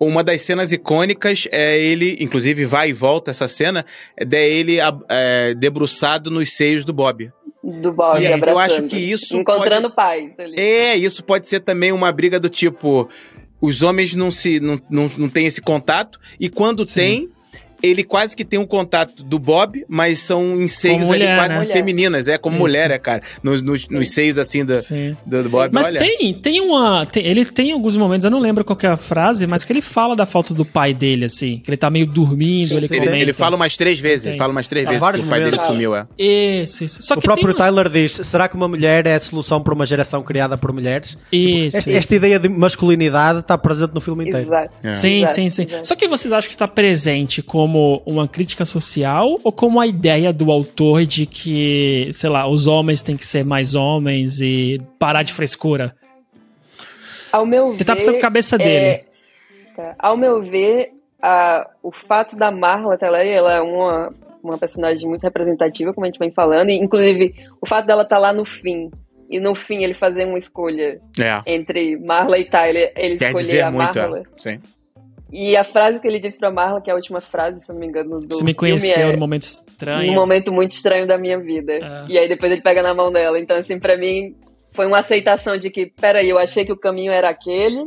Uma 0.00 0.22
das 0.22 0.42
cenas 0.42 0.72
icônicas 0.72 1.48
é 1.50 1.78
ele, 1.78 2.16
inclusive 2.20 2.64
vai 2.64 2.90
e 2.90 2.92
volta 2.92 3.32
essa 3.32 3.48
cena, 3.48 3.84
é 4.16 4.24
de 4.24 4.48
ele 4.48 4.78
é, 5.08 5.54
debruçado 5.54 6.30
nos 6.30 6.56
seios 6.56 6.84
do 6.84 6.92
Bob. 6.92 7.32
Do 7.62 7.92
Bob 7.92 8.18
Sim, 8.18 8.26
eu 8.26 8.34
abraçando. 8.34 8.60
acho 8.60 8.82
que 8.84 8.96
isso 8.96 9.36
Encontrando 9.36 9.90
paz 9.90 10.38
ali. 10.38 10.54
É, 10.56 10.96
isso 10.96 11.24
pode 11.24 11.48
ser 11.48 11.60
também 11.60 11.90
uma 11.90 12.12
briga 12.12 12.38
do 12.38 12.48
tipo. 12.48 13.08
Os 13.60 13.82
homens 13.82 14.14
não 14.14 14.30
se 14.30 14.60
não, 14.60 14.80
não, 14.88 15.10
não 15.18 15.28
têm 15.28 15.46
esse 15.46 15.60
contato, 15.60 16.20
e 16.38 16.48
quando 16.48 16.86
tem, 16.86 17.28
ele 17.82 18.02
quase 18.04 18.34
que 18.36 18.44
tem 18.44 18.58
um 18.58 18.66
contato 18.66 19.22
do 19.22 19.38
Bob, 19.38 19.84
mas 19.88 20.18
são 20.20 20.60
em 20.60 20.68
seios 20.68 20.98
Como 21.00 21.12
ali 21.12 21.22
mulher, 21.24 21.38
quase 21.38 21.58
né? 21.58 21.66
que 21.66 21.72
femininas, 21.72 22.28
é 22.28 22.36
como 22.38 22.56
Isso. 22.56 22.62
mulher, 22.62 22.90
é, 22.90 22.98
cara. 22.98 23.22
Nos, 23.42 23.62
nos, 23.62 23.86
nos 23.88 24.10
seios 24.10 24.38
assim 24.38 24.64
do, 24.64 24.76
Sim. 24.78 25.16
do, 25.24 25.42
do 25.44 25.48
Bob. 25.48 25.70
Mas 25.72 25.88
olha. 25.88 25.98
tem, 25.98 26.34
tem 26.34 26.60
uma. 26.60 27.06
tem- 27.06 27.24
ele 27.24 27.44
tem 27.44 27.72
alguns 27.72 27.96
momentos, 27.96 28.24
eu 28.24 28.30
não 28.30 28.40
lembro 28.40 28.64
qual 28.64 28.76
que 28.76 28.86
é 28.86 28.90
a 28.90 28.96
frase, 28.96 29.46
mas 29.46 29.64
que 29.64 29.72
ele 29.72 29.80
fala 29.82 30.14
da 30.16 30.26
falta 30.26 30.52
do 30.54 30.64
pai 30.64 30.92
dele, 30.94 31.24
assim. 31.26 31.58
Que 31.64 31.70
ele 31.70 31.76
tá 31.76 31.88
meio 31.90 32.06
dormindo, 32.06 32.76
ele 32.76 32.86
sim, 32.88 32.94
ele, 32.96 33.22
ele 33.22 33.32
fala 33.32 33.56
umas 33.56 33.76
três 33.76 34.00
vezes, 34.00 34.24
Tem. 34.24 34.32
ele 34.32 34.38
fala 34.38 34.52
umas 34.52 34.66
três 34.68 34.86
vezes 34.86 35.08
que 35.08 35.20
o 35.20 35.24
pai 35.26 35.40
dele 35.40 35.58
sumiu, 35.58 35.94
é. 35.94 36.06
Isso, 36.18 36.84
isso. 36.84 37.02
Só 37.02 37.14
O 37.14 37.20
que 37.20 37.26
próprio 37.26 37.54
Tyler 37.54 37.88
diz: 37.88 38.12
será 38.24 38.48
que 38.48 38.56
uma 38.56 38.68
mulher 38.68 39.06
é 39.06 39.14
a 39.14 39.20
solução 39.20 39.62
para 39.62 39.74
uma 39.74 39.86
geração 39.86 40.22
criada 40.22 40.56
por 40.56 40.72
mulheres? 40.72 41.16
Isso, 41.32 41.76
Esta, 41.76 41.90
isso. 41.90 41.98
esta 41.98 42.14
ideia 42.16 42.38
de 42.38 42.48
masculinidade 42.48 43.40
está 43.40 43.56
presente 43.58 43.92
no 43.94 44.00
filme 44.00 44.26
inteiro. 44.28 44.46
Exato. 44.48 44.74
É. 44.82 44.94
Sim, 44.94 45.18
Exato, 45.22 45.34
sim, 45.34 45.50
sim. 45.50 45.62
exato. 45.62 45.88
Só 45.88 45.94
que 45.94 46.08
vocês 46.08 46.32
acham 46.32 46.48
que 46.48 46.54
está 46.54 46.66
presente 46.68 47.42
como 47.42 47.67
uma 48.06 48.26
crítica 48.28 48.64
social 48.64 49.38
ou 49.44 49.52
como 49.52 49.78
a 49.80 49.86
ideia 49.86 50.32
do 50.32 50.50
autor 50.50 51.04
de 51.04 51.26
que, 51.26 52.10
sei 52.12 52.30
lá, 52.30 52.46
os 52.48 52.66
homens 52.66 53.02
têm 53.02 53.16
que 53.16 53.26
ser 53.26 53.44
mais 53.44 53.74
homens 53.74 54.40
e 54.40 54.78
parar 54.98 55.22
de 55.22 55.32
frescura? 55.32 55.94
Ao 57.32 57.44
meu 57.44 57.74
Tentar 57.76 57.94
ver, 57.94 57.98
pensar 58.00 58.12
com 58.12 58.18
a 58.18 58.22
cabeça 58.22 58.56
é, 58.56 58.58
dele. 58.58 59.04
tá. 59.76 59.94
Ao 59.98 60.16
meu 60.16 60.42
ver, 60.42 60.90
a- 61.20 61.68
o 61.82 61.92
fato 61.92 62.36
da 62.36 62.50
Marla 62.50 62.94
estar 62.94 63.10
lá, 63.10 63.22
ela 63.22 63.52
é 63.54 63.60
uma, 63.60 64.12
uma 64.42 64.56
personagem 64.58 65.06
muito 65.08 65.22
representativa, 65.22 65.92
como 65.92 66.06
a 66.06 66.08
gente 66.08 66.18
vem 66.18 66.30
falando, 66.30 66.70
e, 66.70 66.76
inclusive 66.78 67.34
o 67.60 67.66
fato 67.66 67.86
dela 67.86 68.02
estar 68.04 68.18
lá 68.18 68.32
no 68.32 68.44
fim, 68.44 68.90
e 69.30 69.38
no 69.38 69.54
fim 69.54 69.82
ele 69.84 69.92
fazer 69.94 70.24
uma 70.24 70.38
escolha 70.38 71.00
É. 71.20 71.42
entre 71.46 71.98
Marla 71.98 72.38
e 72.38 72.44
Tyler, 72.46 72.92
ele 72.96 73.18
Quer 73.18 73.26
escolher 73.26 73.44
dizer 73.44 73.60
a 73.62 73.70
muito, 73.70 73.98
Marla. 73.98 74.18
é. 74.20 74.22
Sim. 74.38 74.60
E 75.30 75.56
a 75.56 75.64
frase 75.64 76.00
que 76.00 76.08
ele 76.08 76.18
disse 76.18 76.38
pra 76.38 76.50
Marla, 76.50 76.80
que 76.80 76.88
é 76.88 76.92
a 76.92 76.96
última 76.96 77.20
frase, 77.20 77.60
se 77.60 77.68
não 77.68 77.78
me 77.78 77.86
engano, 77.86 78.18
do 78.18 78.34
Você 78.34 78.44
me 78.44 78.54
conheceu 78.54 79.08
é, 79.08 79.12
no 79.12 79.18
momento 79.18 79.42
estranho. 79.42 80.06
num 80.06 80.14
momento 80.14 80.52
muito 80.52 80.72
estranho 80.72 81.06
da 81.06 81.18
minha 81.18 81.38
vida. 81.38 81.74
É. 81.74 82.04
E 82.08 82.18
aí 82.18 82.28
depois 82.28 82.50
ele 82.50 82.62
pega 82.62 82.82
na 82.82 82.94
mão 82.94 83.12
dela. 83.12 83.38
Então, 83.38 83.56
assim, 83.56 83.78
pra 83.78 83.96
mim, 83.96 84.34
foi 84.72 84.86
uma 84.86 85.00
aceitação 85.00 85.58
de 85.58 85.70
que, 85.70 85.86
peraí, 85.86 86.28
eu 86.28 86.38
achei 86.38 86.64
que 86.64 86.72
o 86.72 86.78
caminho 86.78 87.12
era 87.12 87.28
aquele, 87.28 87.86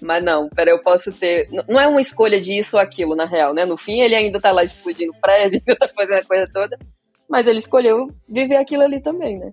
mas 0.00 0.24
não, 0.24 0.48
peraí, 0.48 0.72
eu 0.72 0.82
posso 0.82 1.12
ter. 1.12 1.48
Não 1.68 1.80
é 1.80 1.86
uma 1.86 2.00
escolha 2.00 2.40
de 2.40 2.58
isso 2.58 2.76
ou 2.76 2.82
aquilo, 2.82 3.14
na 3.14 3.26
real, 3.26 3.52
né? 3.52 3.66
No 3.66 3.76
fim, 3.76 4.00
ele 4.00 4.14
ainda 4.14 4.40
tá 4.40 4.50
lá 4.50 4.64
explodindo 4.64 5.12
prédio, 5.20 5.60
ainda 5.66 5.76
tá 5.86 5.88
fazendo 5.94 6.18
a 6.18 6.24
coisa 6.24 6.48
toda, 6.52 6.78
mas 7.28 7.46
ele 7.46 7.58
escolheu 7.58 8.08
viver 8.28 8.56
aquilo 8.56 8.82
ali 8.82 9.00
também, 9.00 9.38
né? 9.38 9.52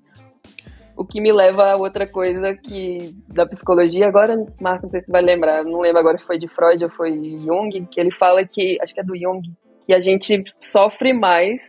O 1.02 1.04
que 1.04 1.20
me 1.20 1.32
leva 1.32 1.72
a 1.72 1.78
outra 1.78 2.06
coisa 2.06 2.56
que 2.56 3.12
da 3.28 3.43
psicologia, 3.43 4.08
agora, 4.08 4.36
Marco, 4.62 4.84
não 4.84 4.91
sei 4.91 4.99
se 4.99 5.08
você 5.08 5.12
vai 5.12 5.24
lembrar, 5.24 5.64
não 5.64 5.80
lembro 5.80 5.97
agora 5.97 6.16
se 6.16 6.24
foi 6.24 6.38
de 6.38 6.47
Freud 6.47 6.84
ou 6.84 6.91
foi 6.91 7.12
Jung, 7.39 7.88
que 7.89 7.99
ele 7.99 8.12
fala 8.12 8.45
que, 8.45 8.78
acho 8.80 8.93
que 8.93 8.99
é 8.99 9.04
do 9.04 9.18
Jung, 9.18 9.41
que 9.88 9.95
a 9.95 9.99
gente 9.99 10.43
sofre 10.62 11.12
mais 11.12 11.60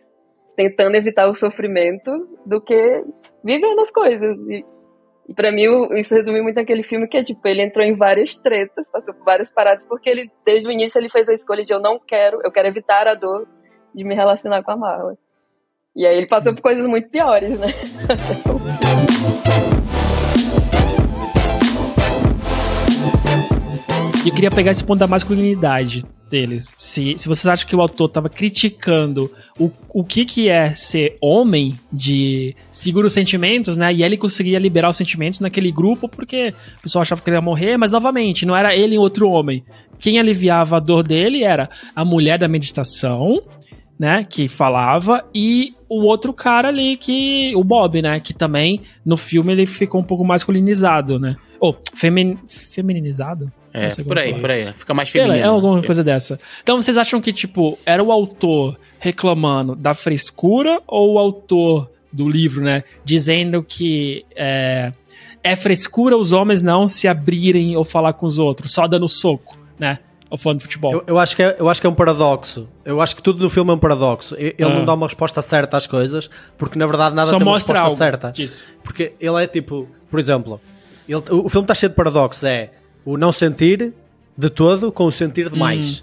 tentando 0.54 0.96
evitar 0.96 1.30
o 1.30 1.34
sofrimento 1.34 2.10
do 2.44 2.60
que 2.60 3.02
vivendo 3.42 3.80
as 3.80 3.90
coisas. 3.90 4.36
E, 4.50 4.66
e 5.30 5.34
para 5.34 5.50
mim, 5.50 5.64
isso 5.98 6.14
resume 6.14 6.42
muito 6.42 6.60
aquele 6.60 6.82
filme 6.82 7.08
que 7.08 7.16
é 7.16 7.24
tipo, 7.24 7.40
ele 7.48 7.62
entrou 7.62 7.86
em 7.86 7.94
várias 7.94 8.36
tretas, 8.36 8.86
passou 8.92 9.14
por 9.14 9.24
várias 9.24 9.50
paradas, 9.50 9.86
porque 9.86 10.10
ele, 10.10 10.30
desde 10.44 10.68
o 10.68 10.70
início, 10.70 10.98
ele 10.98 11.08
fez 11.08 11.26
a 11.30 11.32
escolha 11.32 11.62
de 11.62 11.72
eu 11.72 11.80
não 11.80 11.98
quero, 11.98 12.38
eu 12.44 12.52
quero 12.52 12.68
evitar 12.68 13.08
a 13.08 13.14
dor 13.14 13.48
de 13.94 14.04
me 14.04 14.14
relacionar 14.14 14.62
com 14.62 14.72
a 14.72 14.76
Marla. 14.76 15.16
E 15.96 16.06
aí 16.06 16.18
ele 16.18 16.26
passou 16.26 16.54
por 16.54 16.60
coisas 16.60 16.86
muito 16.86 17.08
piores, 17.08 17.58
né? 17.58 17.68
E 24.24 24.28
eu 24.28 24.34
queria 24.34 24.52
pegar 24.52 24.70
esse 24.70 24.84
ponto 24.84 25.00
da 25.00 25.08
masculinidade 25.08 26.04
deles. 26.30 26.72
Se, 26.76 27.18
se 27.18 27.28
vocês 27.28 27.44
acham 27.44 27.68
que 27.68 27.74
o 27.74 27.80
autor 27.80 28.08
tava 28.08 28.28
criticando 28.28 29.28
o, 29.58 29.68
o 29.88 30.04
que 30.04 30.24
que 30.24 30.48
é 30.48 30.72
ser 30.74 31.18
homem 31.20 31.74
de 31.92 32.54
segura 32.70 33.08
os 33.08 33.12
sentimentos, 33.12 33.76
né? 33.76 33.92
E 33.92 34.04
ele 34.04 34.16
conseguia 34.16 34.60
liberar 34.60 34.90
os 34.90 34.96
sentimentos 34.96 35.40
naquele 35.40 35.72
grupo 35.72 36.08
porque 36.08 36.54
o 36.78 36.82
pessoal 36.82 37.02
achava 37.02 37.20
que 37.20 37.28
ele 37.28 37.36
ia 37.36 37.42
morrer, 37.42 37.76
mas 37.76 37.90
novamente, 37.90 38.46
não 38.46 38.56
era 38.56 38.76
ele 38.76 38.94
e 38.94 38.98
outro 38.98 39.28
homem. 39.28 39.64
Quem 39.98 40.20
aliviava 40.20 40.76
a 40.76 40.80
dor 40.80 41.02
dele 41.02 41.42
era 41.42 41.68
a 41.94 42.04
mulher 42.04 42.38
da 42.38 42.46
meditação, 42.46 43.42
né, 43.98 44.24
que 44.28 44.46
falava, 44.46 45.24
e 45.34 45.74
o 45.88 46.02
outro 46.04 46.32
cara 46.32 46.68
ali 46.68 46.96
que. 46.96 47.52
O 47.56 47.64
Bob, 47.64 48.00
né? 48.00 48.20
Que 48.20 48.32
também 48.32 48.82
no 49.04 49.16
filme 49.16 49.52
ele 49.52 49.66
ficou 49.66 50.00
um 50.00 50.04
pouco 50.04 50.24
masculinizado, 50.24 51.18
né? 51.18 51.36
Ou 51.58 51.76
femin, 51.92 52.38
feminizado? 52.46 53.52
É, 53.72 53.88
por 54.02 54.18
aí, 54.18 54.34
por 54.34 54.50
aí. 54.50 54.72
Fica 54.74 54.92
mais 54.92 55.08
lá, 55.08 55.12
feminino. 55.12 55.44
É 55.44 55.48
alguma 55.48 55.82
coisa 55.82 56.04
dessa. 56.04 56.38
Então 56.62 56.80
vocês 56.80 56.96
acham 56.98 57.20
que, 57.20 57.32
tipo, 57.32 57.78
era 57.86 58.02
o 58.02 58.12
autor 58.12 58.78
reclamando 58.98 59.74
da 59.74 59.94
frescura 59.94 60.80
ou 60.86 61.14
o 61.14 61.18
autor 61.18 61.90
do 62.12 62.28
livro, 62.28 62.62
né? 62.62 62.82
Dizendo 63.04 63.62
que 63.62 64.24
é, 64.36 64.92
é 65.42 65.56
frescura 65.56 66.16
os 66.16 66.32
homens 66.32 66.60
não 66.62 66.86
se 66.86 67.08
abrirem 67.08 67.76
ou 67.76 67.84
falar 67.84 68.12
com 68.12 68.26
os 68.26 68.38
outros, 68.38 68.70
só 68.72 68.86
dando 68.86 69.08
soco, 69.08 69.58
né? 69.78 69.98
Ou 70.28 70.38
falando 70.38 70.58
de 70.58 70.64
futebol. 70.64 70.92
Eu, 70.92 71.04
eu 71.06 71.18
acho 71.18 71.34
que 71.36 71.42
é, 71.42 71.56
eu 71.58 71.68
acho 71.68 71.80
que 71.80 71.86
é 71.86 71.90
um 71.90 71.94
paradoxo. 71.94 72.66
Eu 72.84 73.00
acho 73.02 73.14
que 73.16 73.22
tudo 73.22 73.42
no 73.42 73.50
filme 73.50 73.70
é 73.70 73.74
um 73.74 73.78
paradoxo. 73.78 74.34
Ele 74.38 74.54
Ah. 74.60 74.68
não 74.68 74.84
dá 74.84 74.94
uma 74.94 75.06
resposta 75.06 75.42
certa 75.42 75.76
às 75.76 75.86
coisas, 75.86 76.28
porque 76.56 76.78
na 76.78 76.86
verdade 76.86 77.14
nada 77.14 77.26
Só 77.28 77.36
tem 77.38 77.46
uma 77.46 77.52
mostra 77.52 77.74
resposta 77.80 78.04
algo 78.04 78.12
certa. 78.18 78.32
disso. 78.32 78.66
Porque 78.82 79.12
ele 79.20 79.42
é 79.42 79.46
tipo, 79.46 79.86
por 80.10 80.18
exemplo, 80.20 80.58
ele- 81.08 81.16
o 81.30 81.46
o 81.46 81.48
filme 81.50 81.64
está 81.64 81.74
cheio 81.74 81.90
de 81.90 81.96
paradoxos. 81.96 82.44
É 82.44 82.70
o 83.04 83.16
não 83.16 83.32
sentir 83.32 83.92
de 84.36 84.50
todo 84.50 84.90
com 84.92 85.04
o 85.04 85.12
sentir 85.12 85.48
demais. 85.50 86.02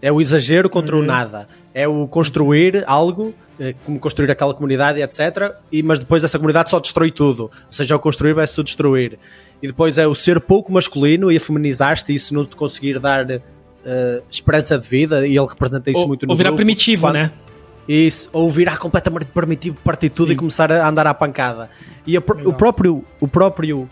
É 0.00 0.12
o 0.12 0.20
exagero 0.20 0.68
contra 0.68 0.94
Uhum. 0.96 1.02
o 1.02 1.04
nada. 1.04 1.48
É 1.72 1.88
o 1.88 2.06
construir 2.06 2.84
algo, 2.86 3.34
eh, 3.58 3.74
como 3.84 3.98
construir 3.98 4.30
aquela 4.30 4.52
comunidade, 4.54 5.00
etc. 5.00 5.54
E, 5.72 5.82
mas 5.82 5.98
depois 5.98 6.22
essa 6.22 6.38
comunidade 6.38 6.70
só 6.70 6.78
destrói 6.78 7.10
tudo. 7.10 7.44
Ou 7.44 7.50
seja, 7.72 7.94
ao 7.94 8.00
construir 8.00 8.34
vai-se 8.34 8.54
tudo 8.54 8.66
destruir. 8.66 9.18
E 9.62 9.66
depois 9.66 9.96
é 9.98 10.06
o 10.06 10.14
ser 10.14 10.40
pouco 10.40 10.70
masculino 10.72 11.32
e 11.32 11.36
a 11.36 11.40
feminizar-te 11.40 12.12
e 12.12 12.14
isso 12.16 12.34
não 12.34 12.44
te 12.44 12.54
conseguir 12.54 12.98
dar 12.98 13.28
eh, 13.30 14.22
esperança 14.30 14.78
de 14.78 14.86
vida. 14.86 15.26
E 15.26 15.36
ele 15.36 15.46
representa 15.46 15.90
isso 15.90 16.00
Ou, 16.00 16.08
muito 16.08 16.26
no 16.26 16.32
ou 16.32 16.36
virar 16.36 16.50
grupo. 16.50 16.56
primitivo, 16.58 17.02
Quando- 17.06 17.14
né? 17.14 17.30
isso, 17.88 18.28
ou 18.32 18.48
virar 18.50 18.78
completamente 18.78 19.26
permitivo, 19.26 19.76
partir 19.84 20.08
tudo 20.10 20.28
Sim. 20.28 20.34
e 20.34 20.36
começar 20.36 20.70
a 20.72 20.88
andar 20.88 21.06
à 21.06 21.12
pancada. 21.14 21.68
E 22.06 22.16
a 22.16 22.20
o 22.20 22.52
próprio, 22.52 23.04
o 23.20 23.28
próprio, 23.28 23.88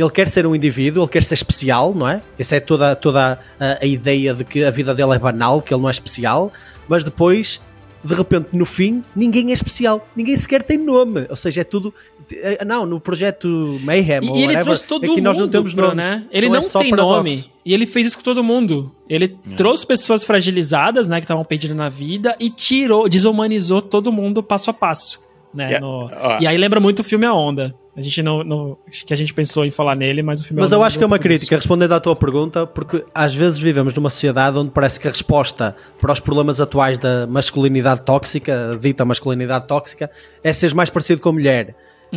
ele 0.00 0.10
quer 0.10 0.28
ser 0.28 0.46
um 0.46 0.54
indivíduo, 0.54 1.02
ele 1.04 1.10
quer 1.10 1.22
ser 1.22 1.34
especial, 1.34 1.94
não 1.94 2.08
é? 2.08 2.22
Essa 2.38 2.56
é 2.56 2.60
toda, 2.60 2.94
toda 2.96 3.38
a, 3.58 3.78
a 3.82 3.86
ideia 3.86 4.34
de 4.34 4.44
que 4.44 4.64
a 4.64 4.70
vida 4.70 4.94
dele 4.94 5.12
é 5.14 5.18
banal, 5.18 5.60
que 5.60 5.72
ele 5.74 5.80
não 5.82 5.88
é 5.88 5.92
especial, 5.92 6.52
mas 6.88 7.04
depois, 7.04 7.60
de 8.04 8.14
repente, 8.14 8.46
no 8.52 8.64
fim, 8.64 9.04
ninguém 9.14 9.50
é 9.50 9.52
especial, 9.52 10.06
ninguém 10.16 10.36
sequer 10.36 10.62
tem 10.62 10.78
nome, 10.78 11.26
ou 11.28 11.36
seja, 11.36 11.60
é 11.60 11.64
tudo. 11.64 11.92
é- 12.32 12.64
Não, 12.64 12.86
no 12.86 13.00
projeto 13.00 13.48
Mayhem, 13.82 14.20
E, 14.22 14.28
ou 14.28 14.36
ele 14.36 14.42
whatever, 14.46 14.64
trouxe 14.64 14.84
todo 14.84 15.02
aqui 15.04 15.10
mundo, 15.16 15.22
nós 15.24 15.36
não 15.38 15.48
temos 15.48 15.74
pro, 15.74 15.82
nomes, 15.88 15.96
né? 15.96 16.24
Ele 16.30 16.46
então 16.46 16.60
não, 16.60 16.66
é 16.66 16.70
só 16.70 16.78
tem 16.78 16.90
paradoxo. 16.90 17.16
nome. 17.16 17.44
E 17.64 17.74
ele 17.74 17.86
fez 17.86 18.06
isso 18.06 18.16
com 18.16 18.22
todo 18.24 18.42
mundo. 18.42 18.90
Ele 19.08 19.28
trouxe 19.56 19.86
pessoas 19.86 20.24
fragilizadas, 20.24 21.06
né? 21.08 21.16
Que 21.18 21.24
estavam 21.24 21.44
perdidas 21.44 21.76
na 21.76 21.88
vida 21.90 22.34
e 22.40 22.48
tirou, 22.48 23.08
desumanizou 23.08 23.82
todo 23.82 24.10
mundo 24.12 24.42
passo 24.42 24.70
a 24.70 24.72
passo. 24.72 25.20
Né, 25.52 25.70
Yeah. 25.72 25.84
no-. 25.84 26.08
E 26.40 26.46
aí 26.46 26.56
lembra 26.56 26.78
muito 26.78 27.00
o 27.00 27.04
filme 27.04 27.26
A 27.26 27.34
Onda. 27.34 27.74
A 28.00 28.02
gente 28.02 28.22
não, 28.22 28.42
não- 28.42 28.78
que 29.06 29.12
a 29.12 29.16
gente 29.16 29.34
pensou 29.34 29.64
em 29.64 29.70
falar 29.70 29.94
nele, 29.94 30.22
mas 30.22 30.40
o 30.40 30.44
filme 30.44 30.60
A 30.60 30.64
Mas 30.64 30.72
Onda 30.72 30.76
eu 30.80 30.84
acho 30.84 30.96
que 30.98 31.04
é 31.04 31.06
uma 31.06 31.16
isso. 31.16 31.22
crítica, 31.22 31.56
respondendo 31.56 31.92
à 31.92 32.00
tua 32.00 32.16
pergunta, 32.16 32.66
porque 32.66 33.04
às 33.14 33.34
vezes 33.34 33.58
vivemos 33.58 33.94
numa 33.94 34.08
sociedade 34.10 34.56
onde 34.56 34.70
parece 34.70 34.98
que 34.98 35.06
a 35.06 35.10
resposta 35.10 35.76
para 35.98 36.12
os 36.12 36.18
problemas 36.20 36.60
atuais 36.60 36.98
da 36.98 37.26
masculinidade 37.26 38.02
tóxica, 38.02 38.78
dita 38.80 39.04
masculinidade 39.04 39.66
tóxica, 39.66 40.10
é 40.42 40.52
seres 40.52 40.72
mais 40.72 40.88
parecido 40.90 41.20
com 41.20 41.28
a 41.28 41.32
mulher. 41.32 41.74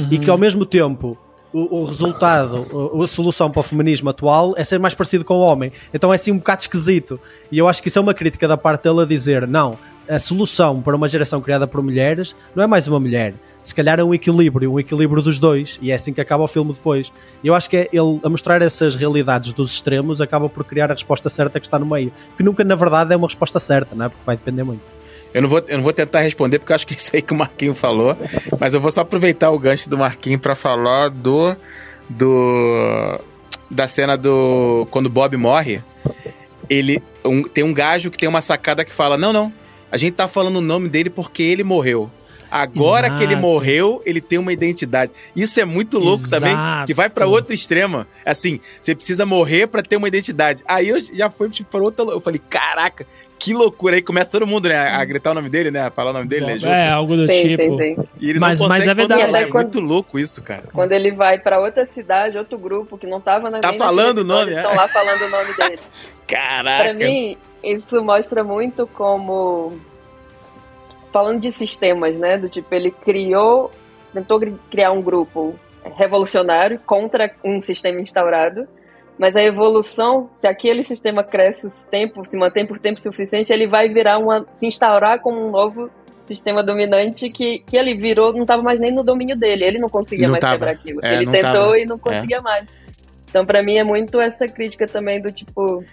E 0.09 0.17
que 0.17 0.29
ao 0.29 0.37
mesmo 0.37 0.65
tempo 0.65 1.17
o, 1.53 1.81
o 1.81 1.85
resultado, 1.85 2.65
o- 2.71 3.03
a 3.03 3.07
solução 3.07 3.51
para 3.51 3.59
o 3.59 3.63
feminismo 3.63 4.09
atual 4.09 4.55
é 4.57 4.63
ser 4.63 4.79
mais 4.79 4.93
parecido 4.95 5.23
com 5.23 5.35
o 5.35 5.41
homem. 5.41 5.71
Então 5.93 6.11
é 6.11 6.15
assim 6.15 6.31
um 6.31 6.37
bocado 6.37 6.61
esquisito. 6.61 7.19
E 7.51 7.59
eu 7.59 7.67
acho 7.67 7.81
que 7.81 7.89
isso 7.89 7.99
é 7.99 8.01
uma 8.01 8.13
crítica 8.13 8.47
da 8.47 8.57
parte 8.57 8.83
dele 8.83 9.01
a 9.01 9.05
dizer: 9.05 9.47
não, 9.47 9.77
a 10.07 10.19
solução 10.19 10.81
para 10.81 10.95
uma 10.95 11.07
geração 11.07 11.41
criada 11.41 11.65
por 11.67 11.81
mulheres 11.81 12.35
não 12.55 12.63
é 12.63 12.67
mais 12.67 12.87
uma 12.87 12.99
mulher. 12.99 13.33
Se 13.63 13.73
calhar 13.73 13.99
é 13.99 14.03
um 14.03 14.13
equilíbrio, 14.13 14.73
um 14.73 14.79
equilíbrio 14.79 15.21
dos 15.21 15.39
dois. 15.39 15.79
E 15.81 15.91
é 15.91 15.95
assim 15.95 16.11
que 16.11 16.19
acaba 16.19 16.43
o 16.43 16.47
filme 16.47 16.73
depois. 16.73 17.11
Eu 17.43 17.55
acho 17.55 17.69
que 17.69 17.77
é 17.77 17.89
ele, 17.93 18.19
a 18.23 18.29
mostrar 18.29 18.61
essas 18.61 18.95
realidades 18.95 19.53
dos 19.53 19.71
extremos, 19.73 20.19
acaba 20.19 20.49
por 20.49 20.65
criar 20.65 20.91
a 20.91 20.93
resposta 20.93 21.29
certa 21.29 21.59
que 21.59 21.65
está 21.65 21.79
no 21.79 21.85
meio. 21.85 22.11
Que 22.35 22.43
nunca, 22.43 22.63
na 22.63 22.75
verdade, 22.75 23.13
é 23.13 23.15
uma 23.15 23.27
resposta 23.27 23.59
certa, 23.59 23.95
não 23.95 24.05
é? 24.07 24.09
Porque 24.09 24.23
vai 24.25 24.35
depender 24.35 24.63
muito. 24.63 24.81
Eu 25.33 25.41
não, 25.41 25.49
vou, 25.49 25.63
eu 25.67 25.77
não 25.77 25.83
vou 25.83 25.93
tentar 25.93 26.19
responder 26.19 26.59
porque 26.59 26.73
acho 26.73 26.85
que 26.85 26.93
é 26.93 26.97
isso 26.97 27.15
aí 27.15 27.21
que 27.21 27.33
o 27.33 27.35
Marquinho 27.35 27.73
falou, 27.73 28.15
mas 28.59 28.73
eu 28.73 28.81
vou 28.81 28.91
só 28.91 29.01
aproveitar 29.01 29.49
o 29.51 29.57
gancho 29.57 29.89
do 29.89 29.97
Marquinho 29.97 30.37
pra 30.37 30.53
falar 30.55 31.09
do 31.09 31.55
do 32.07 33.19
da 33.69 33.87
cena 33.87 34.15
do 34.17 34.87
quando 34.91 35.09
Bob 35.09 35.35
morre. 35.37 35.81
Ele 36.69 37.01
um- 37.25 37.43
tem 37.43 37.63
um 37.63 37.73
gajo 37.73 38.11
que 38.11 38.17
tem 38.17 38.29
uma 38.29 38.41
sacada 38.41 38.85
que 38.85 38.91
fala: 38.91 39.17
"Não, 39.17 39.33
não. 39.33 39.51
A 39.93 39.97
gente 39.97 40.13
tá 40.15 40.27
falando 40.27 40.57
o 40.57 40.61
nome 40.61 40.89
dele 40.89 41.09
porque 41.11 41.43
ele 41.43 41.63
morreu". 41.63 42.09
Agora 42.49 43.07
Exato. 43.07 43.17
que 43.19 43.23
ele 43.25 43.35
morreu, 43.35 43.99
ele 44.05 44.21
tem 44.21 44.37
uma 44.37 44.53
identidade. 44.53 45.11
Isso 45.35 45.59
é 45.59 45.65
muito 45.65 45.97
louco 45.97 46.23
Exato. 46.23 46.39
também, 46.45 46.55
que 46.85 46.93
vai 46.93 47.09
pra 47.09 47.25
outro 47.25 47.51
extremo. 47.51 48.05
Assim, 48.23 48.59
você 48.79 48.93
precisa 48.93 49.25
morrer 49.25 49.65
pra 49.65 49.81
ter 49.81 49.95
uma 49.97 50.07
identidade. 50.07 50.63
Aí 50.67 50.87
eu 50.89 50.99
já 50.99 51.31
fui 51.31 51.49
tipo, 51.49 51.71
pra 51.71 51.81
outra. 51.81 52.05
Eu 52.05 52.21
falei, 52.21 52.39
caraca, 52.47 53.07
que 53.39 53.55
loucura. 53.55 53.95
Aí 53.95 54.03
começa 54.03 54.29
todo 54.29 54.45
mundo, 54.45 54.69
né, 54.69 54.77
a 54.87 55.03
gritar 55.03 55.31
o 55.31 55.33
nome 55.33 55.49
dele, 55.49 55.71
né? 55.71 55.87
A 55.87 55.89
falar 55.89 56.11
o 56.11 56.13
nome 56.13 56.27
dele, 56.27 56.45
né? 56.45 56.53
junto. 56.57 56.67
É, 56.67 56.89
algo 56.91 57.15
do 57.17 57.25
Sim, 57.25 57.41
tipo. 57.55 57.63
sim, 57.63 57.95
sim. 57.95 58.03
E 58.21 58.29
ele 58.29 58.39
Mas- 58.39 58.59
não 58.59 58.67
mas 58.69 58.87
é 58.87 58.93
verdade. 58.93 59.21
É 59.21 59.25
até 59.25 59.45
quando- 59.47 59.73
muito 59.73 59.79
louco 59.79 60.19
isso, 60.19 60.39
cara. 60.43 60.65
Quando 60.71 60.91
ele 60.91 61.09
vai 61.11 61.39
pra 61.39 61.59
outra 61.59 61.87
cidade, 61.87 62.37
outro 62.37 62.59
grupo 62.59 62.99
que 62.99 63.07
não 63.07 63.19
tava 63.19 63.49
na 63.49 63.61
Tá 63.61 63.73
falando 63.73 64.19
o 64.19 64.23
nome, 64.23 64.51
é? 64.51 64.57
Estão 64.57 64.75
lá 64.75 64.87
falando 64.87 65.23
o 65.23 65.29
nome 65.29 65.53
dele. 65.57 65.79
Caraca. 66.27 66.83
Pra 66.83 66.93
mim, 66.93 67.35
isso 67.63 68.03
mostra 68.03 68.43
muito 68.43 68.85
como. 68.87 69.77
Falando 71.11 71.39
de 71.39 71.51
sistemas, 71.51 72.17
né? 72.17 72.37
Do 72.37 72.49
tipo, 72.49 72.73
ele 72.73 72.91
criou. 72.91 73.71
Tentou 74.13 74.39
criar 74.69 74.91
um 74.91 75.01
grupo 75.01 75.55
revolucionário 75.95 76.79
contra 76.85 77.31
um 77.43 77.61
sistema 77.61 77.99
instaurado. 77.99 78.67
Mas 79.17 79.35
a 79.35 79.43
evolução, 79.43 80.27
se 80.39 80.47
aquele 80.47 80.83
sistema 80.83 81.23
cresce 81.23 81.67
o 81.67 81.71
tempo, 81.89 82.25
se 82.25 82.35
mantém 82.35 82.65
por 82.65 82.79
tempo 82.79 82.99
suficiente, 82.99 83.53
ele 83.53 83.67
vai 83.67 83.87
virar 83.87 84.17
uma. 84.17 84.45
se 84.57 84.65
instaurar 84.65 85.19
como 85.19 85.39
um 85.39 85.51
novo 85.51 85.89
sistema 86.23 86.63
dominante 86.63 87.29
que, 87.29 87.59
que 87.59 87.77
ele 87.77 87.95
virou, 87.95 88.33
não 88.33 88.41
estava 88.41 88.61
mais 88.61 88.79
nem 88.79 88.91
no 88.91 89.03
domínio 89.03 89.37
dele. 89.37 89.65
Ele 89.65 89.79
não 89.79 89.89
conseguia 89.89 90.27
Não 90.27 90.33
mais 90.33 90.41
tava. 90.41 90.53
quebrar 90.53 90.71
aquilo. 90.71 90.99
É, 91.03 91.15
ele 91.15 91.25
tentou 91.31 91.51
tava. 91.51 91.79
e 91.79 91.85
não 91.85 91.99
conseguia 91.99 92.41
mais. 92.41 92.67
Então, 93.29 93.45
pra 93.45 93.63
mim, 93.63 93.77
é 93.77 93.83
muito 93.83 94.19
essa 94.21 94.47
crítica 94.47 94.87
também 94.87 95.21
do 95.21 95.31
tipo 95.31 95.83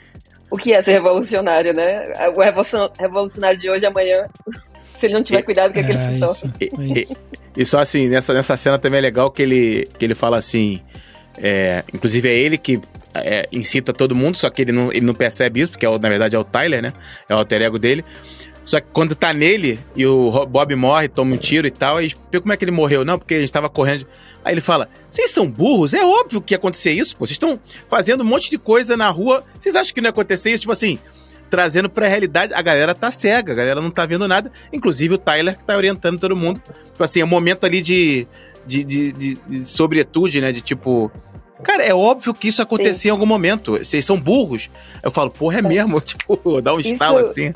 o 0.50 0.56
que 0.56 0.72
é 0.72 0.82
ser 0.82 0.92
revolucionário, 0.92 1.72
né? 1.72 2.12
O 2.36 2.40
revolucion- 2.40 2.90
revolucionário 2.98 3.58
de 3.58 3.70
hoje 3.70 3.84
e 3.84 3.86
amanhã, 3.86 4.26
se 4.98 5.06
ele 5.06 5.14
não 5.14 5.22
tiver 5.22 5.42
cuidado, 5.42 5.70
o 5.70 5.72
que, 5.72 5.80
é 5.80 5.82
que 5.84 5.90
ele 5.92 5.98
se 5.98 6.04
É 6.04 6.18
torna? 6.18 6.24
isso, 6.24 6.46
é 6.78 7.00
isso. 7.00 7.16
E 7.56 7.64
só 7.64 7.78
assim, 7.80 8.08
nessa, 8.08 8.32
nessa 8.34 8.56
cena 8.56 8.78
também 8.78 8.98
é 8.98 9.02
legal 9.02 9.30
que 9.30 9.42
ele, 9.42 9.88
que 9.98 10.04
ele 10.04 10.14
fala 10.14 10.36
assim. 10.38 10.80
é, 11.38 11.82
inclusive 11.92 12.28
é 12.28 12.34
ele 12.34 12.58
que 12.58 12.80
é, 13.14 13.48
incita 13.50 13.92
todo 13.92 14.14
mundo, 14.14 14.36
só 14.36 14.48
que 14.50 14.62
ele 14.62 14.72
não, 14.72 14.90
ele 14.92 15.00
não 15.00 15.14
percebe 15.14 15.60
isso, 15.60 15.72
porque 15.72 15.84
é, 15.86 15.90
na 15.90 16.08
verdade 16.08 16.36
é 16.36 16.38
o 16.38 16.44
Tyler, 16.44 16.80
né? 16.82 16.92
É 17.28 17.34
o 17.34 17.38
alter 17.38 17.62
ego 17.62 17.78
dele. 17.78 18.04
Só 18.64 18.78
que 18.78 18.86
quando 18.92 19.14
tá 19.14 19.32
nele 19.32 19.80
e 19.96 20.06
o 20.06 20.46
Bob 20.46 20.74
morre, 20.76 21.08
toma 21.08 21.34
um 21.34 21.36
tiro 21.36 21.66
e 21.66 21.70
tal, 21.70 21.96
aí 21.96 22.12
como 22.40 22.52
é 22.52 22.56
que 22.56 22.64
ele 22.64 22.70
morreu? 22.70 23.04
Não, 23.04 23.18
porque 23.18 23.34
a 23.34 23.40
gente 23.40 23.50
tava 23.50 23.68
correndo. 23.68 24.06
Aí 24.44 24.54
ele 24.54 24.60
fala: 24.60 24.88
Vocês 25.10 25.30
são 25.30 25.46
burros? 25.50 25.94
É 25.94 26.04
óbvio 26.04 26.40
que 26.40 26.54
ia 26.54 26.58
acontecer 26.58 26.92
isso, 26.92 27.16
pô. 27.16 27.26
Vocês 27.26 27.32
estão 27.34 27.58
fazendo 27.88 28.20
um 28.22 28.26
monte 28.26 28.50
de 28.50 28.58
coisa 28.58 28.96
na 28.96 29.08
rua. 29.08 29.44
Vocês 29.58 29.74
acham 29.74 29.94
que 29.94 30.00
não 30.00 30.08
ia 30.08 30.10
acontecer 30.10 30.50
isso? 30.50 30.60
Tipo 30.60 30.72
assim, 30.72 30.98
trazendo 31.50 31.90
pra 31.90 32.06
realidade. 32.06 32.54
A 32.54 32.62
galera 32.62 32.94
tá 32.94 33.10
cega, 33.10 33.52
a 33.52 33.56
galera 33.56 33.80
não 33.80 33.90
tá 33.90 34.06
vendo 34.06 34.28
nada. 34.28 34.52
Inclusive 34.72 35.14
o 35.14 35.18
Tyler 35.18 35.56
que 35.56 35.64
tá 35.64 35.76
orientando 35.76 36.18
todo 36.18 36.36
mundo. 36.36 36.62
Tipo 36.86 37.02
assim, 37.02 37.20
é 37.20 37.24
um 37.24 37.28
momento 37.28 37.64
ali 37.64 37.82
de, 37.82 38.26
de, 38.66 38.84
de, 38.84 39.12
de, 39.12 39.34
de 39.48 39.64
sobretude, 39.64 40.40
né? 40.40 40.52
De 40.52 40.60
tipo. 40.60 41.10
Cara, 41.62 41.82
é 41.82 41.92
óbvio 41.92 42.32
que 42.32 42.48
isso 42.48 42.62
acontecia 42.62 43.10
em 43.10 43.12
algum 43.12 43.26
momento. 43.26 43.72
Vocês 43.76 44.02
são 44.02 44.18
burros. 44.18 44.70
Eu 45.02 45.10
falo, 45.10 45.30
porra, 45.30 45.58
é 45.58 45.62
mesmo? 45.62 46.00
Tipo, 46.00 46.62
dá 46.62 46.72
um 46.72 46.80
Isso- 46.80 46.94
estalo 46.94 47.18
assim. 47.18 47.52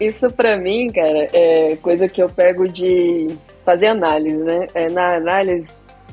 Isso 0.00 0.30
pra 0.30 0.56
mim, 0.56 0.90
cara, 0.92 1.28
é 1.32 1.76
coisa 1.80 2.08
que 2.08 2.22
eu 2.22 2.28
pego 2.28 2.68
de 2.68 3.28
fazer 3.64 3.86
análise, 3.86 4.36
né? 4.36 4.66
É, 4.74 4.90
na 4.90 5.16
análise, 5.16 5.68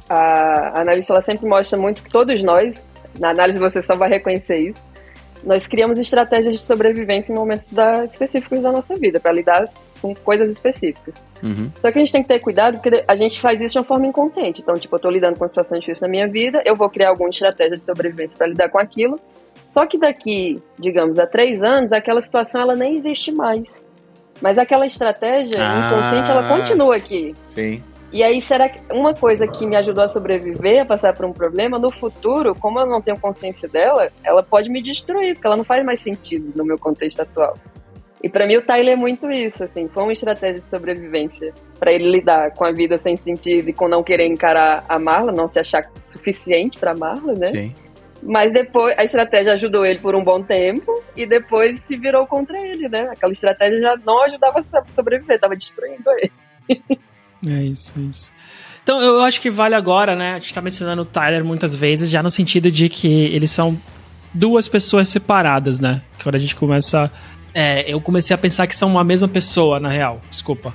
a 0.09 0.71
a 0.77 0.81
analista 0.81 1.13
ela 1.13 1.21
sempre 1.21 1.47
mostra 1.47 1.77
muito 1.77 2.03
que 2.03 2.09
todos 2.09 2.41
nós, 2.43 2.83
na 3.19 3.29
análise 3.31 3.59
você 3.59 3.81
só 3.81 3.95
vai 3.95 4.09
reconhecer 4.09 4.57
isso, 4.59 4.81
nós 5.43 5.65
criamos 5.67 5.97
estratégias 5.97 6.53
de 6.55 6.63
sobrevivência 6.63 7.33
em 7.33 7.35
momentos 7.35 7.67
da- 7.69 8.05
específicos 8.05 8.61
da 8.61 8.71
nossa 8.71 8.95
vida, 8.95 9.19
para 9.19 9.31
lidar 9.31 9.65
com 9.99 10.13
coisas 10.15 10.49
específicas. 10.49 11.13
Uhum. 11.41 11.71
Só 11.79 11.91
que 11.91 11.97
a 11.97 12.01
gente 12.01 12.11
tem 12.11 12.21
que 12.21 12.27
ter 12.27 12.39
cuidado 12.39 12.77
porque 12.79 13.03
a 13.07 13.15
gente 13.15 13.41
faz 13.41 13.59
isso 13.59 13.73
de 13.73 13.79
uma 13.79 13.83
forma 13.85 14.05
inconsciente. 14.05 14.61
Então, 14.61 14.75
tipo, 14.75 14.95
eu 14.95 14.99
tô 14.99 15.09
lidando 15.09 15.35
com 15.37 15.43
uma 15.43 15.49
situação 15.49 15.79
difícil 15.79 16.03
na 16.03 16.07
minha 16.07 16.27
vida, 16.27 16.61
eu 16.65 16.75
vou 16.75 16.87
criar 16.89 17.09
alguma 17.09 17.29
estratégia 17.29 17.77
de 17.77 17.83
sobrevivência 17.83 18.37
para 18.37 18.47
lidar 18.47 18.69
com 18.69 18.77
aquilo. 18.77 19.19
Só 19.71 19.85
que 19.85 19.97
daqui, 19.97 20.61
digamos, 20.77 21.17
a 21.17 21.25
três 21.25 21.63
anos, 21.63 21.93
aquela 21.93 22.21
situação 22.21 22.59
ela 22.59 22.75
nem 22.75 22.97
existe 22.97 23.31
mais. 23.31 23.63
Mas 24.41 24.57
aquela 24.57 24.85
estratégia 24.85 25.61
Ah. 25.61 25.87
inconsciente, 25.87 26.29
ela 26.29 26.43
continua 26.49 26.97
aqui. 26.97 27.33
Sim. 27.41 27.81
E 28.11 28.21
aí, 28.21 28.41
será 28.41 28.67
que 28.67 28.81
uma 28.91 29.13
coisa 29.13 29.47
que 29.47 29.65
me 29.65 29.77
ajudou 29.77 30.03
a 30.03 30.09
sobreviver, 30.09 30.81
a 30.81 30.85
passar 30.85 31.13
por 31.15 31.25
um 31.25 31.31
problema, 31.31 31.79
no 31.79 31.89
futuro, 31.89 32.53
como 32.53 32.81
eu 32.81 32.85
não 32.85 33.01
tenho 33.01 33.17
consciência 33.17 33.69
dela, 33.69 34.11
ela 34.25 34.43
pode 34.43 34.69
me 34.69 34.83
destruir, 34.83 35.35
porque 35.35 35.47
ela 35.47 35.55
não 35.55 35.63
faz 35.63 35.85
mais 35.85 36.01
sentido 36.01 36.51
no 36.53 36.65
meu 36.65 36.77
contexto 36.77 37.21
atual. 37.21 37.57
E 38.21 38.27
pra 38.27 38.45
mim 38.45 38.57
o 38.57 38.65
Tyler 38.65 38.93
é 38.93 38.97
muito 38.97 39.31
isso, 39.31 39.63
assim, 39.63 39.87
foi 39.87 40.03
uma 40.03 40.11
estratégia 40.11 40.59
de 40.59 40.69
sobrevivência 40.69 41.53
Pra 41.79 41.91
ele 41.91 42.11
lidar 42.11 42.51
com 42.51 42.63
a 42.65 42.71
vida 42.71 42.97
sem 42.99 43.17
sentido 43.17 43.69
e 43.69 43.73
com 43.73 43.87
não 43.87 44.03
querer 44.03 44.27
encarar 44.27 44.83
a 44.87 44.99
Marla, 44.99 45.31
não 45.31 45.47
se 45.47 45.59
achar 45.59 45.89
suficiente 46.05 46.77
pra 46.77 46.93
Marla, 46.93 47.33
né? 47.33 47.47
Sim. 47.47 47.75
Mas 48.23 48.53
depois 48.53 48.97
a 48.97 49.03
estratégia 49.03 49.53
ajudou 49.53 49.85
ele 49.85 49.99
por 49.99 50.13
um 50.15 50.23
bom 50.23 50.41
tempo 50.43 51.03
e 51.15 51.25
depois 51.25 51.79
se 51.87 51.97
virou 51.97 52.27
contra 52.27 52.57
ele, 52.59 52.87
né? 52.87 53.09
Aquela 53.11 53.31
estratégia 53.33 53.81
já 53.81 53.97
não 54.05 54.23
ajudava 54.23 54.59
a 54.59 54.83
sobreviver, 54.95 55.39
tava 55.39 55.55
destruindo 55.55 56.03
ele. 56.11 56.31
É 57.49 57.63
isso, 57.63 57.95
é 57.97 58.01
isso. 58.03 58.31
Então, 58.83 59.01
eu 59.01 59.21
acho 59.23 59.41
que 59.41 59.49
vale 59.49 59.73
agora, 59.75 60.15
né? 60.15 60.33
A 60.35 60.39
gente 60.39 60.53
tá 60.53 60.61
mencionando 60.61 61.01
o 61.01 61.05
Tyler 61.05 61.43
muitas 61.43 61.73
vezes, 61.75 62.09
já 62.09 62.21
no 62.21 62.29
sentido 62.29 62.69
de 62.71 62.89
que 62.89 63.07
eles 63.25 63.51
são 63.51 63.79
duas 64.33 64.67
pessoas 64.67 65.09
separadas, 65.09 65.79
né? 65.79 66.01
Quando 66.21 66.35
a 66.35 66.39
gente 66.39 66.55
começa. 66.55 67.11
É, 67.53 67.91
eu 67.91 67.99
comecei 67.99 68.33
a 68.33 68.37
pensar 68.37 68.65
que 68.67 68.75
são 68.75 68.97
a 68.97 69.03
mesma 69.03 69.27
pessoa, 69.27 69.79
na 69.79 69.89
real. 69.89 70.21
Desculpa. 70.29 70.73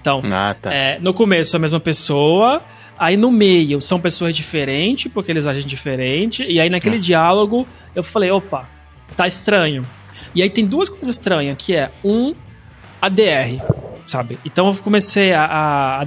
Então, 0.00 0.22
Ah, 0.30 0.54
tá. 0.60 0.72
é, 0.72 0.98
no 1.00 1.12
começo 1.14 1.56
a 1.56 1.58
mesma 1.58 1.80
pessoa, 1.80 2.62
aí 3.04 3.16
no 3.16 3.30
meio 3.32 3.80
são 3.80 4.00
pessoas 4.00 4.34
diferentes, 4.36 5.10
porque 5.12 5.30
eles 5.32 5.46
agem 5.46 5.64
diferente, 5.66 6.42
e 6.46 6.60
aí 6.60 6.70
naquele 6.70 6.96
Ah. 6.96 7.00
diálogo 7.00 7.66
eu 7.94 8.02
falei, 8.02 8.30
opa, 8.30 8.68
tá 9.16 9.26
estranho. 9.26 9.84
E 10.34 10.42
aí 10.42 10.48
tem 10.48 10.64
duas 10.64 10.88
coisas 10.88 11.08
estranhas, 11.14 11.56
que 11.58 11.74
é 11.74 11.90
um 12.04 12.34
ADR, 13.00 13.60
sabe? 14.06 14.38
Então 14.44 14.68
eu 14.68 14.74
comecei 14.76 15.32
a, 15.32 15.44
a- 15.44 16.00
a 16.00 16.04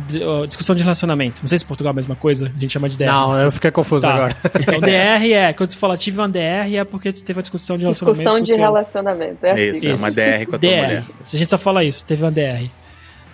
discussão 0.47 0.75
de 0.75 0.81
relacionamento. 0.81 1.41
Não 1.41 1.47
sei 1.47 1.57
se 1.57 1.63
em 1.63 1.67
Portugal 1.67 1.91
é 1.91 1.93
a 1.93 1.95
mesma 1.95 2.15
coisa, 2.15 2.51
a 2.55 2.59
gente 2.59 2.71
chama 2.71 2.87
de 2.89 2.97
DR. 2.97 3.05
Não, 3.07 3.37
eu 3.39 3.51
fiquei 3.51 3.69
confuso 3.71 4.01
Tá. 4.01 4.13
agora. 4.13 4.37
Então 4.59 4.79
DR 4.81 5.31
é, 5.33 5.53
quando 5.53 5.69
tu 5.71 5.77
fala 5.77 5.97
tive 5.97 6.19
uma 6.19 6.29
DR 6.29 6.75
é 6.77 6.83
porque 6.83 7.11
tu 7.11 7.21
teve 7.23 7.37
uma 7.37 7.43
discussão 7.43 7.77
de 7.77 7.83
relacionamento. 7.83 8.19
Discussão 8.23 8.39
com 8.41 8.45
de 8.53 8.59
relacionamento. 8.59 9.45
É 9.45 9.51
assim. 9.51 9.71
Isso, 9.71 9.87
é 9.89 9.95
uma 9.95 10.11
DR 10.11 10.45
com 10.45 10.55
a 10.55 10.59
tua 10.59 10.69
DR. 10.69 10.81
mulher. 10.81 11.03
A 11.33 11.37
gente 11.37 11.49
só 11.49 11.57
fala 11.57 11.83
isso, 11.83 12.03
teve 12.05 12.23
uma 12.23 12.31
DR. 12.31 12.69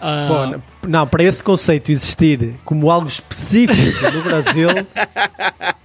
Ah, 0.02 0.56
Pô, 0.82 0.88
não, 0.88 1.06
para 1.06 1.24
esse 1.24 1.44
conceito 1.44 1.92
existir 1.92 2.56
como 2.66 2.90
algo 2.90 3.08
específico 3.08 4.12
no 4.12 4.24
Brasil, 4.24 4.70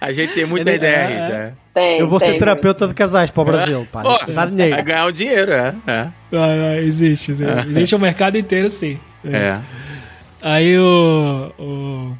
a 0.00 0.12
gente 0.12 0.32
tem 0.34 0.46
muitas 0.46 0.74
É, 0.74 0.78
DRs, 0.78 1.30
é. 1.30 1.34
é. 1.34 1.52
Tem, 1.74 1.98
eu 1.98 2.08
vou 2.08 2.18
tem 2.20 2.30
ser 2.30 2.38
terapeuta 2.38 2.86
de 2.88 2.94
casais 2.94 3.30
para 3.30 3.42
o 3.42 3.44
Brasil, 3.44 3.86
pá. 3.90 4.02
Dá 4.32 4.46
dinheiro. 4.46 4.70
Vai 4.72 4.82
ganhar 4.82 5.06
o 5.06 5.12
dinheiro, 5.12 5.52
é. 5.52 5.74
É. 5.86 6.00
ah, 6.00 6.12
ah, 6.32 6.76
existe, 6.80 7.32
existe. 7.32 7.68
Existe 7.68 7.94
o 7.94 7.98
mercado 7.98 8.38
inteiro, 8.38 8.70
sim. 8.70 8.98
é. 9.24 9.58
Aí 10.40 10.78
o, 10.78 11.52
o- 11.58 12.16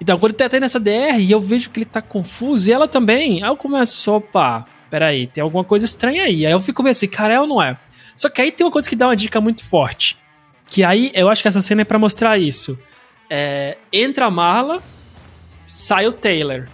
Então, 0.00 0.18
quando 0.18 0.32
ele 0.32 0.38
tá 0.38 0.48
tendo 0.48 0.64
essa 0.66 0.78
DR 0.78 1.18
e 1.18 1.30
eu 1.30 1.40
vejo 1.40 1.70
que 1.70 1.78
ele 1.80 1.84
tá 1.86 2.00
confuso, 2.00 2.68
e 2.68 2.72
ela 2.72 2.86
também, 2.86 3.42
aí 3.42 3.48
eu 3.48 3.56
começo, 3.56 4.12
opa, 4.12 4.66
peraí, 4.90 5.26
tem 5.26 5.42
alguma 5.42 5.64
coisa 5.64 5.84
estranha 5.84 6.24
aí. 6.24 6.46
Aí 6.46 6.52
eu 6.52 6.60
fico 6.60 6.82
meio 6.82 6.92
assim, 6.92 7.08
cara, 7.08 7.34
é 7.34 7.40
ou 7.40 7.46
não 7.46 7.60
é? 7.62 7.76
Só 8.16 8.28
que 8.28 8.40
aí 8.40 8.52
tem 8.52 8.66
uma 8.66 8.72
coisa 8.72 8.88
que 8.88 8.96
dá 8.96 9.06
uma 9.08 9.16
dica 9.16 9.40
muito 9.40 9.64
forte. 9.64 10.18
Que 10.66 10.84
aí 10.84 11.10
eu 11.14 11.28
acho 11.28 11.42
que 11.42 11.48
essa 11.48 11.60
cena 11.60 11.82
é 11.82 11.84
pra 11.84 11.98
mostrar 11.98 12.38
isso. 12.38 12.78
É, 13.28 13.76
entra 13.92 14.26
a 14.26 14.30
Marla, 14.30 14.82
sai 15.66 16.06
o 16.06 16.12
Taylor. 16.12 16.66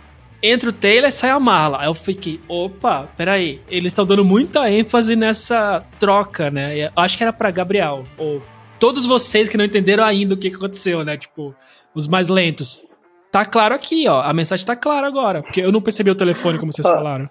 Entra 0.42 0.70
o 0.70 0.72
Taylor, 0.72 1.10
sai 1.10 1.30
a 1.30 1.40
Marla. 1.40 1.80
Aí 1.80 1.86
eu 1.86 1.94
fiquei, 1.94 2.40
opa, 2.46 3.08
peraí, 3.16 3.60
eles 3.68 3.92
estão 3.92 4.04
dando 4.06 4.24
muita 4.24 4.70
ênfase 4.70 5.16
nessa 5.16 5.84
troca, 5.98 6.50
né? 6.50 6.76
Eu 6.78 6.90
acho 6.96 7.16
que 7.16 7.22
era 7.22 7.32
pra 7.32 7.50
Gabriel, 7.50 8.04
ou 8.18 8.42
todos 8.78 9.06
vocês 9.06 9.48
que 9.48 9.56
não 9.56 9.64
entenderam 9.64 10.04
ainda 10.04 10.34
o 10.34 10.36
que 10.36 10.50
que 10.50 10.56
aconteceu, 10.56 11.04
né? 11.04 11.16
Tipo, 11.16 11.54
os 11.94 12.06
mais 12.06 12.28
lentos. 12.28 12.84
Tá 13.30 13.44
claro 13.44 13.74
aqui, 13.74 14.06
ó. 14.08 14.22
A 14.22 14.32
mensagem 14.32 14.64
tá 14.64 14.76
clara 14.76 15.06
agora. 15.06 15.42
Porque 15.42 15.60
eu 15.60 15.72
não 15.72 15.80
percebi 15.80 16.10
o 16.10 16.14
telefone, 16.14 16.58
como 16.58 16.72
vocês 16.72 16.86
Ó. 16.86 16.92
falaram. 16.92 17.28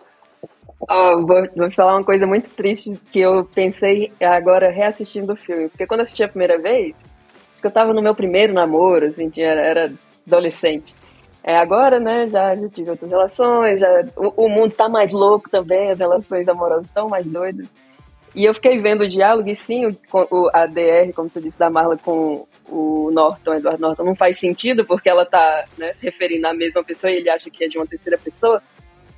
Ó, 0.79 1.21
vou, 1.21 1.47
vou 1.55 1.71
falar 1.71 1.95
uma 1.95 2.03
coisa 2.03 2.27
muito 2.27 2.49
triste 2.49 2.99
que 3.11 3.19
eu 3.19 3.45
pensei 3.45 4.11
agora 4.21 4.69
reassistindo 4.69 5.33
o 5.33 5.37
filme. 5.37 5.69
Porque 5.69 5.87
quando 5.87 6.01
eu 6.01 6.03
assisti 6.03 6.23
a 6.23 6.29
primeira 6.29 6.57
vez, 6.57 6.95
acho 7.53 7.61
que 7.61 7.67
eu 7.67 7.71
tava 7.71 7.93
no 7.93 8.01
meu 8.01 8.13
primeiro 8.13 8.53
namoro, 8.53 9.07
assim, 9.07 9.29
tinha, 9.29 9.47
era 9.47 9.91
adolescente. 10.27 10.93
É, 11.43 11.57
agora, 11.57 11.99
né, 11.99 12.27
já, 12.27 12.55
já 12.55 12.67
tive 12.69 12.89
outras 12.89 13.09
relações, 13.09 13.79
já, 13.79 13.87
o, 14.17 14.45
o 14.45 14.49
mundo 14.49 14.73
tá 14.73 14.89
mais 14.89 15.11
louco 15.11 15.49
também, 15.49 15.91
as 15.91 15.99
relações 15.99 16.47
amorosas 16.47 16.87
estão 16.87 17.07
mais 17.07 17.25
doidas. 17.25 17.67
E 18.35 18.43
eu 18.43 18.53
fiquei 18.53 18.81
vendo 18.81 19.01
o 19.01 19.07
diálogo, 19.07 19.47
e 19.47 19.55
sim, 19.55 19.85
o, 19.85 19.95
o, 20.11 20.49
a 20.53 20.65
DR, 20.65 21.13
como 21.15 21.29
você 21.29 21.39
disse, 21.39 21.57
da 21.57 21.69
Marla 21.69 21.97
com 21.97 22.45
o 22.67 23.11
Norton, 23.11 23.53
Edward 23.53 23.79
Norton, 23.79 24.03
não 24.03 24.15
faz 24.15 24.39
sentido, 24.39 24.85
porque 24.85 25.07
ela 25.07 25.25
tá 25.25 25.63
né, 25.77 25.93
se 25.93 26.03
referindo 26.03 26.47
à 26.47 26.53
mesma 26.53 26.83
pessoa 26.83 27.11
e 27.11 27.17
ele 27.17 27.29
acha 27.29 27.49
que 27.49 27.63
é 27.63 27.67
de 27.67 27.77
uma 27.77 27.87
terceira 27.87 28.17
pessoa. 28.17 28.61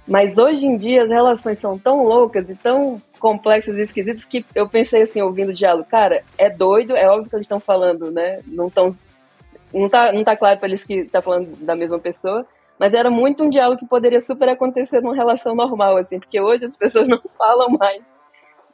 Mas 0.08 0.38
hoje 0.38 0.66
em 0.66 0.78
dia 0.78 1.04
as 1.04 1.10
relações 1.10 1.60
são 1.60 1.78
tão 1.78 2.04
loucas 2.04 2.50
e 2.50 2.56
tão 2.56 2.96
complexas 3.20 3.76
e 3.76 3.82
esquisitas 3.82 4.24
que 4.24 4.46
eu 4.56 4.70
pensei 4.70 5.02
assim, 5.02 5.22
ouvindo 5.22 5.50
o 5.50 5.54
diálogo, 5.54 5.90
cara, 5.90 6.24
é 6.38 6.50
doido, 6.50 6.96
é 6.96 7.10
óbvio 7.10 7.30
que 7.30 7.36
eles 7.36 7.46
estão 7.46 7.60
falando, 7.60 8.10
né? 8.12 8.40
Não 8.46 8.70
tão 8.70 8.96
não 9.74 9.90
tá, 9.90 10.14
não 10.14 10.24
tá 10.24 10.38
claro 10.38 10.58
para 10.60 10.70
eles 10.70 10.84
que 10.84 11.06
tá 11.06 11.22
falando 11.22 11.56
da 11.58 11.76
mesma 11.76 12.00
pessoa, 12.00 12.46
mas 12.80 12.94
era 12.94 13.10
muito 13.10 13.44
um 13.44 13.50
diálogo 13.50 13.80
que 13.80 13.88
poderia 13.88 14.22
super 14.22 14.48
acontecer 14.50 15.02
numa 15.02 15.16
relação 15.16 15.54
normal, 15.56 15.98
assim, 15.98 16.20
porque 16.20 16.40
hoje 16.40 16.66
as 16.66 16.78
pessoas 16.78 17.08
não 17.10 17.20
falam 17.38 17.70
mais 17.72 18.02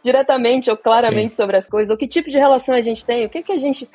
diretamente 0.04 0.70
ou 0.70 0.78
claramente 0.78 1.30
Sim. 1.30 1.36
sobre 1.36 1.58
as 1.58 1.68
coisas, 1.68 1.90
ou 1.90 1.98
que 1.98 2.08
tipo 2.08 2.30
de 2.30 2.38
relação 2.38 2.76
a 2.76 2.82
gente 2.82 3.06
tem, 3.06 3.26
o 3.26 3.30
que 3.30 3.42
que 3.42 3.54
a 3.54 3.58
gente 3.58 3.90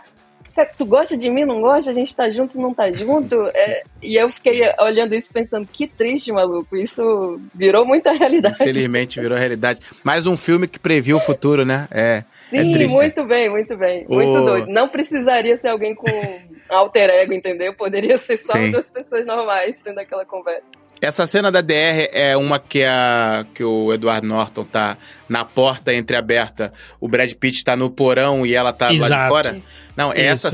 tu 0.64 0.84
gosta 0.84 1.16
de 1.16 1.28
mim, 1.30 1.44
não 1.44 1.60
gosta, 1.60 1.90
a 1.90 1.94
gente 1.94 2.14
tá 2.14 2.30
junto, 2.30 2.58
não 2.60 2.72
tá 2.74 2.90
junto. 2.90 3.34
É, 3.54 3.82
e 4.02 4.14
eu 4.16 4.30
fiquei 4.32 4.62
olhando 4.80 5.14
isso 5.14 5.28
pensando, 5.32 5.66
que 5.66 5.86
triste, 5.86 6.32
maluco. 6.32 6.76
Isso 6.76 7.40
virou 7.54 7.84
muita 7.84 8.12
realidade. 8.12 8.56
Infelizmente 8.60 9.20
virou 9.20 9.36
realidade. 9.36 9.80
Mais 10.02 10.26
um 10.26 10.36
filme 10.36 10.66
que 10.66 10.78
previu 10.78 11.16
o 11.16 11.20
futuro, 11.20 11.64
né? 11.64 11.88
É. 11.90 12.24
é 12.52 12.62
Sim, 12.62 12.82
é 12.82 12.88
muito 12.88 13.24
bem, 13.24 13.50
muito 13.50 13.76
bem. 13.76 14.06
Muito 14.08 14.44
doido. 14.44 14.68
Não 14.68 14.88
precisaria 14.88 15.56
ser 15.56 15.68
alguém 15.68 15.94
com 15.94 16.06
alter 16.68 17.10
ego, 17.10 17.32
entendeu? 17.32 17.74
Poderia 17.74 18.18
ser 18.18 18.42
só 18.42 18.54
Sim. 18.54 18.70
duas 18.70 18.90
pessoas 18.90 19.26
normais 19.26 19.80
tendo 19.82 19.98
aquela 19.98 20.24
conversa. 20.24 20.64
Essa 21.00 21.26
cena 21.26 21.50
da 21.50 21.60
DR 21.60 22.08
é 22.12 22.36
uma 22.36 22.58
que, 22.58 22.82
a, 22.82 23.46
que 23.54 23.62
o 23.62 23.92
Edward 23.92 24.26
Norton 24.26 24.64
tá 24.64 24.96
na 25.28 25.44
porta 25.44 25.94
entreaberta, 25.94 26.72
o 27.00 27.06
Brad 27.06 27.32
Pitt 27.34 27.62
tá 27.62 27.76
no 27.76 27.90
porão 27.90 28.44
e 28.44 28.54
ela 28.54 28.72
tá 28.72 28.92
Exato. 28.92 29.12
lá 29.12 29.22
de 29.22 29.28
fora. 29.28 29.60
Não, 29.98 30.12
essa, 30.12 30.50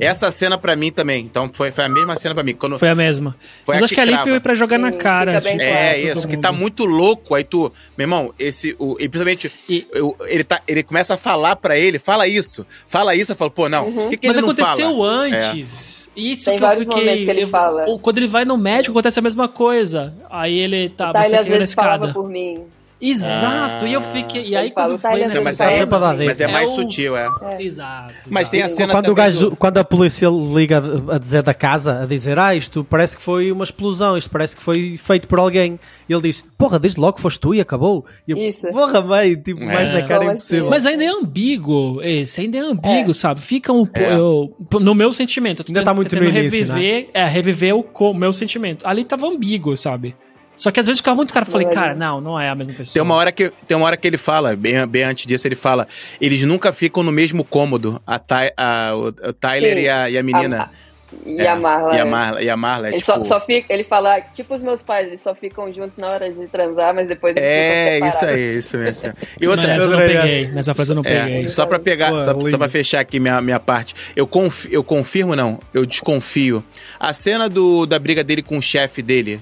essa 0.00 0.30
cena 0.30 0.56
pra 0.56 0.74
mim 0.74 0.90
também. 0.90 1.22
Então 1.22 1.50
foi, 1.52 1.70
foi 1.70 1.84
a 1.84 1.88
mesma 1.88 2.16
cena 2.16 2.34
pra 2.34 2.42
mim. 2.42 2.54
Quando 2.54 2.78
foi 2.78 2.88
a 2.88 2.94
mesma. 2.94 3.36
Foi 3.62 3.74
Mas 3.74 3.82
a 3.82 3.84
acho 3.84 3.94
que, 3.94 3.94
que 3.94 4.00
ali 4.00 4.16
foi 4.22 4.40
pra 4.40 4.54
jogar 4.54 4.78
na 4.78 4.90
cara. 4.90 5.38
Tipo, 5.38 5.62
é, 5.62 6.00
isso, 6.00 6.26
que 6.26 6.38
tá 6.38 6.50
muito 6.50 6.86
louco. 6.86 7.34
Aí 7.34 7.44
tu, 7.44 7.70
meu 7.96 8.04
irmão, 8.04 8.34
esse. 8.38 8.74
O, 8.78 8.96
e 8.98 9.06
principalmente, 9.06 9.52
e, 9.68 9.86
eu, 9.92 10.16
ele, 10.22 10.44
tá, 10.44 10.62
ele 10.66 10.82
começa 10.82 11.12
a 11.12 11.16
falar 11.18 11.56
pra 11.56 11.78
ele, 11.78 11.98
fala 11.98 12.26
isso, 12.26 12.66
fala 12.88 13.14
isso. 13.14 13.32
Eu 13.32 13.36
falo, 13.36 13.50
pô, 13.50 13.68
não, 13.68 13.86
uhum. 13.86 14.08
que, 14.08 14.16
que 14.16 14.28
Mas 14.28 14.38
ele 14.38 14.46
aconteceu 14.46 15.06
é. 15.06 15.08
antes. 15.08 16.04
É. 16.04 16.05
Isso 16.16 16.46
Tem 16.46 16.58
que 16.58 16.64
eu 16.64 16.70
fiquei. 16.70 17.24
Que 17.24 17.30
ele 17.30 17.42
eu, 17.42 17.48
fala. 17.48 17.84
Quando 18.00 18.18
ele 18.18 18.26
vai 18.26 18.44
no 18.44 18.56
médico, 18.56 18.92
acontece 18.92 19.18
a 19.18 19.22
mesma 19.22 19.46
coisa. 19.48 20.14
Aí 20.30 20.58
ele 20.58 20.88
tá, 20.88 21.12
tá 21.12 21.22
você 21.22 21.36
ele, 21.36 21.44
caiu 21.44 21.58
na 21.58 21.64
escada. 21.64 22.12
Por 22.12 22.28
mim. 22.28 22.64
Exato, 22.98 23.84
ah, 23.84 23.88
e 23.88 23.92
eu 23.92 24.00
fiquei. 24.00 24.46
E 24.46 24.56
aí 24.56 24.70
quando 24.70 24.98
foi 24.98 25.26
nessa 25.26 25.42
mas, 25.42 25.60
é, 25.60 25.84
mas 25.84 26.40
é 26.40 26.46
mais 26.46 26.70
é 26.70 26.74
sutil, 26.74 27.14
é. 27.14 27.28
é. 27.54 27.62
Exato. 27.62 28.14
Mas 28.26 28.48
tem 28.48 28.62
a 28.62 28.70
cena 28.70 28.92
quando 28.92 29.10
o 29.10 29.14
gajo, 29.14 29.50
do... 29.50 29.56
quando 29.56 29.76
a 29.76 29.84
polícia 29.84 30.28
liga 30.28 30.82
a 31.10 31.18
dizer 31.18 31.42
da 31.42 31.52
casa, 31.52 32.00
a 32.02 32.06
dizer, 32.06 32.38
ah, 32.38 32.54
isto 32.54 32.82
parece 32.84 33.16
que 33.16 33.22
foi 33.22 33.52
uma 33.52 33.64
explosão, 33.64 34.16
isto 34.16 34.30
parece 34.30 34.56
que 34.56 34.62
foi 34.62 34.96
feito 34.96 35.28
por 35.28 35.38
alguém. 35.38 35.78
E 36.08 36.12
ele 36.12 36.22
diz, 36.22 36.42
porra, 36.56 36.78
desde 36.78 36.98
logo 36.98 37.20
foste 37.20 37.38
tu 37.38 37.54
e 37.54 37.60
acabou. 37.60 38.04
E 38.26 38.30
eu, 38.30 38.38
Isso. 38.38 38.66
porra, 38.68 39.02
mãe, 39.02 39.36
tipo, 39.36 39.62
é. 39.62 39.66
mais 39.66 39.92
na 39.92 40.02
cara 40.02 40.24
impossível. 40.24 40.64
Assim? 40.64 40.70
Mas 40.70 40.86
ainda 40.86 41.04
é 41.04 41.08
ambíguo, 41.08 42.00
esse 42.02 42.40
ainda 42.40 42.56
é 42.56 42.60
ambíguo, 42.60 43.10
é. 43.10 43.14
sabe? 43.14 43.42
Fica 43.42 43.74
um 43.74 43.86
eu, 43.94 44.56
no 44.80 44.94
meu 44.94 45.12
sentimento. 45.12 45.62
Ainda 45.68 45.84
tá 45.84 45.92
muito 45.92 46.16
no 46.16 46.24
início, 46.24 46.42
reviver, 46.42 47.02
né? 47.02 47.08
é, 47.12 47.26
reviver 47.26 47.74
o 47.74 48.14
meu 48.14 48.32
sentimento. 48.32 48.86
Ali 48.86 49.04
tava 49.04 49.26
ambíguo, 49.26 49.76
sabe? 49.76 50.16
Só 50.56 50.70
que 50.70 50.80
às 50.80 50.86
vezes 50.86 51.00
ficava 51.00 51.16
muito 51.16 51.32
cara. 51.32 51.46
Eu 51.46 51.50
falei, 51.50 51.68
cara, 51.68 51.94
não, 51.94 52.20
não 52.20 52.40
é 52.40 52.48
a 52.48 52.54
mesma 52.54 52.72
pessoa. 52.72 52.94
Tem 52.94 53.02
uma 53.02 53.14
hora 53.14 53.30
que, 53.30 53.50
tem 53.66 53.76
uma 53.76 53.86
hora 53.86 53.96
que 53.96 54.06
ele 54.06 54.16
fala, 54.16 54.56
bem, 54.56 54.86
bem 54.86 55.04
antes 55.04 55.26
disso, 55.26 55.46
ele 55.46 55.54
fala: 55.54 55.86
eles 56.20 56.42
nunca 56.42 56.72
ficam 56.72 57.02
no 57.02 57.12
mesmo 57.12 57.44
cômodo, 57.44 58.00
a, 58.06 58.16
a, 58.16 59.32
Tyler 59.38 59.78
e 59.78 59.88
a, 59.88 60.10
e 60.10 60.18
a 60.18 60.22
menina. 60.22 60.62
A, 60.62 60.86
e 61.24 61.40
é, 61.40 61.48
a 61.48 61.56
Marla. 61.56 61.94
E 61.94 61.98
a 61.98 62.00
é. 62.00 62.04
Marla, 62.04 62.42
e 62.42 62.50
a 62.50 62.56
Marla 62.56 62.86
é, 62.88 62.90
ele 62.90 62.98
tipo... 62.98 63.12
só, 63.12 63.24
só 63.24 63.40
fica, 63.40 63.72
ele 63.72 63.84
fala, 63.84 64.20
tipo 64.34 64.54
os 64.54 64.62
meus 64.62 64.82
pais, 64.82 65.06
eles 65.06 65.20
só 65.20 65.34
ficam 65.34 65.72
juntos 65.72 65.98
na 65.98 66.08
hora 66.08 66.30
de 66.30 66.46
transar, 66.48 66.94
mas 66.94 67.06
depois 67.06 67.36
eles 67.36 67.48
É, 67.48 67.98
isso 68.00 68.24
aí, 68.24 68.56
isso 68.58 68.76
mesmo. 68.76 69.12
E 69.40 69.46
outra, 69.46 69.66
mas 69.68 69.84
eu 69.84 69.90
não 69.90 69.98
peguei, 69.98 70.48
nessa 70.48 70.74
frase 70.74 70.90
eu 70.90 70.96
não 70.96 71.02
é, 71.04 71.24
peguei. 71.24 71.48
só 71.48 71.66
pra 71.66 71.78
pegar, 71.78 72.10
Pô, 72.10 72.20
só, 72.20 72.50
só 72.50 72.58
pra 72.58 72.68
fechar 72.68 73.00
aqui 73.00 73.20
minha, 73.20 73.40
minha 73.40 73.60
parte, 73.60 73.94
eu, 74.14 74.26
conf, 74.26 74.66
eu 74.70 74.82
confirmo, 74.82 75.36
não, 75.36 75.60
eu 75.72 75.86
desconfio. 75.86 76.64
A 76.98 77.12
cena 77.12 77.48
do, 77.48 77.86
da 77.86 77.98
briga 77.98 78.24
dele 78.24 78.42
com 78.42 78.58
o 78.58 78.62
chefe 78.62 79.02
dele, 79.02 79.40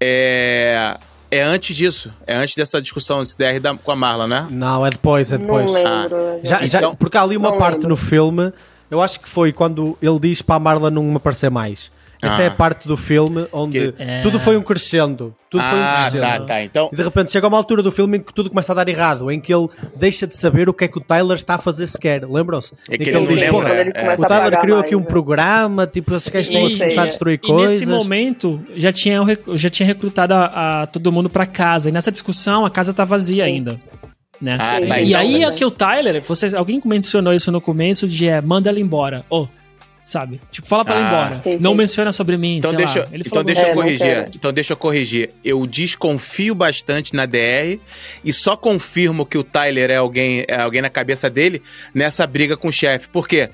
é. 0.00 0.96
É 1.30 1.42
antes 1.42 1.76
disso. 1.76 2.10
É 2.26 2.34
antes 2.36 2.54
dessa 2.54 2.80
discussão 2.80 3.20
desse 3.20 3.36
DR 3.36 3.60
da, 3.60 3.74
com 3.76 3.90
a 3.90 3.96
Marla, 3.96 4.26
né? 4.26 4.46
Não, 4.50 4.84
é 4.86 4.88
depois, 4.88 5.30
é 5.30 5.36
depois. 5.36 5.66
Não 5.66 5.72
lembro. 5.74 6.16
Ah, 6.16 6.40
já, 6.42 6.64
já, 6.64 6.78
então, 6.78 6.96
porque 6.96 7.18
há 7.18 7.22
ali 7.22 7.36
uma 7.36 7.58
parte 7.58 7.74
lembro. 7.74 7.90
no 7.90 7.96
filme, 7.96 8.50
eu 8.90 9.02
acho 9.02 9.20
que 9.20 9.28
foi 9.28 9.52
quando 9.52 9.98
ele 10.00 10.18
diz 10.18 10.40
para 10.40 10.56
a 10.56 10.58
Marla 10.58 10.90
não 10.90 11.14
aparecer 11.14 11.50
mais. 11.50 11.90
Essa 12.20 12.42
ah. 12.42 12.44
é 12.44 12.48
a 12.48 12.50
ah. 12.50 12.54
parte 12.54 12.88
do 12.88 12.96
filme 12.96 13.46
onde 13.52 13.92
que... 13.92 14.02
É. 14.02 14.22
tudo 14.22 14.40
foi 14.40 14.56
um 14.56 14.62
crescendo. 14.62 15.34
Tudo 15.48 15.62
ah, 15.62 15.70
foi 15.70 15.78
um 15.78 15.82
ah, 15.82 16.00
crescendo. 16.00 16.22
Tá, 16.22 16.40
tá. 16.40 16.62
Então... 16.64 16.90
E 16.92 16.96
de 16.96 17.02
repente 17.02 17.32
chega 17.32 17.46
uma 17.46 17.56
altura 17.56 17.82
do 17.82 17.92
filme 17.92 18.18
em 18.18 18.20
que 18.20 18.34
tudo 18.34 18.50
começa 18.50 18.72
a 18.72 18.74
dar 18.74 18.88
errado, 18.88 19.30
em 19.30 19.40
que 19.40 19.54
ele 19.54 19.68
deixa 19.96 20.26
de 20.26 20.36
saber 20.36 20.68
o 20.68 20.74
que 20.74 20.84
é 20.84 20.88
que 20.88 20.98
o 20.98 21.00
Tyler 21.00 21.36
está 21.36 21.54
a 21.54 21.58
fazer 21.58 21.86
sequer. 21.86 22.28
Lembram-se? 22.28 22.74
É 22.90 22.98
que, 22.98 23.08
ele, 23.08 23.18
ele 23.18 23.26
diz, 23.36 23.52
lembra, 23.52 23.72
é. 23.72 24.14
O 24.14 24.26
Tyler 24.26 24.60
criou 24.60 24.80
aqui 24.80 24.96
um 24.96 25.00
né? 25.00 25.06
programa, 25.06 25.86
tipo, 25.86 26.14
esses 26.14 26.28
gajos 26.28 26.48
estão 26.48 26.66
a 26.66 26.70
começar 26.70 27.02
a 27.02 27.06
destruir 27.06 27.34
e 27.34 27.38
coisas. 27.38 27.76
E 27.76 27.80
nesse 27.80 27.90
momento 27.90 28.60
já 28.74 28.92
tinha, 28.92 29.20
já 29.54 29.70
tinha 29.70 29.86
recrutado 29.86 30.34
a, 30.34 30.82
a 30.82 30.86
todo 30.86 31.12
mundo 31.12 31.30
para 31.30 31.46
casa. 31.46 31.88
E 31.88 31.92
nessa 31.92 32.10
discussão 32.10 32.66
a 32.66 32.70
casa 32.70 32.92
tá 32.92 33.04
vazia 33.04 33.44
Sim. 33.44 33.50
ainda. 33.50 33.80
Né? 34.40 34.56
Ah, 34.58 34.80
tá, 34.80 35.00
e 35.00 35.08
então, 35.08 35.20
aí 35.20 35.42
é 35.42 35.50
que 35.50 35.64
o 35.64 35.70
Tyler, 35.70 36.22
você, 36.22 36.54
alguém 36.56 36.80
mencionou 36.84 37.32
isso 37.32 37.50
no 37.50 37.60
começo 37.60 38.06
de 38.06 38.28
é, 38.28 38.40
manda 38.40 38.70
ela 38.70 38.78
embora. 38.78 39.24
Oh, 39.28 39.48
sabe? 40.08 40.40
Tipo, 40.50 40.66
fala 40.66 40.84
pra 40.84 40.94
ah. 40.94 40.98
ela 40.98 41.04
ir 41.04 41.08
embora. 41.08 41.42
Sim, 41.44 41.50
sim. 41.52 41.58
Não 41.60 41.74
menciona 41.74 42.12
sobre 42.12 42.36
mim, 42.38 42.56
então 42.56 42.72
deixa, 42.72 43.00
lá. 43.00 43.08
então 43.12 43.44
deixa 43.44 43.68
eu 43.68 43.74
corrigir. 43.74 44.30
então 44.34 44.52
deixa 44.52 44.72
eu 44.72 44.76
corrigir. 44.76 45.30
Eu 45.44 45.66
desconfio 45.66 46.54
bastante 46.54 47.14
na 47.14 47.26
DR 47.26 47.78
e 48.24 48.32
só 48.32 48.56
confirmo 48.56 49.26
que 49.26 49.36
o 49.36 49.44
Tyler 49.44 49.90
é 49.90 49.96
alguém, 49.96 50.44
é 50.48 50.60
alguém 50.60 50.80
na 50.80 50.88
cabeça 50.88 51.28
dele 51.28 51.62
nessa 51.92 52.26
briga 52.26 52.56
com 52.56 52.68
o 52.68 52.72
chefe. 52.72 53.06
Por 53.08 53.28
quê? 53.28 53.50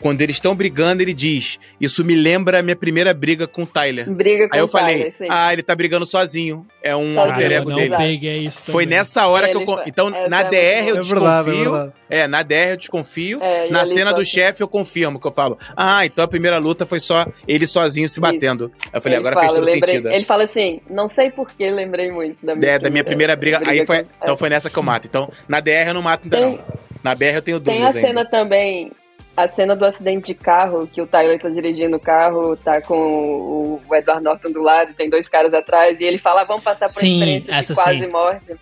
Quando 0.00 0.22
eles 0.22 0.36
estão 0.36 0.54
brigando, 0.54 1.02
ele 1.02 1.12
diz: 1.12 1.58
Isso 1.80 2.04
me 2.04 2.14
lembra 2.14 2.60
a 2.60 2.62
minha 2.62 2.76
primeira 2.76 3.12
briga 3.12 3.46
com 3.48 3.64
o 3.64 3.66
Tyler. 3.66 4.08
Briga 4.10 4.48
com 4.48 4.54
Aí 4.54 4.60
eu 4.60 4.68
falei: 4.68 5.10
Tyler, 5.10 5.32
Ah, 5.32 5.52
ele 5.52 5.62
tá 5.62 5.74
brigando 5.74 6.06
sozinho. 6.06 6.64
É 6.82 6.94
um 6.94 7.14
sozinho. 7.14 7.20
alter 7.20 7.52
ego 7.52 7.74
dele. 7.74 7.96
Peguei 7.96 8.46
isso 8.46 8.70
Foi 8.70 8.86
nessa 8.86 9.26
hora 9.26 9.48
que 9.48 9.56
eu. 9.56 9.64
Foi... 9.64 9.82
Então, 9.86 10.08
é, 10.08 10.28
na 10.28 10.44
DR 10.44 10.88
eu 10.88 10.96
é 10.96 11.00
desconfio. 11.00 11.72
Verdade, 11.72 11.92
é, 12.08 12.18
é, 12.18 12.28
na 12.28 12.42
DR 12.44 12.70
eu 12.70 12.76
desconfio. 12.76 13.42
É, 13.42 13.70
na 13.70 13.84
cena 13.84 14.12
do 14.12 14.24
chefe 14.24 14.62
eu 14.62 14.68
confirmo, 14.68 15.18
que 15.18 15.26
eu 15.26 15.32
falo: 15.32 15.58
Ah, 15.76 16.06
então 16.06 16.24
a 16.24 16.28
primeira 16.28 16.58
luta 16.58 16.86
foi 16.86 17.00
só 17.00 17.26
ele 17.46 17.66
sozinho 17.66 18.08
se 18.08 18.20
batendo. 18.20 18.72
Isso. 18.78 18.88
Eu 18.92 19.00
falei: 19.02 19.18
ele 19.18 19.26
Agora 19.26 19.34
fala, 19.34 19.48
fez 19.48 19.58
todo 19.58 19.66
lembrei, 19.66 19.94
sentido. 19.94 20.12
Ele 20.12 20.24
fala 20.24 20.44
assim: 20.44 20.80
Não 20.88 21.08
sei 21.08 21.30
porquê, 21.32 21.70
lembrei 21.70 22.12
muito 22.12 22.46
da 22.46 22.54
minha, 22.54 22.70
é, 22.70 22.78
da 22.78 22.88
minha 22.88 23.02
primeira 23.02 23.34
briga. 23.34 23.58
briga 23.58 23.72
aí 23.72 23.84
foi. 23.84 24.04
Com... 24.04 24.10
Então 24.22 24.36
foi 24.36 24.48
nessa 24.48 24.70
que 24.70 24.78
eu 24.78 24.82
mato. 24.82 25.08
Então, 25.08 25.28
na 25.48 25.58
DR 25.58 25.88
eu 25.88 25.94
não 25.94 26.02
mato 26.02 26.22
ainda 26.24 26.36
Tem... 26.36 26.46
não. 26.46 26.88
Na 27.02 27.14
BR 27.14 27.24
eu 27.34 27.42
tenho 27.42 27.60
dúvidas. 27.60 27.94
Tem 27.94 28.02
a 28.02 28.06
cena 28.06 28.24
também 28.24 28.90
a 29.38 29.46
cena 29.46 29.76
do 29.76 29.84
acidente 29.84 30.26
de 30.26 30.34
carro, 30.34 30.84
que 30.88 31.00
o 31.00 31.06
Tyler 31.06 31.40
tá 31.40 31.48
dirigindo 31.48 31.96
o 31.96 32.00
carro, 32.00 32.56
tá 32.56 32.82
com 32.82 33.80
o 33.88 33.94
Edward 33.94 34.20
Norton 34.20 34.50
do 34.50 34.60
lado, 34.60 34.92
tem 34.94 35.08
dois 35.08 35.28
caras 35.28 35.54
atrás, 35.54 36.00
e 36.00 36.04
ele 36.04 36.18
fala, 36.18 36.40
ah, 36.40 36.44
vamos 36.44 36.64
passar 36.64 36.86
por 36.86 36.94
sim, 36.94 37.20
experiência 37.20 37.74
de 37.74 37.80
quase 37.80 38.00
sim. 38.00 38.08
morte. 38.08 38.56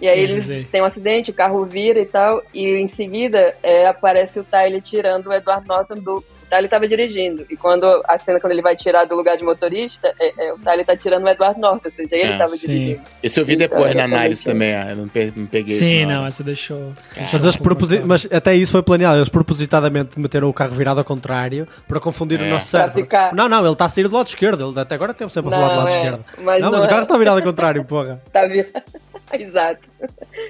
E 0.00 0.06
aí 0.06 0.20
eles 0.20 0.68
têm 0.70 0.82
um 0.82 0.84
acidente, 0.84 1.32
o 1.32 1.34
carro 1.34 1.64
vira 1.64 1.98
e 1.98 2.06
tal, 2.06 2.40
e 2.54 2.76
em 2.76 2.88
seguida 2.88 3.56
é, 3.60 3.88
aparece 3.88 4.38
o 4.38 4.44
Tyler 4.44 4.80
tirando 4.80 5.26
o 5.26 5.32
Edward 5.32 5.66
Norton 5.66 5.96
do, 5.96 6.24
Tyler 6.54 6.64
estava 6.66 6.86
dirigindo. 6.86 7.44
E 7.50 7.56
quando 7.56 7.84
a 8.06 8.18
cena, 8.18 8.38
quando 8.38 8.52
ele 8.52 8.62
vai 8.62 8.76
tirar 8.76 9.04
do 9.04 9.16
lugar 9.16 9.36
de 9.36 9.44
motorista, 9.44 10.14
é, 10.20 10.46
é, 10.46 10.52
o 10.52 10.58
Tyler 10.58 10.86
tá 10.86 10.96
tirando 10.96 11.24
o 11.24 11.28
Eduardo 11.28 11.60
Norton, 11.60 11.88
ou 11.88 11.92
seja, 11.92 12.14
ele 12.14 12.32
estava 12.32 12.52
ah, 12.52 12.56
dirigindo. 12.56 13.00
Esse 13.22 13.40
eu 13.40 13.44
vi 13.44 13.54
então, 13.54 13.68
depois 13.68 13.94
na 13.94 14.04
análise 14.04 14.44
também, 14.44 14.74
ah, 14.74 14.90
eu 14.90 14.96
não, 14.96 15.08
peguei 15.08 15.74
Sim, 15.74 15.96
isso, 15.96 16.06
não. 16.06 16.20
não, 16.20 16.26
essa 16.26 16.44
deixou. 16.44 16.92
Mas, 17.16 17.42
eles 17.42 17.56
proposi... 17.56 17.98
Mas 18.00 18.28
até 18.30 18.54
isso 18.54 18.72
foi 18.72 18.82
planeado, 18.82 19.18
eles 19.18 19.28
propositadamente 19.28 20.18
meteram 20.18 20.48
o 20.48 20.52
carro 20.52 20.74
virado 20.74 21.00
ao 21.00 21.04
contrário 21.04 21.66
para 21.88 21.98
confundir 21.98 22.40
é. 22.40 22.44
o 22.44 22.50
nosso 22.50 22.68
cérebro. 22.68 23.02
Ficar... 23.02 23.34
Não, 23.34 23.48
não, 23.48 23.60
ele 23.60 23.72
está 23.72 23.86
a 23.86 23.88
sair 23.88 24.06
do 24.06 24.14
lado 24.14 24.28
esquerdo, 24.28 24.70
ele 24.70 24.80
até 24.80 24.94
agora 24.94 25.12
tem 25.12 25.28
sempre 25.28 25.52
a 25.52 25.58
falar 25.58 25.68
do 25.68 25.76
lado 25.76 25.88
é, 25.88 25.96
esquerdo. 25.96 26.24
Mas 26.38 26.62
não, 26.62 26.70
não, 26.70 26.78
mas 26.78 26.86
o 26.86 26.88
carro 26.88 27.02
está 27.02 27.18
virado 27.18 27.38
ao 27.38 27.44
contrário, 27.44 27.84
porra. 27.84 28.22
Está 28.26 28.46
virado. 28.46 28.84
Exato. 29.40 29.80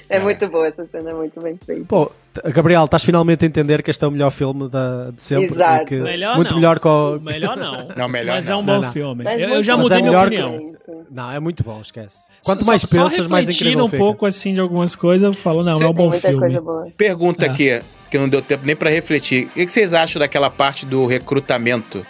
É, 0.09 0.17
é, 0.17 0.21
muito 0.21 0.47
boa 0.49 0.67
essa 0.67 0.87
cena, 0.87 1.11
é 1.11 1.15
muito 1.15 1.41
bem 1.41 1.59
feita. 1.65 1.85
Pô, 1.87 2.11
Gabriel, 2.47 2.85
estás 2.85 3.05
finalmente 3.05 3.45
a 3.45 3.47
entender 3.47 3.83
que 3.83 3.91
este 3.91 4.05
é 4.05 4.09
o 4.09 4.11
melhor 4.11 4.31
filme 4.31 4.69
da, 4.69 5.11
de 5.11 5.23
sempre. 5.23 5.55
Exato. 5.55 5.87
Que, 5.87 5.97
melhor 5.97 6.37
muito 6.37 6.51
não. 6.51 6.57
melhor 6.57 6.79
com 6.79 7.19
Melhor 7.23 7.57
não. 7.57 7.89
não 7.97 8.09
melhor 8.09 8.35
Mas 8.35 8.49
não. 8.49 8.57
é 8.57 8.59
um 8.59 8.65
bom 8.65 8.73
não, 8.75 8.83
não. 8.83 8.93
filme. 8.93 9.25
Eu, 9.25 9.49
eu, 9.49 9.63
já 9.63 9.77
mudei 9.77 9.99
é 9.99 10.03
minha 10.03 10.21
opinião. 10.21 10.59
Que... 10.59 10.93
Não, 11.11 11.31
é 11.31 11.41
muito 11.41 11.63
bom, 11.63 11.81
esquece. 11.81 12.25
Quanto 12.45 12.67
mais 12.67 12.83
só, 12.83 13.05
pensas, 13.05 13.27
só 13.27 13.33
mais 13.33 13.49
incrível 13.49 13.85
um 13.85 13.89
fica. 13.89 13.99
pouco 13.99 14.27
assim 14.27 14.53
de 14.53 14.61
algumas 14.61 14.95
coisas, 14.95 15.25
eu 15.25 15.35
falo, 15.35 15.63
não, 15.63 15.73
Cê, 15.73 15.85
é 15.85 15.89
um 15.89 15.95
bom 15.95 16.13
filme. 16.13 16.61
Pergunta 16.97 17.47
é. 17.47 17.49
aqui, 17.49 17.83
que 18.11 18.19
não 18.19 18.29
deu 18.29 18.43
tempo 18.43 18.67
nem 18.67 18.77
para 18.77 18.91
refletir. 18.91 19.47
O 19.47 19.51
que 19.51 19.69
vocês 19.69 19.93
acham 19.93 20.21
daquela 20.21 20.51
parte 20.51 20.85
do 20.85 21.07
recrutamento? 21.07 22.05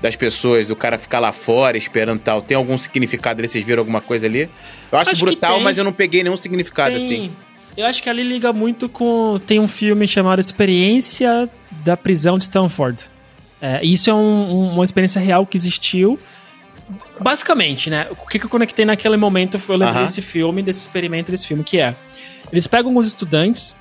das 0.00 0.16
pessoas, 0.16 0.66
do 0.66 0.74
cara 0.74 0.96
ficar 0.96 1.20
lá 1.20 1.30
fora 1.30 1.76
esperando 1.76 2.20
tal. 2.20 2.40
Tem 2.40 2.56
algum 2.56 2.76
significado 2.78 3.40
ali? 3.40 3.48
Vocês 3.48 3.64
viram 3.64 3.80
alguma 3.80 4.00
coisa 4.00 4.26
ali? 4.26 4.48
Eu 4.90 4.98
acho, 4.98 5.10
acho 5.10 5.24
brutal, 5.24 5.60
mas 5.60 5.78
eu 5.78 5.84
não 5.84 5.92
peguei 5.92 6.22
nenhum 6.22 6.36
significado 6.36 6.94
tem. 6.96 7.04
assim. 7.04 7.32
Eu 7.76 7.86
acho 7.86 8.02
que 8.02 8.08
ali 8.10 8.22
liga 8.22 8.52
muito 8.52 8.88
com. 8.88 9.40
Tem 9.46 9.60
um 9.60 9.68
filme 9.68 10.06
chamado 10.06 10.40
Experiência 10.40 11.48
da 11.84 11.96
Prisão 11.96 12.36
de 12.36 12.44
Stanford. 12.44 13.04
É, 13.62 13.84
isso 13.84 14.10
é 14.10 14.14
um, 14.14 14.50
um, 14.50 14.72
uma 14.74 14.84
experiência 14.84 15.20
real 15.20 15.46
que 15.46 15.56
existiu. 15.56 16.18
Basicamente, 17.20 17.90
né? 17.90 18.08
O 18.10 18.26
que, 18.26 18.38
que 18.38 18.46
eu 18.46 18.50
conectei 18.50 18.84
naquele 18.84 19.16
momento 19.16 19.58
foi 19.58 19.76
eu 19.76 19.78
lembrei 19.80 19.98
Aham. 19.98 20.06
desse 20.06 20.22
filme, 20.22 20.62
desse 20.62 20.80
experimento 20.80 21.30
desse 21.30 21.46
filme, 21.46 21.62
que 21.62 21.78
é. 21.78 21.94
Eles 22.50 22.66
pegam 22.66 22.90
alguns 22.90 23.06
estudantes 23.06 23.76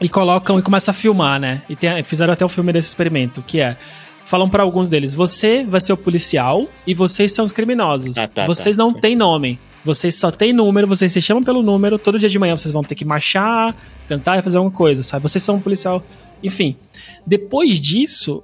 e 0.00 0.08
colocam 0.08 0.58
e 0.58 0.62
começam 0.62 0.92
a 0.92 0.94
filmar, 0.94 1.40
né? 1.40 1.62
E 1.68 1.74
tem- 1.74 2.02
fizeram 2.04 2.32
até 2.32 2.44
o 2.44 2.48
filme 2.48 2.72
desse 2.72 2.88
experimento, 2.88 3.42
que 3.42 3.60
é. 3.60 3.76
Falam 4.24 4.48
pra 4.48 4.62
alguns 4.62 4.88
deles: 4.88 5.12
você 5.12 5.64
vai 5.66 5.80
ser 5.80 5.92
o 5.92 5.96
policial 5.96 6.68
e 6.86 6.94
vocês 6.94 7.32
são 7.32 7.44
os 7.44 7.50
criminosos. 7.50 8.16
Ah, 8.16 8.28
tá, 8.28 8.46
vocês 8.46 8.76
tá. 8.76 8.82
não 8.82 8.92
têm 8.92 9.16
nome. 9.16 9.58
Vocês 9.84 10.14
só 10.14 10.30
têm 10.30 10.52
número, 10.52 10.86
vocês 10.86 11.12
se 11.12 11.22
chamam 11.22 11.42
pelo 11.42 11.62
número. 11.62 11.98
Todo 11.98 12.18
dia 12.18 12.28
de 12.28 12.38
manhã 12.38 12.56
vocês 12.56 12.72
vão 12.72 12.84
ter 12.84 12.94
que 12.94 13.04
marchar, 13.04 13.74
cantar 14.06 14.38
e 14.38 14.42
fazer 14.42 14.58
alguma 14.58 14.74
coisa, 14.74 15.02
sabe? 15.02 15.22
Vocês 15.22 15.42
são 15.42 15.56
um 15.56 15.60
policial. 15.60 16.04
Enfim. 16.42 16.76
Depois 17.26 17.80
disso, 17.80 18.42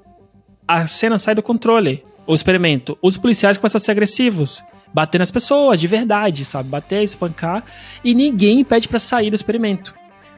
a 0.66 0.86
cena 0.86 1.18
sai 1.18 1.34
do 1.34 1.42
controle. 1.42 2.02
O 2.26 2.34
experimento. 2.34 2.98
Os 3.02 3.16
policiais 3.16 3.56
começam 3.58 3.78
a 3.78 3.80
ser 3.80 3.92
agressivos. 3.92 4.62
Bater 4.92 5.18
nas 5.18 5.30
pessoas, 5.30 5.78
de 5.78 5.86
verdade, 5.86 6.44
sabe? 6.44 6.68
Bater, 6.68 7.02
espancar. 7.02 7.64
E 8.02 8.14
ninguém 8.14 8.64
pede 8.64 8.88
pra 8.88 8.98
sair 8.98 9.30
do 9.30 9.36
experimento. 9.36 9.94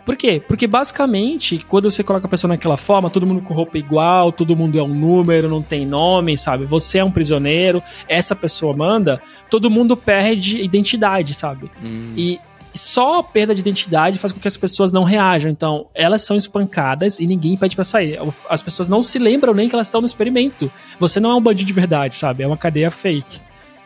Por 0.09 0.17
quê? 0.17 0.41
Porque 0.49 0.67
basicamente, 0.67 1.63
quando 1.69 1.91
você 1.91 2.03
coloca 2.03 2.27
a 2.27 2.31
pessoa 2.31 2.49
naquela 2.49 2.79
forma, 2.79 3.11
todo 3.11 3.27
mundo 3.27 3.43
com 3.43 3.53
roupa 3.53 3.77
igual, 3.77 4.33
todo 4.33 4.57
mundo 4.57 4.79
é 4.79 4.83
um 4.83 4.89
número, 4.89 5.51
não 5.51 5.61
tem 5.61 5.85
nome, 5.85 6.35
sabe? 6.35 6.65
Você 6.65 6.97
é 6.97 7.05
um 7.05 7.11
prisioneiro, 7.11 7.83
essa 8.09 8.35
pessoa 8.35 8.75
manda, 8.75 9.21
todo 9.51 9.69
mundo 9.69 9.95
perde 9.99 10.63
identidade, 10.63 11.35
sabe? 11.35 11.71
Hum. 11.85 12.15
E 12.17 12.41
só 12.75 13.19
a 13.19 13.23
perda 13.23 13.55
de 13.55 13.61
identidade 13.61 14.17
faz 14.17 14.33
com 14.33 14.41
que 14.41 14.49
as 14.49 14.57
pessoas 14.57 14.91
não 14.91 15.05
reajam. 15.05 15.51
Então, 15.51 15.89
elas 15.95 16.23
são 16.23 16.39
espancadas 16.39 17.19
e 17.19 17.27
ninguém 17.27 17.55
pede 17.59 17.77
pra 17.77 17.85
sair. 17.85 18.19
As 18.49 18.63
pessoas 18.63 18.89
não 18.89 19.03
se 19.03 19.19
lembram 19.19 19.53
nem 19.53 19.69
que 19.69 19.75
elas 19.75 19.89
estão 19.89 20.01
no 20.01 20.07
experimento. 20.07 20.73
Você 20.99 21.21
não 21.21 21.33
é 21.33 21.35
um 21.35 21.41
bandido 21.43 21.67
de 21.67 21.73
verdade, 21.75 22.15
sabe? 22.15 22.43
É 22.43 22.47
uma 22.47 22.57
cadeia 22.57 22.91
fake. 22.91 23.43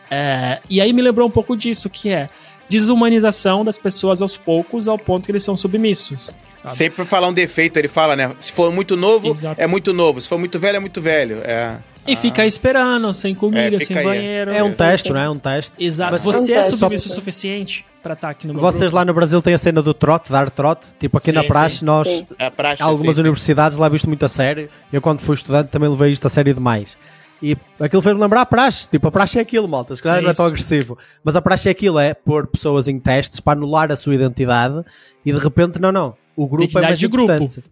É, 0.09 0.61
e 0.69 0.79
aí 0.79 0.93
me 0.93 1.01
lembrou 1.01 1.27
um 1.27 1.31
pouco 1.31 1.57
disso, 1.57 1.89
que 1.89 2.07
é 2.07 2.29
desumanização 2.69 3.63
das 3.63 3.77
pessoas 3.77 4.21
aos 4.21 4.35
poucos, 4.37 4.87
ao 4.87 4.97
ponto 4.97 5.25
que 5.25 5.31
eles 5.31 5.43
são 5.43 5.55
submissos. 5.55 6.33
sabe? 6.63 6.75
Sempre 6.75 7.05
falar 7.05 7.27
um 7.27 7.33
defeito, 7.33 7.77
ele 7.77 7.87
fala, 7.87 8.15
né? 8.15 8.31
Se 8.39 8.51
for 8.51 8.71
muito 8.71 8.95
novo, 8.95 9.29
Exato. 9.31 9.59
é 9.61 9.67
muito 9.67 9.93
novo. 9.93 10.19
Se 10.21 10.27
for 10.27 10.37
muito 10.37 10.59
velho, 10.59 10.77
é 10.77 10.79
muito 10.79 11.01
velho. 11.01 11.39
É. 11.43 11.75
E 12.05 12.17
fica 12.17 12.41
aí 12.41 12.47
esperando, 12.49 13.13
sem 13.13 13.33
comida, 13.33 13.77
É, 13.77 13.79
fica 13.79 13.85
sem 13.85 13.97
aí, 13.97 14.03
é. 14.03 14.05
banheiro. 14.09 14.51
É 14.51 14.61
um 14.63 14.73
teste, 14.73 15.11
não 15.13 15.19
é? 15.21 15.25
É 15.25 15.29
um 15.29 15.37
teste. 15.39 15.71
Exato. 15.81 16.11
Mas 16.11 16.23
Você 16.23 16.51
é 16.51 16.55
é 16.55 16.59
um 16.59 16.63
teste. 16.63 16.77
submisso 16.77 17.07
o 17.07 17.11
suficiente 17.13 17.85
pra 18.01 18.13
estar 18.13 18.29
aqui 18.29 18.45
no 18.45 18.53
meu 18.53 18.61
Vocês 18.61 18.81
grupo? 18.81 18.95
lá 18.97 19.05
no 19.05 19.13
Brasil 19.13 19.41
têm 19.41 19.53
a 19.53 19.57
cena 19.57 19.81
do 19.81 19.93
trote, 19.93 20.29
dar 20.29 20.49
trote. 20.51 20.81
Tipo, 20.99 21.17
aqui 21.17 21.27
Sim, 21.31 21.37
na 21.37 21.43
praxe, 21.45 21.77
sim. 21.77 21.85
nós. 21.85 22.23
É 22.37 22.49
praxe, 22.49 22.83
algumas 22.83 23.07
sim, 23.07 23.13
sim. 23.15 23.19
universidades 23.21 23.77
levam 23.77 23.95
isto 23.95 24.07
muito 24.09 24.25
a 24.25 24.27
sério. 24.27 24.69
Eu, 24.91 25.01
quando 25.01 25.21
fui 25.21 25.35
estudante, 25.35 25.69
também 25.69 25.87
levei 25.89 26.11
isto 26.11 26.27
a 26.27 26.29
sério 26.29 26.53
demais. 26.53 26.95
E 27.43 27.57
aquilo 27.79 28.01
fez-me 28.01 28.21
lembrar 28.21 28.41
a 28.41 28.45
praxe. 28.45 28.87
Tipo, 28.89 29.09
a 29.09 29.11
praxe 29.11 29.37
é 29.37 29.41
aquilo, 29.41 29.67
malta. 29.67 29.93
Se 29.95 30.01
calhar 30.01 30.19
É 30.19 30.21
não 30.21 30.29
é 30.29 30.33
tão 30.33 30.45
agressivo. 30.45 30.97
Mas 31.23 31.35
a 31.35 31.41
praxe 31.41 31.67
é 31.67 31.71
aquilo, 31.71 31.99
é 31.99 32.13
pôr 32.13 32.47
pessoas 32.47 32.87
em 32.87 32.97
testes 32.97 33.41
para 33.41 33.59
anular 33.59 33.91
a 33.91 33.95
sua 33.97 34.15
identidade 34.15 34.81
e 35.25 35.31
de 35.33 35.37
repente, 35.37 35.79
não, 35.81 35.91
não. 35.91 36.15
O 36.37 36.47
grupo 36.47 36.61
é 36.61 36.65
Identidade 36.65 36.85
mais 36.87 36.99
de 36.99 37.07
grupo. 37.09 37.31
importante. 37.33 37.63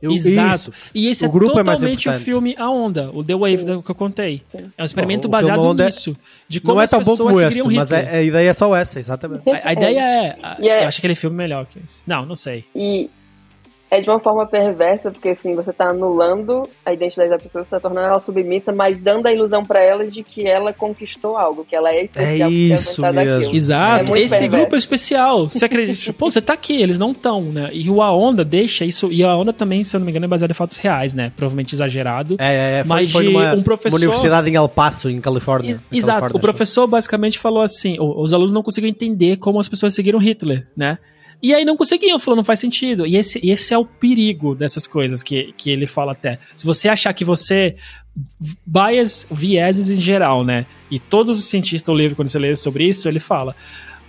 Eu- 0.00 0.12
Exato. 0.12 0.54
isso. 0.54 0.72
E 0.94 1.08
esse 1.08 1.24
O 1.24 1.26
é 1.26 1.28
grupo 1.28 1.58
é 1.58 1.64
mais 1.64 1.78
totalmente 1.80 1.98
o 2.06 2.10
importante. 2.10 2.24
filme 2.24 2.54
A 2.56 2.70
Onda, 2.70 3.10
o 3.12 3.24
The 3.24 3.34
Wave 3.34 3.64
da- 3.64 3.82
que 3.82 3.90
eu 3.90 3.94
contei. 3.96 4.42
É 4.76 4.82
um 4.82 4.84
experimento 4.84 5.26
O 5.26 5.30
baseado 5.30 5.82
é- 5.82 5.86
nisso. 5.86 6.16
De 6.48 6.60
como 6.60 6.74
Não 6.74 6.80
é 6.80 6.84
as 6.84 6.90
tão 6.90 7.02
bom 7.02 7.16
como 7.16 7.40
este, 7.40 7.60
mas 7.64 7.90
é- 7.90 8.08
a 8.18 8.22
ideia 8.22 8.48
é 8.50 8.52
só 8.52 8.76
essa, 8.76 9.00
exatamente. 9.00 9.42
A, 9.50 9.70
a 9.70 9.72
ideia 9.72 9.98
é. 10.00 10.36
a- 10.40 10.56
é- 10.60 10.84
Eu 10.84 10.86
acho 10.88 10.98
aquele 11.00 11.16
filme 11.16 11.36
melhor 11.36 11.66
que 11.66 11.80
esse. 11.84 12.04
Não, 12.06 12.24
não 12.24 12.36
sei. 12.36 12.64
E 12.76 13.10
é 13.90 14.00
de 14.02 14.08
uma 14.08 14.20
forma 14.20 14.46
perversa, 14.46 15.10
porque 15.10 15.30
assim, 15.30 15.54
você 15.54 15.72
tá 15.72 15.88
anulando 15.90 16.62
a 16.84 16.92
identidade 16.92 17.30
da 17.30 17.38
pessoa, 17.38 17.64
você 17.64 17.70
tá 17.70 17.80
tornando 17.80 18.06
ela 18.08 18.20
submissa, 18.20 18.70
mas 18.72 19.00
dando 19.00 19.26
a 19.26 19.32
ilusão 19.32 19.62
pra 19.64 19.82
ela 19.82 20.06
de 20.06 20.22
que 20.22 20.46
ela 20.46 20.72
conquistou 20.72 21.36
algo, 21.38 21.64
que 21.64 21.74
ela 21.74 21.90
é 21.90 22.04
especial 22.04 22.48
por 22.50 22.56
ter 22.56 22.74
isso 22.74 23.04
aguentado 23.06 23.38
mesmo. 23.40 23.54
Exato. 23.56 24.14
É 24.16 24.20
Esse 24.20 24.38
perverso. 24.38 24.56
grupo 24.56 24.74
é 24.74 24.78
especial. 24.78 25.48
Você 25.48 25.64
acredita? 25.64 26.12
Pô, 26.12 26.30
você 26.30 26.40
tá 26.42 26.52
aqui, 26.52 26.80
eles 26.82 26.98
não 26.98 27.12
estão, 27.12 27.42
né? 27.42 27.70
E 27.72 27.88
o 27.88 28.02
A 28.02 28.14
Onda 28.14 28.44
deixa 28.44 28.84
isso. 28.84 29.10
E 29.10 29.24
a 29.24 29.34
Onda 29.36 29.52
também, 29.52 29.82
se 29.84 29.96
eu 29.96 30.00
não 30.00 30.04
me 30.04 30.12
engano, 30.12 30.26
é 30.26 30.28
baseado 30.28 30.50
em 30.50 30.54
fatos 30.54 30.76
reais, 30.76 31.14
né? 31.14 31.32
Provavelmente 31.36 31.74
exagerado. 31.74 32.36
É, 32.38 32.44
é, 32.54 32.78
é, 32.80 32.82
foi, 32.84 32.88
Mas 32.88 33.10
foi 33.10 33.26
de 33.26 33.32
numa, 33.32 33.54
um 33.54 33.62
professor- 33.62 33.96
uma 33.96 34.04
universidade 34.04 34.50
em 34.50 34.54
El 34.54 34.68
Paso, 34.68 35.08
em 35.08 35.20
Califórnia. 35.20 35.80
E- 35.90 35.96
Em 35.96 35.98
Exato. 35.98 36.20
Califórnia, 36.20 36.36
O 36.36 36.40
professor 36.40 36.86
basicamente 36.86 37.38
falou 37.38 37.62
assim: 37.62 37.96
os 37.98 38.34
alunos 38.34 38.52
não 38.52 38.62
conseguiam 38.62 38.90
entender 38.90 39.36
como 39.38 39.58
as 39.58 39.68
pessoas 39.68 39.94
seguiram 39.94 40.18
Hitler, 40.18 40.66
né? 40.76 40.98
E 41.42 41.54
aí 41.54 41.64
não 41.64 41.76
conseguiam, 41.76 42.18
falou, 42.18 42.36
não 42.36 42.44
faz 42.44 42.60
sentido. 42.60 43.06
E 43.06 43.16
esse, 43.16 43.40
esse 43.42 43.72
é 43.72 43.78
o 43.78 43.84
perigo 43.84 44.54
dessas 44.54 44.86
coisas 44.86 45.22
que, 45.22 45.54
que 45.56 45.70
ele 45.70 45.86
fala 45.86 46.12
até. 46.12 46.38
Se 46.54 46.64
você 46.64 46.88
achar 46.88 47.12
que 47.12 47.24
você. 47.24 47.76
Bias, 48.66 49.26
vieses 49.30 49.90
em 49.90 50.00
geral, 50.00 50.42
né? 50.42 50.66
E 50.90 50.98
todos 50.98 51.38
os 51.38 51.44
cientistas, 51.44 51.88
o 51.88 51.96
livro, 51.96 52.16
quando 52.16 52.26
você 52.28 52.38
lê 52.38 52.56
sobre 52.56 52.84
isso, 52.84 53.08
ele 53.08 53.20
fala. 53.20 53.54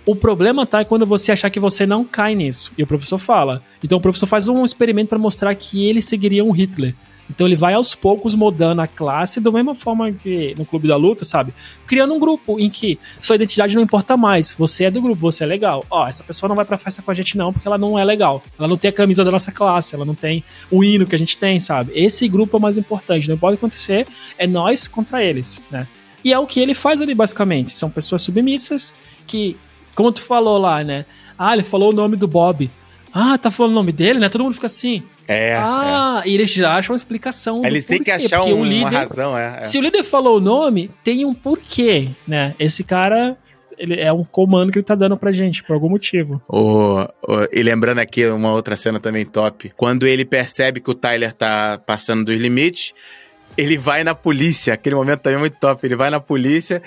O 0.04 0.16
problema 0.16 0.66
tá 0.66 0.84
quando 0.84 1.06
você 1.06 1.30
achar 1.30 1.50
que 1.50 1.60
você 1.60 1.86
não 1.86 2.04
cai 2.04 2.34
nisso. 2.34 2.72
E 2.76 2.82
o 2.82 2.86
professor 2.86 3.18
fala. 3.18 3.62
Então 3.84 3.98
o 3.98 4.00
professor 4.00 4.26
faz 4.26 4.48
um 4.48 4.64
experimento 4.64 5.10
para 5.10 5.18
mostrar 5.18 5.54
que 5.54 5.86
ele 5.86 6.02
seguiria 6.02 6.44
um 6.44 6.50
Hitler. 6.50 6.94
Então 7.30 7.46
ele 7.46 7.54
vai 7.54 7.74
aos 7.74 7.94
poucos 7.94 8.34
mudando 8.34 8.80
a 8.80 8.86
classe 8.86 9.40
da 9.40 9.50
mesma 9.50 9.74
forma 9.74 10.10
que 10.10 10.54
no 10.58 10.66
Clube 10.66 10.88
da 10.88 10.96
Luta, 10.96 11.24
sabe? 11.24 11.54
Criando 11.86 12.12
um 12.12 12.18
grupo 12.18 12.58
em 12.58 12.68
que 12.68 12.98
sua 13.20 13.36
identidade 13.36 13.76
não 13.76 13.82
importa 13.82 14.16
mais. 14.16 14.52
Você 14.52 14.84
é 14.84 14.90
do 14.90 15.00
grupo, 15.00 15.20
você 15.20 15.44
é 15.44 15.46
legal. 15.46 15.84
Ó, 15.88 16.06
essa 16.06 16.24
pessoa 16.24 16.48
não 16.48 16.56
vai 16.56 16.64
pra 16.64 16.76
festa 16.76 17.00
com 17.00 17.10
a 17.10 17.14
gente 17.14 17.38
não, 17.38 17.52
porque 17.52 17.68
ela 17.68 17.78
não 17.78 17.98
é 17.98 18.04
legal. 18.04 18.42
Ela 18.58 18.66
não 18.66 18.76
tem 18.76 18.88
a 18.88 18.92
camisa 18.92 19.24
da 19.24 19.30
nossa 19.30 19.52
classe, 19.52 19.94
ela 19.94 20.04
não 20.04 20.14
tem 20.14 20.42
o 20.70 20.82
hino 20.82 21.06
que 21.06 21.14
a 21.14 21.18
gente 21.18 21.38
tem, 21.38 21.60
sabe? 21.60 21.92
Esse 21.94 22.26
grupo 22.28 22.56
é 22.56 22.58
o 22.58 22.62
mais 22.62 22.76
importante. 22.76 23.28
Não 23.28 23.38
pode 23.38 23.54
acontecer, 23.54 24.06
é 24.36 24.46
nós 24.46 24.88
contra 24.88 25.22
eles, 25.24 25.62
né? 25.70 25.86
E 26.24 26.32
é 26.32 26.38
o 26.38 26.46
que 26.46 26.60
ele 26.60 26.74
faz 26.74 27.00
ali, 27.00 27.14
basicamente. 27.14 27.70
São 27.70 27.88
pessoas 27.88 28.22
submissas 28.22 28.92
que, 29.26 29.56
como 29.94 30.12
tu 30.12 30.20
falou 30.20 30.58
lá, 30.58 30.82
né? 30.84 31.06
Ah, 31.38 31.54
ele 31.54 31.62
falou 31.62 31.90
o 31.90 31.94
nome 31.94 32.16
do 32.16 32.28
Bob. 32.28 32.70
Ah, 33.12 33.36
tá 33.38 33.50
falando 33.50 33.72
o 33.72 33.74
nome 33.74 33.92
dele, 33.92 34.18
né? 34.18 34.28
Todo 34.28 34.44
mundo 34.44 34.54
fica 34.54 34.66
assim. 34.66 35.02
É, 35.28 35.54
ah, 35.56 36.22
e 36.26 36.34
eles 36.34 36.50
já 36.50 36.74
acham 36.76 36.92
uma 36.92 36.96
explicação. 36.96 37.62
é. 37.64 37.68
Eles 37.68 37.84
têm 37.84 38.02
que 38.02 38.10
achar 38.10 38.42
um- 38.44 38.60
o 38.60 38.64
líder, 38.64 38.80
uma 38.80 38.90
razão, 38.90 39.36
é. 39.38 39.58
é. 39.58 39.62
Se 39.62 39.78
o 39.78 39.80
líder 39.80 40.02
falou 40.02 40.38
o 40.38 40.40
nome, 40.40 40.90
tem 41.04 41.24
um 41.24 41.32
porquê, 41.34 42.08
né? 42.26 42.54
Esse 42.58 42.82
cara, 42.82 43.36
ele 43.78 44.00
é 44.00 44.12
um 44.12 44.24
comando 44.24 44.72
que 44.72 44.78
ele 44.78 44.84
tá 44.84 44.94
dando 44.94 45.16
pra 45.16 45.30
gente, 45.32 45.62
por 45.62 45.74
algum 45.74 45.88
motivo. 45.88 46.42
O, 46.48 47.00
o- 47.02 47.48
e 47.52 47.62
lembrando 47.62 47.98
aqui 48.00 48.26
uma 48.26 48.52
outra 48.52 48.76
cena 48.76 48.98
também 48.98 49.24
top. 49.24 49.72
Quando 49.76 50.06
ele 50.06 50.24
percebe 50.24 50.80
que 50.80 50.90
o 50.90 50.94
Tyler 50.94 51.32
tá 51.32 51.80
passando 51.86 52.24
dos 52.24 52.36
limites, 52.36 52.92
ele 53.56 53.78
vai 53.78 54.02
na 54.02 54.14
polícia. 54.14 54.74
Aquele 54.74 54.94
momento 54.96 55.20
também 55.20 55.36
é 55.36 55.40
muito 55.40 55.56
top. 55.60 55.86
Ele 55.86 55.96
vai 55.96 56.10
na 56.10 56.18
polícia, 56.20 56.82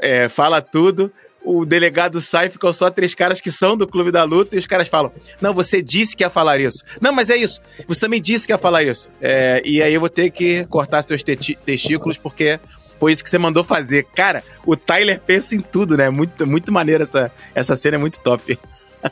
é, 0.00 0.28
fala 0.28 0.60
tudo. 0.62 1.12
O 1.44 1.64
delegado 1.64 2.20
sai, 2.20 2.50
ficam 2.50 2.72
só 2.72 2.90
três 2.90 3.14
caras 3.14 3.40
que 3.40 3.50
são 3.50 3.76
do 3.76 3.86
clube 3.86 4.10
da 4.10 4.24
luta, 4.24 4.54
e 4.54 4.58
os 4.58 4.66
caras 4.66 4.88
falam: 4.88 5.12
Não, 5.40 5.54
você 5.54 5.80
disse 5.80 6.16
que 6.16 6.22
ia 6.22 6.30
falar 6.30 6.60
isso. 6.60 6.82
Não, 7.00 7.12
mas 7.12 7.30
é 7.30 7.36
isso. 7.36 7.60
Você 7.86 8.00
também 8.00 8.20
disse 8.20 8.46
que 8.46 8.52
ia 8.52 8.58
falar 8.58 8.82
isso. 8.82 9.10
É, 9.20 9.62
e 9.64 9.82
aí 9.82 9.94
eu 9.94 10.00
vou 10.00 10.10
ter 10.10 10.30
que 10.30 10.64
cortar 10.66 11.02
seus 11.02 11.22
testículos, 11.22 12.18
porque 12.18 12.58
foi 12.98 13.12
isso 13.12 13.22
que 13.22 13.30
você 13.30 13.38
mandou 13.38 13.62
fazer. 13.62 14.04
Cara, 14.14 14.42
o 14.66 14.76
Tyler 14.76 15.20
pensa 15.20 15.54
em 15.54 15.60
tudo, 15.60 15.96
né? 15.96 16.10
Muito, 16.10 16.46
muito 16.46 16.72
maneiro 16.72 17.02
essa, 17.02 17.30
essa 17.54 17.76
cena, 17.76 17.96
é 17.96 17.98
muito 17.98 18.18
top. 18.20 18.58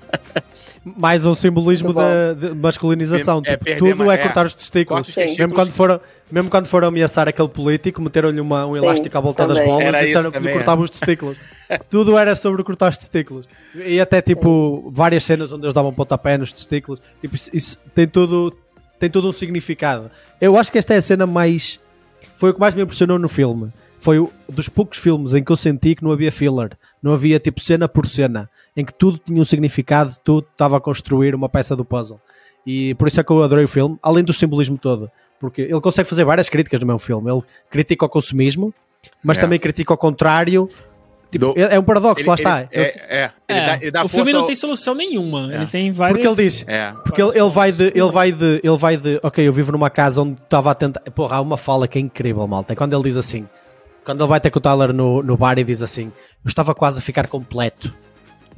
Mais 0.97 1.27
um 1.27 1.35
simbolismo 1.35 1.93
da 1.93 2.33
de 2.33 2.55
masculinização. 2.55 3.43
É 3.45 3.51
tipo, 3.53 3.65
perder 3.65 3.79
tudo 3.81 4.09
é 4.11 4.15
é, 4.15 4.19
cortar 4.19 4.47
os 4.47 4.55
testículos. 4.55 5.05
testículos. 5.07 5.37
Mesmo 5.37 5.53
quando, 5.55 5.73
foram, 5.73 6.01
mesmo 6.31 6.49
quando 6.49 6.67
foram 6.67 6.87
ameaçar 6.87 7.27
aquele 7.27 7.49
político, 7.49 8.01
meteram-lhe 8.01 8.41
uma- 8.41 8.67
um 8.67 8.75
Sim, 8.79 8.85
elástico 8.85 9.19
à 9.19 9.21
volta 9.21 9.47
das 9.49 9.57
também. 9.59 9.73
bolas 9.73 9.85
Era 9.85 10.03
e 10.03 10.07
disseram 10.07 10.21
isso 10.21 10.31
que 10.31 10.39
lhe 10.39 10.43
também, 10.45 10.55
cortavam 10.55 10.85
os 10.85 10.91
testículos. 10.91 11.37
Tudo 11.91 12.17
era 12.17 12.37
sobre 12.37 12.63
cortar 12.63 12.93
os 12.93 12.99
testículos. 12.99 13.49
E 13.75 14.01
até 14.01 14.23
tipo 14.23 14.89
várias 14.95 15.25
cenas 15.25 15.51
onde 15.51 15.65
eles 15.67 15.75
davam 15.75 15.93
pontapé 15.93 16.39
nos 16.39 16.53
testículos. 16.53 17.01
Tipo, 17.21 17.35
isso, 17.35 17.51
isso 17.53 17.79
tem 17.93 18.07
tudo 18.07 18.57
tem 19.01 19.11
todo 19.11 19.29
um 19.29 19.33
significado. 19.33 20.09
Eu 20.41 20.57
acho 20.57 20.71
que 20.71 20.79
esta 20.79 20.95
é 20.95 20.99
a 20.99 21.03
cena 21.03 21.27
mais 21.27 21.81
foi 22.37 22.51
o 22.51 22.55
que 22.55 22.61
mais 22.61 22.77
me 22.77 22.83
impressionou 22.83 23.19
no 23.19 23.29
filme. 23.29 23.73
Foi 23.99 24.21
o, 24.21 24.31
dos 24.49 24.69
poucos 24.69 24.99
filmes 24.99 25.35
em 25.35 25.43
que 25.43 25.51
eu 25.51 25.57
senti 25.57 25.97
que 25.97 26.05
não 26.05 26.13
havia 26.13 26.31
filler, 26.31 26.71
não 27.07 27.15
havia 27.15 27.39
tipo 27.39 27.61
cena 27.61 27.89
por 27.89 28.07
cena, 28.07 28.51
em 28.77 28.85
que 28.85 28.93
tudo 28.93 29.19
tinha 29.25 29.41
um 29.41 29.45
significado, 29.45 30.15
tudo 30.25 30.47
estava 30.51 30.77
a 30.77 30.81
construir 30.81 31.35
uma 31.35 31.49
peça 31.49 31.75
do 31.77 31.85
puzzle. 31.85 32.21
E 32.67 32.95
por 32.95 33.07
isso 33.09 33.21
é 33.21 33.25
que 33.25 33.31
eu 33.31 33.43
adorei 33.43 33.65
o 33.65 33.69
filme, 33.69 33.97
além 34.03 34.25
do 34.25 34.33
simbolismo 34.33 34.77
todo, 34.77 35.11
porque 35.39 35.63
ele 35.63 35.81
consegue 35.81 36.09
fazer 36.09 36.25
várias 36.25 36.49
críticas 36.49 36.81
no 36.81 36.87
meu 36.87 36.99
filme. 36.99 37.31
Ele 37.31 37.43
critica 37.71 38.05
o 38.05 38.09
consumismo, 38.09 38.75
mas 39.23 39.39
É. 39.39 39.41
também 39.41 39.59
critica 39.59 39.95
o 39.95 39.97
contrário. 39.97 40.69
Tipo, 41.31 41.47
Do- 41.47 41.59
é 41.59 41.75
é 41.75 41.79
um 41.79 41.83
paradoxo, 41.83 42.23
Ele- 42.23 42.29
lá 42.29 42.35
está. 42.37 42.69
ele- 42.71 42.83
é, 42.85 42.89
é, 43.25 43.31
ele 43.49 43.59
É, 43.61 43.67
dá, 43.67 43.77
ele 43.77 43.91
dá 43.91 44.01
o 44.01 44.03
força 44.09 44.17
filme 44.17 44.33
não 44.33 44.41
ao- 44.43 44.47
tem 44.47 44.55
solução 44.55 44.95
nenhuma. 44.95 45.53
É. 45.53 45.57
Ele 45.57 45.67
tem 45.67 45.91
várias... 45.93 46.17
Porque 46.19 46.29
ele 46.41 46.49
diz, 46.49 46.65
É. 46.69 46.93
Porque 47.05 47.21
ele, 47.21 47.31
ele 47.39 47.51
vai 47.51 47.73
de, 47.73 47.85
ele 47.95 48.13
vai 48.13 48.33
de, 48.33 48.61
ele 48.63 48.77
vai 48.77 48.97
de, 48.97 49.19
ok, 49.23 49.47
eu 49.47 49.53
vivo 49.53 49.73
numa 49.73 49.91
casa 49.91 50.23
onde 50.23 50.35
estava 50.41 50.71
a 50.71 50.75
tentar, 50.75 51.01
porra, 51.13 51.37
há 51.37 51.41
uma 51.41 51.57
fala 51.57 51.89
que 51.89 51.99
é 51.99 52.01
incrível, 52.01 52.47
malta, 52.47 52.73
é 52.73 52.77
quando 52.77 52.95
ele 52.95 53.03
diz 53.03 53.17
assim, 53.17 53.47
quando 54.07 54.23
ele 54.23 54.29
vai 54.29 54.41
ter 54.41 54.51
com 54.51 54.59
o 54.59 54.63
Tyler 54.63 54.93
no, 54.95 55.23
no 55.23 55.37
bar 55.37 55.59
e 55.59 55.65
diz 55.65 55.83
assim, 55.83 56.11
eu 56.45 56.49
estava 56.49 56.75
quase 56.75 56.99
a 57.01 57.03
ficar 57.03 57.27
completo, 57.29 57.93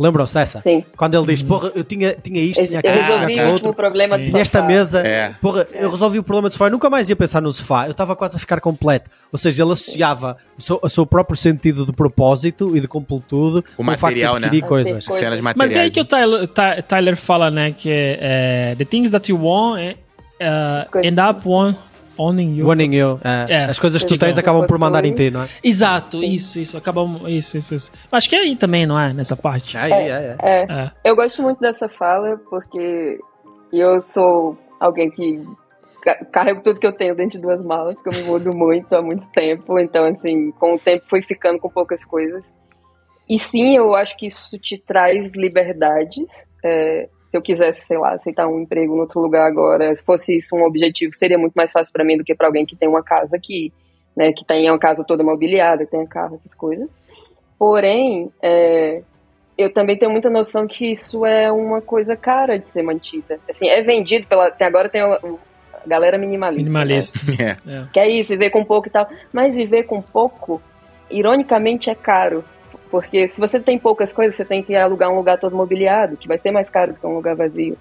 Lembram-se 0.00 0.32
dessa? 0.32 0.60
Sim. 0.60 0.84
Quando 0.96 1.16
ele 1.16 1.26
diz, 1.26 1.42
porra, 1.42 1.72
eu 1.74 1.82
tinha, 1.82 2.14
tinha 2.14 2.40
isto, 2.40 2.60
Eu, 2.60 2.68
tinha 2.68 2.80
eu 2.84 2.88
aquilo, 2.88 3.02
resolvi 3.04 3.32
tinha 3.34 3.48
o 3.48 3.52
outro. 3.54 3.72
problema 3.74 4.14
Sim. 4.16 4.22
do 4.22 4.26
E 4.28 4.30
sofá. 4.30 4.38
esta 4.42 4.62
mesa, 4.62 5.00
É. 5.04 5.34
porra, 5.42 5.66
eu 5.72 5.90
resolvi 5.90 6.20
o 6.20 6.22
problema 6.22 6.48
do 6.48 6.52
sofá, 6.52 6.66
eu 6.66 6.70
nunca 6.70 6.88
mais 6.88 7.08
ia 7.10 7.16
pensar 7.16 7.40
no 7.42 7.52
sofá, 7.52 7.86
eu 7.86 7.90
estava 7.90 8.14
quase 8.14 8.36
a 8.36 8.38
ficar 8.38 8.60
completo. 8.60 9.10
Ou 9.32 9.38
seja, 9.40 9.64
ele 9.64 9.72
associava 9.72 10.36
o 10.56 10.62
seu, 10.62 10.78
o 10.80 10.88
seu 10.88 11.04
próprio 11.04 11.36
sentido 11.36 11.84
de 11.84 11.90
propósito 11.92 12.76
e 12.76 12.80
de 12.80 12.86
completude 12.86 13.56
O 13.76 13.82
o 13.82 13.84
facto 13.86 14.02
material, 14.02 14.34
de 14.34 14.40
né? 14.42 14.46
adquirir 14.46 14.68
coisas. 14.68 15.04
Coisa. 15.04 15.20
Cenas 15.20 15.40
materiais. 15.40 15.56
Mas 15.56 15.74
é 15.74 15.80
aí 15.80 15.90
que 15.90 16.00
o 16.00 16.04
Tyler, 16.04 16.46
Ty- 16.46 16.82
Tyler 16.86 17.16
fala, 17.16 17.50
né? 17.50 17.72
Que 17.76 17.90
é, 17.90 18.76
The 18.78 18.84
things 18.84 19.10
that 19.10 19.28
you 19.28 19.36
want 19.44 19.96
uh, 20.40 20.98
end 21.02 21.18
up 21.20 21.40
one, 21.44 21.74
owning 22.18 22.56
you. 22.56 22.68
One 22.68 22.84
in 22.84 22.92
you. 22.94 23.18
É, 23.24 23.52
É. 23.52 23.64
As 23.64 23.78
coisas 23.78 24.02
que 24.02 24.08
tu 24.08 24.18
tens 24.18 24.36
acabam 24.36 24.66
por 24.66 24.78
mandar 24.78 25.04
em 25.04 25.14
ti, 25.14 25.30
não 25.30 25.42
é? 25.42 25.48
Exato, 25.62 26.22
isso, 26.22 26.58
isso. 26.58 26.76
Acabamos. 26.76 27.22
Isso, 27.28 27.56
isso, 27.58 27.74
isso. 27.74 27.92
Acho 28.10 28.28
que 28.28 28.36
é 28.36 28.40
aí 28.40 28.56
também, 28.56 28.86
não 28.86 28.98
é? 28.98 29.12
Nessa 29.12 29.36
parte. 29.36 29.76
É, 29.76 29.90
é, 29.90 30.08
é. 30.08 30.36
É, 30.42 30.62
É. 30.62 30.90
eu 31.04 31.14
gosto 31.16 31.40
muito 31.42 31.60
dessa 31.60 31.88
fala 31.88 32.36
porque 32.50 33.18
eu 33.72 34.00
sou 34.02 34.56
alguém 34.80 35.10
que 35.10 35.42
ca- 36.02 36.24
carrego 36.32 36.62
tudo 36.62 36.80
que 36.80 36.86
eu 36.86 36.92
tenho 36.92 37.14
dentro 37.14 37.32
de 37.38 37.42
duas 37.42 37.62
malas, 37.62 37.94
que 38.00 38.08
eu 38.08 38.12
me 38.12 38.22
mudo 38.22 38.52
muito 38.54 38.92
há 38.94 39.02
muito 39.02 39.26
tempo, 39.32 39.78
então 39.78 40.04
assim, 40.06 40.50
com 40.52 40.74
o 40.74 40.78
tempo 40.78 41.04
fui 41.08 41.22
ficando 41.22 41.58
com 41.58 41.68
poucas 41.68 42.04
coisas. 42.04 42.42
E 43.28 43.38
sim, 43.38 43.76
eu 43.76 43.94
acho 43.94 44.16
que 44.16 44.26
isso 44.26 44.58
te 44.58 44.78
traz 44.78 45.34
liberdades. 45.34 46.24
É, 46.64 47.08
se 47.28 47.36
eu 47.36 47.42
quisesse, 47.42 47.82
sei 47.86 47.98
lá, 47.98 48.14
aceitar 48.14 48.48
um 48.48 48.58
emprego 48.58 48.96
em 48.96 49.00
outro 49.00 49.20
lugar 49.20 49.46
agora, 49.46 49.94
se 49.94 50.02
fosse 50.02 50.38
isso 50.38 50.56
um 50.56 50.64
objetivo, 50.64 51.14
seria 51.14 51.36
muito 51.36 51.52
mais 51.52 51.70
fácil 51.70 51.92
para 51.92 52.04
mim 52.04 52.16
do 52.16 52.24
que 52.24 52.34
para 52.34 52.46
alguém 52.46 52.64
que 52.64 52.74
tem 52.74 52.88
uma 52.88 53.02
casa 53.02 53.36
aqui, 53.36 53.70
né, 54.16 54.32
que 54.32 54.44
tem 54.44 54.68
uma 54.70 54.78
casa 54.78 55.04
toda 55.04 55.22
mobiliada, 55.22 55.84
que 55.84 55.90
tem 55.90 56.06
carro, 56.06 56.34
essas 56.34 56.54
coisas. 56.54 56.88
Porém, 57.58 58.32
é, 58.42 59.02
eu 59.58 59.70
também 59.70 59.98
tenho 59.98 60.10
muita 60.10 60.30
noção 60.30 60.66
que 60.66 60.90
isso 60.90 61.26
é 61.26 61.52
uma 61.52 61.82
coisa 61.82 62.16
cara 62.16 62.58
de 62.58 62.70
ser 62.70 62.82
mantida. 62.82 63.38
Assim, 63.50 63.68
é 63.68 63.82
vendido 63.82 64.26
pela. 64.26 64.46
Até 64.46 64.64
agora 64.64 64.88
tem 64.88 65.02
a, 65.02 65.14
a 65.14 65.86
galera 65.86 66.16
minimalista. 66.16 66.62
né? 66.62 66.70
Minimalista. 66.70 67.18
É. 67.42 67.56
É. 67.68 67.86
Que 67.92 68.00
é 68.00 68.08
isso, 68.08 68.30
viver 68.30 68.48
com 68.50 68.64
pouco 68.64 68.88
e 68.88 68.90
tal. 68.90 69.06
Mas 69.32 69.54
viver 69.54 69.82
com 69.82 70.00
pouco, 70.00 70.62
ironicamente, 71.10 71.90
é 71.90 71.94
caro. 71.94 72.42
Porque 72.90 73.28
se 73.28 73.40
você 73.40 73.60
tem 73.60 73.78
poucas 73.78 74.12
coisas, 74.12 74.34
você 74.36 74.44
tem 74.44 74.62
que 74.62 74.74
alugar 74.74 75.10
um 75.10 75.16
lugar 75.16 75.38
todo 75.38 75.54
mobiliado, 75.56 76.16
que 76.16 76.26
vai 76.28 76.38
ser 76.38 76.50
mais 76.50 76.70
caro 76.70 76.92
do 76.92 76.98
que 77.00 77.06
um 77.06 77.14
lugar 77.14 77.34
vazio. 77.36 77.76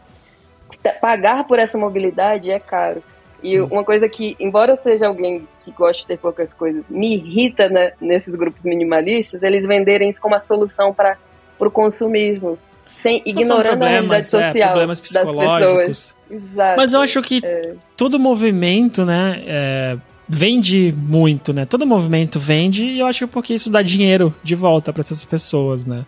T- 0.84 0.94
Pagar 1.00 1.46
por 1.46 1.60
essa 1.60 1.78
mobilidade 1.78 2.52
é 2.52 2.60
caro. 2.60 3.02
E 3.42 3.60
uma 3.60 3.84
coisa 3.84 4.10
que, 4.10 4.36
embora 4.40 4.74
eu 4.74 4.78
seja 4.78 5.08
alguém 5.08 5.48
que 5.64 5.72
gosta 5.72 6.02
de 6.02 6.08
ter 6.08 6.18
poucas 6.18 6.52
coisas, 6.54 6.84
me 6.90 7.14
irrita 7.16 7.70
né, 7.70 7.92
nesses 8.02 8.34
grupos 8.36 8.66
minimalistas, 8.66 9.44
eles 9.44 9.66
venderem 9.66 10.10
isso 10.10 10.20
como 10.20 10.34
a 10.36 10.40
solução 10.40 10.92
para 10.94 11.18
o 11.60 11.70
consumismo, 11.70 12.58
sem, 13.02 13.22
Só 13.24 13.30
ignorando 13.40 13.84
a 13.84 13.88
realidade 13.88 14.20
é, 14.20 14.24
social 14.24 14.70
problemas 14.70 15.00
das 15.00 15.12
pessoas. 15.12 15.36
psicológicos. 15.36 16.16
Exato. 16.32 16.78
Mas 16.78 16.94
eu 16.94 17.02
acho 17.02 17.22
que 17.22 17.42
É. 17.46 17.74
todo 17.96 18.20
movimento, 18.20 19.06
né, 19.06 19.44
é, 19.46 19.98
vende 20.28 20.94
muito, 20.98 21.54
né? 21.54 21.66
Todo 21.66 21.86
movimento 21.86 22.40
vende 22.40 22.86
e 22.86 23.00
eu 23.00 23.06
acho 23.06 23.20
que 23.20 23.24
é 23.24 23.28
porque 23.28 23.54
isso 23.54 23.70
dá 23.70 23.82
dinheiro 23.82 24.34
de 24.44 24.56
volta 24.56 24.92
pra 24.92 25.02
essas 25.02 25.24
pessoas, 25.24 25.88
né? 25.88 26.06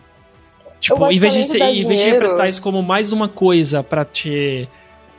Tipo, 0.80 1.10
em 1.10 1.18
vez, 1.18 1.34
de 1.34 1.44
ser, 1.44 1.62
em 1.62 1.84
vez 1.84 2.02
de 2.02 2.14
prestar 2.14 2.48
isso 2.48 2.62
como 2.62 2.82
mais 2.82 3.12
uma 3.12 3.28
coisa 3.28 3.82
pra 3.82 4.04
te. 4.04 4.68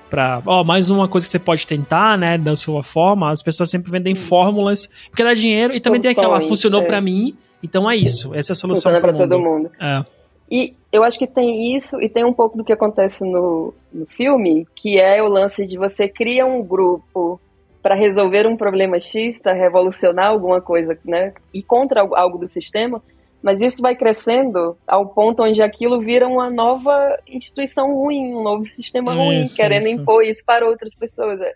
Pra, 0.09 0.41
ó, 0.45 0.61
mais 0.61 0.89
uma 0.89 1.07
coisa 1.07 1.25
que 1.25 1.31
você 1.31 1.39
pode 1.39 1.65
tentar, 1.65 2.17
né, 2.17 2.37
da 2.37 2.53
sua 2.53 2.83
forma, 2.83 3.31
as 3.31 3.41
pessoas 3.41 3.69
sempre 3.69 3.89
vendem 3.89 4.13
fórmulas, 4.13 4.89
porque 5.09 5.23
dá 5.23 5.33
dinheiro 5.33 5.73
e 5.73 5.79
também 5.79 6.01
tem 6.01 6.11
aquela, 6.11 6.41
funcionou 6.41 6.81
é. 6.81 6.85
pra 6.85 6.99
mim, 6.99 7.37
então 7.63 7.89
é 7.89 7.95
isso, 7.95 8.35
essa 8.35 8.51
é 8.51 8.53
a 8.53 8.55
solução 8.55 8.91
Funciona 8.91 8.99
para 8.99 9.13
para 9.13 9.25
todo 9.25 9.39
mundo. 9.39 9.71
É. 9.79 10.03
E 10.51 10.73
eu 10.91 11.01
acho 11.05 11.17
que 11.17 11.25
tem 11.25 11.77
isso 11.77 12.01
e 12.01 12.09
tem 12.09 12.25
um 12.25 12.33
pouco 12.33 12.57
do 12.57 12.63
que 12.65 12.73
acontece 12.73 13.23
no, 13.23 13.73
no 13.93 14.05
filme, 14.05 14.67
que 14.75 14.99
é 14.99 15.23
o 15.23 15.29
lance 15.29 15.65
de 15.65 15.77
você 15.77 16.09
cria 16.09 16.45
um 16.45 16.61
grupo 16.61 17.39
para 17.81 17.95
resolver 17.95 18.45
um 18.47 18.55
problema 18.55 18.99
X, 18.99 19.37
para 19.37 19.53
revolucionar 19.53 20.27
alguma 20.27 20.61
coisa, 20.61 20.97
né? 21.05 21.33
E 21.53 21.63
contra 21.63 22.01
algo- 22.01 22.37
do 22.37 22.47
sistema, 22.47 23.01
mas 23.41 23.59
isso 23.59 23.81
vai 23.81 23.95
crescendo 23.95 24.77
ao 24.87 25.07
ponto 25.07 25.41
onde 25.43 25.61
aquilo 25.63 25.99
vira 25.99 26.27
uma 26.27 26.49
nova 26.49 27.17
instituição 27.27 27.93
ruim, 27.95 28.35
um 28.35 28.43
novo 28.43 28.69
sistema 28.69 29.11
ruim, 29.13 29.41
Isso, 29.41 29.55
querendo 29.55 29.87
isso. 29.87 29.99
impor 30.01 30.23
isso 30.23 30.43
para 30.45 30.65
outras 30.67 30.93
pessoas. 30.93 31.41
É, 31.41 31.53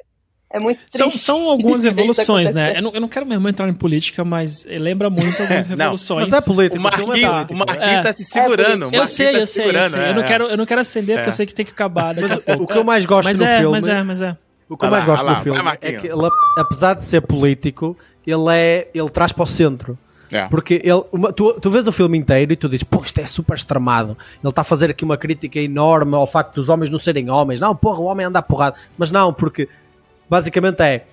é 0.53 0.59
muito 0.59 0.79
São, 0.89 1.09
triste. 1.09 1.23
são 1.25 1.43
algumas 1.49 1.83
ver 1.83 1.89
isso 1.91 1.99
evoluções, 1.99 2.53
né? 2.53 2.73
Eu 2.77 2.81
não, 2.81 2.91
eu 2.95 3.01
não 3.01 3.07
quero 3.07 3.25
mesmo 3.27 3.47
entrar 3.47 3.69
em 3.69 3.73
política, 3.73 4.25
mas 4.25 4.65
lembra 4.65 5.11
muito 5.11 5.39
algumas 5.43 5.69
Não, 5.69 5.77
revoluções. 5.77 6.29
Mas 6.29 6.41
é 6.41 6.43
político. 6.43 6.77
O 6.77 6.87
o 6.87 7.13
é 7.13 7.27
o 7.29 7.55
Marquinhos 7.55 7.77
É. 7.79 8.01
tá 8.01 8.13
se 8.13 8.23
segurando. 8.23 8.87
o 8.89 8.95
Eu 8.95 9.05
sei, 9.05 9.33
tá 9.33 9.39
eu 9.39 9.47
se 9.47 9.53
sei, 9.53 9.69
eu 9.77 9.89
sei. 9.89 9.99
é, 10.01 10.09
Eu 10.09 10.15
não 10.15 10.21
é. 10.23 10.25
quero, 10.25 10.43
eu 10.45 10.57
não 10.57 10.65
quero 10.65 10.81
acender 10.81 11.17
porque 11.17 11.29
É. 11.29 11.31
eu 11.31 11.33
sei 11.33 11.45
que 11.45 11.53
tem 11.53 11.65
que 11.65 11.71
acabar 11.71 12.15
daqui 12.15 12.33
a 12.33 12.37
pouco. 12.39 12.63
O 12.63 12.67
que 12.67 12.77
eu 12.79 12.83
mais 12.83 13.05
gosto 13.05 13.25
mas 13.27 13.39
é, 13.41 13.57
filme. 13.59 13.71
mas 13.71 13.87
é, 13.87 14.01
mas 14.03 14.21
é. 14.23 14.35
O 14.69 14.75
que 14.77 14.85
eu 14.85 14.89
mais 14.91 15.05
gosto 15.05 15.23
do 15.25 15.35
filme 15.43 15.59
é 15.81 15.91
que 15.93 16.07
ele, 16.07 16.29
apesar 16.57 16.93
de 16.95 17.03
ser 17.03 17.21
político, 17.21 17.95
ele 18.25 18.45
é 18.51 18.87
ele 18.93 19.09
traz 19.09 19.31
para 19.31 19.43
o 19.43 19.47
centro. 19.47 19.97
É. 20.31 20.47
Porque 20.47 20.81
ele, 20.83 21.03
uma- 21.11 21.31
tu, 21.31 21.53
tu 21.59 21.69
vês 21.69 21.85
o 21.87 21.91
filme 21.91 22.17
inteiro 22.17 22.51
e 22.51 22.55
tu 22.55 22.67
dizes, 22.67 22.83
pô, 22.83 23.01
isto 23.05 23.19
é 23.19 23.25
super 23.27 23.55
extremado. 23.55 24.17
Ele 24.43 24.49
está 24.49 24.61
a 24.61 24.63
fazer 24.63 24.89
aqui 24.89 25.05
uma 25.05 25.17
crítica 25.17 25.59
enorme 25.59 26.15
ao 26.15 26.25
facto 26.25 26.55
dos 26.55 26.67
homens 26.67 26.89
não 26.89 26.97
serem 26.97 27.29
homens. 27.29 27.59
Não, 27.61 27.75
porra, 27.75 27.99
o 27.99 28.05
homem 28.05 28.25
anda 28.25 28.39
a 28.39 28.41
porrada. 28.41 28.75
Mas 28.97 29.11
não, 29.11 29.31
porque 29.31 29.69
basicamente 30.29 30.81
é. 30.81 31.05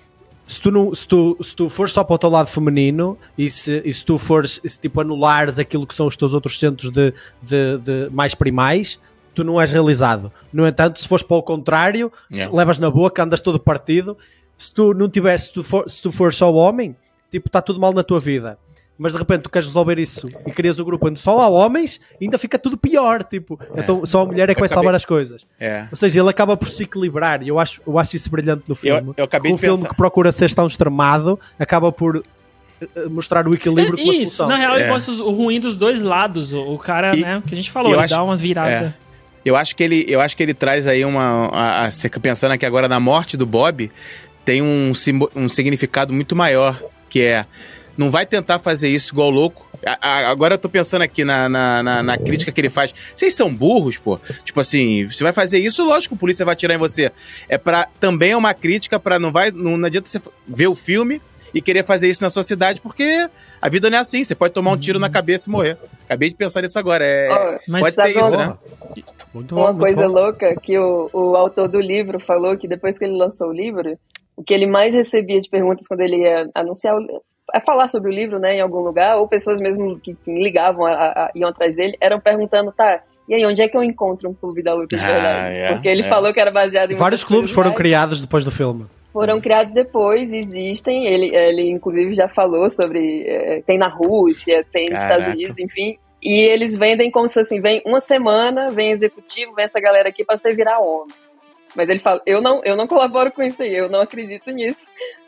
Se 0.47 0.61
tu, 0.61 0.71
não, 0.71 0.93
se, 0.93 1.07
tu, 1.07 1.37
se 1.41 1.55
tu 1.55 1.69
fores 1.69 1.93
só 1.93 2.03
para 2.03 2.15
o 2.15 2.17
teu 2.17 2.29
lado 2.29 2.47
feminino 2.47 3.17
e 3.37 3.49
se, 3.49 3.81
e 3.85 3.93
se 3.93 4.03
tu 4.03 4.17
fores 4.17 4.59
se, 4.65 4.77
tipo 4.79 4.99
anulares 4.99 5.57
aquilo 5.57 5.87
que 5.87 5.95
são 5.95 6.05
os 6.07 6.17
teus 6.17 6.33
outros 6.33 6.59
centros 6.59 6.91
de, 6.91 7.13
de, 7.41 7.77
de 7.77 8.09
mais 8.11 8.35
primais, 8.35 8.99
tu 9.33 9.43
não 9.43 9.59
és 9.59 9.71
realizado. 9.71 10.31
No 10.51 10.67
entanto, 10.67 10.99
se 10.99 11.07
fores 11.07 11.23
para 11.25 11.37
o 11.37 11.43
contrário, 11.43 12.11
Yeah. 12.31 12.55
levas 12.55 12.79
na 12.79 12.89
boca, 12.89 13.23
andas 13.23 13.41
todo 13.41 13.59
partido. 13.59 14.17
Se 14.57 14.73
tu 14.73 14.93
não 14.93 15.09
tiveres, 15.09 15.43
se 15.43 15.53
tu, 15.53 15.63
for, 15.63 15.89
se 15.89 16.01
tu 16.01 16.11
fores 16.11 16.35
só 16.35 16.53
homem, 16.53 16.95
tipo, 17.31 17.47
está 17.49 17.61
tudo 17.61 17.79
mal 17.79 17.91
na 17.93 18.03
tua 18.03 18.19
vida. 18.19 18.57
Mas 18.95 19.11
de 19.13 19.17
repente 19.19 19.41
tu 19.41 19.49
queres 19.49 19.65
resolver 19.67 19.97
isso 19.97 20.29
e 20.45 20.51
crias 20.51 20.77
o 20.77 20.85
grupo 20.85 21.07
onde 21.07 21.19
só 21.19 21.39
há 21.39 21.47
homens, 21.49 21.99
ainda 22.21 22.37
fica 22.37 22.59
tudo 22.59 22.77
pior. 22.77 23.23
Tipo, 23.23 23.59
então 23.75 24.05
só 24.05 24.21
a 24.21 24.25
mulher 24.27 24.49
é 24.49 24.53
que 24.53 24.61
vai 24.61 24.67
acabei- 24.67 24.69
salvar 24.69 24.93
as 24.95 25.03
coisas. 25.03 25.45
É. 25.59 25.87
Ou 25.89 25.97
seja, 25.97 26.19
ele 26.21 26.29
acaba 26.29 26.55
por 26.55 26.69
se 26.69 26.83
equilibrar 26.83 27.41
e 27.41 27.47
eu 27.47 27.57
acho, 27.59 27.81
eu 27.87 27.97
acho 27.97 28.15
isso 28.15 28.29
brilhante 28.29 28.63
no 28.67 28.75
filme. 28.75 29.11
eu 29.17 29.23
acabei 29.25 29.51
um 29.51 29.55
de 29.55 29.61
filme 29.61 29.77
pensar- 29.77 29.89
que 29.89 29.95
procura 29.95 30.31
ser 30.31 30.53
tão 30.53 30.67
extremado 30.67 31.39
acaba 31.57 31.91
por 31.91 32.17
eh, 32.81 32.87
eh, 32.95 33.05
mostrar 33.09 33.47
o 33.47 33.53
equilíbrio 33.55 33.97
com 33.97 34.09
a 34.09 34.13
Isso, 34.13 34.35
solução. 34.37 34.47
na 34.47 34.55
real, 34.57 34.75
É. 34.77 34.87
mostra 34.87 35.11
o 35.23 35.31
ruim 35.31 35.59
dos 35.59 35.75
dois 35.75 35.99
lados. 35.99 36.53
O, 36.53 36.77
cara, 36.77 37.15
E- 37.17 37.21
né, 37.21 37.41
que 37.47 37.53
a 37.53 37.57
gente 37.57 37.71
falou, 37.71 37.89
eu 37.91 37.95
ele 37.97 38.05
acho- 38.05 38.13
dá 38.15 38.23
uma 38.23 38.37
virada. 38.37 38.95
Eu 39.45 39.55
acho 39.55 39.75
que 39.75 39.83
ele, 39.83 40.05
eu 40.07 40.21
acho 40.21 40.35
que 40.37 40.43
ele 40.43 40.53
traz 40.53 40.87
aí 40.87 41.03
uma. 41.03 41.49
A, 41.53 41.91
fica 41.91 42.19
pensando 42.19 42.51
aqui 42.53 42.65
agora 42.65 42.87
na 42.87 42.99
morte 42.99 43.35
do 43.35 43.45
Bob, 43.45 43.91
tem 44.45 44.61
um, 44.61 44.91
um 45.35 45.49
significado 45.49 46.13
muito 46.13 46.35
maior, 46.35 46.81
que 47.09 47.21
é. 47.21 47.45
Não 47.95 48.09
vai 48.09 48.25
tentar 48.25 48.57
fazer 48.57 48.87
isso 48.89 49.13
igual 49.13 49.29
louco. 49.29 49.67
A- 49.85 50.29
agora 50.29 50.55
eu 50.55 50.57
tô 50.57 50.67
pensando 50.67 51.03
aqui 51.03 51.23
na, 51.23 51.47
na, 51.47 51.83
na- 51.83 52.01
na 52.03 52.17
crítica 52.17 52.51
que 52.51 52.59
ele 52.59 52.69
faz. 52.69 52.91
Vocês 53.15 53.35
são 53.35 53.53
burros, 53.53 53.97
pô. 53.97 54.19
Tipo 54.43 54.61
assim, 54.61 55.05
você 55.05 55.23
vai 55.23 55.31
fazer 55.33 55.59
isso, 55.59 55.83
lógico, 55.85 56.15
a 56.15 56.17
polícia 56.17 56.43
vai 56.43 56.53
atirar 56.53 56.73
em 56.75 56.79
você. 56.79 57.11
É 57.47 57.55
para 57.57 57.85
também 57.99 58.31
é 58.31 58.37
uma 58.37 58.53
crítica 58.53 58.99
para 58.99 59.19
não 59.19 59.31
vai. 59.31 59.51
Não, 59.51 59.77
não 59.77 59.85
adianta 59.85 60.09
você 60.09 60.19
ver 60.47 60.67
o 60.67 60.73
filme 60.75 61.21
e 61.53 61.61
querer 61.61 61.83
fazer 61.83 62.07
isso 62.09 62.23
na 62.23 62.31
sua 62.31 62.41
cidade, 62.41 62.81
porque 62.81 63.29
a 63.61 63.69
vida 63.69 63.87
não 63.91 63.97
é 63.99 64.01
assim. 64.01 64.23
Você 64.23 64.33
pode 64.33 64.53
tomar 64.55 64.71
um 64.71 64.77
tiro 64.77 64.97
na 64.97 65.07
cabeça 65.09 65.47
e 65.47 65.51
morrer. 65.51 65.77
Acabei 66.05 66.29
de 66.29 66.35
pensar 66.35 66.61
nisso 66.63 66.79
agora. 66.79 67.05
É, 67.05 67.59
Mas 67.67 67.81
pode 67.83 67.95
ser 67.95 68.17
isso, 68.19 68.37
né? 68.37 68.57
Muito 69.33 69.55
bom, 69.55 69.61
Uma 69.61 69.73
muito 69.73 69.79
coisa 69.95 70.07
bom. 70.07 70.13
louca 70.13 70.55
que 70.61 70.77
o, 70.77 71.09
o 71.13 71.35
autor 71.35 71.67
do 71.67 71.79
livro 71.79 72.19
falou 72.19 72.57
que 72.57 72.67
depois 72.67 72.97
que 72.99 73.05
ele 73.05 73.17
lançou 73.17 73.47
o 73.49 73.53
livro, 73.53 73.97
o 74.37 74.43
que 74.43 74.53
ele 74.53 74.67
mais 74.67 74.93
recebia 74.93 75.39
de 75.41 75.49
perguntas 75.49 75.87
quando 75.87 76.01
ele 76.01 76.17
ia 76.17 76.49
anunciar, 76.53 76.95
o- 76.97 77.21
a 77.53 77.59
falar 77.61 77.87
sobre 77.87 78.09
o 78.09 78.13
livro, 78.13 78.39
né, 78.39 78.55
em 78.55 78.61
algum 78.61 78.79
lugar, 78.79 79.17
ou 79.17 79.27
pessoas 79.27 79.59
mesmo 79.59 79.99
que, 79.99 80.15
ligavam, 80.27 80.85
a, 80.85 80.91
a- 80.93 81.31
iam 81.35 81.49
atrás 81.49 81.75
dele, 81.75 81.97
eram 81.99 82.19
perguntando, 82.19 82.71
tá, 82.71 83.01
e 83.27 83.33
aí, 83.35 83.45
onde 83.45 83.61
é 83.61 83.67
que 83.69 83.77
eu 83.77 83.83
encontro 83.83 84.29
um 84.29 84.33
clube 84.33 84.61
da 84.61 84.73
luta 84.73 84.97
de 84.97 85.01
Ah, 85.03 85.07
verdade? 85.07 85.55
é, 85.57 85.67
Porque 85.73 85.87
ele 85.87 86.01
é. 86.03 86.09
falou 86.09 86.33
que 86.33 86.39
era 86.39 86.51
baseado 86.51 86.91
em 86.91 86.95
Vários 86.95 87.23
clubes 87.23 87.51
coisas 87.51 87.55
foram 87.55 87.73
criados 87.73 88.21
depois 88.21 88.43
do 88.43 88.51
filme. 88.51 88.85
Foram 89.13 89.39
criados 89.39 89.71
depois, 89.71 90.33
existem. 90.33 91.05
Ele, 91.05 91.33
ele 91.35 91.69
inclusive 91.69 92.15
já 92.15 92.27
falou 92.27 92.67
sobre. 92.69 93.23
eh, 93.27 93.61
tem 93.65 93.77
na 93.77 93.87
Rússia, 93.87 94.65
tem 94.73 94.89
nos 94.89 94.99
Caraca. 94.99 95.13
Estados 95.21 95.35
Unidos, 95.35 95.59
enfim. 95.59 95.97
E 96.23 96.39
eles 96.39 96.77
vendem 96.77 97.11
como 97.11 97.27
se 97.27 97.33
fosse 97.33 97.53
assim: 97.53 97.61
vem 97.61 97.81
uma 97.85 97.99
semana, 97.99 98.71
vem 98.71 98.91
executivo, 98.91 99.53
vem 99.53 99.65
essa 99.65 99.79
galera 99.79 100.09
aqui 100.09 100.23
pra 100.23 100.37
você 100.37 100.53
virar 100.53 100.79
homem. 100.79 101.13
Mas 101.75 101.89
ele 101.89 101.99
fala: 101.99 102.21
eu 102.25 102.41
não, 102.41 102.63
eu 102.63 102.75
não 102.75 102.87
colaboro 102.87 103.31
com 103.31 103.43
isso 103.43 103.61
aí, 103.61 103.75
eu 103.75 103.89
não 103.89 104.01
acredito 104.01 104.49
nisso. 104.51 104.79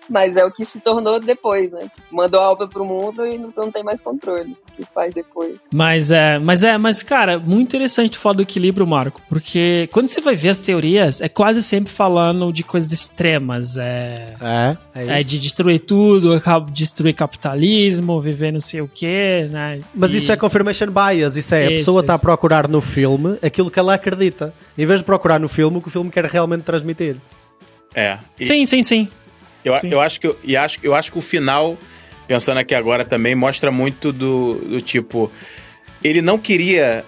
Mas 0.09 0.35
é 0.35 0.45
o 0.45 0.51
que 0.51 0.65
se 0.65 0.79
tornou 0.79 1.19
depois, 1.19 1.71
né? 1.71 1.87
Mandou 2.11 2.39
a 2.39 2.51
obra 2.51 2.67
pro 2.67 2.85
mundo 2.85 3.25
e 3.25 3.37
não, 3.37 3.51
não 3.55 3.71
tem 3.71 3.83
mais 3.83 3.99
controle 4.01 4.51
o 4.51 4.71
que 4.75 4.83
faz 4.93 5.13
depois. 5.13 5.57
Mas 5.73 6.11
é, 6.11 6.37
mas 6.39 6.63
é, 6.63 6.77
mas 6.77 7.01
cara, 7.03 7.39
muito 7.39 7.63
interessante 7.75 8.17
falar 8.17 8.35
do 8.35 8.41
equilíbrio, 8.41 8.85
Marco, 8.85 9.21
porque 9.29 9.89
quando 9.91 10.09
você 10.09 10.21
vai 10.21 10.35
ver 10.35 10.49
as 10.49 10.59
teorias, 10.59 11.21
é 11.21 11.29
quase 11.29 11.61
sempre 11.63 11.91
falando 11.91 12.51
de 12.51 12.63
coisas 12.63 12.91
extremas, 12.91 13.77
é, 13.77 14.35
É, 14.41 14.77
é, 14.95 15.19
é 15.19 15.23
de 15.23 15.39
destruir 15.39 15.79
tudo, 15.79 16.33
acaba- 16.33 16.69
destruir 16.71 17.13
capitalismo, 17.13 18.19
viver 18.21 18.51
não 18.51 18.59
sei 18.59 18.81
o 18.81 18.87
quê, 18.87 19.47
né? 19.49 19.79
Mas 19.93 20.13
E- 20.13 20.17
isso 20.17 20.31
é 20.31 20.35
confirmation 20.35 20.87
bias, 20.91 21.35
isso 21.37 21.53
é 21.55 21.67
a 21.67 21.71
Isso, 21.71 21.77
pessoa 21.85 22.01
está 22.01 22.15
a 22.15 22.19
procurar 22.19 22.67
no 22.67 22.81
filme 22.81 23.37
aquilo 23.41 23.71
que 23.71 23.79
ela 23.79 23.93
acredita, 23.93 24.53
em 24.77 24.85
vez 24.85 24.99
de 24.99 25.05
procurar 25.05 25.39
no 25.39 25.47
filme 25.47 25.77
o 25.77 25.81
que 25.81 25.87
o 25.87 25.91
filme 25.91 26.11
quer 26.11 26.25
realmente 26.25 26.63
transmitir. 26.63 27.17
É. 27.93 28.19
E 28.39 28.45
Sim, 28.45 28.65
sim, 28.65 28.83
sim. 28.83 29.07
Eu, 29.65 29.79
sim. 29.79 29.89
eu, 29.91 29.99
acho 29.99 30.19
que, 30.19 30.27
eu- 30.27 30.37
e 30.43 30.55
acho, 30.55 30.79
eu 30.83 30.93
acho 30.95 31.11
que 31.11 31.17
o 31.17 31.21
final, 31.21 31.77
pensando 32.27 32.59
aqui 32.59 32.73
agora 32.75 33.03
também, 33.03 33.35
mostra 33.35 33.71
muito 33.71 34.13
do, 34.13 34.55
do 34.55 34.81
tipo. 34.81 35.31
Ele 36.03 36.21
não 36.21 36.37
queria 36.37 37.03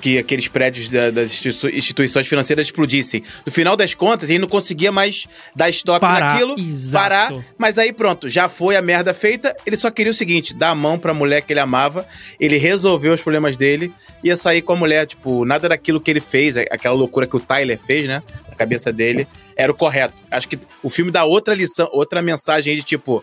que 0.00 0.16
aqueles 0.16 0.46
prédios 0.46 0.88
da- 0.88 1.10
das 1.10 1.32
institui- 1.32 1.76
instituições 1.76 2.24
financeiras 2.28 2.66
explodissem. 2.66 3.24
No 3.44 3.50
final 3.50 3.76
das 3.76 3.94
contas, 3.94 4.30
ele 4.30 4.38
não 4.38 4.46
conseguia 4.46 4.92
mais 4.92 5.26
dar 5.56 5.68
stop 5.70 6.00
Parar, 6.00 6.34
naquilo, 6.34 6.54
exato. 6.56 7.02
parar. 7.34 7.44
Mas 7.58 7.78
aí 7.78 7.92
pronto, 7.92 8.28
já 8.28 8.48
foi 8.48 8.76
a 8.76 8.82
merda 8.82 9.12
feita. 9.12 9.56
Ele 9.66 9.76
só 9.76 9.90
queria 9.90 10.12
o 10.12 10.14
seguinte: 10.14 10.54
dar 10.54 10.70
a 10.70 10.74
mão 10.74 11.00
pra 11.00 11.12
mulher 11.12 11.40
que 11.42 11.52
ele 11.52 11.58
amava. 11.58 12.06
Ele 12.38 12.58
resolveu 12.58 13.12
os 13.12 13.20
problemas 13.20 13.56
dele. 13.56 13.92
Ia 14.22 14.36
sair 14.36 14.62
com 14.62 14.74
a 14.74 14.76
mulher. 14.76 15.04
Tipo, 15.04 15.44
nada 15.44 15.68
daquilo 15.68 16.00
que 16.00 16.08
ele 16.08 16.20
fez, 16.20 16.56
aquela 16.56 16.94
loucura 16.94 17.26
que 17.26 17.34
o 17.34 17.40
Tyler 17.40 17.76
fez, 17.76 18.06
né? 18.06 18.22
Na 18.48 18.54
cabeça 18.54 18.92
dele, 18.92 19.26
era 19.56 19.70
o 19.70 19.74
correto. 19.74 20.14
Acho 20.30 20.48
que 20.48 20.58
o 20.82 20.88
filme 20.90 21.10
dá 21.10 21.24
outra 21.24 21.54
lição, 21.54 21.88
outra 21.92 22.20
mensagem 22.22 22.72
aí 22.72 22.76
de 22.78 22.84
tipo. 22.84 23.22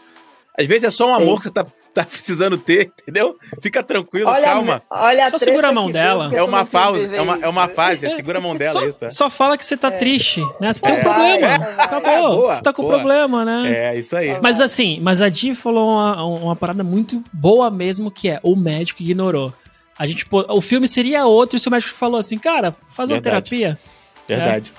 Às 0.57 0.65
vezes 0.67 0.83
é 0.85 0.91
só 0.91 1.07
um 1.09 1.13
amor 1.15 1.37
que 1.37 1.43
você 1.45 1.51
tá, 1.51 1.65
tá 1.93 2.03
precisando 2.03 2.57
ter, 2.57 2.91
entendeu? 3.01 3.37
Fica 3.61 3.81
tranquilo, 3.81 4.29
Olha, 4.29 4.45
calma. 4.45 4.81
olha 4.89 5.25
a 5.25 5.29
Só 5.29 5.37
segura 5.37 5.69
a 5.69 5.71
mão 5.71 5.89
dela. 5.89 6.29
É 6.33 6.43
uma 6.43 6.65
fase, 6.65 7.15
é 7.15 7.21
uma, 7.21 7.39
é 7.41 7.47
uma 7.47 7.67
fase. 7.69 8.09
Segura 8.15 8.39
a 8.39 8.41
mão 8.41 8.55
dela, 8.57 8.73
Só, 8.73 8.85
isso. 8.85 9.05
é. 9.05 9.09
só 9.09 9.29
fala 9.29 9.57
que 9.57 9.65
você 9.65 9.77
tá 9.77 9.89
triste, 9.89 10.41
né? 10.59 10.73
Você 10.73 10.81
tem 10.81 10.95
um 10.95 10.97
É. 10.97 11.01
problema. 11.01 11.47
É. 11.47 11.53
Acabou. 11.81 12.09
É, 12.11 12.19
boa, 12.21 12.53
você 12.55 12.61
tá 12.61 12.73
com 12.73 12.81
boa. 12.81 12.95
problema, 12.95 13.45
né? 13.45 13.93
É, 13.93 13.97
isso 13.99 14.17
aí. 14.17 14.37
Mas 14.41 14.59
assim, 14.59 14.99
mas 15.01 15.21
a 15.21 15.29
Di 15.29 15.53
falou 15.53 15.87
uma, 15.91 16.23
uma 16.25 16.55
parada 16.57 16.83
muito 16.83 17.23
boa 17.31 17.71
mesmo, 17.71 18.11
que 18.11 18.29
é 18.29 18.39
o 18.43 18.55
médico 18.57 19.01
ignorou. 19.01 19.53
A 19.97 20.05
gente, 20.05 20.25
o 20.29 20.61
filme 20.61 20.87
seria 20.89 21.25
outro 21.25 21.57
se 21.59 21.67
o 21.67 21.71
médico 21.71 21.93
falou 21.97 22.19
assim, 22.19 22.37
cara, 22.37 22.73
faz 22.93 23.09
uma 23.09 23.15
Verdade. 23.19 23.49
terapia. 23.49 23.79
Verdade. 24.27 24.73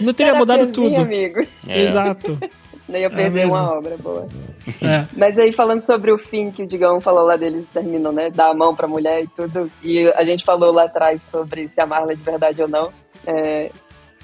Não 0.00 0.12
teria 0.12 0.34
mudado 0.34 0.66
tudo. 0.72 1.00
amigo. 1.00 1.46
É. 1.66 1.80
Exato. 1.82 2.38
Não 2.88 2.98
ia 2.98 3.10
perder 3.10 3.44
mesmo. 3.44 3.54
uma 3.60 3.76
obra 3.76 3.96
boa. 3.98 4.26
É. 4.80 5.06
Mas 5.14 5.38
aí, 5.38 5.52
falando 5.52 5.82
sobre 5.82 6.10
o 6.10 6.16
fim 6.18 6.50
que 6.50 6.62
o 6.62 6.66
Digão 6.66 7.00
falou 7.00 7.24
lá 7.24 7.36
deles 7.36 7.66
terminam, 7.72 8.12
né? 8.12 8.30
Dar 8.30 8.50
a 8.50 8.54
mão 8.54 8.74
pra 8.74 8.88
mulher 8.88 9.24
e 9.24 9.28
tudo. 9.28 9.70
E 9.82 10.08
a 10.14 10.24
gente 10.24 10.44
falou 10.44 10.72
lá 10.72 10.84
atrás 10.84 11.22
sobre 11.24 11.68
se 11.68 11.80
amar-la 11.80 12.14
de 12.14 12.22
verdade 12.22 12.62
ou 12.62 12.68
não. 12.68 12.90
É, 13.26 13.70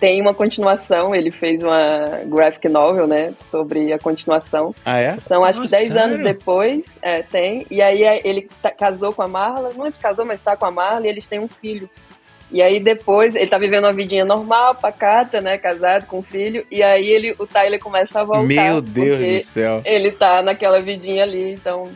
tem 0.01 0.21
uma 0.21 0.35
continuação, 0.35 1.15
ele 1.15 1.31
fez 1.31 1.63
uma 1.63 2.23
graphic 2.27 2.69
novel, 2.69 3.07
né? 3.07 3.35
Sobre 3.51 3.93
a 3.93 3.99
continuação. 3.99 4.75
Ah, 4.85 4.99
é? 4.99 5.19
São 5.29 5.45
acho 5.45 5.61
Nossa, 5.61 5.77
que 5.77 5.83
10 5.89 5.97
anos 5.97 6.21
depois, 6.21 6.83
é, 7.03 7.23
tem. 7.23 7.67
E 7.71 7.83
aí 7.83 8.03
é, 8.03 8.27
ele 8.27 8.49
tá- 8.63 8.71
casou 8.71 9.13
com 9.13 9.23
a 9.23 9.29
Marla, 9.29 9.71
não 9.77 9.87
se 9.93 10.01
casou, 10.01 10.25
mas 10.25 10.41
tá 10.41 10.57
com 10.57 10.65
a 10.67 10.71
Marla 10.71 11.07
e 11.07 11.11
eles 11.11 11.27
têm 11.27 11.39
um 11.39 11.49
filho. 11.49 11.89
E 12.53 12.63
aí 12.63 12.79
depois, 12.79 13.35
ele 13.35 13.47
tá 13.49 13.59
vivendo 13.59 13.85
uma 13.85 13.93
vidinha 13.93 14.25
normal, 14.25 14.75
pacata, 14.77 15.41
né? 15.41 15.59
Casado 15.59 16.07
com 16.07 16.19
um 16.19 16.23
filho. 16.23 16.65
E 16.71 16.83
aí 16.83 17.07
ele, 17.09 17.35
o 17.39 17.47
Tyler 17.47 17.81
começa 17.81 18.21
a 18.21 18.25
voltar. 18.25 18.43
Meu 18.45 18.81
Deus 18.81 19.19
do 19.19 19.39
céu. 19.47 19.83
Ele 19.85 20.13
tá 20.13 20.41
naquela 20.43 20.81
vidinha 20.81 21.25
ali, 21.25 21.53
então 21.55 21.91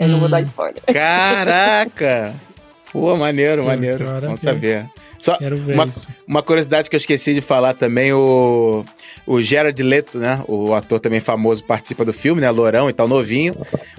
eu 0.00 0.08
não 0.08 0.18
vou 0.18 0.26
Hum. 0.28 0.30
dar 0.30 0.40
spoiler. 0.42 0.82
Caraca! 0.92 2.34
Pô, 2.92 3.16
maneiro, 3.16 3.64
maneiro. 3.64 4.04
cara, 4.04 4.20
Vamos 4.26 4.40
saber. 4.40 4.84
Só 5.16 5.36
Quero 5.36 5.56
ver 5.58 5.74
uma, 5.74 5.84
isso. 5.84 6.08
uma 6.26 6.42
curiosidade 6.42 6.88
que 6.90 6.96
eu 6.96 6.98
esqueci 6.98 7.32
de 7.34 7.40
falar 7.40 7.74
também, 7.74 8.12
o, 8.12 8.84
o 9.26 9.40
Gerard 9.40 9.80
Leto, 9.82 10.18
né? 10.18 10.42
O 10.48 10.74
ator 10.74 10.98
também 10.98 11.20
famoso 11.20 11.62
participa 11.62 12.04
do 12.04 12.12
filme, 12.12 12.40
né? 12.40 12.50
Lourão 12.50 12.88
e 12.90 12.92
tal, 12.92 13.06
novinho. 13.06 13.54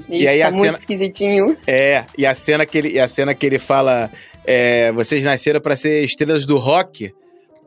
E, 0.09 0.23
E 0.23 0.27
aí 0.27 0.39
tá 0.41 0.47
a 0.47 0.51
muito 0.51 0.65
cena- 0.65 0.77
esquisitinho. 0.79 1.55
É, 1.65 2.03
e 2.17 2.25
a 2.25 2.35
cena 2.35 2.65
que 2.65 2.77
ele, 2.77 2.89
e 2.89 2.99
a 2.99 3.07
cena 3.07 3.33
que 3.35 3.45
ele 3.45 3.59
fala, 3.59 4.11
é, 4.45 4.91
vocês 4.91 5.23
nasceram 5.25 5.59
pra 5.59 5.75
ser 5.75 6.03
estrelas 6.03 6.45
do 6.45 6.57
rock. 6.57 7.13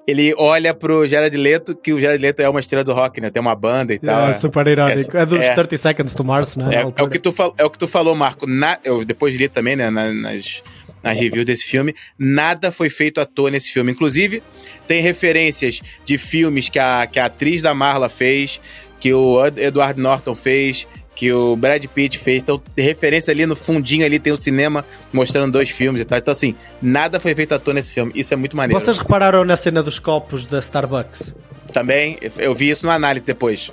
Ele 0.06 0.34
olha 0.36 0.74
pro 0.74 1.06
Gerard 1.08 1.34
Leto, 1.34 1.74
que 1.74 1.90
o 1.92 1.98
Gerard 1.98 2.20
Leto 2.20 2.40
é 2.40 2.48
uma 2.48 2.60
estrela 2.60 2.84
do 2.84 2.92
rock, 2.92 3.22
né? 3.22 3.30
Tem 3.30 3.40
uma 3.40 3.54
banda 3.54 3.94
e 3.94 3.98
tal. 3.98 4.26
é 4.26 4.30
é. 4.30 4.32
super 4.34 4.66
irónico. 4.66 5.16
É, 5.16 5.24
dos 5.24 5.38
é. 5.38 5.54
30 5.54 5.76
Seconds 5.78 6.14
to 6.14 6.22
Mars, 6.22 6.56
né? 6.56 6.68
É, 6.74 6.80
é 7.00 7.02
o 7.02 7.08
que 7.08 7.18
tu 7.18 7.32
fal, 7.32 7.54
é 7.56 7.64
o 7.64 7.70
que 7.70 7.78
tu 7.78 7.88
falou, 7.88 8.14
Marco. 8.14 8.46
Na- 8.46 8.78
eu 8.84 9.02
depois 9.02 9.34
li 9.34 9.48
também, 9.48 9.76
né, 9.76 9.88
na- 9.88 10.12
nas, 10.12 10.62
nas 11.02 11.18
reviews 11.18 11.46
desse 11.46 11.64
filme. 11.64 11.94
Nada 12.18 12.70
foi 12.70 12.90
feito 12.90 13.18
à 13.18 13.24
toa 13.24 13.50
nesse 13.50 13.72
filme. 13.72 13.92
Inclusive, 13.92 14.42
tem 14.86 15.00
referências 15.00 15.80
de 16.04 16.18
filmes 16.18 16.68
que 16.68 16.78
a, 16.78 17.06
que 17.10 17.18
a 17.18 17.24
atriz 17.24 17.62
da 17.62 17.72
Marla 17.72 18.10
fez, 18.10 18.60
que 19.00 19.14
o 19.14 19.42
Ed- 19.46 19.58
Edward 19.58 19.98
Norton 19.98 20.34
fez, 20.34 20.86
que 21.14 21.32
o 21.32 21.54
Brad 21.56 21.84
Pitt 21.86 22.18
fez. 22.18 22.42
Então, 22.42 22.58
tem 22.58 22.84
referência 22.84 23.30
ali 23.30 23.46
no 23.46 23.54
fundinho 23.54 24.04
ali, 24.04 24.18
tem 24.18 24.32
o 24.32 24.36
cinema 24.36 24.84
mostrando 25.12 25.52
dois 25.52 25.70
filmes 25.70 26.02
e 26.02 26.04
tal. 26.04 26.18
Então, 26.18 26.32
assim, 26.32 26.54
nada 26.82 27.20
foi 27.20 27.34
feito 27.34 27.54
à 27.54 27.58
toa 27.58 27.74
nesse 27.74 27.94
filme. 27.94 28.12
Isso 28.14 28.34
é 28.34 28.36
muito 28.36 28.56
maneiro. 28.56 28.80
Vocês 28.80 28.98
repararam 28.98 29.44
na 29.44 29.56
cena 29.56 29.82
dos 29.82 29.98
copos 29.98 30.44
da 30.46 30.58
Starbucks? 30.58 31.34
Também, 31.72 32.18
eu 32.38 32.54
vi 32.54 32.70
isso 32.70 32.86
na 32.86 32.94
análise 32.94 33.24
depois. 33.24 33.72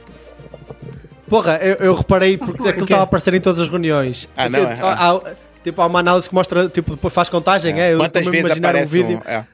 Porra, 1.27 1.57
eu, 1.61 1.76
eu 1.76 1.95
reparei 1.95 2.38
porque 2.38 2.68
aquilo 2.68 2.84
estava 2.84 3.01
a 3.01 3.05
aparecer 3.05 3.34
em 3.34 3.39
todas 3.41 3.59
as 3.59 3.69
reuniões. 3.69 4.27
Ah, 4.35 4.49
não, 4.49 4.59
é. 4.59 4.77
Há- 4.81 5.11
há- 5.11 5.22
tipo, 5.63 5.81
há 5.81 5.85
uma 5.85 5.99
análise 5.99 6.27
que 6.27 6.35
mostra, 6.35 6.68
tipo, 6.68 6.91
depois 6.91 7.13
faz 7.13 7.30
contagem, 7.30 7.80
é? 7.80 7.93
Eu 7.93 7.99
Quantas 7.99 8.26
vezes 8.26 8.51
aparece 8.51 8.99
um 8.99 9.07
vídeo 9.07 9.23
um... 9.26 9.30
É. 9.30 9.45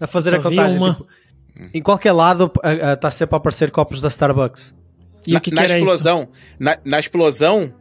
a 0.00 0.06
fazer 0.06 0.30
Só 0.30 0.36
a 0.36 0.42
contagem. 0.42 0.78
uma. 0.78 0.94
tipo, 0.94 1.06
em 1.74 1.82
qualquer 1.82 2.12
lado 2.12 2.50
está 2.94 3.10
sempre 3.10 3.34
a 3.34 3.38
aparecer 3.38 3.70
copos 3.70 4.00
da 4.00 4.08
Starbucks. 4.08 4.72
E 5.26 5.32
na, 5.32 5.38
o 5.38 5.40
que, 5.40 5.50
que 5.50 5.56
na 5.56 5.66
explosão, 5.66 6.28
na, 6.58 6.78
na 6.84 6.98
explosão, 6.98 7.72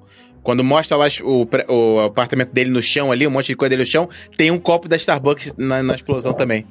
quando 0.41 0.64
mostra 0.64 0.98
lá 0.98 1.06
o, 1.24 1.48
o 1.70 1.99
apartamento 2.02 2.52
dele 2.52 2.70
no 2.70 2.82
chão 2.82 3.11
ali, 3.11 3.26
um 3.26 3.32
monte 3.32 3.48
de 3.48 3.56
coisa 3.56 3.72
dele 3.72 3.84
no 3.84 3.88
chão, 3.88 4.10
tem 4.38 4.52
um 4.52 4.60
copo 4.60 4.88
da 4.88 4.95
Starbucks 4.95 5.53
na, 5.57 5.82
na 5.82 5.95
explosão 5.95 6.34
também. 6.34 6.65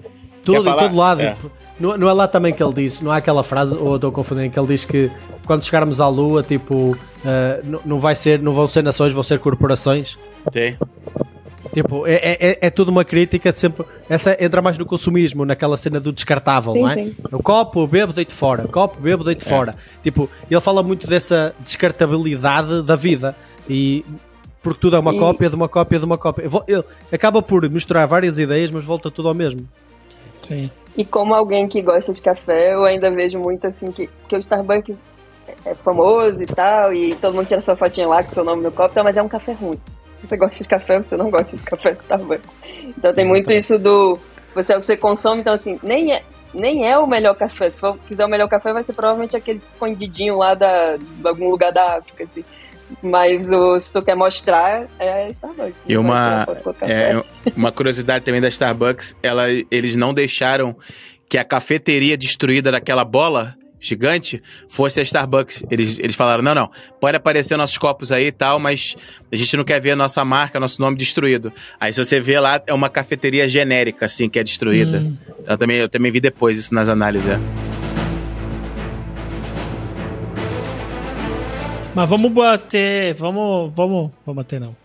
Tudo, 0.45 0.69
em 0.69 0.77
todo 0.77 0.97
lado. 0.97 1.23
É. 1.23 1.37
não, 1.79 1.97
não 1.97 2.09
é 2.09 2.13
lá 2.13 2.27
também 2.27 2.53
que 2.53 2.63
ele 2.63 2.75
diz, 2.75 3.01
não 3.01 3.13
há 3.13 3.17
aquela 3.17 3.45
frase, 3.45 3.75
ou 3.75 3.95
estou 3.95 4.11
a 4.11 4.13
confundir, 4.13 4.51
que 4.51 4.59
ele 4.59 4.69
diz 4.69 4.85
que 4.85 5.11
quando 5.47 5.65
chegarmos 5.65 6.01
à 6.01 6.09
Lua, 6.09 6.43
tipo, 6.43 6.97
eh, 7.25 7.61
não, 7.65 7.81
não 7.85 7.99
vai 7.99 8.15
ser, 8.15 8.41
não 8.41 8.53
vão 8.53 8.67
ser 8.67 8.83
nações, 8.83 9.13
vão 9.13 9.23
ser 9.23 9.39
corporações. 9.39 10.17
Tem. 10.51 10.77
Tipo, 11.73 12.07
é, 12.07 12.13
é, 12.15 12.37
é- 12.51 12.59
é 12.63 12.71
tudo 12.71 12.91
uma 12.91 13.05
crítica 13.05 13.51
de 13.53 13.59
sempre. 13.59 13.87
Essa 14.09 14.37
entra 14.39 14.61
mais 14.61 14.77
no 14.77 14.85
consumismo, 14.85 15.45
naquela 15.45 15.77
cena 15.77 15.99
do 15.99 16.13
descartável, 16.13 16.73
Sim, 16.75 16.81
não 16.83 16.89
é? 16.91 16.95
sim. 16.97 17.15
O 17.33 17.43
copo, 17.43 17.87
bebo, 17.87 18.13
deito 18.13 18.35
fora. 18.35 18.69
Copo, 18.69 19.01
bebo, 19.01 19.23
É. 19.23 19.27
deito 19.27 19.45
fora. 19.45 19.75
Tipo, 20.03 20.29
ele 20.51 20.61
fala 20.61 20.83
muito 20.83 21.07
dessa 21.07 21.55
descartabilidade 21.61 22.83
da 22.83 22.97
vida. 22.97 23.35
E. 23.69 24.05
Porque 24.63 24.79
tudo 24.81 24.95
é 24.97 24.99
uma 24.99 25.15
E- 25.15 25.19
cópia 25.19 25.49
de 25.49 25.57
uma 25.57 25.69
cópia 25.69 25.99
de 25.99 26.05
uma 26.05 26.17
cópia. 26.19 26.45
Ele 26.69 26.85
acaba 27.11 27.43
por 27.43 27.69
misturar 27.69 28.07
várias 28.07 28.39
ideias, 28.39 28.71
mas 28.71 28.85
volta 28.85 29.11
tudo 29.11 29.29
ao 29.29 29.35
mesmo. 29.35 29.67
Sim. 30.41 30.71
E 30.97 31.05
como 31.05 31.35
alguém 31.35 31.67
que 31.69 31.81
gosta 31.83 32.13
de 32.13 32.21
café, 32.21 32.75
eu 32.75 32.85
ainda 32.85 33.11
vejo 33.11 33.39
muito 33.39 33.67
assim 33.67 33.91
que, 33.91 34.09
que 34.29 34.37
o 34.37 34.39
Starbucks 34.39 34.97
é 35.65 35.75
famoso 35.77 36.43
e 36.43 36.47
tal, 36.47 36.93
e 36.93 37.15
todo 37.17 37.35
mundo 37.35 37.47
tira 37.47 37.61
sua 37.63 37.75
fotinha 37.75 38.07
lá 38.07 38.23
com 38.23 38.33
seu 38.35 38.45
nome 38.45 38.63
no 38.63 38.71
copo, 38.71 39.03
mas 39.03 39.17
é 39.17 39.23
um 39.23 39.29
café 39.29 39.53
ruim. 39.53 39.79
Você 40.23 40.37
gosta 40.37 40.63
de 40.63 40.69
café, 40.69 40.99
você 41.01 41.17
não 41.17 41.31
gosta 41.31 41.57
de 41.57 41.63
café 41.63 41.93
do 41.93 42.01
Starbucks. 42.01 42.51
Então 42.97 43.13
tem 43.13 43.27
muito 43.27 43.51
isso 43.53 43.79
do 43.79 44.19
você 44.55 44.75
é 44.75 44.77
o 44.77 44.81
que 44.81 44.87
você 44.87 44.97
consome, 44.97 45.41
então 45.41 45.55
assim, 45.55 45.79
nem 45.83 46.13
é, 46.13 46.23
nem 46.55 46.87
é 46.87 46.99
o 46.99 47.07
melhor 47.07 47.35
café. 47.35 47.71
Se 47.71 47.81
for 47.81 47.99
quiser 48.07 48.25
o 48.25 48.29
melhor 48.29 48.49
café, 48.49 48.73
vai 48.73 48.85
ser 48.85 48.93
provavelmente 48.93 49.37
aquele 49.37 49.61
escondidinho 49.73 50.37
lá 50.37 50.55
da, 50.55 50.97
de 50.97 51.27
algum 51.29 51.51
lugar 51.51 51.73
da 51.73 51.97
África, 51.97 52.25
assim. 52.25 52.45
Mas 53.03 53.47
o, 53.49 53.81
se 53.81 53.91
tu 53.91 54.03
quer 54.03 54.15
mostrar, 54.15 54.87
é 54.99 55.29
Starbucks. 55.29 55.75
E 55.89 55.97
uma, 55.97 56.47
é, 56.83 57.23
uma 57.57 57.73
curiosidade 57.73 58.25
também 58.25 58.41
da 58.41 58.49
Starbucks, 58.49 59.17
ela, 59.23 59.47
eles 59.71 59.97
não 59.97 60.13
deixaram 60.13 60.77
que 61.27 61.39
a 61.39 61.45
cafeteria 61.45 62.17
destruída 62.19 62.71
daquela 62.71 63.05
bola 63.05 63.57
gigante 63.83 64.43
fosse 64.69 65.01
a 65.01 65.03
Starbucks. 65.03 65.65
Eles, 65.71 65.99
eles 65.99 66.15
falaram, 66.15 66.43
não, 66.43 66.55
não, 66.55 66.71
pode 67.01 67.17
aparecer 67.17 67.57
nossos 67.57 67.77
copos 67.77 68.13
aí 68.13 68.29
e 68.29 68.33
tal, 68.33 68.59
mas 68.59 68.97
a 69.31 69.37
gente 69.37 69.57
não 69.57 69.65
quer 69.65 69.81
ver 69.81 69.91
a 69.91 69.97
nossa 69.97 70.25
marca, 70.25 70.61
nosso 70.61 70.81
nome 70.81 70.97
destruído. 70.97 71.53
Aí 71.79 71.93
se 71.93 72.03
você 72.03 72.21
vê 72.21 72.39
lá, 72.39 72.63
é 72.67 72.73
uma 72.73 72.89
cafeteria 72.89 73.49
genérica, 73.49 74.07
assim, 74.07 74.29
que 74.29 74.39
é 74.39 74.45
destruída. 74.45 75.01
Hum. 75.01 75.17
Eu, 75.47 75.59
também, 75.59 75.77
eu 75.77 75.89
também 75.89 76.13
vi 76.13 76.21
depois 76.21 76.57
isso 76.57 76.73
nas 76.73 76.89
análises. 76.89 77.29
é. 77.29 77.39
Mas 81.95 82.09
vamos 82.09 82.33
bater. 82.33 83.15
Vamos. 83.15 83.73
Vamos. 83.75 84.11
Vamos 84.25 84.37
bater, 84.37 84.61
não. 84.61 84.82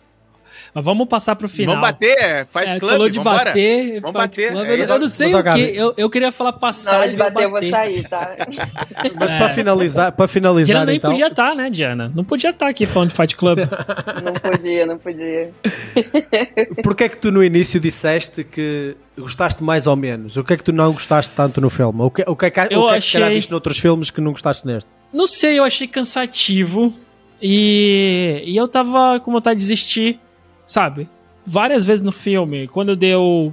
Mas 0.77 0.85
vamos 0.85 1.07
passar 1.07 1.35
pro 1.35 1.49
final. 1.49 1.73
Vamos 1.73 1.89
bater, 1.89 2.45
faz 2.45 2.71
é, 2.73 2.77
club, 2.79 2.91
falou 2.91 3.09
de 3.09 3.17
vambora. 3.17 3.45
bater, 3.45 3.99
Vamos 3.99 4.13
bater, 4.13 4.51
Club. 4.51 4.63
é 4.67 4.83
eu, 4.83 4.99
não 4.99 5.09
sei 5.09 5.25
o 5.25 5.29
que. 5.31 5.35
jogar. 5.37 5.59
Eu, 5.59 5.93
eu 5.97 6.07
queria 6.07 6.31
falar 6.31 6.51
Na 6.51 6.57
passar 6.59 6.99
hora 6.99 7.09
de 7.09 7.15
eu 7.15 7.17
bater, 7.17 7.43
eu 7.45 7.49
vou 7.49 7.61
sair, 7.67 8.07
tá? 8.07 8.37
Mas 9.19 9.31
É. 9.31 9.37
para 9.39 9.49
finalizar, 9.55 10.11
para 10.11 10.27
Diana 10.27 10.27
finalizar 10.27 10.85
nem 10.85 10.97
então, 10.97 11.09
podia 11.09 11.29
estar, 11.29 11.55
né, 11.55 11.71
Diana? 11.71 12.11
Não 12.13 12.23
podia 12.23 12.51
estar 12.51 12.67
aqui 12.67 12.85
falando 12.85 13.09
de 13.09 13.15
Fight 13.15 13.35
Club. 13.35 13.57
Não 14.23 14.33
podia, 14.33 14.85
não 14.85 14.97
podia. 14.99 15.51
porque 16.83 17.05
é 17.05 17.09
que 17.09 17.17
tu 17.17 17.31
no 17.31 17.43
início 17.43 17.79
disseste 17.79 18.43
que 18.43 18.95
gostaste 19.17 19.63
mais 19.63 19.87
ou 19.87 19.95
menos? 19.95 20.37
O 20.37 20.43
que 20.43 20.53
é 20.53 20.57
que 20.57 20.63
tu 20.63 20.71
não 20.71 20.91
gostaste 20.91 21.31
tanto 21.35 21.59
no 21.59 21.71
filme? 21.71 22.03
O 22.03 22.11
que, 22.11 22.23
o 22.27 22.35
que 22.35 22.45
é 22.45 22.49
que, 22.51 22.59
Eu 22.59 22.81
o 22.81 22.83
que, 22.83 22.89
é 22.89 22.91
que 22.91 22.97
achei- 22.97 23.29
viste 23.33 23.49
noutros 23.49 23.79
filmes 23.79 24.11
que 24.11 24.21
não 24.21 24.31
gostaste 24.31 24.63
neste? 24.67 24.87
Não 25.11 25.25
sei, 25.25 25.57
eu 25.57 25.63
achei 25.63 25.87
cansativo. 25.87 26.95
E, 27.41 28.43
e 28.45 28.55
eu 28.57 28.67
tava 28.67 29.19
com 29.19 29.31
vontade 29.31 29.59
de 29.59 29.63
desistir, 29.65 30.19
sabe? 30.67 31.09
Várias 31.43 31.83
vezes 31.83 32.03
no 32.03 32.11
filme, 32.11 32.67
quando 32.67 32.95
deu. 32.95 33.51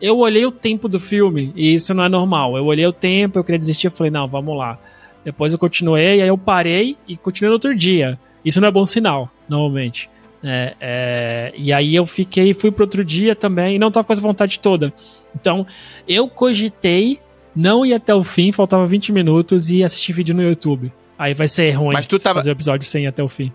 Eu 0.00 0.18
olhei 0.18 0.46
o 0.46 0.50
tempo 0.50 0.88
do 0.88 0.98
filme, 1.00 1.52
e 1.54 1.74
isso 1.74 1.92
não 1.92 2.04
é 2.04 2.08
normal. 2.08 2.56
Eu 2.56 2.64
olhei 2.64 2.86
o 2.86 2.92
tempo, 2.92 3.38
eu 3.38 3.44
queria 3.44 3.58
desistir, 3.58 3.88
eu 3.88 3.90
falei, 3.90 4.10
não, 4.10 4.26
vamos 4.26 4.56
lá. 4.56 4.78
Depois 5.24 5.52
eu 5.52 5.58
continuei, 5.58 6.20
aí 6.22 6.28
eu 6.28 6.38
parei 6.38 6.96
e 7.08 7.16
continuei 7.16 7.48
no 7.50 7.54
outro 7.54 7.74
dia. 7.74 8.18
Isso 8.44 8.60
não 8.60 8.68
é 8.68 8.70
bom 8.70 8.86
sinal, 8.86 9.30
normalmente. 9.48 10.08
É, 10.42 10.74
é, 10.78 11.52
e 11.56 11.72
aí 11.72 11.94
eu 11.94 12.04
fiquei, 12.04 12.52
fui 12.52 12.70
pro 12.70 12.84
outro 12.84 13.02
dia 13.04 13.34
também, 13.34 13.76
e 13.76 13.78
não 13.78 13.90
tava 13.90 14.06
com 14.06 14.12
essa 14.12 14.20
vontade 14.20 14.60
toda. 14.60 14.92
Então, 15.34 15.66
eu 16.06 16.28
cogitei 16.28 17.18
não 17.56 17.86
ir 17.86 17.94
até 17.94 18.14
o 18.14 18.22
fim, 18.22 18.52
faltava 18.52 18.86
20 18.86 19.10
minutos 19.12 19.70
e 19.70 19.82
assistir 19.82 20.12
vídeo 20.12 20.34
no 20.34 20.42
YouTube. 20.42 20.92
Aí 21.18 21.32
vai 21.32 21.48
ser 21.48 21.70
ruim 21.70 21.94
Mas 21.94 22.06
tu 22.06 22.18
tava- 22.18 22.40
fazer 22.40 22.50
o 22.50 22.52
episódio 22.52 22.86
sem 22.86 23.04
ir 23.04 23.06
até 23.06 23.22
o 23.22 23.28
fim. 23.28 23.50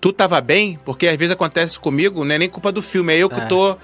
Tu 0.00 0.12
tava 0.12 0.40
bem? 0.40 0.78
Porque 0.84 1.08
às 1.08 1.16
vezes 1.16 1.32
acontece 1.32 1.78
comigo, 1.78 2.24
não 2.24 2.34
é 2.34 2.38
nem 2.38 2.48
culpa 2.48 2.70
do 2.70 2.80
filme, 2.80 3.12
é 3.12 3.18
eu 3.18 3.28
que 3.28 3.40
É. 3.40 3.46
tô, 3.46 3.76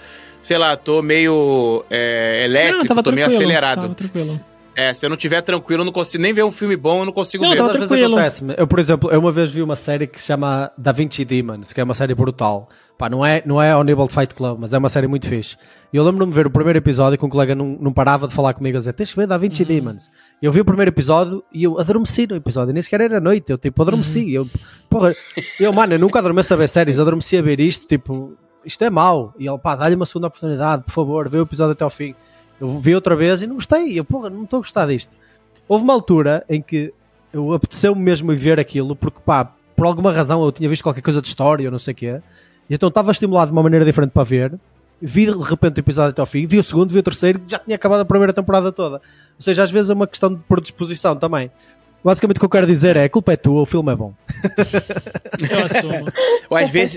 sei 0.42 0.56
lá, 0.58 0.76
tô 0.76 1.02
meio 1.02 1.84
é, 1.90 2.42
elétrico, 2.44 2.94
não, 2.94 3.02
tô 3.02 3.12
meio 3.12 3.26
acelerado. 3.26 3.82
Tava 3.82 3.94
tranquilo. 3.94 4.40
É, 4.76 4.92
se 4.92 5.06
eu 5.06 5.10
não 5.10 5.16
tiver 5.16 5.40
tranquilo, 5.42 5.82
eu 5.82 5.84
não 5.84 5.92
consigo 5.92 6.22
nem 6.22 6.32
ver 6.32 6.44
um 6.44 6.50
filme 6.50 6.76
bom, 6.76 7.00
eu 7.00 7.04
não 7.04 7.12
consigo 7.12 7.44
Não, 7.44 7.50
ver. 7.52 7.60
Às 7.62 7.72
vezes 7.72 7.88
tranquilo. 7.88 8.14
acontece-me. 8.14 8.54
Eu, 8.56 8.66
por 8.66 8.78
exemplo, 8.78 9.10
eu 9.10 9.20
uma 9.20 9.30
vez 9.30 9.50
vi 9.50 9.62
uma 9.62 9.76
série 9.76 10.06
que 10.06 10.20
se 10.20 10.26
chama 10.26 10.70
Da 10.76 10.90
Vinci 10.92 11.24
Demons, 11.24 11.72
que 11.72 11.80
é 11.80 11.84
uma 11.84 11.94
série 11.94 12.14
brutal. 12.14 12.68
Pá, 12.98 13.08
não 13.08 13.24
é, 13.26 13.42
não 13.44 13.60
é 13.60 13.72
ao 13.72 13.82
nível 13.82 14.06
de 14.06 14.14
Fight 14.14 14.34
Club, 14.34 14.58
mas 14.60 14.72
é 14.72 14.78
uma 14.78 14.88
série 14.88 15.06
muito 15.08 15.28
fixe. 15.28 15.56
E 15.92 15.96
eu 15.96 16.04
lembro-me 16.04 16.30
de 16.30 16.36
ver 16.36 16.46
o 16.46 16.50
primeiro 16.50 16.78
episódio 16.78 17.18
que 17.18 17.24
um 17.24 17.28
colega 17.28 17.54
não, 17.54 17.76
não 17.80 17.92
parava 17.92 18.28
de 18.28 18.34
falar 18.34 18.54
comigo 18.54 18.76
a 18.76 18.78
dizer 18.80 18.92
tens 18.92 19.10
que 19.10 19.16
ver 19.16 19.26
Da 19.26 19.36
Vinci 19.36 19.62
Uhum. 19.62 19.68
Demons. 19.68 20.10
Eu 20.40 20.52
vi 20.52 20.60
o 20.60 20.64
primeiro 20.64 20.90
episódio 20.90 21.42
e 21.52 21.64
eu 21.64 21.78
adormeci 21.78 22.26
no 22.28 22.36
episódio, 22.36 22.72
nem 22.72 22.80
sequer 22.82 23.00
era 23.00 23.20
noite, 23.20 23.50
eu 23.50 23.58
tipo 23.58 23.82
adormeci. 23.82 24.20
Uhum. 24.24 24.30
Eu, 24.30 24.48
porra, 24.88 25.14
eu, 25.58 25.72
mano, 25.72 25.94
eu 25.94 25.98
nunca 25.98 26.18
adormeço 26.20 26.54
a 26.54 26.56
ver 26.56 26.68
séries, 26.68 26.98
adormeci 26.98 27.36
a 27.36 27.42
ver 27.42 27.58
isto, 27.58 27.86
tipo, 27.86 28.36
isto 28.64 28.82
é 28.84 28.90
mau. 28.90 29.34
E 29.38 29.46
ele, 29.48 29.58
pá, 29.58 29.74
dá-lhe 29.74 29.96
uma 29.96 30.06
segunda 30.06 30.28
oportunidade, 30.28 30.84
por 30.84 30.92
favor, 30.92 31.28
vê 31.28 31.38
o 31.38 31.42
episódio 31.42 31.72
até 31.72 31.82
ao 31.82 31.90
fim. 31.90 32.14
Eu 32.64 32.78
vi 32.78 32.94
outra 32.94 33.14
vez 33.14 33.42
e 33.42 33.46
não 33.46 33.56
gostei, 33.56 33.98
eu, 33.98 34.04
porra, 34.04 34.30
não 34.30 34.44
estou 34.44 34.56
a 34.56 34.60
gostar 34.60 34.86
disto. 34.86 35.14
Houve 35.68 35.84
uma 35.84 35.92
altura 35.92 36.42
em 36.48 36.62
que 36.62 36.94
eu 37.30 37.52
apeteceu-me 37.52 38.00
mesmo 38.00 38.34
ver 38.34 38.58
aquilo, 38.58 38.96
porque 38.96 39.20
pá, 39.20 39.52
por 39.76 39.84
alguma 39.84 40.10
razão 40.10 40.42
eu 40.42 40.50
tinha 40.50 40.68
visto 40.68 40.82
qualquer 40.82 41.02
coisa 41.02 41.20
de 41.20 41.28
história 41.28 41.66
ou 41.66 41.70
não 41.70 41.78
sei 41.78 41.92
o 41.92 41.94
quê, 41.94 42.22
e 42.70 42.74
então 42.74 42.88
estava 42.88 43.10
estimulado 43.10 43.48
de 43.48 43.52
uma 43.52 43.62
maneira 43.62 43.84
diferente 43.84 44.12
para 44.12 44.24
ver. 44.24 44.58
Vi 45.02 45.26
de 45.26 45.32
repente 45.32 45.78
o 45.78 45.80
episódio 45.80 46.10
até 46.10 46.22
ao 46.22 46.26
fim, 46.26 46.46
vi 46.46 46.58
o 46.58 46.64
segundo, 46.64 46.90
vi 46.90 46.98
o 46.98 47.02
terceiro, 47.02 47.42
já 47.46 47.58
tinha 47.58 47.76
acabado 47.76 48.00
a 48.00 48.04
primeira 48.06 48.32
temporada 48.32 48.72
toda. 48.72 48.96
Ou 48.96 49.42
seja, 49.42 49.62
às 49.62 49.70
vezes 49.70 49.90
é 49.90 49.94
uma 49.94 50.06
questão 50.06 50.32
de 50.32 50.40
predisposição 50.48 51.14
também. 51.16 51.50
Basicamente 52.04 52.36
o 52.36 52.40
que 52.40 52.44
eu 52.44 52.50
quero 52.50 52.66
dizer 52.66 52.96
é: 52.96 53.04
a 53.04 53.08
culpa 53.08 53.32
é 53.32 53.36
tua, 53.36 53.62
o 53.62 53.66
filme 53.66 53.90
é 53.92 53.96
bom. 53.96 54.12
Eu 55.50 55.64
assumo. 55.64 56.12
Ou 56.50 56.56
às 56.56 56.70
vezes, 56.70 56.96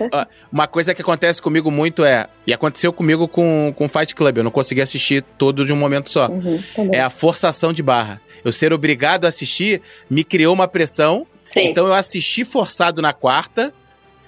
uma 0.51 0.67
coisa 0.67 0.93
que 0.93 1.01
acontece 1.01 1.41
comigo 1.41 1.71
muito 1.71 2.03
é, 2.03 2.27
e 2.45 2.53
aconteceu 2.53 2.91
comigo 2.91 3.27
com, 3.27 3.73
com 3.75 3.88
Fight 3.88 4.13
Club, 4.13 4.38
eu 4.38 4.43
não 4.43 4.51
consegui 4.51 4.81
assistir 4.81 5.23
todo 5.38 5.65
de 5.65 5.71
um 5.73 5.75
momento 5.75 6.09
só. 6.09 6.27
Uhum. 6.29 6.59
É 6.91 7.01
a 7.01 7.09
forçação 7.09 7.71
de 7.71 7.81
barra. 7.81 8.21
Eu 8.43 8.51
ser 8.51 8.71
obrigado 8.73 9.25
a 9.25 9.29
assistir 9.29 9.81
me 10.09 10.23
criou 10.23 10.53
uma 10.53 10.67
pressão. 10.67 11.25
Sim. 11.49 11.69
Então 11.69 11.88
eu 11.88 11.93
assisti 11.93 12.43
forçado 12.43 13.01
na 13.01 13.13
quarta, 13.13 13.73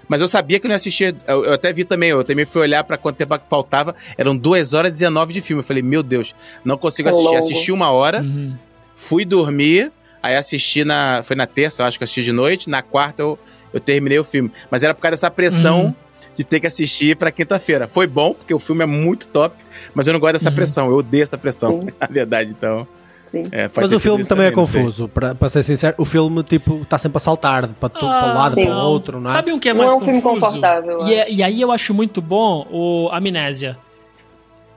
mas 0.07 0.21
eu 0.21 0.27
sabia 0.27 0.59
que 0.59 0.67
não 0.67 0.71
ia 0.73 0.77
assistir. 0.77 1.15
Eu, 1.27 1.43
eu 1.45 1.53
até 1.53 1.71
vi 1.73 1.83
também, 1.83 2.09
eu 2.09 2.23
também 2.23 2.45
fui 2.45 2.61
olhar 2.61 2.83
pra 2.83 2.97
quanto 2.97 3.17
tempo 3.17 3.37
que 3.37 3.49
faltava. 3.49 3.93
Eram 4.17 4.35
2 4.35 4.73
horas 4.73 4.95
e 4.95 4.99
19 4.99 5.33
de 5.33 5.41
filme. 5.41 5.59
Eu 5.61 5.65
falei, 5.67 5.83
meu 5.83 6.01
Deus, 6.01 6.33
não 6.63 6.77
consigo 6.77 7.09
É 7.09 7.11
assistir. 7.11 7.27
longo. 7.27 7.37
Assisti 7.37 7.71
uma 7.71 7.91
hora, 7.91 8.21
Uhum. 8.21 8.55
fui 8.95 9.25
dormir, 9.25 9.91
aí 10.21 10.35
assisti 10.35 10.83
na. 10.83 11.21
Foi 11.23 11.35
na 11.35 11.45
terça, 11.47 11.81
eu 11.81 11.85
acho 11.87 11.97
que 11.97 12.03
eu 12.03 12.05
assisti 12.05 12.23
de 12.23 12.31
noite. 12.31 12.69
Na 12.69 12.81
quarta 12.81 13.21
eu, 13.21 13.37
eu 13.73 13.79
terminei 13.79 14.17
o 14.19 14.23
filme. 14.23 14.51
Mas 14.71 14.83
era 14.83 14.93
por 14.93 15.01
causa 15.01 15.11
dessa 15.11 15.31
pressão. 15.31 15.85
Uhum. 15.85 15.95
De 16.35 16.45
ter 16.45 16.61
que 16.61 16.67
assistir 16.67 17.17
pra 17.17 17.31
quinta-feira. 17.31 17.85
Foi 17.85 18.07
bom, 18.07 18.33
porque 18.33 18.53
o 18.53 18.59
filme 18.59 18.81
é 18.81 18.85
muito 18.85 19.27
top, 19.27 19.53
mas 19.93 20.07
eu 20.07 20.13
não 20.13 20.21
gosto 20.21 20.33
dessa 20.33 20.47
Uhum. 20.47 20.55
pressão. 20.55 20.87
Eu 20.89 20.95
odeio 20.95 21.23
essa 21.23 21.37
pressão, 21.37 21.81
Sim. 21.81 21.87
na 21.99 22.07
verdade, 22.07 22.51
então. 22.57 22.87
Sim. 23.29 23.43
é, 23.51 23.69
Mas 23.75 23.91
o 23.91 23.99
filme 23.99 24.23
também 24.25 24.45
é 24.45 24.51
confuso, 24.51 25.09
para, 25.09 25.35
para 25.35 25.49
ser 25.49 25.63
sincero. 25.63 25.95
O 25.97 26.05
filme, 26.05 26.41
tipo, 26.43 26.81
está 26.83 26.97
sempre 26.97 27.17
a 27.17 27.19
saltar 27.19 27.67
de 27.67 27.73
para, 27.73 27.89
tu, 27.89 28.05
Ah, 28.05 28.19
para 28.21 28.31
um 28.31 28.35
lado, 28.35 28.55
sim. 28.55 28.65
para 28.67 28.73
o 28.73 28.77
outro, 28.87 29.19
não 29.19 29.29
é? 29.29 29.33
Sabe 29.33 29.51
um 29.51 29.59
que 29.59 29.67
é 29.67 29.73
Não 29.73 29.79
mais 29.79 29.91
é 29.91 29.95
um 29.95 29.99
filme 29.99 30.21
confuso? 30.21 30.45
confortável, 30.45 31.05
E, 31.07 31.13
é. 31.13 31.17
é- 31.19 31.31
e 31.31 31.43
aí 31.43 31.59
eu 31.61 31.73
acho 31.73 31.93
muito 31.93 32.21
bom 32.21 32.65
o 32.71 33.09
Amnésia. 33.11 33.77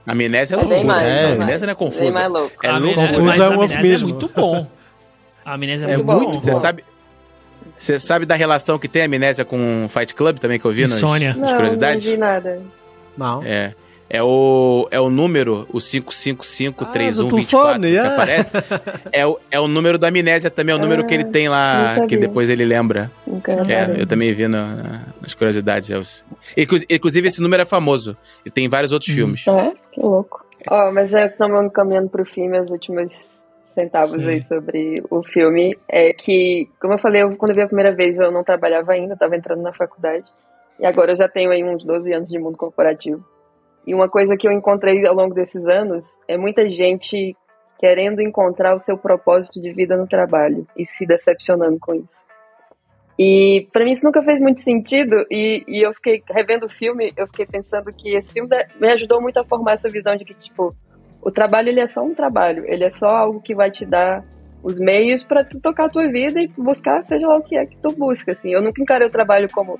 Amnésia 0.05 0.55
é 0.55 0.59
É 0.59 0.61
loucura. 0.61 0.83
mais, 0.83 1.01
é, 1.01 1.13
bem 1.15 1.23
mais. 1.29 1.41
Amnésia 1.43 1.65
não 1.67 1.71
é 1.71 1.75
confusa. 1.75 2.27
louco. 2.27 2.51
É 2.61 2.71
louco. 2.73 2.99
Amnésia- 2.99 3.43
é 3.43 3.45
a 3.45 3.49
um 3.51 3.61
Amnésia 3.61 3.95
é 3.95 3.97
muito 3.99 4.29
bom. 4.35 4.67
A 5.45 5.53
Amnésia 5.55 5.87
é, 5.87 5.93
É 5.93 5.97
muito 5.97 6.13
muito 6.13 6.31
bom. 6.31 6.39
Você 6.39 6.55
sabe, 6.55 6.83
você 7.77 7.99
sabe 7.99 8.25
da 8.25 8.35
relação 8.35 8.77
que 8.79 8.87
tem 8.87 9.01
a 9.01 9.05
amnésia 9.05 9.43
com 9.45 9.87
Fight 9.89 10.13
Club 10.15 10.37
também 10.39 10.59
que 10.59 10.65
eu 10.65 10.71
vi 10.71 10.81
nas, 10.83 10.91
Insônia. 10.91 11.29
nas 11.29 11.37
Não, 11.37 11.45
não 11.47 11.53
curiosidades? 11.55 12.05
vi 12.05 12.17
nada. 12.17 12.61
Não. 13.17 13.43
É. 13.43 13.73
É 14.09 14.21
o, 14.21 14.87
é 14.91 14.99
o 14.99 15.09
número, 15.09 15.65
o 15.71 15.79
5553124 15.79 17.75
Ah, 17.75 17.79
que 17.79 17.95
é. 17.95 17.99
aparece. 17.99 18.53
É 19.11 19.25
o, 19.25 19.39
é 19.49 19.59
o 19.59 19.67
número 19.67 19.97
da 19.97 20.07
amnésia 20.09 20.51
também, 20.51 20.73
é 20.73 20.77
o 20.77 20.81
número 20.81 21.01
Ah, 21.01 21.05
que 21.05 21.13
ele 21.15 21.23
tem 21.25 21.45
não 21.45 21.51
lá, 21.53 22.05
que 22.07 22.15
depois 22.17 22.49
ele 22.49 22.63
lembra. 22.63 23.11
Nunca 23.25 23.51
É, 23.53 23.95
eu 24.01 24.05
também 24.05 24.31
vi 24.33 24.47
na- 24.47 24.75
na- 24.75 25.01
nas 25.21 25.33
curiosidades. 25.33 25.89
é 25.89 25.97
os- 25.97 26.23
Inclu- 26.55 26.83
Inclusive, 26.89 27.27
esse 27.27 27.41
número 27.41 27.63
é 27.63 27.65
famoso. 27.65 28.15
E 28.45 28.51
tem 28.51 28.67
vários 28.67 28.91
outros 28.91 29.09
Uhum. 29.09 29.15
filmes. 29.15 29.47
É? 29.47 29.71
Que 29.91 29.99
louco. 30.01 30.45
Ó, 30.69 30.91
mas 30.91 31.11
é 31.13 31.25
estamos 31.27 31.71
caminhando 31.73 32.09
pro 32.09 32.23
fim, 32.25 32.47
meus 32.47 32.69
últimos 32.69 33.11
centavos 33.73 34.11
Sim. 34.11 34.27
aí 34.27 34.43
sobre 34.43 35.03
o 35.09 35.23
filme. 35.23 35.77
É 35.87 36.13
que, 36.13 36.69
como 36.79 36.93
eu 36.93 36.97
falei, 36.97 37.23
eu, 37.23 37.35
quando 37.35 37.51
eu 37.51 37.55
vi 37.55 37.61
a 37.61 37.67
primeira 37.67 37.93
vez 37.93 38.19
eu 38.19 38.31
não 38.31 38.43
trabalhava 38.43 38.93
ainda, 38.93 39.13
estava 39.13 39.35
entrando 39.35 39.61
na 39.61 39.73
faculdade. 39.73 40.25
E 40.79 40.85
agora 40.85 41.11
eu 41.11 41.17
já 41.17 41.27
tenho 41.27 41.51
aí 41.51 41.63
uns 41.63 41.83
12 41.83 42.11
anos 42.13 42.29
de 42.29 42.39
mundo 42.39 42.57
corporativo. 42.57 43.23
E 43.85 43.93
uma 43.93 44.09
coisa 44.09 44.37
que 44.37 44.47
eu 44.47 44.51
encontrei 44.51 45.05
ao 45.05 45.13
longo 45.13 45.33
desses 45.33 45.65
anos 45.65 46.05
é 46.27 46.37
muita 46.37 46.67
gente 46.67 47.35
querendo 47.79 48.21
encontrar 48.21 48.73
o 48.73 48.79
seu 48.79 48.97
propósito 48.97 49.61
de 49.61 49.73
vida 49.73 49.97
no 49.97 50.07
trabalho 50.07 50.65
e 50.77 50.85
se 50.85 51.05
decepcionando 51.05 51.77
com 51.79 51.93
isso. 51.93 52.23
E 53.19 53.67
pra 53.71 53.83
mim 53.83 53.91
isso 53.91 54.05
nunca 54.05 54.23
fez 54.23 54.39
muito 54.39 54.61
sentido 54.61 55.25
e, 55.29 55.63
e 55.67 55.85
eu 55.85 55.93
fiquei 55.93 56.23
revendo 56.29 56.65
o 56.65 56.69
filme, 56.69 57.11
eu 57.15 57.27
fiquei 57.27 57.45
pensando 57.45 57.91
que 57.91 58.15
esse 58.15 58.33
filme 58.33 58.49
me 58.79 58.87
ajudou 58.91 59.21
muito 59.21 59.37
a 59.37 59.43
formar 59.43 59.73
essa 59.73 59.89
visão 59.89 60.15
de 60.15 60.25
que 60.25 60.33
tipo 60.33 60.75
o 61.25 61.31
trabalho 61.31 61.69
ele 61.69 61.79
é 61.79 61.87
só 61.87 62.03
um 62.03 62.13
trabalho, 62.13 62.63
ele 62.67 62.83
é 62.83 62.91
só 62.91 63.07
algo 63.07 63.41
que 63.41 63.55
vai 63.55 63.71
te 63.71 63.85
dar 63.85 64.23
os 64.61 64.79
meios 64.79 65.23
pra 65.23 65.43
tu 65.43 65.59
tocar 65.59 65.85
a 65.85 65.89
tua 65.89 66.07
vida 66.09 66.41
e 66.41 66.47
buscar 66.47 67.03
seja 67.03 67.27
lá 67.27 67.37
o 67.37 67.43
que 67.43 67.57
é 67.57 67.65
que 67.65 67.77
tu 67.77 67.93
busca 67.95 68.31
assim. 68.31 68.51
Eu 68.53 68.61
nunca 68.61 68.81
encarei 68.81 69.07
o 69.07 69.11
trabalho 69.11 69.47
como 69.51 69.79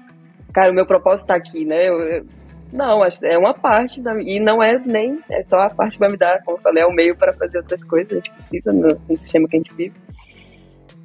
cara, 0.53 0.71
o 0.71 0.75
meu 0.75 0.85
propósito 0.85 1.27
tá 1.27 1.35
aqui, 1.35 1.65
né? 1.65 1.87
Eu- 1.87 1.99
eu- 2.01 2.25
não, 2.71 3.03
é 3.05 3.37
uma 3.37 3.53
parte 3.53 4.01
da, 4.01 4.11
e 4.19 4.39
não 4.39 4.61
é 4.61 4.79
nem 4.79 5.19
é 5.29 5.43
só 5.43 5.59
a 5.59 5.69
parte 5.69 5.97
vai 5.99 6.09
me 6.09 6.17
dar, 6.17 6.41
como 6.43 6.57
eu 6.57 6.61
falei, 6.61 6.83
é 6.83 6.87
o 6.87 6.91
meio 6.91 7.15
para 7.15 7.31
fazer 7.33 7.59
outras 7.59 7.83
coisas, 7.83 8.11
a 8.11 8.15
gente 8.15 8.31
precisa 8.31 8.73
no, 8.73 8.99
no 9.07 9.17
sistema 9.17 9.47
que 9.47 9.55
a 9.55 9.59
gente 9.59 9.75
vive. 9.75 9.93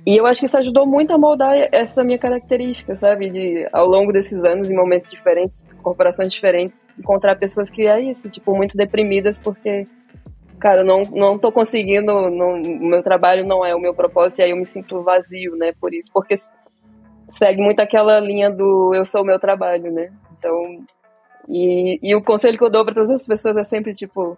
E 0.06 0.16
eu 0.16 0.24
acho 0.26 0.40
que 0.40 0.46
isso 0.46 0.56
ajudou 0.56 0.86
muito 0.86 1.12
a 1.12 1.18
moldar 1.18 1.54
essa 1.70 2.02
minha 2.02 2.18
característica, 2.18 2.96
sabe? 2.96 3.28
De, 3.28 3.68
ao 3.70 3.86
longo 3.86 4.10
desses 4.10 4.42
anos, 4.42 4.70
em 4.70 4.74
momentos 4.74 5.10
diferentes, 5.10 5.62
corporações 5.82 6.32
diferentes, 6.32 6.80
encontrar 6.98 7.36
pessoas 7.36 7.68
que 7.68 7.86
é 7.86 8.00
isso, 8.00 8.30
tipo, 8.30 8.56
muito 8.56 8.74
deprimidas 8.74 9.36
porque, 9.36 9.84
cara, 10.58 10.84
não, 10.84 11.02
não 11.02 11.38
tô 11.38 11.50
conseguindo, 11.52 12.06
não, 12.30 12.60
o 12.60 12.86
meu 12.86 13.02
trabalho 13.02 13.46
não 13.46 13.64
é 13.64 13.74
o 13.74 13.80
meu 13.80 13.94
propósito, 13.94 14.40
e 14.40 14.42
aí 14.42 14.50
eu 14.50 14.56
me 14.56 14.66
sinto 14.66 15.02
vazio, 15.02 15.56
né, 15.56 15.72
por 15.80 15.94
isso. 15.94 16.10
Porque 16.12 16.34
segue 17.32 17.62
muito 17.62 17.80
aquela 17.80 18.18
linha 18.20 18.50
do 18.50 18.94
eu 18.94 19.04
sou 19.06 19.22
o 19.22 19.24
meu 19.24 19.38
trabalho, 19.38 19.92
né? 19.92 20.10
Então, 20.38 20.80
e, 21.48 21.98
e 22.02 22.14
o 22.14 22.22
conselho 22.22 22.58
que 22.58 22.64
eu 22.64 22.70
dou 22.70 22.84
para 22.84 22.94
todas 22.94 23.10
as 23.10 23.26
pessoas 23.26 23.56
é 23.56 23.64
sempre, 23.64 23.94
tipo, 23.94 24.36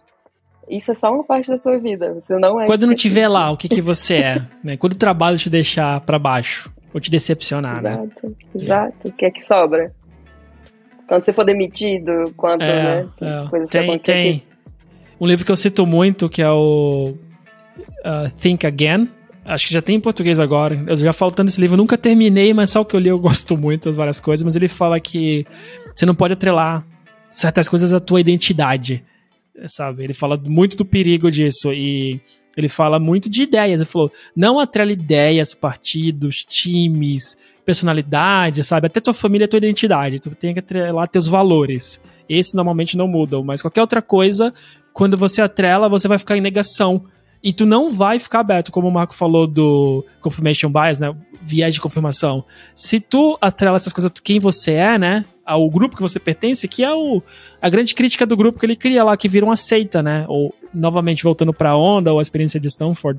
isso 0.68 0.92
é 0.92 0.94
só 0.94 1.12
uma 1.12 1.24
parte 1.24 1.50
da 1.50 1.58
sua 1.58 1.78
vida, 1.78 2.14
você 2.14 2.38
não 2.38 2.60
é... 2.60 2.66
Quando 2.66 2.86
não 2.86 2.94
tiver 2.94 3.28
lá, 3.28 3.50
o 3.50 3.56
que, 3.56 3.68
que 3.68 3.80
você 3.80 4.16
é? 4.16 4.42
né? 4.62 4.76
Quando 4.76 4.92
o 4.92 4.98
trabalho 4.98 5.38
te 5.38 5.50
deixar 5.50 6.00
pra 6.02 6.18
baixo, 6.18 6.72
ou 6.92 7.00
te 7.00 7.10
decepcionar, 7.10 7.80
né? 7.82 7.92
Exato, 7.92 8.36
exato. 8.54 9.08
O 9.08 9.12
que 9.12 9.24
é 9.24 9.30
que 9.30 9.44
sobra? 9.46 9.92
Quando 11.06 11.24
você 11.24 11.32
for 11.32 11.44
demitido, 11.44 12.32
quanto, 12.36 12.62
É, 12.62 13.02
né? 13.02 13.08
é. 13.20 13.48
Coisas 13.48 13.70
que 13.70 13.78
Tem, 13.78 13.88
acontecem. 13.88 14.38
tem 14.38 14.49
um 15.20 15.26
livro 15.26 15.44
que 15.44 15.52
eu 15.52 15.56
cito 15.56 15.86
muito, 15.86 16.28
que 16.28 16.40
é 16.40 16.50
o 16.50 17.14
uh, 17.78 18.30
Think 18.40 18.66
Again. 18.66 19.08
Acho 19.44 19.68
que 19.68 19.74
já 19.74 19.82
tem 19.82 19.96
em 19.96 20.00
português 20.00 20.40
agora. 20.40 20.82
Eu 20.86 20.96
já 20.96 21.12
falo 21.12 21.30
tanto 21.30 21.60
livro, 21.60 21.74
eu 21.74 21.78
nunca 21.78 21.98
terminei, 21.98 22.54
mas 22.54 22.70
só 22.70 22.80
o 22.80 22.84
que 22.84 22.96
eu 22.96 23.00
li 23.00 23.08
eu 23.08 23.18
gosto 23.20 23.56
muito, 23.56 23.92
várias 23.92 24.18
coisas. 24.18 24.44
Mas 24.44 24.56
ele 24.56 24.68
fala 24.68 24.98
que 24.98 25.46
você 25.94 26.06
não 26.06 26.14
pode 26.14 26.32
atrelar 26.32 26.86
certas 27.30 27.68
coisas 27.68 27.92
à 27.92 28.00
tua 28.00 28.20
identidade, 28.20 29.04
sabe? 29.66 30.04
Ele 30.04 30.14
fala 30.14 30.40
muito 30.42 30.76
do 30.76 30.84
perigo 30.84 31.30
disso 31.30 31.72
e 31.72 32.20
ele 32.56 32.68
fala 32.68 32.98
muito 32.98 33.28
de 33.28 33.42
ideias. 33.42 33.80
Ele 33.80 33.90
falou: 33.90 34.12
não 34.34 34.58
atrela 34.58 34.92
ideias, 34.92 35.54
partidos, 35.54 36.44
times, 36.44 37.36
personalidade, 37.64 38.64
sabe? 38.64 38.86
Até 38.86 39.00
tua 39.00 39.14
família, 39.14 39.46
tua 39.48 39.58
identidade. 39.58 40.18
Tu 40.18 40.30
tem 40.30 40.52
que 40.52 40.60
atrelar 40.60 41.08
teus 41.08 41.26
valores. 41.26 42.00
Esse 42.28 42.54
normalmente 42.54 42.96
não 42.96 43.08
mudam, 43.08 43.42
mas 43.42 43.60
qualquer 43.60 43.80
outra 43.80 44.00
coisa, 44.00 44.52
quando 44.92 45.16
você 45.16 45.40
atrela, 45.40 45.88
você 45.88 46.08
vai 46.08 46.18
ficar 46.18 46.36
em 46.36 46.40
negação. 46.40 47.04
E 47.42 47.52
tu 47.52 47.64
não 47.64 47.90
vai 47.90 48.18
ficar 48.18 48.40
aberto, 48.40 48.70
como 48.70 48.88
o 48.88 48.92
Marco 48.92 49.14
falou 49.14 49.46
do 49.46 50.04
confirmation 50.20 50.70
bias, 50.70 50.98
né? 50.98 51.14
Viés 51.40 51.72
de 51.72 51.80
confirmação. 51.80 52.44
Se 52.74 53.00
tu 53.00 53.38
atrela 53.40 53.76
essas 53.76 53.94
coisas, 53.94 54.10
quem 54.22 54.38
você 54.38 54.72
é, 54.72 54.98
né? 54.98 55.24
Ao 55.44 55.68
grupo 55.70 55.96
que 55.96 56.02
você 56.02 56.20
pertence, 56.20 56.68
que 56.68 56.84
é 56.84 56.92
o, 56.92 57.22
a 57.60 57.68
grande 57.70 57.94
crítica 57.94 58.26
do 58.26 58.36
grupo 58.36 58.58
que 58.58 58.66
ele 58.66 58.76
cria 58.76 59.02
lá, 59.02 59.16
que 59.16 59.26
vira 59.26 59.46
uma 59.46 59.56
seita, 59.56 60.02
né? 60.02 60.26
Ou, 60.28 60.54
novamente, 60.72 61.24
voltando 61.24 61.52
pra 61.52 61.74
onda, 61.74 62.12
ou 62.12 62.18
a 62.18 62.22
experiência 62.22 62.60
de 62.60 62.68
Stanford. 62.68 63.18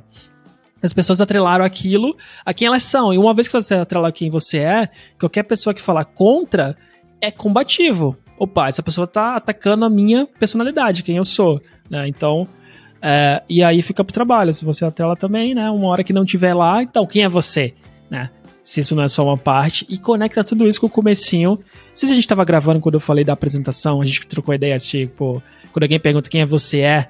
As 0.83 0.93
pessoas 0.93 1.19
atrelaram 1.19 1.65
aquilo 1.65 2.15
a 2.45 2.53
quem 2.53 2.67
elas 2.67 2.83
são. 2.83 3.11
E 3.11 3.17
uma 3.17 3.33
vez 3.33 3.47
que 3.47 3.53
você 3.53 3.73
atrela 3.73 4.11
quem 4.11 4.29
você 4.29 4.59
é, 4.59 4.89
qualquer 5.19 5.43
pessoa 5.43 5.73
que 5.73 5.81
falar 5.81 6.05
contra 6.05 6.77
é 7.19 7.31
combativo. 7.31 8.17
Opa, 8.43 8.67
essa 8.67 8.81
pessoa 8.81 9.05
tá 9.05 9.35
atacando 9.35 9.85
a 9.85 9.89
minha 9.89 10.25
personalidade, 10.25 11.03
quem 11.03 11.17
eu 11.17 11.23
sou. 11.23 11.61
Né? 11.87 12.07
Então, 12.07 12.47
é, 12.99 13.43
e 13.47 13.63
aí 13.63 13.83
fica 13.83 14.03
pro 14.03 14.11
trabalho. 14.11 14.51
Se 14.51 14.65
você 14.65 14.83
atrela 14.83 15.15
também, 15.15 15.53
né? 15.53 15.69
Uma 15.69 15.89
hora 15.89 16.03
que 16.03 16.11
não 16.11 16.25
tiver 16.25 16.55
lá, 16.55 16.81
então 16.81 17.05
quem 17.05 17.23
é 17.23 17.29
você? 17.29 17.75
Né? 18.09 18.31
Se 18.63 18.79
isso 18.79 18.95
não 18.95 19.03
é 19.03 19.07
só 19.07 19.23
uma 19.23 19.37
parte. 19.37 19.85
E 19.87 19.95
conecta 19.95 20.43
tudo 20.43 20.67
isso 20.67 20.81
com 20.81 20.87
o 20.87 20.89
comecinho. 20.89 21.51
Não 21.51 21.59
sei 21.93 22.07
se 22.07 22.13
a 22.13 22.15
gente 22.15 22.27
tava 22.27 22.43
gravando 22.43 22.79
quando 22.79 22.95
eu 22.95 22.99
falei 22.99 23.23
da 23.23 23.33
apresentação, 23.33 24.01
a 24.01 24.05
gente 24.05 24.25
trocou 24.25 24.55
ideias, 24.55 24.87
tipo, 24.87 25.39
quando 25.71 25.83
alguém 25.83 25.99
pergunta 25.99 26.27
quem 26.27 26.41
é 26.41 26.45
você 26.45 26.79
é, 26.79 27.07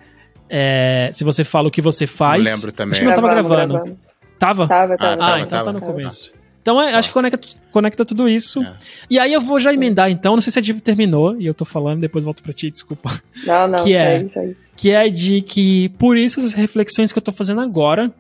é 0.50 1.10
se 1.14 1.24
você 1.24 1.46
fala 1.46 1.70
o 1.70 1.72
que 1.72 1.82
você 1.82 2.06
faz. 2.06 2.44
Não 2.44 2.52
lembro 2.52 2.72
também. 2.74 2.92
Acho 2.92 3.00
que 3.00 3.06
não 3.08 3.14
tava 3.14 3.30
Gravando, 3.30 3.74
gravando. 3.74 3.98
Tava? 4.38 4.68
Tava, 4.68 4.98
tava. 4.98 5.12
Ah, 5.12 5.14
Ah, 5.14 5.18
tava, 5.18 5.40
então 5.40 5.50
tava. 5.50 5.64
tá 5.66 5.72
no 5.72 5.80
Tava. 5.80 5.92
começo. 5.94 6.34
Então 6.62 6.82
é, 6.82 6.94
acho 6.94 7.08
que 7.10 7.14
conecta, 7.14 7.40
conecta 7.72 8.06
tudo 8.06 8.30
isso. 8.30 8.62
É. 8.62 8.74
E 9.10 9.18
aí 9.20 9.34
eu 9.34 9.42
vou 9.42 9.60
já 9.60 9.74
emendar 9.74 10.10
então, 10.12 10.34
não 10.36 10.42
sei 10.42 10.52
se 10.54 10.60
a 10.60 10.62
Deep 10.62 10.82
terminou, 10.82 11.36
e 11.40 11.46
eu 11.46 11.54
tô 11.54 11.66
falando, 11.66 12.00
depois 12.02 12.24
volto 12.24 12.44
pra 12.44 12.54
ti, 12.54 12.70
desculpa. 12.70 13.12
Não, 13.46 13.68
não, 13.68 13.84
Que 13.84 13.96
é- 13.96 14.16
é 14.18 14.24
isso 14.24 14.40
aí. 14.40 14.56
Que 14.76 14.92
é 14.92 15.10
de 15.10 15.42
que, 15.42 15.90
por 15.98 16.18
isso, 16.18 16.40
as 16.40 16.54
reflexões 16.54 17.12
que 17.12 17.18
eu 17.18 17.22
tô 17.22 17.32
fazendo 17.32 17.62
agora, 17.62 18.12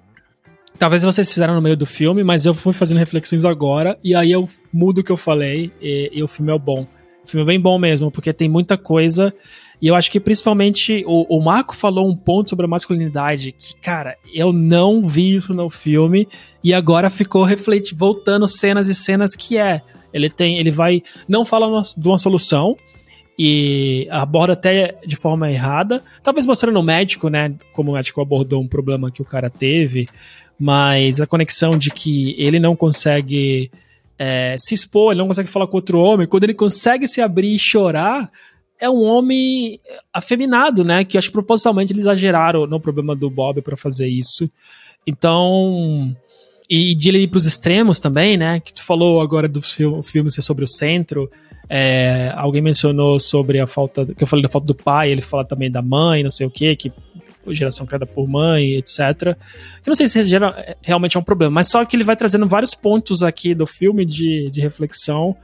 talvez 0.77 1.03
vocês 1.03 1.31
fizeram 1.31 1.53
no 1.55 1.61
meio 1.61 1.77
do 1.77 1.85
filme, 1.85 2.23
mas 2.23 2.45
eu 2.45 2.53
fui 2.53 2.73
fazendo 2.73 2.97
reflexões 2.97 3.45
agora, 3.45 3.97
e 4.03 4.13
aí 4.15 4.31
eu 4.31 4.47
mudo 4.71 4.99
o 4.99 5.03
que 5.03 5.11
eu 5.11 5.17
falei, 5.17 5.71
e, 5.81 6.09
e 6.13 6.23
o 6.23 6.27
filme 6.27 6.51
é 6.53 6.57
bom. 6.57 6.85
O 7.23 7.27
filme 7.27 7.43
é 7.43 7.47
bem 7.47 7.59
bom 7.59 7.77
mesmo, 7.77 8.11
porque 8.11 8.33
tem 8.33 8.49
muita 8.49 8.77
coisa. 8.77 9.33
E 9.81 9.87
eu 9.87 9.95
acho 9.95 10.11
que 10.11 10.19
principalmente 10.19 11.03
o, 11.07 11.37
o 11.37 11.41
Marco 11.43 11.75
falou 11.75 12.07
um 12.07 12.15
ponto 12.15 12.49
sobre 12.51 12.65
a 12.65 12.69
masculinidade 12.69 13.51
que, 13.53 13.75
cara, 13.77 14.15
eu 14.33 14.53
não 14.53 15.07
vi 15.07 15.35
isso 15.35 15.53
no 15.53 15.69
filme 15.69 16.27
e 16.63 16.71
agora 16.73 17.09
ficou 17.09 17.43
refletindo, 17.43 17.97
voltando 17.97 18.47
cenas 18.47 18.87
e 18.87 18.93
cenas 18.93 19.35
que 19.35 19.57
é. 19.57 19.81
Ele 20.13 20.29
tem, 20.29 20.59
ele 20.59 20.69
vai 20.69 21.01
não 21.27 21.43
fala 21.43 21.67
uma- 21.67 21.81
de 21.81 22.07
uma 22.07 22.17
solução 22.19 22.77
e 23.39 24.07
aborda 24.11 24.53
até 24.53 24.99
de 25.05 25.15
forma 25.15 25.49
errada, 25.49 26.03
talvez 26.21 26.45
mostrando 26.45 26.77
o 26.79 26.83
médico, 26.83 27.27
né, 27.29 27.53
como 27.73 27.89
o 27.91 27.93
médico 27.95 28.21
abordou 28.21 28.61
um 28.61 28.67
problema 28.67 29.09
que 29.09 29.21
o 29.21 29.25
cara 29.25 29.49
teve, 29.49 30.07
mas 30.59 31.19
a 31.19 31.25
conexão 31.25 31.71
de 31.71 31.89
que 31.89 32.35
ele 32.37 32.59
não 32.59 32.75
consegue 32.75 33.71
é, 34.19 34.55
se 34.59 34.75
expor, 34.75 35.11
ele 35.11 35.21
não 35.21 35.27
consegue 35.27 35.49
falar 35.49 35.65
com 35.65 35.77
outro 35.77 35.99
homem, 35.99 36.27
quando 36.27 36.43
ele 36.43 36.53
consegue 36.53 37.07
se 37.07 37.19
abrir 37.19 37.55
e 37.55 37.57
chorar, 37.57 38.29
é 38.81 38.89
um 38.89 39.03
homem 39.03 39.79
afeminado, 40.11 40.83
né? 40.83 41.05
Que 41.05 41.17
acho 41.17 41.27
que 41.27 41.33
propositalmente 41.33 41.93
eles 41.93 42.03
exageraram 42.05 42.65
no 42.65 42.79
problema 42.79 43.15
do 43.15 43.29
Bob 43.29 43.61
pra 43.61 43.77
fazer 43.77 44.07
isso. 44.07 44.49
Então. 45.05 46.13
E 46.69 46.95
de 46.95 47.09
ele 47.09 47.19
ir 47.19 47.27
pros 47.27 47.45
extremos 47.45 47.99
também, 47.99 48.37
né? 48.37 48.59
Que 48.61 48.73
tu 48.73 48.83
falou 48.83 49.21
agora 49.21 49.47
do 49.47 49.61
fil- 49.61 50.01
filme 50.01 50.31
ser 50.31 50.41
sobre 50.41 50.63
o 50.63 50.67
centro. 50.67 51.29
É, 51.69 52.33
alguém 52.35 52.61
mencionou 52.61 53.19
sobre 53.19 53.59
a 53.59 53.67
falta. 53.67 54.05
Que 54.05 54.23
eu 54.23 54.27
falei 54.27 54.41
da 54.43 54.49
falta 54.49 54.67
do 54.67 54.75
pai, 54.75 55.11
ele 55.11 55.21
fala 55.21 55.43
também 55.45 55.69
da 55.69 55.81
mãe, 55.81 56.23
não 56.23 56.31
sei 56.31 56.47
o 56.47 56.49
quê, 56.51 56.75
que 56.75 56.91
geração 57.47 57.85
criada 57.85 58.05
por 58.05 58.27
mãe, 58.27 58.73
etc. 58.75 58.99
Eu 59.27 59.35
não 59.87 59.95
sei 59.95 60.07
se 60.07 60.23
gera, 60.23 60.75
realmente 60.81 61.17
é 61.17 61.19
um 61.19 61.23
problema, 61.23 61.55
mas 61.55 61.69
só 61.69 61.83
que 61.83 61.95
ele 61.95 62.03
vai 62.03 62.15
trazendo 62.15 62.47
vários 62.47 62.75
pontos 62.75 63.23
aqui 63.23 63.55
do 63.55 63.65
filme 63.65 64.05
de, 64.05 64.49
de 64.51 64.61
reflexão 64.61 65.35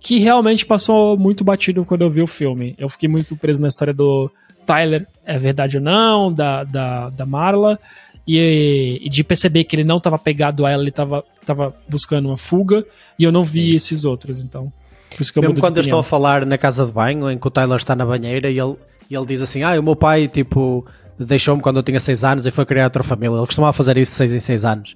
que 0.00 0.18
realmente 0.18 0.64
passou 0.66 1.16
muito 1.16 1.44
batido 1.44 1.84
quando 1.84 2.02
eu 2.02 2.10
vi 2.10 2.22
o 2.22 2.26
filme. 2.26 2.74
Eu 2.78 2.88
fiquei 2.88 3.08
muito 3.08 3.36
preso 3.36 3.60
na 3.60 3.68
história 3.68 3.92
do 3.92 4.30
Tyler, 4.66 5.06
é 5.24 5.38
verdade 5.38 5.76
ou 5.76 5.82
não, 5.82 6.32
da, 6.32 6.64
da, 6.64 7.10
da 7.10 7.26
Marla, 7.26 7.78
e, 8.26 9.00
e 9.02 9.08
de 9.08 9.22
perceber 9.24 9.64
que 9.64 9.74
ele 9.76 9.84
não 9.84 9.96
estava 9.98 10.18
pegado 10.18 10.64
a 10.64 10.70
ela, 10.70 10.82
ele 10.82 10.90
estava 10.90 11.24
tava 11.44 11.74
buscando 11.88 12.26
uma 12.28 12.36
fuga, 12.36 12.84
e 13.18 13.24
eu 13.24 13.32
não 13.32 13.42
vi 13.42 13.74
esses 13.74 14.04
outros, 14.04 14.38
então. 14.38 14.72
Por 15.16 15.22
isso 15.22 15.32
que 15.32 15.38
eu 15.38 15.42
Mesmo 15.42 15.58
quando 15.58 15.76
eles 15.78 15.86
estão 15.86 15.98
a 15.98 16.04
falar 16.04 16.46
na 16.46 16.56
casa 16.56 16.86
de 16.86 16.92
banho, 16.92 17.28
em 17.30 17.36
que 17.38 17.46
o 17.46 17.50
Tyler 17.50 17.76
está 17.76 17.96
na 17.96 18.06
banheira 18.06 18.48
e 18.48 18.58
ele, 18.60 18.76
e 19.10 19.16
ele 19.16 19.26
diz 19.26 19.42
assim: 19.42 19.62
Ah, 19.64 19.78
o 19.78 19.82
meu 19.82 19.96
pai, 19.96 20.28
tipo, 20.28 20.86
deixou-me 21.18 21.60
quando 21.60 21.78
eu 21.78 21.82
tinha 21.82 21.98
6 21.98 22.22
anos 22.22 22.46
e 22.46 22.50
foi 22.52 22.64
criar 22.64 22.84
outra 22.84 23.02
família. 23.02 23.34
Ele 23.36 23.44
costumava 23.46 23.72
fazer 23.72 23.98
isso 23.98 24.12
de 24.12 24.18
6 24.18 24.32
em 24.34 24.40
6 24.40 24.64
anos. 24.64 24.94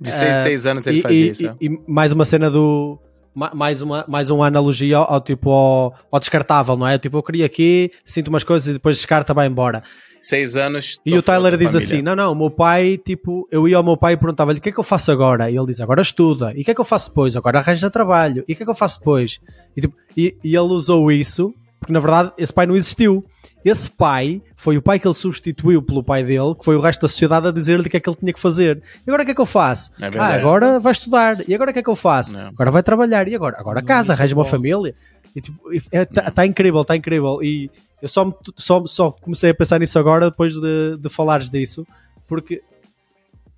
De 0.00 0.10
6 0.10 0.22
Eh, 0.22 0.40
seis 0.42 0.66
anos 0.66 0.86
ele 0.86 0.98
e, 0.98 1.02
fazia 1.02 1.26
e- 1.26 1.30
isso. 1.30 1.56
e- 1.60 1.66
e 1.66 1.78
mais 1.88 2.12
uma 2.12 2.24
cena 2.24 2.48
do. 2.50 2.98
Ma- 3.36 3.52
Mais 3.54 3.82
uma, 3.82 4.04
mais 4.08 4.30
uma 4.30 4.46
analogia 4.46 4.96
ao, 4.96 5.12
ao 5.14 5.20
tipo 5.20 5.50
ao, 5.50 5.94
ao 6.10 6.18
descartável, 6.18 6.76
não 6.76 6.86
é? 6.88 6.98
Tipo, 6.98 7.18
eu 7.18 7.22
queria 7.22 7.46
aqui, 7.46 7.90
sinto 8.04 8.28
umas 8.28 8.42
coisas 8.42 8.66
e 8.66 8.72
depois 8.72 8.96
descarta, 8.96 9.32
vai 9.34 9.46
embora. 9.46 9.82
Seis 10.20 10.56
anos. 10.56 10.98
E 11.06 11.16
o 11.16 11.22
Tyler 11.22 11.56
diz 11.56 11.70
família. 11.70 11.86
assim: 11.86 12.02
Não, 12.02 12.16
não, 12.16 12.32
o 12.32 12.34
meu 12.34 12.50
pai, 12.50 12.96
tipo, 12.98 13.46
eu 13.52 13.68
ia 13.68 13.76
ao 13.76 13.84
meu 13.84 13.96
pai 13.96 14.14
e 14.14 14.16
perguntava-lhe 14.16 14.58
o 14.58 14.62
que 14.62 14.70
é 14.70 14.72
que 14.72 14.80
eu 14.80 14.82
faço 14.82 15.12
agora? 15.12 15.48
E 15.50 15.56
ele 15.56 15.66
diz: 15.66 15.80
Agora 15.80 16.02
estuda. 16.02 16.52
E 16.56 16.62
o 16.62 16.64
que 16.64 16.70
é 16.70 16.74
que 16.74 16.80
eu 16.80 16.84
faço 16.84 17.10
depois? 17.10 17.36
Agora 17.36 17.58
arranja 17.60 17.88
trabalho. 17.90 18.42
E 18.48 18.52
o 18.52 18.56
que 18.56 18.62
é 18.62 18.66
que 18.66 18.70
eu 18.70 18.74
faço 18.74 18.98
depois? 18.98 19.38
E, 19.76 19.82
tipo, 19.82 19.94
e, 20.16 20.34
e 20.42 20.56
ele 20.56 20.72
usou 20.72 21.12
isso 21.12 21.54
porque 21.78 21.92
na 21.92 22.00
verdade 22.00 22.32
esse 22.38 22.52
pai 22.52 22.66
não 22.66 22.76
existiu. 22.76 23.24
Esse 23.64 23.90
pai 23.90 24.40
foi 24.56 24.76
o 24.76 24.82
pai 24.82 24.98
que 25.00 25.08
ele 25.08 25.14
substituiu 25.14 25.82
pelo 25.82 26.02
pai 26.02 26.22
dele, 26.22 26.54
que 26.54 26.64
foi 26.64 26.76
o 26.76 26.80
resto 26.80 27.02
da 27.02 27.08
sociedade 27.08 27.48
a 27.48 27.50
dizer-lhe 27.50 27.86
o 27.86 27.90
que 27.90 27.96
é 27.96 28.00
que 28.00 28.08
ele 28.08 28.16
tinha 28.16 28.32
que 28.32 28.40
fazer. 28.40 28.80
E 29.04 29.10
agora 29.10 29.22
o 29.22 29.26
que 29.26 29.32
é 29.32 29.34
que 29.34 29.40
eu 29.40 29.46
faço? 29.46 29.90
É 30.00 30.06
ah, 30.18 30.34
agora 30.34 30.78
vai 30.78 30.92
estudar. 30.92 31.38
E 31.48 31.54
agora 31.54 31.70
o 31.70 31.72
que 31.72 31.80
é 31.80 31.82
que 31.82 31.90
eu 31.90 31.96
faço? 31.96 32.32
Não. 32.32 32.48
Agora 32.48 32.70
vai 32.70 32.82
trabalhar. 32.82 33.26
E 33.26 33.34
agora? 33.34 33.56
Agora 33.58 33.82
casa, 33.82 34.12
arranja 34.12 34.34
uma 34.36 34.44
família. 34.44 34.94
E 35.34 35.40
tipo, 35.40 35.60
está 35.72 36.30
tá 36.30 36.46
incrível, 36.46 36.82
está 36.82 36.94
incrível. 36.94 37.42
E 37.42 37.68
eu 38.00 38.08
só, 38.08 38.24
me- 38.24 38.34
só, 38.56 38.86
só 38.86 39.10
comecei 39.10 39.50
a 39.50 39.54
pensar 39.54 39.80
nisso 39.80 39.98
agora 39.98 40.30
depois 40.30 40.54
de, 40.54 40.96
de 40.96 41.08
falares 41.08 41.50
disso, 41.50 41.84
porque 42.28 42.62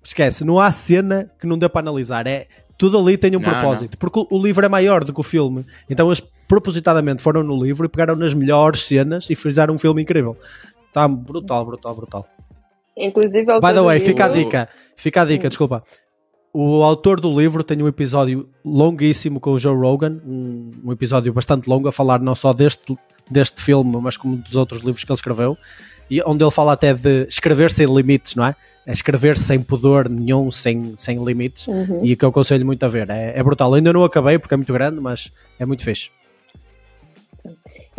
esquece, 0.03 0.43
não 0.43 0.59
há 0.59 0.71
cena 0.71 1.29
que 1.39 1.45
não 1.45 1.57
dê 1.57 1.69
para 1.69 1.81
analisar. 1.81 2.25
É, 2.25 2.47
tudo 2.77 2.97
ali 2.97 3.17
tem 3.17 3.35
um 3.35 3.39
Não, 3.39 3.49
propósito, 3.49 3.97
porque 3.97 4.25
o, 4.29 4.41
livro 4.41 4.65
é 4.65 4.69
maior 4.69 5.03
do 5.03 5.13
que 5.13 5.19
o 5.19 5.23
filme. 5.23 5.65
Então 5.89 6.07
eles 6.07 6.23
propositadamente 6.49 7.21
foram 7.21 7.43
no 7.43 7.63
livro 7.63 7.85
e 7.85 7.89
pegaram 7.89 8.15
nas 8.15 8.33
melhores 8.33 8.85
cenas 8.85 9.27
e 9.29 9.35
fizeram 9.35 9.75
um 9.75 9.77
filme 9.77 10.01
incrível. 10.01 10.35
Está 10.87 11.07
brutal, 11.07 11.63
brutal, 11.63 11.95
brutal. 11.95 12.27
Inclusive, 12.97 13.49
o 13.53 13.61
By 13.61 13.73
the 13.73 13.81
way, 13.81 13.99
fica 13.99 14.25
a 14.25 14.27
dica. 14.27 14.67
Fica 14.97 15.21
a 15.21 15.25
dica, 15.25 15.47
desculpa. 15.47 15.83
O 16.51 16.81
autor 16.83 17.21
do 17.21 17.39
livro 17.39 17.63
tem 17.63 17.81
um 17.81 17.87
episódio 17.87 18.49
longuíssimo 18.65 19.39
com 19.39 19.51
o 19.51 19.59
Joe 19.59 19.75
Rogan, 19.77 20.19
um, 20.25 20.71
um 20.83 20.91
episódio 20.91 21.31
bastante 21.31 21.69
longo, 21.69 21.87
a 21.87 21.91
falar 21.91 22.19
não 22.19 22.33
só 22.33 22.51
deste, 22.51 22.97
deste 23.29 23.61
filme, 23.61 23.95
mas 24.01 24.17
como 24.17 24.35
dos 24.35 24.55
outros 24.55 24.81
livros 24.81 25.03
que 25.03 25.11
ele 25.11 25.15
escreveu, 25.17 25.55
e 26.09 26.19
onde 26.25 26.43
ele 26.43 26.49
fala 26.51 26.73
até 26.73 26.91
de 26.95 27.27
escrever 27.29 27.69
sem 27.69 27.85
limites, 27.85 28.33
não 28.33 28.45
é? 28.47 28.55
É 28.87 28.91
escrever 28.91 29.37
sem 29.37 29.59
pudor 29.61 30.09
nenhum, 30.09 30.49
sem, 30.49 30.95
sem 30.97 31.23
limites, 31.23 31.67
Uhum. 31.67 32.03
e 32.03 32.15
que 32.15 32.25
eu 32.25 32.29
aconselho 32.29 32.65
muito 32.65 32.83
a 32.83 32.87
ver. 32.87 33.07
É, 33.11 33.37
é 33.37 33.43
brutal. 33.43 33.69
Eu 33.69 33.75
ainda 33.75 33.93
não 33.93 34.03
acabei 34.03 34.39
porque 34.39 34.55
é 34.55 34.57
muito 34.57 34.73
grande, 34.73 34.99
mas 34.99 35.31
é 35.59 35.65
muito 35.67 35.83
fixe. 35.83 36.09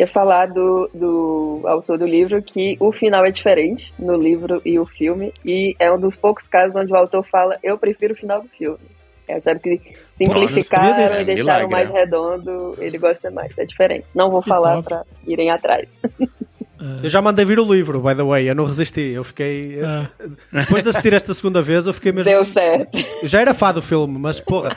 Ia 0.01 0.07
falar 0.07 0.47
do, 0.47 0.91
do 0.95 1.63
autor 1.67 1.99
do 1.99 2.07
livro 2.07 2.43
que 2.43 2.77
o 2.81 2.91
final 2.91 3.25
é 3.25 3.31
diferente 3.31 3.93
no 3.99 4.17
livro 4.17 4.63
e 4.65 4.79
o 4.79 4.87
filme, 4.87 5.33
e 5.45 5.77
é 5.79 5.93
um 5.93 6.01
dos 6.01 6.17
poucos 6.17 6.49
casos 6.49 6.75
onde 6.75 6.93
o 6.93 6.97
autor 6.97 7.23
fala: 7.25 7.59
Eu 7.63 7.77
prefiro 7.79 8.15
o 8.15 8.17
final 8.17 8.41
do 8.43 8.49
filme. 8.49 8.79
É, 9.29 9.35
Acharam 9.35 9.61
que 9.61 9.81
simplificaram 10.17 11.21
e 11.21 11.25
deixaram 11.25 11.69
Milagre, 11.69 11.71
mais 11.71 11.91
né? 11.91 12.01
redondo, 12.01 12.75
ele 12.79 12.99
gosta 12.99 13.31
mais, 13.31 13.57
é 13.59 13.65
diferente. 13.65 14.07
Não 14.15 14.31
vou 14.31 14.43
Que 14.43 14.49
falar 14.49 14.83
para 14.83 15.05
irem 15.27 15.51
atrás. 15.51 15.87
Eu 17.03 17.11
já 17.11 17.21
mandei 17.21 17.45
vir 17.45 17.61
o 17.61 17.71
livro, 17.71 18.01
by 18.01 18.15
the 18.15 18.23
way, 18.23 18.49
eu 18.49 18.55
não 18.55 18.65
resisti. 18.65 19.13
Eu 19.13 19.23
fiquei. 19.23 19.81
Ah, 19.83 20.09
Depois 20.51 20.83
de 20.83 20.89
assistir 20.89 21.13
esta 21.13 21.35
segunda 21.35 21.61
vez, 21.61 21.87
eu 21.87 21.93
fiquei 21.93 22.11
mesmo. 22.11 22.31
Deu 22.31 22.43
certo. 22.47 22.99
Eu 23.23 23.29
já 23.29 23.39
era 23.39 23.53
fã 23.53 23.71
do 23.71 23.83
filme, 23.83 24.19
mas 24.19 24.41
porra, 24.41 24.75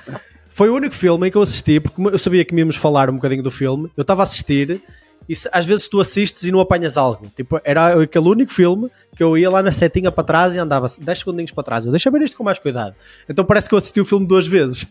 foi 0.49 0.69
o 0.69 0.75
único 0.75 0.93
filme 0.93 1.27
em 1.29 1.31
que 1.31 1.37
eu 1.37 1.41
assisti, 1.41 1.79
porque 1.79 2.01
eu 2.01 2.19
sabia 2.19 2.43
que 2.43 2.53
íamos 2.53 2.75
falar 2.75 3.09
um 3.09 3.15
bocadinho 3.15 3.41
do 3.41 3.49
filme. 3.49 3.89
Eu 3.95 4.01
estava 4.01 4.21
a 4.21 4.25
assistir 4.25 4.81
e 5.27 5.35
se- 5.35 5.49
às 5.51 5.65
vezes 5.65 5.87
tu 5.87 5.99
assistes 6.01 6.43
e 6.43 6.51
não 6.51 6.59
apanhas 6.59 6.97
algo. 6.97 7.31
Tipo, 7.35 7.59
era 7.63 8.01
aquele 8.01 8.27
único 8.27 8.51
filme 8.53 8.89
que 9.15 9.23
eu 9.23 9.37
ia 9.37 9.49
lá 9.49 9.61
na 9.63 9.71
setinha 9.71 10.11
para 10.11 10.23
trás 10.23 10.55
e 10.55 10.57
andava 10.57 10.87
10 10.99 11.19
segundinhos 11.19 11.51
para 11.51 11.63
trás. 11.63 11.85
Eu 11.85 11.91
deixa 11.91 12.09
ver 12.11 12.21
isto 12.21 12.35
com 12.37 12.43
mais 12.43 12.59
cuidado. 12.59 12.95
Então 13.29 13.43
parece 13.45 13.67
que 13.69 13.75
eu 13.75 13.79
assisti 13.79 13.99
o 14.01 14.05
filme 14.05 14.25
duas 14.27 14.45
vezes. 14.47 14.85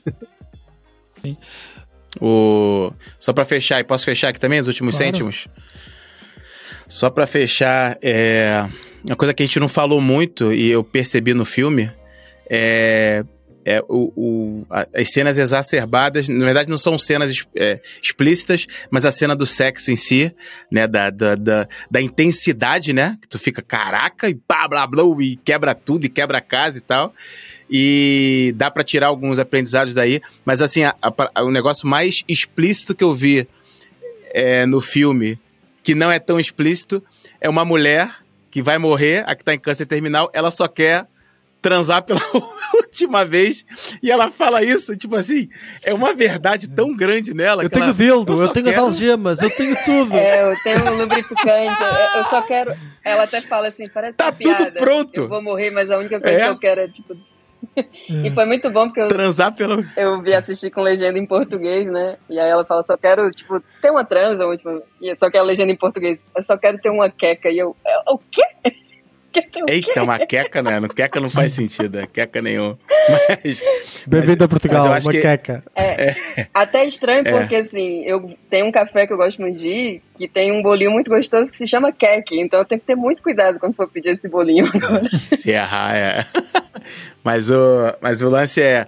O... 2.20 2.92
Só 3.18 3.32
pra 3.32 3.44
fechar, 3.44 3.80
e 3.80 3.84
posso 3.84 4.04
fechar 4.04 4.28
aqui 4.28 4.38
também, 4.40 4.60
os 4.60 4.66
últimos 4.66 4.96
Claro. 4.96 5.06
cêntimos? 5.12 5.46
Só 6.86 7.08
pra 7.08 7.26
fechar, 7.26 7.96
é... 8.02 8.66
uma 9.02 9.16
coisa 9.16 9.32
que 9.32 9.42
a 9.42 9.46
gente 9.46 9.58
não 9.58 9.68
falou 9.68 10.00
muito 10.00 10.52
e 10.52 10.70
eu 10.70 10.84
percebi 10.84 11.32
no 11.32 11.44
filme 11.44 11.90
é, 12.50 13.24
é 13.64 13.80
o, 13.88 14.12
o- 14.16 14.66
as 14.94 15.10
cenas 15.12 15.38
exacerbadas, 15.38 16.28
na 16.28 16.44
verdade 16.44 16.68
não 16.68 16.78
são 16.78 16.98
cenas 16.98 17.44
é, 17.56 17.80
explícitas, 18.02 18.66
mas 18.90 19.04
a 19.04 19.12
cena 19.12 19.36
do 19.36 19.46
sexo 19.46 19.90
em 19.90 19.96
si, 19.96 20.34
né, 20.70 20.86
da, 20.86 21.10
da, 21.10 21.34
da, 21.34 21.68
da 21.90 22.00
intensidade, 22.00 22.92
né, 22.92 23.16
que 23.20 23.28
tu 23.28 23.38
fica 23.38 23.62
caraca 23.62 24.28
e 24.28 24.34
blá 24.48 24.66
blá 24.68 24.86
blá 24.86 25.02
e 25.20 25.36
quebra 25.36 25.74
tudo 25.74 26.04
e 26.06 26.08
quebra 26.08 26.38
a 26.38 26.40
casa 26.42 26.78
e 26.78 26.80
tal. 26.80 27.14
E 27.70 28.52
dá 28.56 28.70
pra 28.70 28.82
tirar 28.84 29.06
alguns 29.06 29.38
aprendizados 29.38 29.94
daí, 29.94 30.20
mas 30.44 30.60
assim, 30.60 30.82
a- 30.84 30.94
a- 31.00 31.42
o 31.42 31.50
negócio 31.50 31.86
mais 31.86 32.22
explícito 32.28 32.94
que 32.94 33.02
eu 33.04 33.14
vi 33.14 33.48
é, 34.34 34.66
no 34.66 34.80
filme, 34.80 35.38
que 35.82 35.94
não 35.94 36.10
é 36.10 36.18
tão 36.18 36.38
explícito, 36.40 37.02
é 37.40 37.48
uma 37.48 37.64
mulher 37.64 38.10
que 38.50 38.62
vai 38.62 38.76
morrer, 38.78 39.24
a 39.26 39.34
que 39.34 39.42
tá 39.44 39.54
em 39.54 39.58
câncer 39.58 39.86
terminal, 39.86 40.30
ela 40.34 40.50
só 40.50 40.66
quer 40.68 41.06
transar 41.62 42.02
pela 42.02 42.20
última 42.74 43.24
vez 43.24 43.64
e 44.02 44.10
ela 44.10 44.30
fala 44.30 44.62
isso, 44.64 44.96
tipo 44.96 45.14
assim, 45.16 45.48
é 45.82 45.94
uma 45.94 46.12
verdade 46.12 46.68
tão 46.68 46.94
grande 46.94 47.32
nela 47.32 47.62
Eu 47.62 47.70
que 47.70 47.76
ela, 47.76 47.94
tenho 47.94 47.96
dildo, 47.96 48.32
eu 48.34 48.42
eu, 48.42 48.48
tenho 48.52 48.66
as 48.68 48.74
quero- 48.74 48.86
algemas, 48.86 49.40
eu 49.40 49.48
tenho 49.50 49.76
tudo. 49.84 50.14
É, 50.16 50.50
eu 50.52 50.56
tenho 50.64 50.84
um 50.92 50.96
lubrificante, 50.98 51.76
eu- 51.80 52.18
eu 52.20 52.24
só 52.26 52.42
quero. 52.42 52.74
Ela 53.04 53.22
até 53.22 53.40
fala 53.40 53.68
assim, 53.68 53.88
parece 53.88 54.18
Tá 54.18 54.24
uma 54.26 54.32
tudo 54.32 54.56
piada. 54.56 54.72
pronto. 54.72 55.20
Eu 55.20 55.28
vou 55.28 55.40
morrer, 55.42 55.70
mas 55.70 55.88
a 55.90 55.96
única 55.98 56.20
coisa 56.20 56.38
É. 56.38 56.42
que 56.44 56.48
eu 56.50 56.58
quero 56.58 56.80
é, 56.80 56.88
tipo. 56.88 57.16
E 58.08 58.28
foi 58.32 58.44
muito 58.44 58.68
bom 58.70 58.86
porque 58.88 59.00
eu, 59.00 59.06
transar 59.08 59.54
pela 59.54 59.82
eu 59.96 60.20
vi 60.20 60.34
assistir 60.34 60.68
com 60.72 60.82
legenda 60.82 61.16
em 61.16 61.24
português, 61.24 61.86
né? 61.86 62.16
E 62.28 62.36
aí 62.38 62.50
ela 62.50 62.64
fala, 62.64 62.82
só 62.84 62.96
quero, 62.96 63.30
tipo, 63.30 63.62
ter 63.80 63.90
uma 63.90 64.04
transa, 64.04 64.44
última. 64.44 64.82
E 65.00 65.14
só 65.16 65.30
que 65.30 65.38
a 65.38 65.42
legenda 65.44 65.70
em 65.72 65.76
português, 65.76 66.18
eu 66.36 66.42
só 66.44 66.56
quero 66.58 66.78
ter 66.78 66.90
uma 66.90 67.08
queca. 67.08 67.48
E 67.50 67.58
eu, 67.58 67.76
"É, 67.86 68.10
o 68.10 68.18
quê? 68.18 68.42
Eita, 69.68 70.02
uma 70.02 70.18
queca, 70.18 70.62
né? 70.62 70.78
No 70.80 70.88
queca 70.88 71.18
não 71.20 71.30
faz 71.30 71.52
sentido, 71.52 71.98
é 71.98 72.06
queca 72.06 72.42
nenhum. 72.42 72.76
Mas 73.42 73.62
Bem-vindo 74.06 74.44
a 74.44 74.48
Portugal, 74.48 74.78
mas 74.78 74.86
eu 74.86 74.92
acho 74.92 75.06
uma 75.06 75.12
que- 75.12 75.20
queca. 75.20 75.62
É, 75.74 76.14
até 76.54 76.84
estranho, 76.84 77.26
É. 77.26 77.32
porque 77.38 77.56
assim, 77.56 78.02
eu 78.04 78.36
tenho 78.50 78.66
um 78.66 78.72
café 78.72 79.06
que 79.06 79.12
eu 79.12 79.16
gosto 79.16 79.40
muito 79.40 79.58
de 79.58 79.68
ir, 79.68 80.02
que 80.16 80.28
tem 80.28 80.52
um 80.52 80.62
bolinho 80.62 80.90
muito 80.90 81.10
gostoso 81.10 81.50
que 81.50 81.56
se 81.58 81.66
chama 81.66 81.90
queque. 81.92 82.40
Então 82.40 82.58
eu 82.60 82.64
tenho 82.64 82.80
que 82.80 82.86
ter 82.86 82.94
muito 82.94 83.22
cuidado 83.22 83.58
quando 83.58 83.74
for 83.74 83.88
pedir 83.88 84.10
esse 84.10 84.28
bolinho 84.28 84.66
agora. 84.72 85.08
se 85.18 85.50
errar, 85.50 85.96
é. 85.96 86.24
mas, 87.24 87.50
o, 87.50 87.56
mas 88.00 88.22
o 88.22 88.28
lance 88.28 88.60
é. 88.62 88.86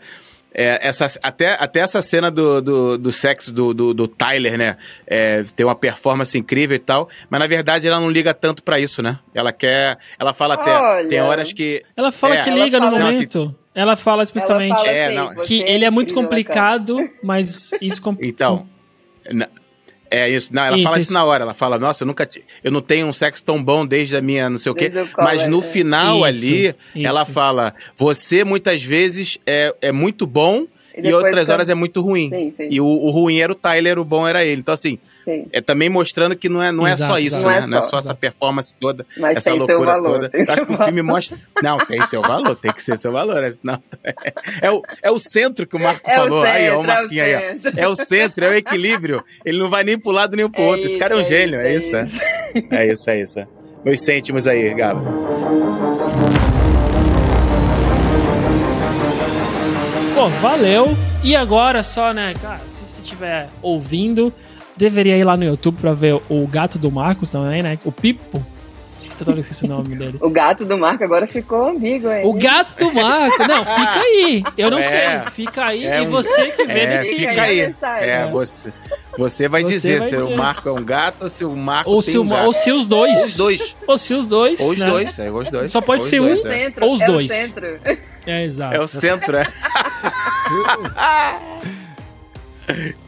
É 0.55 0.79
essa, 0.87 1.11
até, 1.23 1.57
até 1.59 1.81
essa 1.81 2.01
cena 2.01 2.31
do, 2.31 2.63
do, 2.63 2.97
do 2.99 3.11
sexo 3.13 3.53
do, 3.53 3.75
do, 3.75 3.93
do 3.93 4.07
Tyler, 4.09 4.57
né? 4.57 4.77
É, 5.07 5.43
tem 5.57 5.67
uma 5.67 5.75
performance 5.75 6.39
incrível 6.39 6.77
e 6.77 6.79
tal, 6.79 7.09
mas 7.29 7.41
na 7.41 7.47
verdade 7.47 7.87
ela 7.89 7.99
não 7.99 8.09
liga 8.11 8.33
tanto 8.33 8.63
pra 8.63 8.79
isso, 8.79 9.03
né? 9.03 9.19
Ela 9.35 9.53
quer. 9.53 9.99
Ela 10.19 10.33
fala 10.33 10.55
até. 10.55 10.73
Olha. 10.73 11.09
Tem 11.09 11.21
horas 11.21 11.53
que. 11.53 11.83
Ela 11.97 12.13
fala 12.13 12.37
É, 12.37 12.43
que 12.43 12.51
liga 12.51 12.79
no 12.79 12.87
fala- 12.87 12.99
Não, 12.99 13.07
assim- 13.09 13.17
momento. 13.17 13.55
Ela 13.75 13.97
fala 13.97 14.23
explicitamente 14.23 14.71
Ela 14.71 14.79
fala 14.85 14.91
É, 14.97 15.07
assim, 15.07 15.15
não, 15.17 15.35
"Você 15.35 15.43
que 15.49 15.63
é 15.65 15.73
ele 15.73 15.85
é 15.85 15.91
muito 15.91 16.13
incrível, 16.13 16.23
complicado, 16.31 17.11
mas 17.23 17.73
isso... 17.83 18.01
Então. 18.21 18.69
na- 19.33 19.49
É 20.15 20.31
isso. 20.31 20.55
Não, 20.55 20.65
ela 20.65 20.77
Isso, 20.77 20.85
fala 20.85 20.97
isso, 20.99 21.05
isso. 21.05 21.13
na 21.15 21.25
hora. 21.25 21.43
Ela 21.45 21.55
fala, 21.55 21.79
nossa, 21.79 22.03
eu 22.03 22.07
nunca. 22.07 22.25
ti- 22.27 22.45
Eu 22.63 22.71
não 22.71 22.81
tenho 22.81 23.07
um 23.07 23.13
sexo 23.13 23.43
tão 23.45 23.63
bom 23.63 23.85
desde 23.87 24.17
a 24.17 24.21
minha 24.21 24.49
não 24.49 24.59
sei 24.59 24.71
o 24.73 24.75
quê. 24.75 24.91
Mas 25.19 25.47
no 25.49 25.59
colégio. 25.59 25.63
final 25.63 26.17
Isso, 26.17 26.25
ali, 26.25 26.67
isso, 26.69 27.07
ela 27.07 27.23
isso. 27.23 27.33
fala: 27.33 27.75
você 27.97 28.45
muitas 28.45 28.83
vezes 28.83 29.39
é, 29.47 29.75
é 29.81 29.93
muito 29.93 30.27
bom 30.27 30.67
E 30.97 31.09
e, 31.09 31.13
outras 31.13 31.49
horas 31.49 31.69
é 31.69 31.75
muito 31.75 32.01
ruim. 32.01 32.31
Sim, 32.31 32.55
sim, 32.57 32.69
E 32.71 32.81
o, 32.81 32.87
o 32.87 33.11
ruim 33.11 33.41
era 33.41 33.51
o 33.51 33.55
Tyler, 33.55 33.99
o 33.99 34.05
bom 34.05 34.27
era 34.29 34.45
ele. 34.45 34.61
Então, 34.61 34.73
assim, 34.73 34.99
sim. 35.25 35.47
é 35.53 35.61
também 35.61 35.89
mostrando 35.89 36.37
que 36.37 36.49
não 36.49 36.63
é, 36.63 36.71
não 36.71 36.87
é 36.87 36.93
Exato, 36.93 37.13
só 37.13 37.19
isso, 37.19 37.37
exato. 37.37 37.49
né? 37.49 37.61
Não 37.61 37.67
é 37.67 37.71
Não 37.71 37.79
é 37.79 37.81
só, 37.81 37.89
só 37.89 37.97
essa 37.99 38.07
exato. 38.07 38.21
performance 38.21 38.75
toda, 38.79 39.05
Mas 39.19 39.39
essa 39.39 39.51
tem 39.51 39.59
seu 39.59 39.67
loucura 39.67 39.93
valor. 39.93 40.13
toda. 40.21 40.31
Eu 40.33 40.43
acho 40.43 40.55
seu 40.55 40.67
que 40.67 40.73
o 40.73 40.79
filme 40.85 41.03
mostra. 41.03 41.39
Não, 41.63 41.79
tem 41.79 42.07
seu 42.07 42.23
valor, 42.23 42.55
tem 42.55 42.73
que 42.73 42.83
ser 42.83 42.97
seu 42.99 43.11
valor. 43.13 43.43
é, 43.43 43.53
Senão... 43.53 43.83
É, 44.63 44.71
o, 44.71 44.83
é 45.03 45.11
o 45.11 45.19
centro 45.19 45.67
que 45.67 45.75
o 45.77 45.81
Marco 45.81 46.09
É 46.09 46.15
o 46.15 46.23
falou. 46.23 46.43
aí, 46.45 46.71
ó, 46.71 46.75
o 46.75 46.77
centro, 46.77 46.91
é 46.91 46.95
o 46.95 46.97
Marquinho 47.01 47.25
aí, 47.25 47.35
ó. 47.35 47.39
centro. 47.41 47.73
É 47.81 47.89
o 47.89 47.95
centro, 47.95 48.45
é 48.45 48.51
o 48.51 48.55
equilíbrio. 48.55 49.25
Ele 49.45 49.59
não 49.59 49.69
vai 49.71 49.83
nem 49.85 49.99
pro 49.99 50.13
lado 50.13 50.37
nem 50.37 50.49
pro 50.49 50.63
outro. 50.63 50.87
Esse 50.87 50.99
cara 50.99 51.15
é 51.17 51.19
um 51.21 51.25
gênio, 51.25 51.59
é 51.61 51.75
isso. 51.75 51.97
É, 51.97 52.07
é 52.71 52.93
isso, 52.93 53.11
é 53.11 53.21
isso. 53.21 53.39
Meus 53.85 54.01
cêntimos 54.01 54.47
aí, 54.47 54.73
Gabo. 54.75 56.04
Pô, 60.25 60.31
valeu. 60.41 60.97
E 61.23 61.37
agora 61.37 61.83
só, 61.83 62.11
né, 62.15 62.33
cara, 62.41 62.61
se 62.67 62.81
você 62.81 63.03
estiver 63.03 63.51
ouvindo, 63.61 64.33
deveria 64.75 65.19
ir 65.19 65.25
lá 65.25 65.37
no 65.37 65.45
YouTube 65.45 65.77
pra 65.79 65.93
ver 65.93 66.19
o 66.31 66.47
gato 66.47 66.79
do 66.79 66.91
Marcos 66.91 67.29
também, 67.29 67.63
né? 67.63 67.79
O 67.85 67.93
Pipo. 67.93 68.43
Toda 69.19 69.33
hora 69.33 69.41
esqueci 69.41 69.67
o 69.67 69.69
nome 69.69 69.95
dele. 69.95 70.17
O 70.23 70.31
gato 70.31 70.65
do 70.65 70.79
Marco 70.79 71.05
agora 71.05 71.27
ficou 71.27 71.69
amigo, 71.69 72.11
hein? 72.11 72.23
O 72.25 72.33
gato 72.33 72.75
do 72.79 72.91
Marcos. 72.93 73.47
Não, 73.47 73.65
fica 73.67 74.01
aí. 74.01 74.43
Eu 74.57 74.71
não 74.71 74.79
É. 74.79 74.83
sei. 74.83 75.01
Fica 75.31 75.65
aí 75.67 75.87
É 75.87 75.99
e 75.99 76.07
um- 76.07 76.11
você 76.11 76.51
que 76.53 76.65
vê 76.65 76.81
É, 76.81 76.87
decide. 76.87 77.29
fica 77.29 77.43
aí. 77.43 77.61
É, 78.01 78.27
você, 78.33 78.73
você 79.19 79.47
vai 79.47 79.63
Você 79.63 79.69
dizer 79.69 79.99
vai 80.01 80.09
se 80.09 80.17
dizer. 80.17 80.27
o 80.27 80.37
Marco 80.37 80.69
é 80.69 80.73
um 80.73 80.83
gato 80.83 81.23
ou 81.25 81.29
se 81.29 81.45
o 81.45 81.55
Marco 81.55 81.91
Ou 81.91 82.01
tem 82.03 82.11
se, 82.13 82.19
um 82.19 82.33
o- 82.33 82.45
ou 82.47 82.53
se 82.55 82.73
os 82.73 82.87
dois. 82.87 83.17
Ou 83.19 83.25
os 83.27 83.37
dois. 83.37 83.77
Ou 83.87 83.99
se 83.99 84.15
os 84.15 84.27
dois. 84.27 84.59
Ou 84.61 84.71
os 84.73 84.81
né? 84.81 84.87
dois, 84.87 85.19
é, 85.19 85.31
os 85.31 85.51
dois. 85.51 85.71
Só 85.71 85.81
pode 85.83 86.03
ser 86.03 86.21
dois, 86.21 86.43
um. 86.43 86.49
é. 86.49 86.73
Ou 86.81 86.93
os 86.95 87.01
é 87.01 87.05
o 87.05 87.13
dois. 87.13 87.55
É, 88.27 88.45
exato. 88.45 88.75
É 88.75 88.81
o 88.81 88.87
centro, 88.89 89.37
é. 89.37 89.47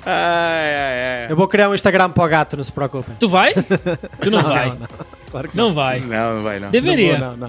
ai, 0.05 0.75
ai, 0.75 1.25
ai. 1.25 1.27
Eu 1.33 1.37
vou 1.37 1.49
criar 1.49 1.69
um 1.71 1.75
Instagram 1.75 2.11
para 2.11 2.25
o 2.25 2.29
gato, 2.29 2.57
não 2.57 2.65
se 2.65 2.73
preocupem. 2.73 3.15
Tu 3.19 3.29
vai? 3.29 3.55
Tu 4.21 4.31
não 4.31 4.43
vai. 4.43 4.69
Não, 4.69 4.77
não. 4.77 4.89
Claro 5.31 5.49
que 5.49 5.57
Não 5.57 5.75
vai. 5.75 6.01
Não, 6.01 6.37
não 6.37 6.43
vai 6.43 6.61
não. 6.61 6.71
Deveria. 6.71 7.19
Não, 7.19 7.29
vou, 7.31 7.37
não, 7.39 7.49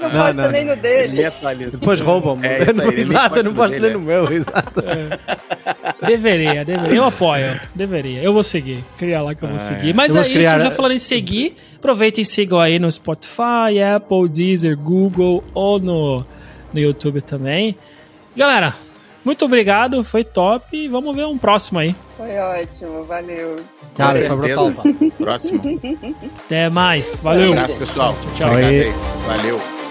Não, 0.00 0.08
Não, 0.10 0.26
posta 0.26 0.42
não, 0.42 0.50
nem 0.50 0.64
no 0.64 0.74
dele. 0.74 1.18
Ele 1.18 1.24
atualiza. 1.24 1.78
Depois 1.78 2.00
roubam-me. 2.00 2.44
É, 2.46 2.62
isso 2.68 2.80
aí, 2.82 2.88
nem 2.90 2.98
exato, 2.98 3.42
não 3.44 3.54
ler 3.78 3.90
é. 3.90 3.94
no 3.94 4.00
meu, 4.00 4.32
exato. 4.32 4.82
Deveria, 6.04 6.64
deveria. 6.64 6.96
Eu 6.96 7.04
apoio. 7.04 7.60
Deveria. 7.72 8.20
Eu 8.20 8.32
vou 8.32 8.42
seguir. 8.42 8.84
Criar 8.98 9.22
lá 9.22 9.34
que 9.36 9.44
eu 9.44 9.48
vou 9.48 9.56
Ah, 9.56 9.60
seguir. 9.60 9.90
é. 9.90 9.92
Mas 9.92 10.10
é 10.10 10.14
vou 10.18 10.22
isso, 10.22 10.32
criar- 10.32 10.58
já 10.58 10.70
falando 10.72 10.92
em 10.92 10.98
seguir, 10.98 11.56
aproveitem 11.76 12.22
e 12.22 12.24
sigam 12.24 12.58
aí 12.58 12.80
no 12.80 12.90
Spotify, 12.90 13.80
Apple, 13.94 14.28
Deezer, 14.28 14.76
Google 14.76 15.44
ou 15.54 15.78
no, 15.78 16.26
no 16.72 16.80
YouTube 16.80 17.20
também. 17.22 17.76
Galera, 18.36 18.74
muito 19.24 19.44
obrigado, 19.44 20.02
foi 20.02 20.24
top 20.24 20.76
e 20.76 20.88
vamos 20.88 21.14
ver 21.14 21.26
um 21.26 21.38
próximo 21.38 21.78
aí. 21.78 21.94
Foi 22.16 22.36
ótimo, 22.38 23.04
valeu. 23.04 23.56
Cara, 23.96 24.26
foi 24.26 24.36
brutal. 24.36 24.72
Próximo. 25.18 25.62
Até 26.44 26.68
mais. 26.68 27.16
Valeu. 27.22 27.50
Um 27.50 27.52
abraço, 27.52 27.76
pessoal. 27.76 28.14
Tchau. 28.36 28.54
Aí. 28.54 28.92
Valeu. 29.26 29.81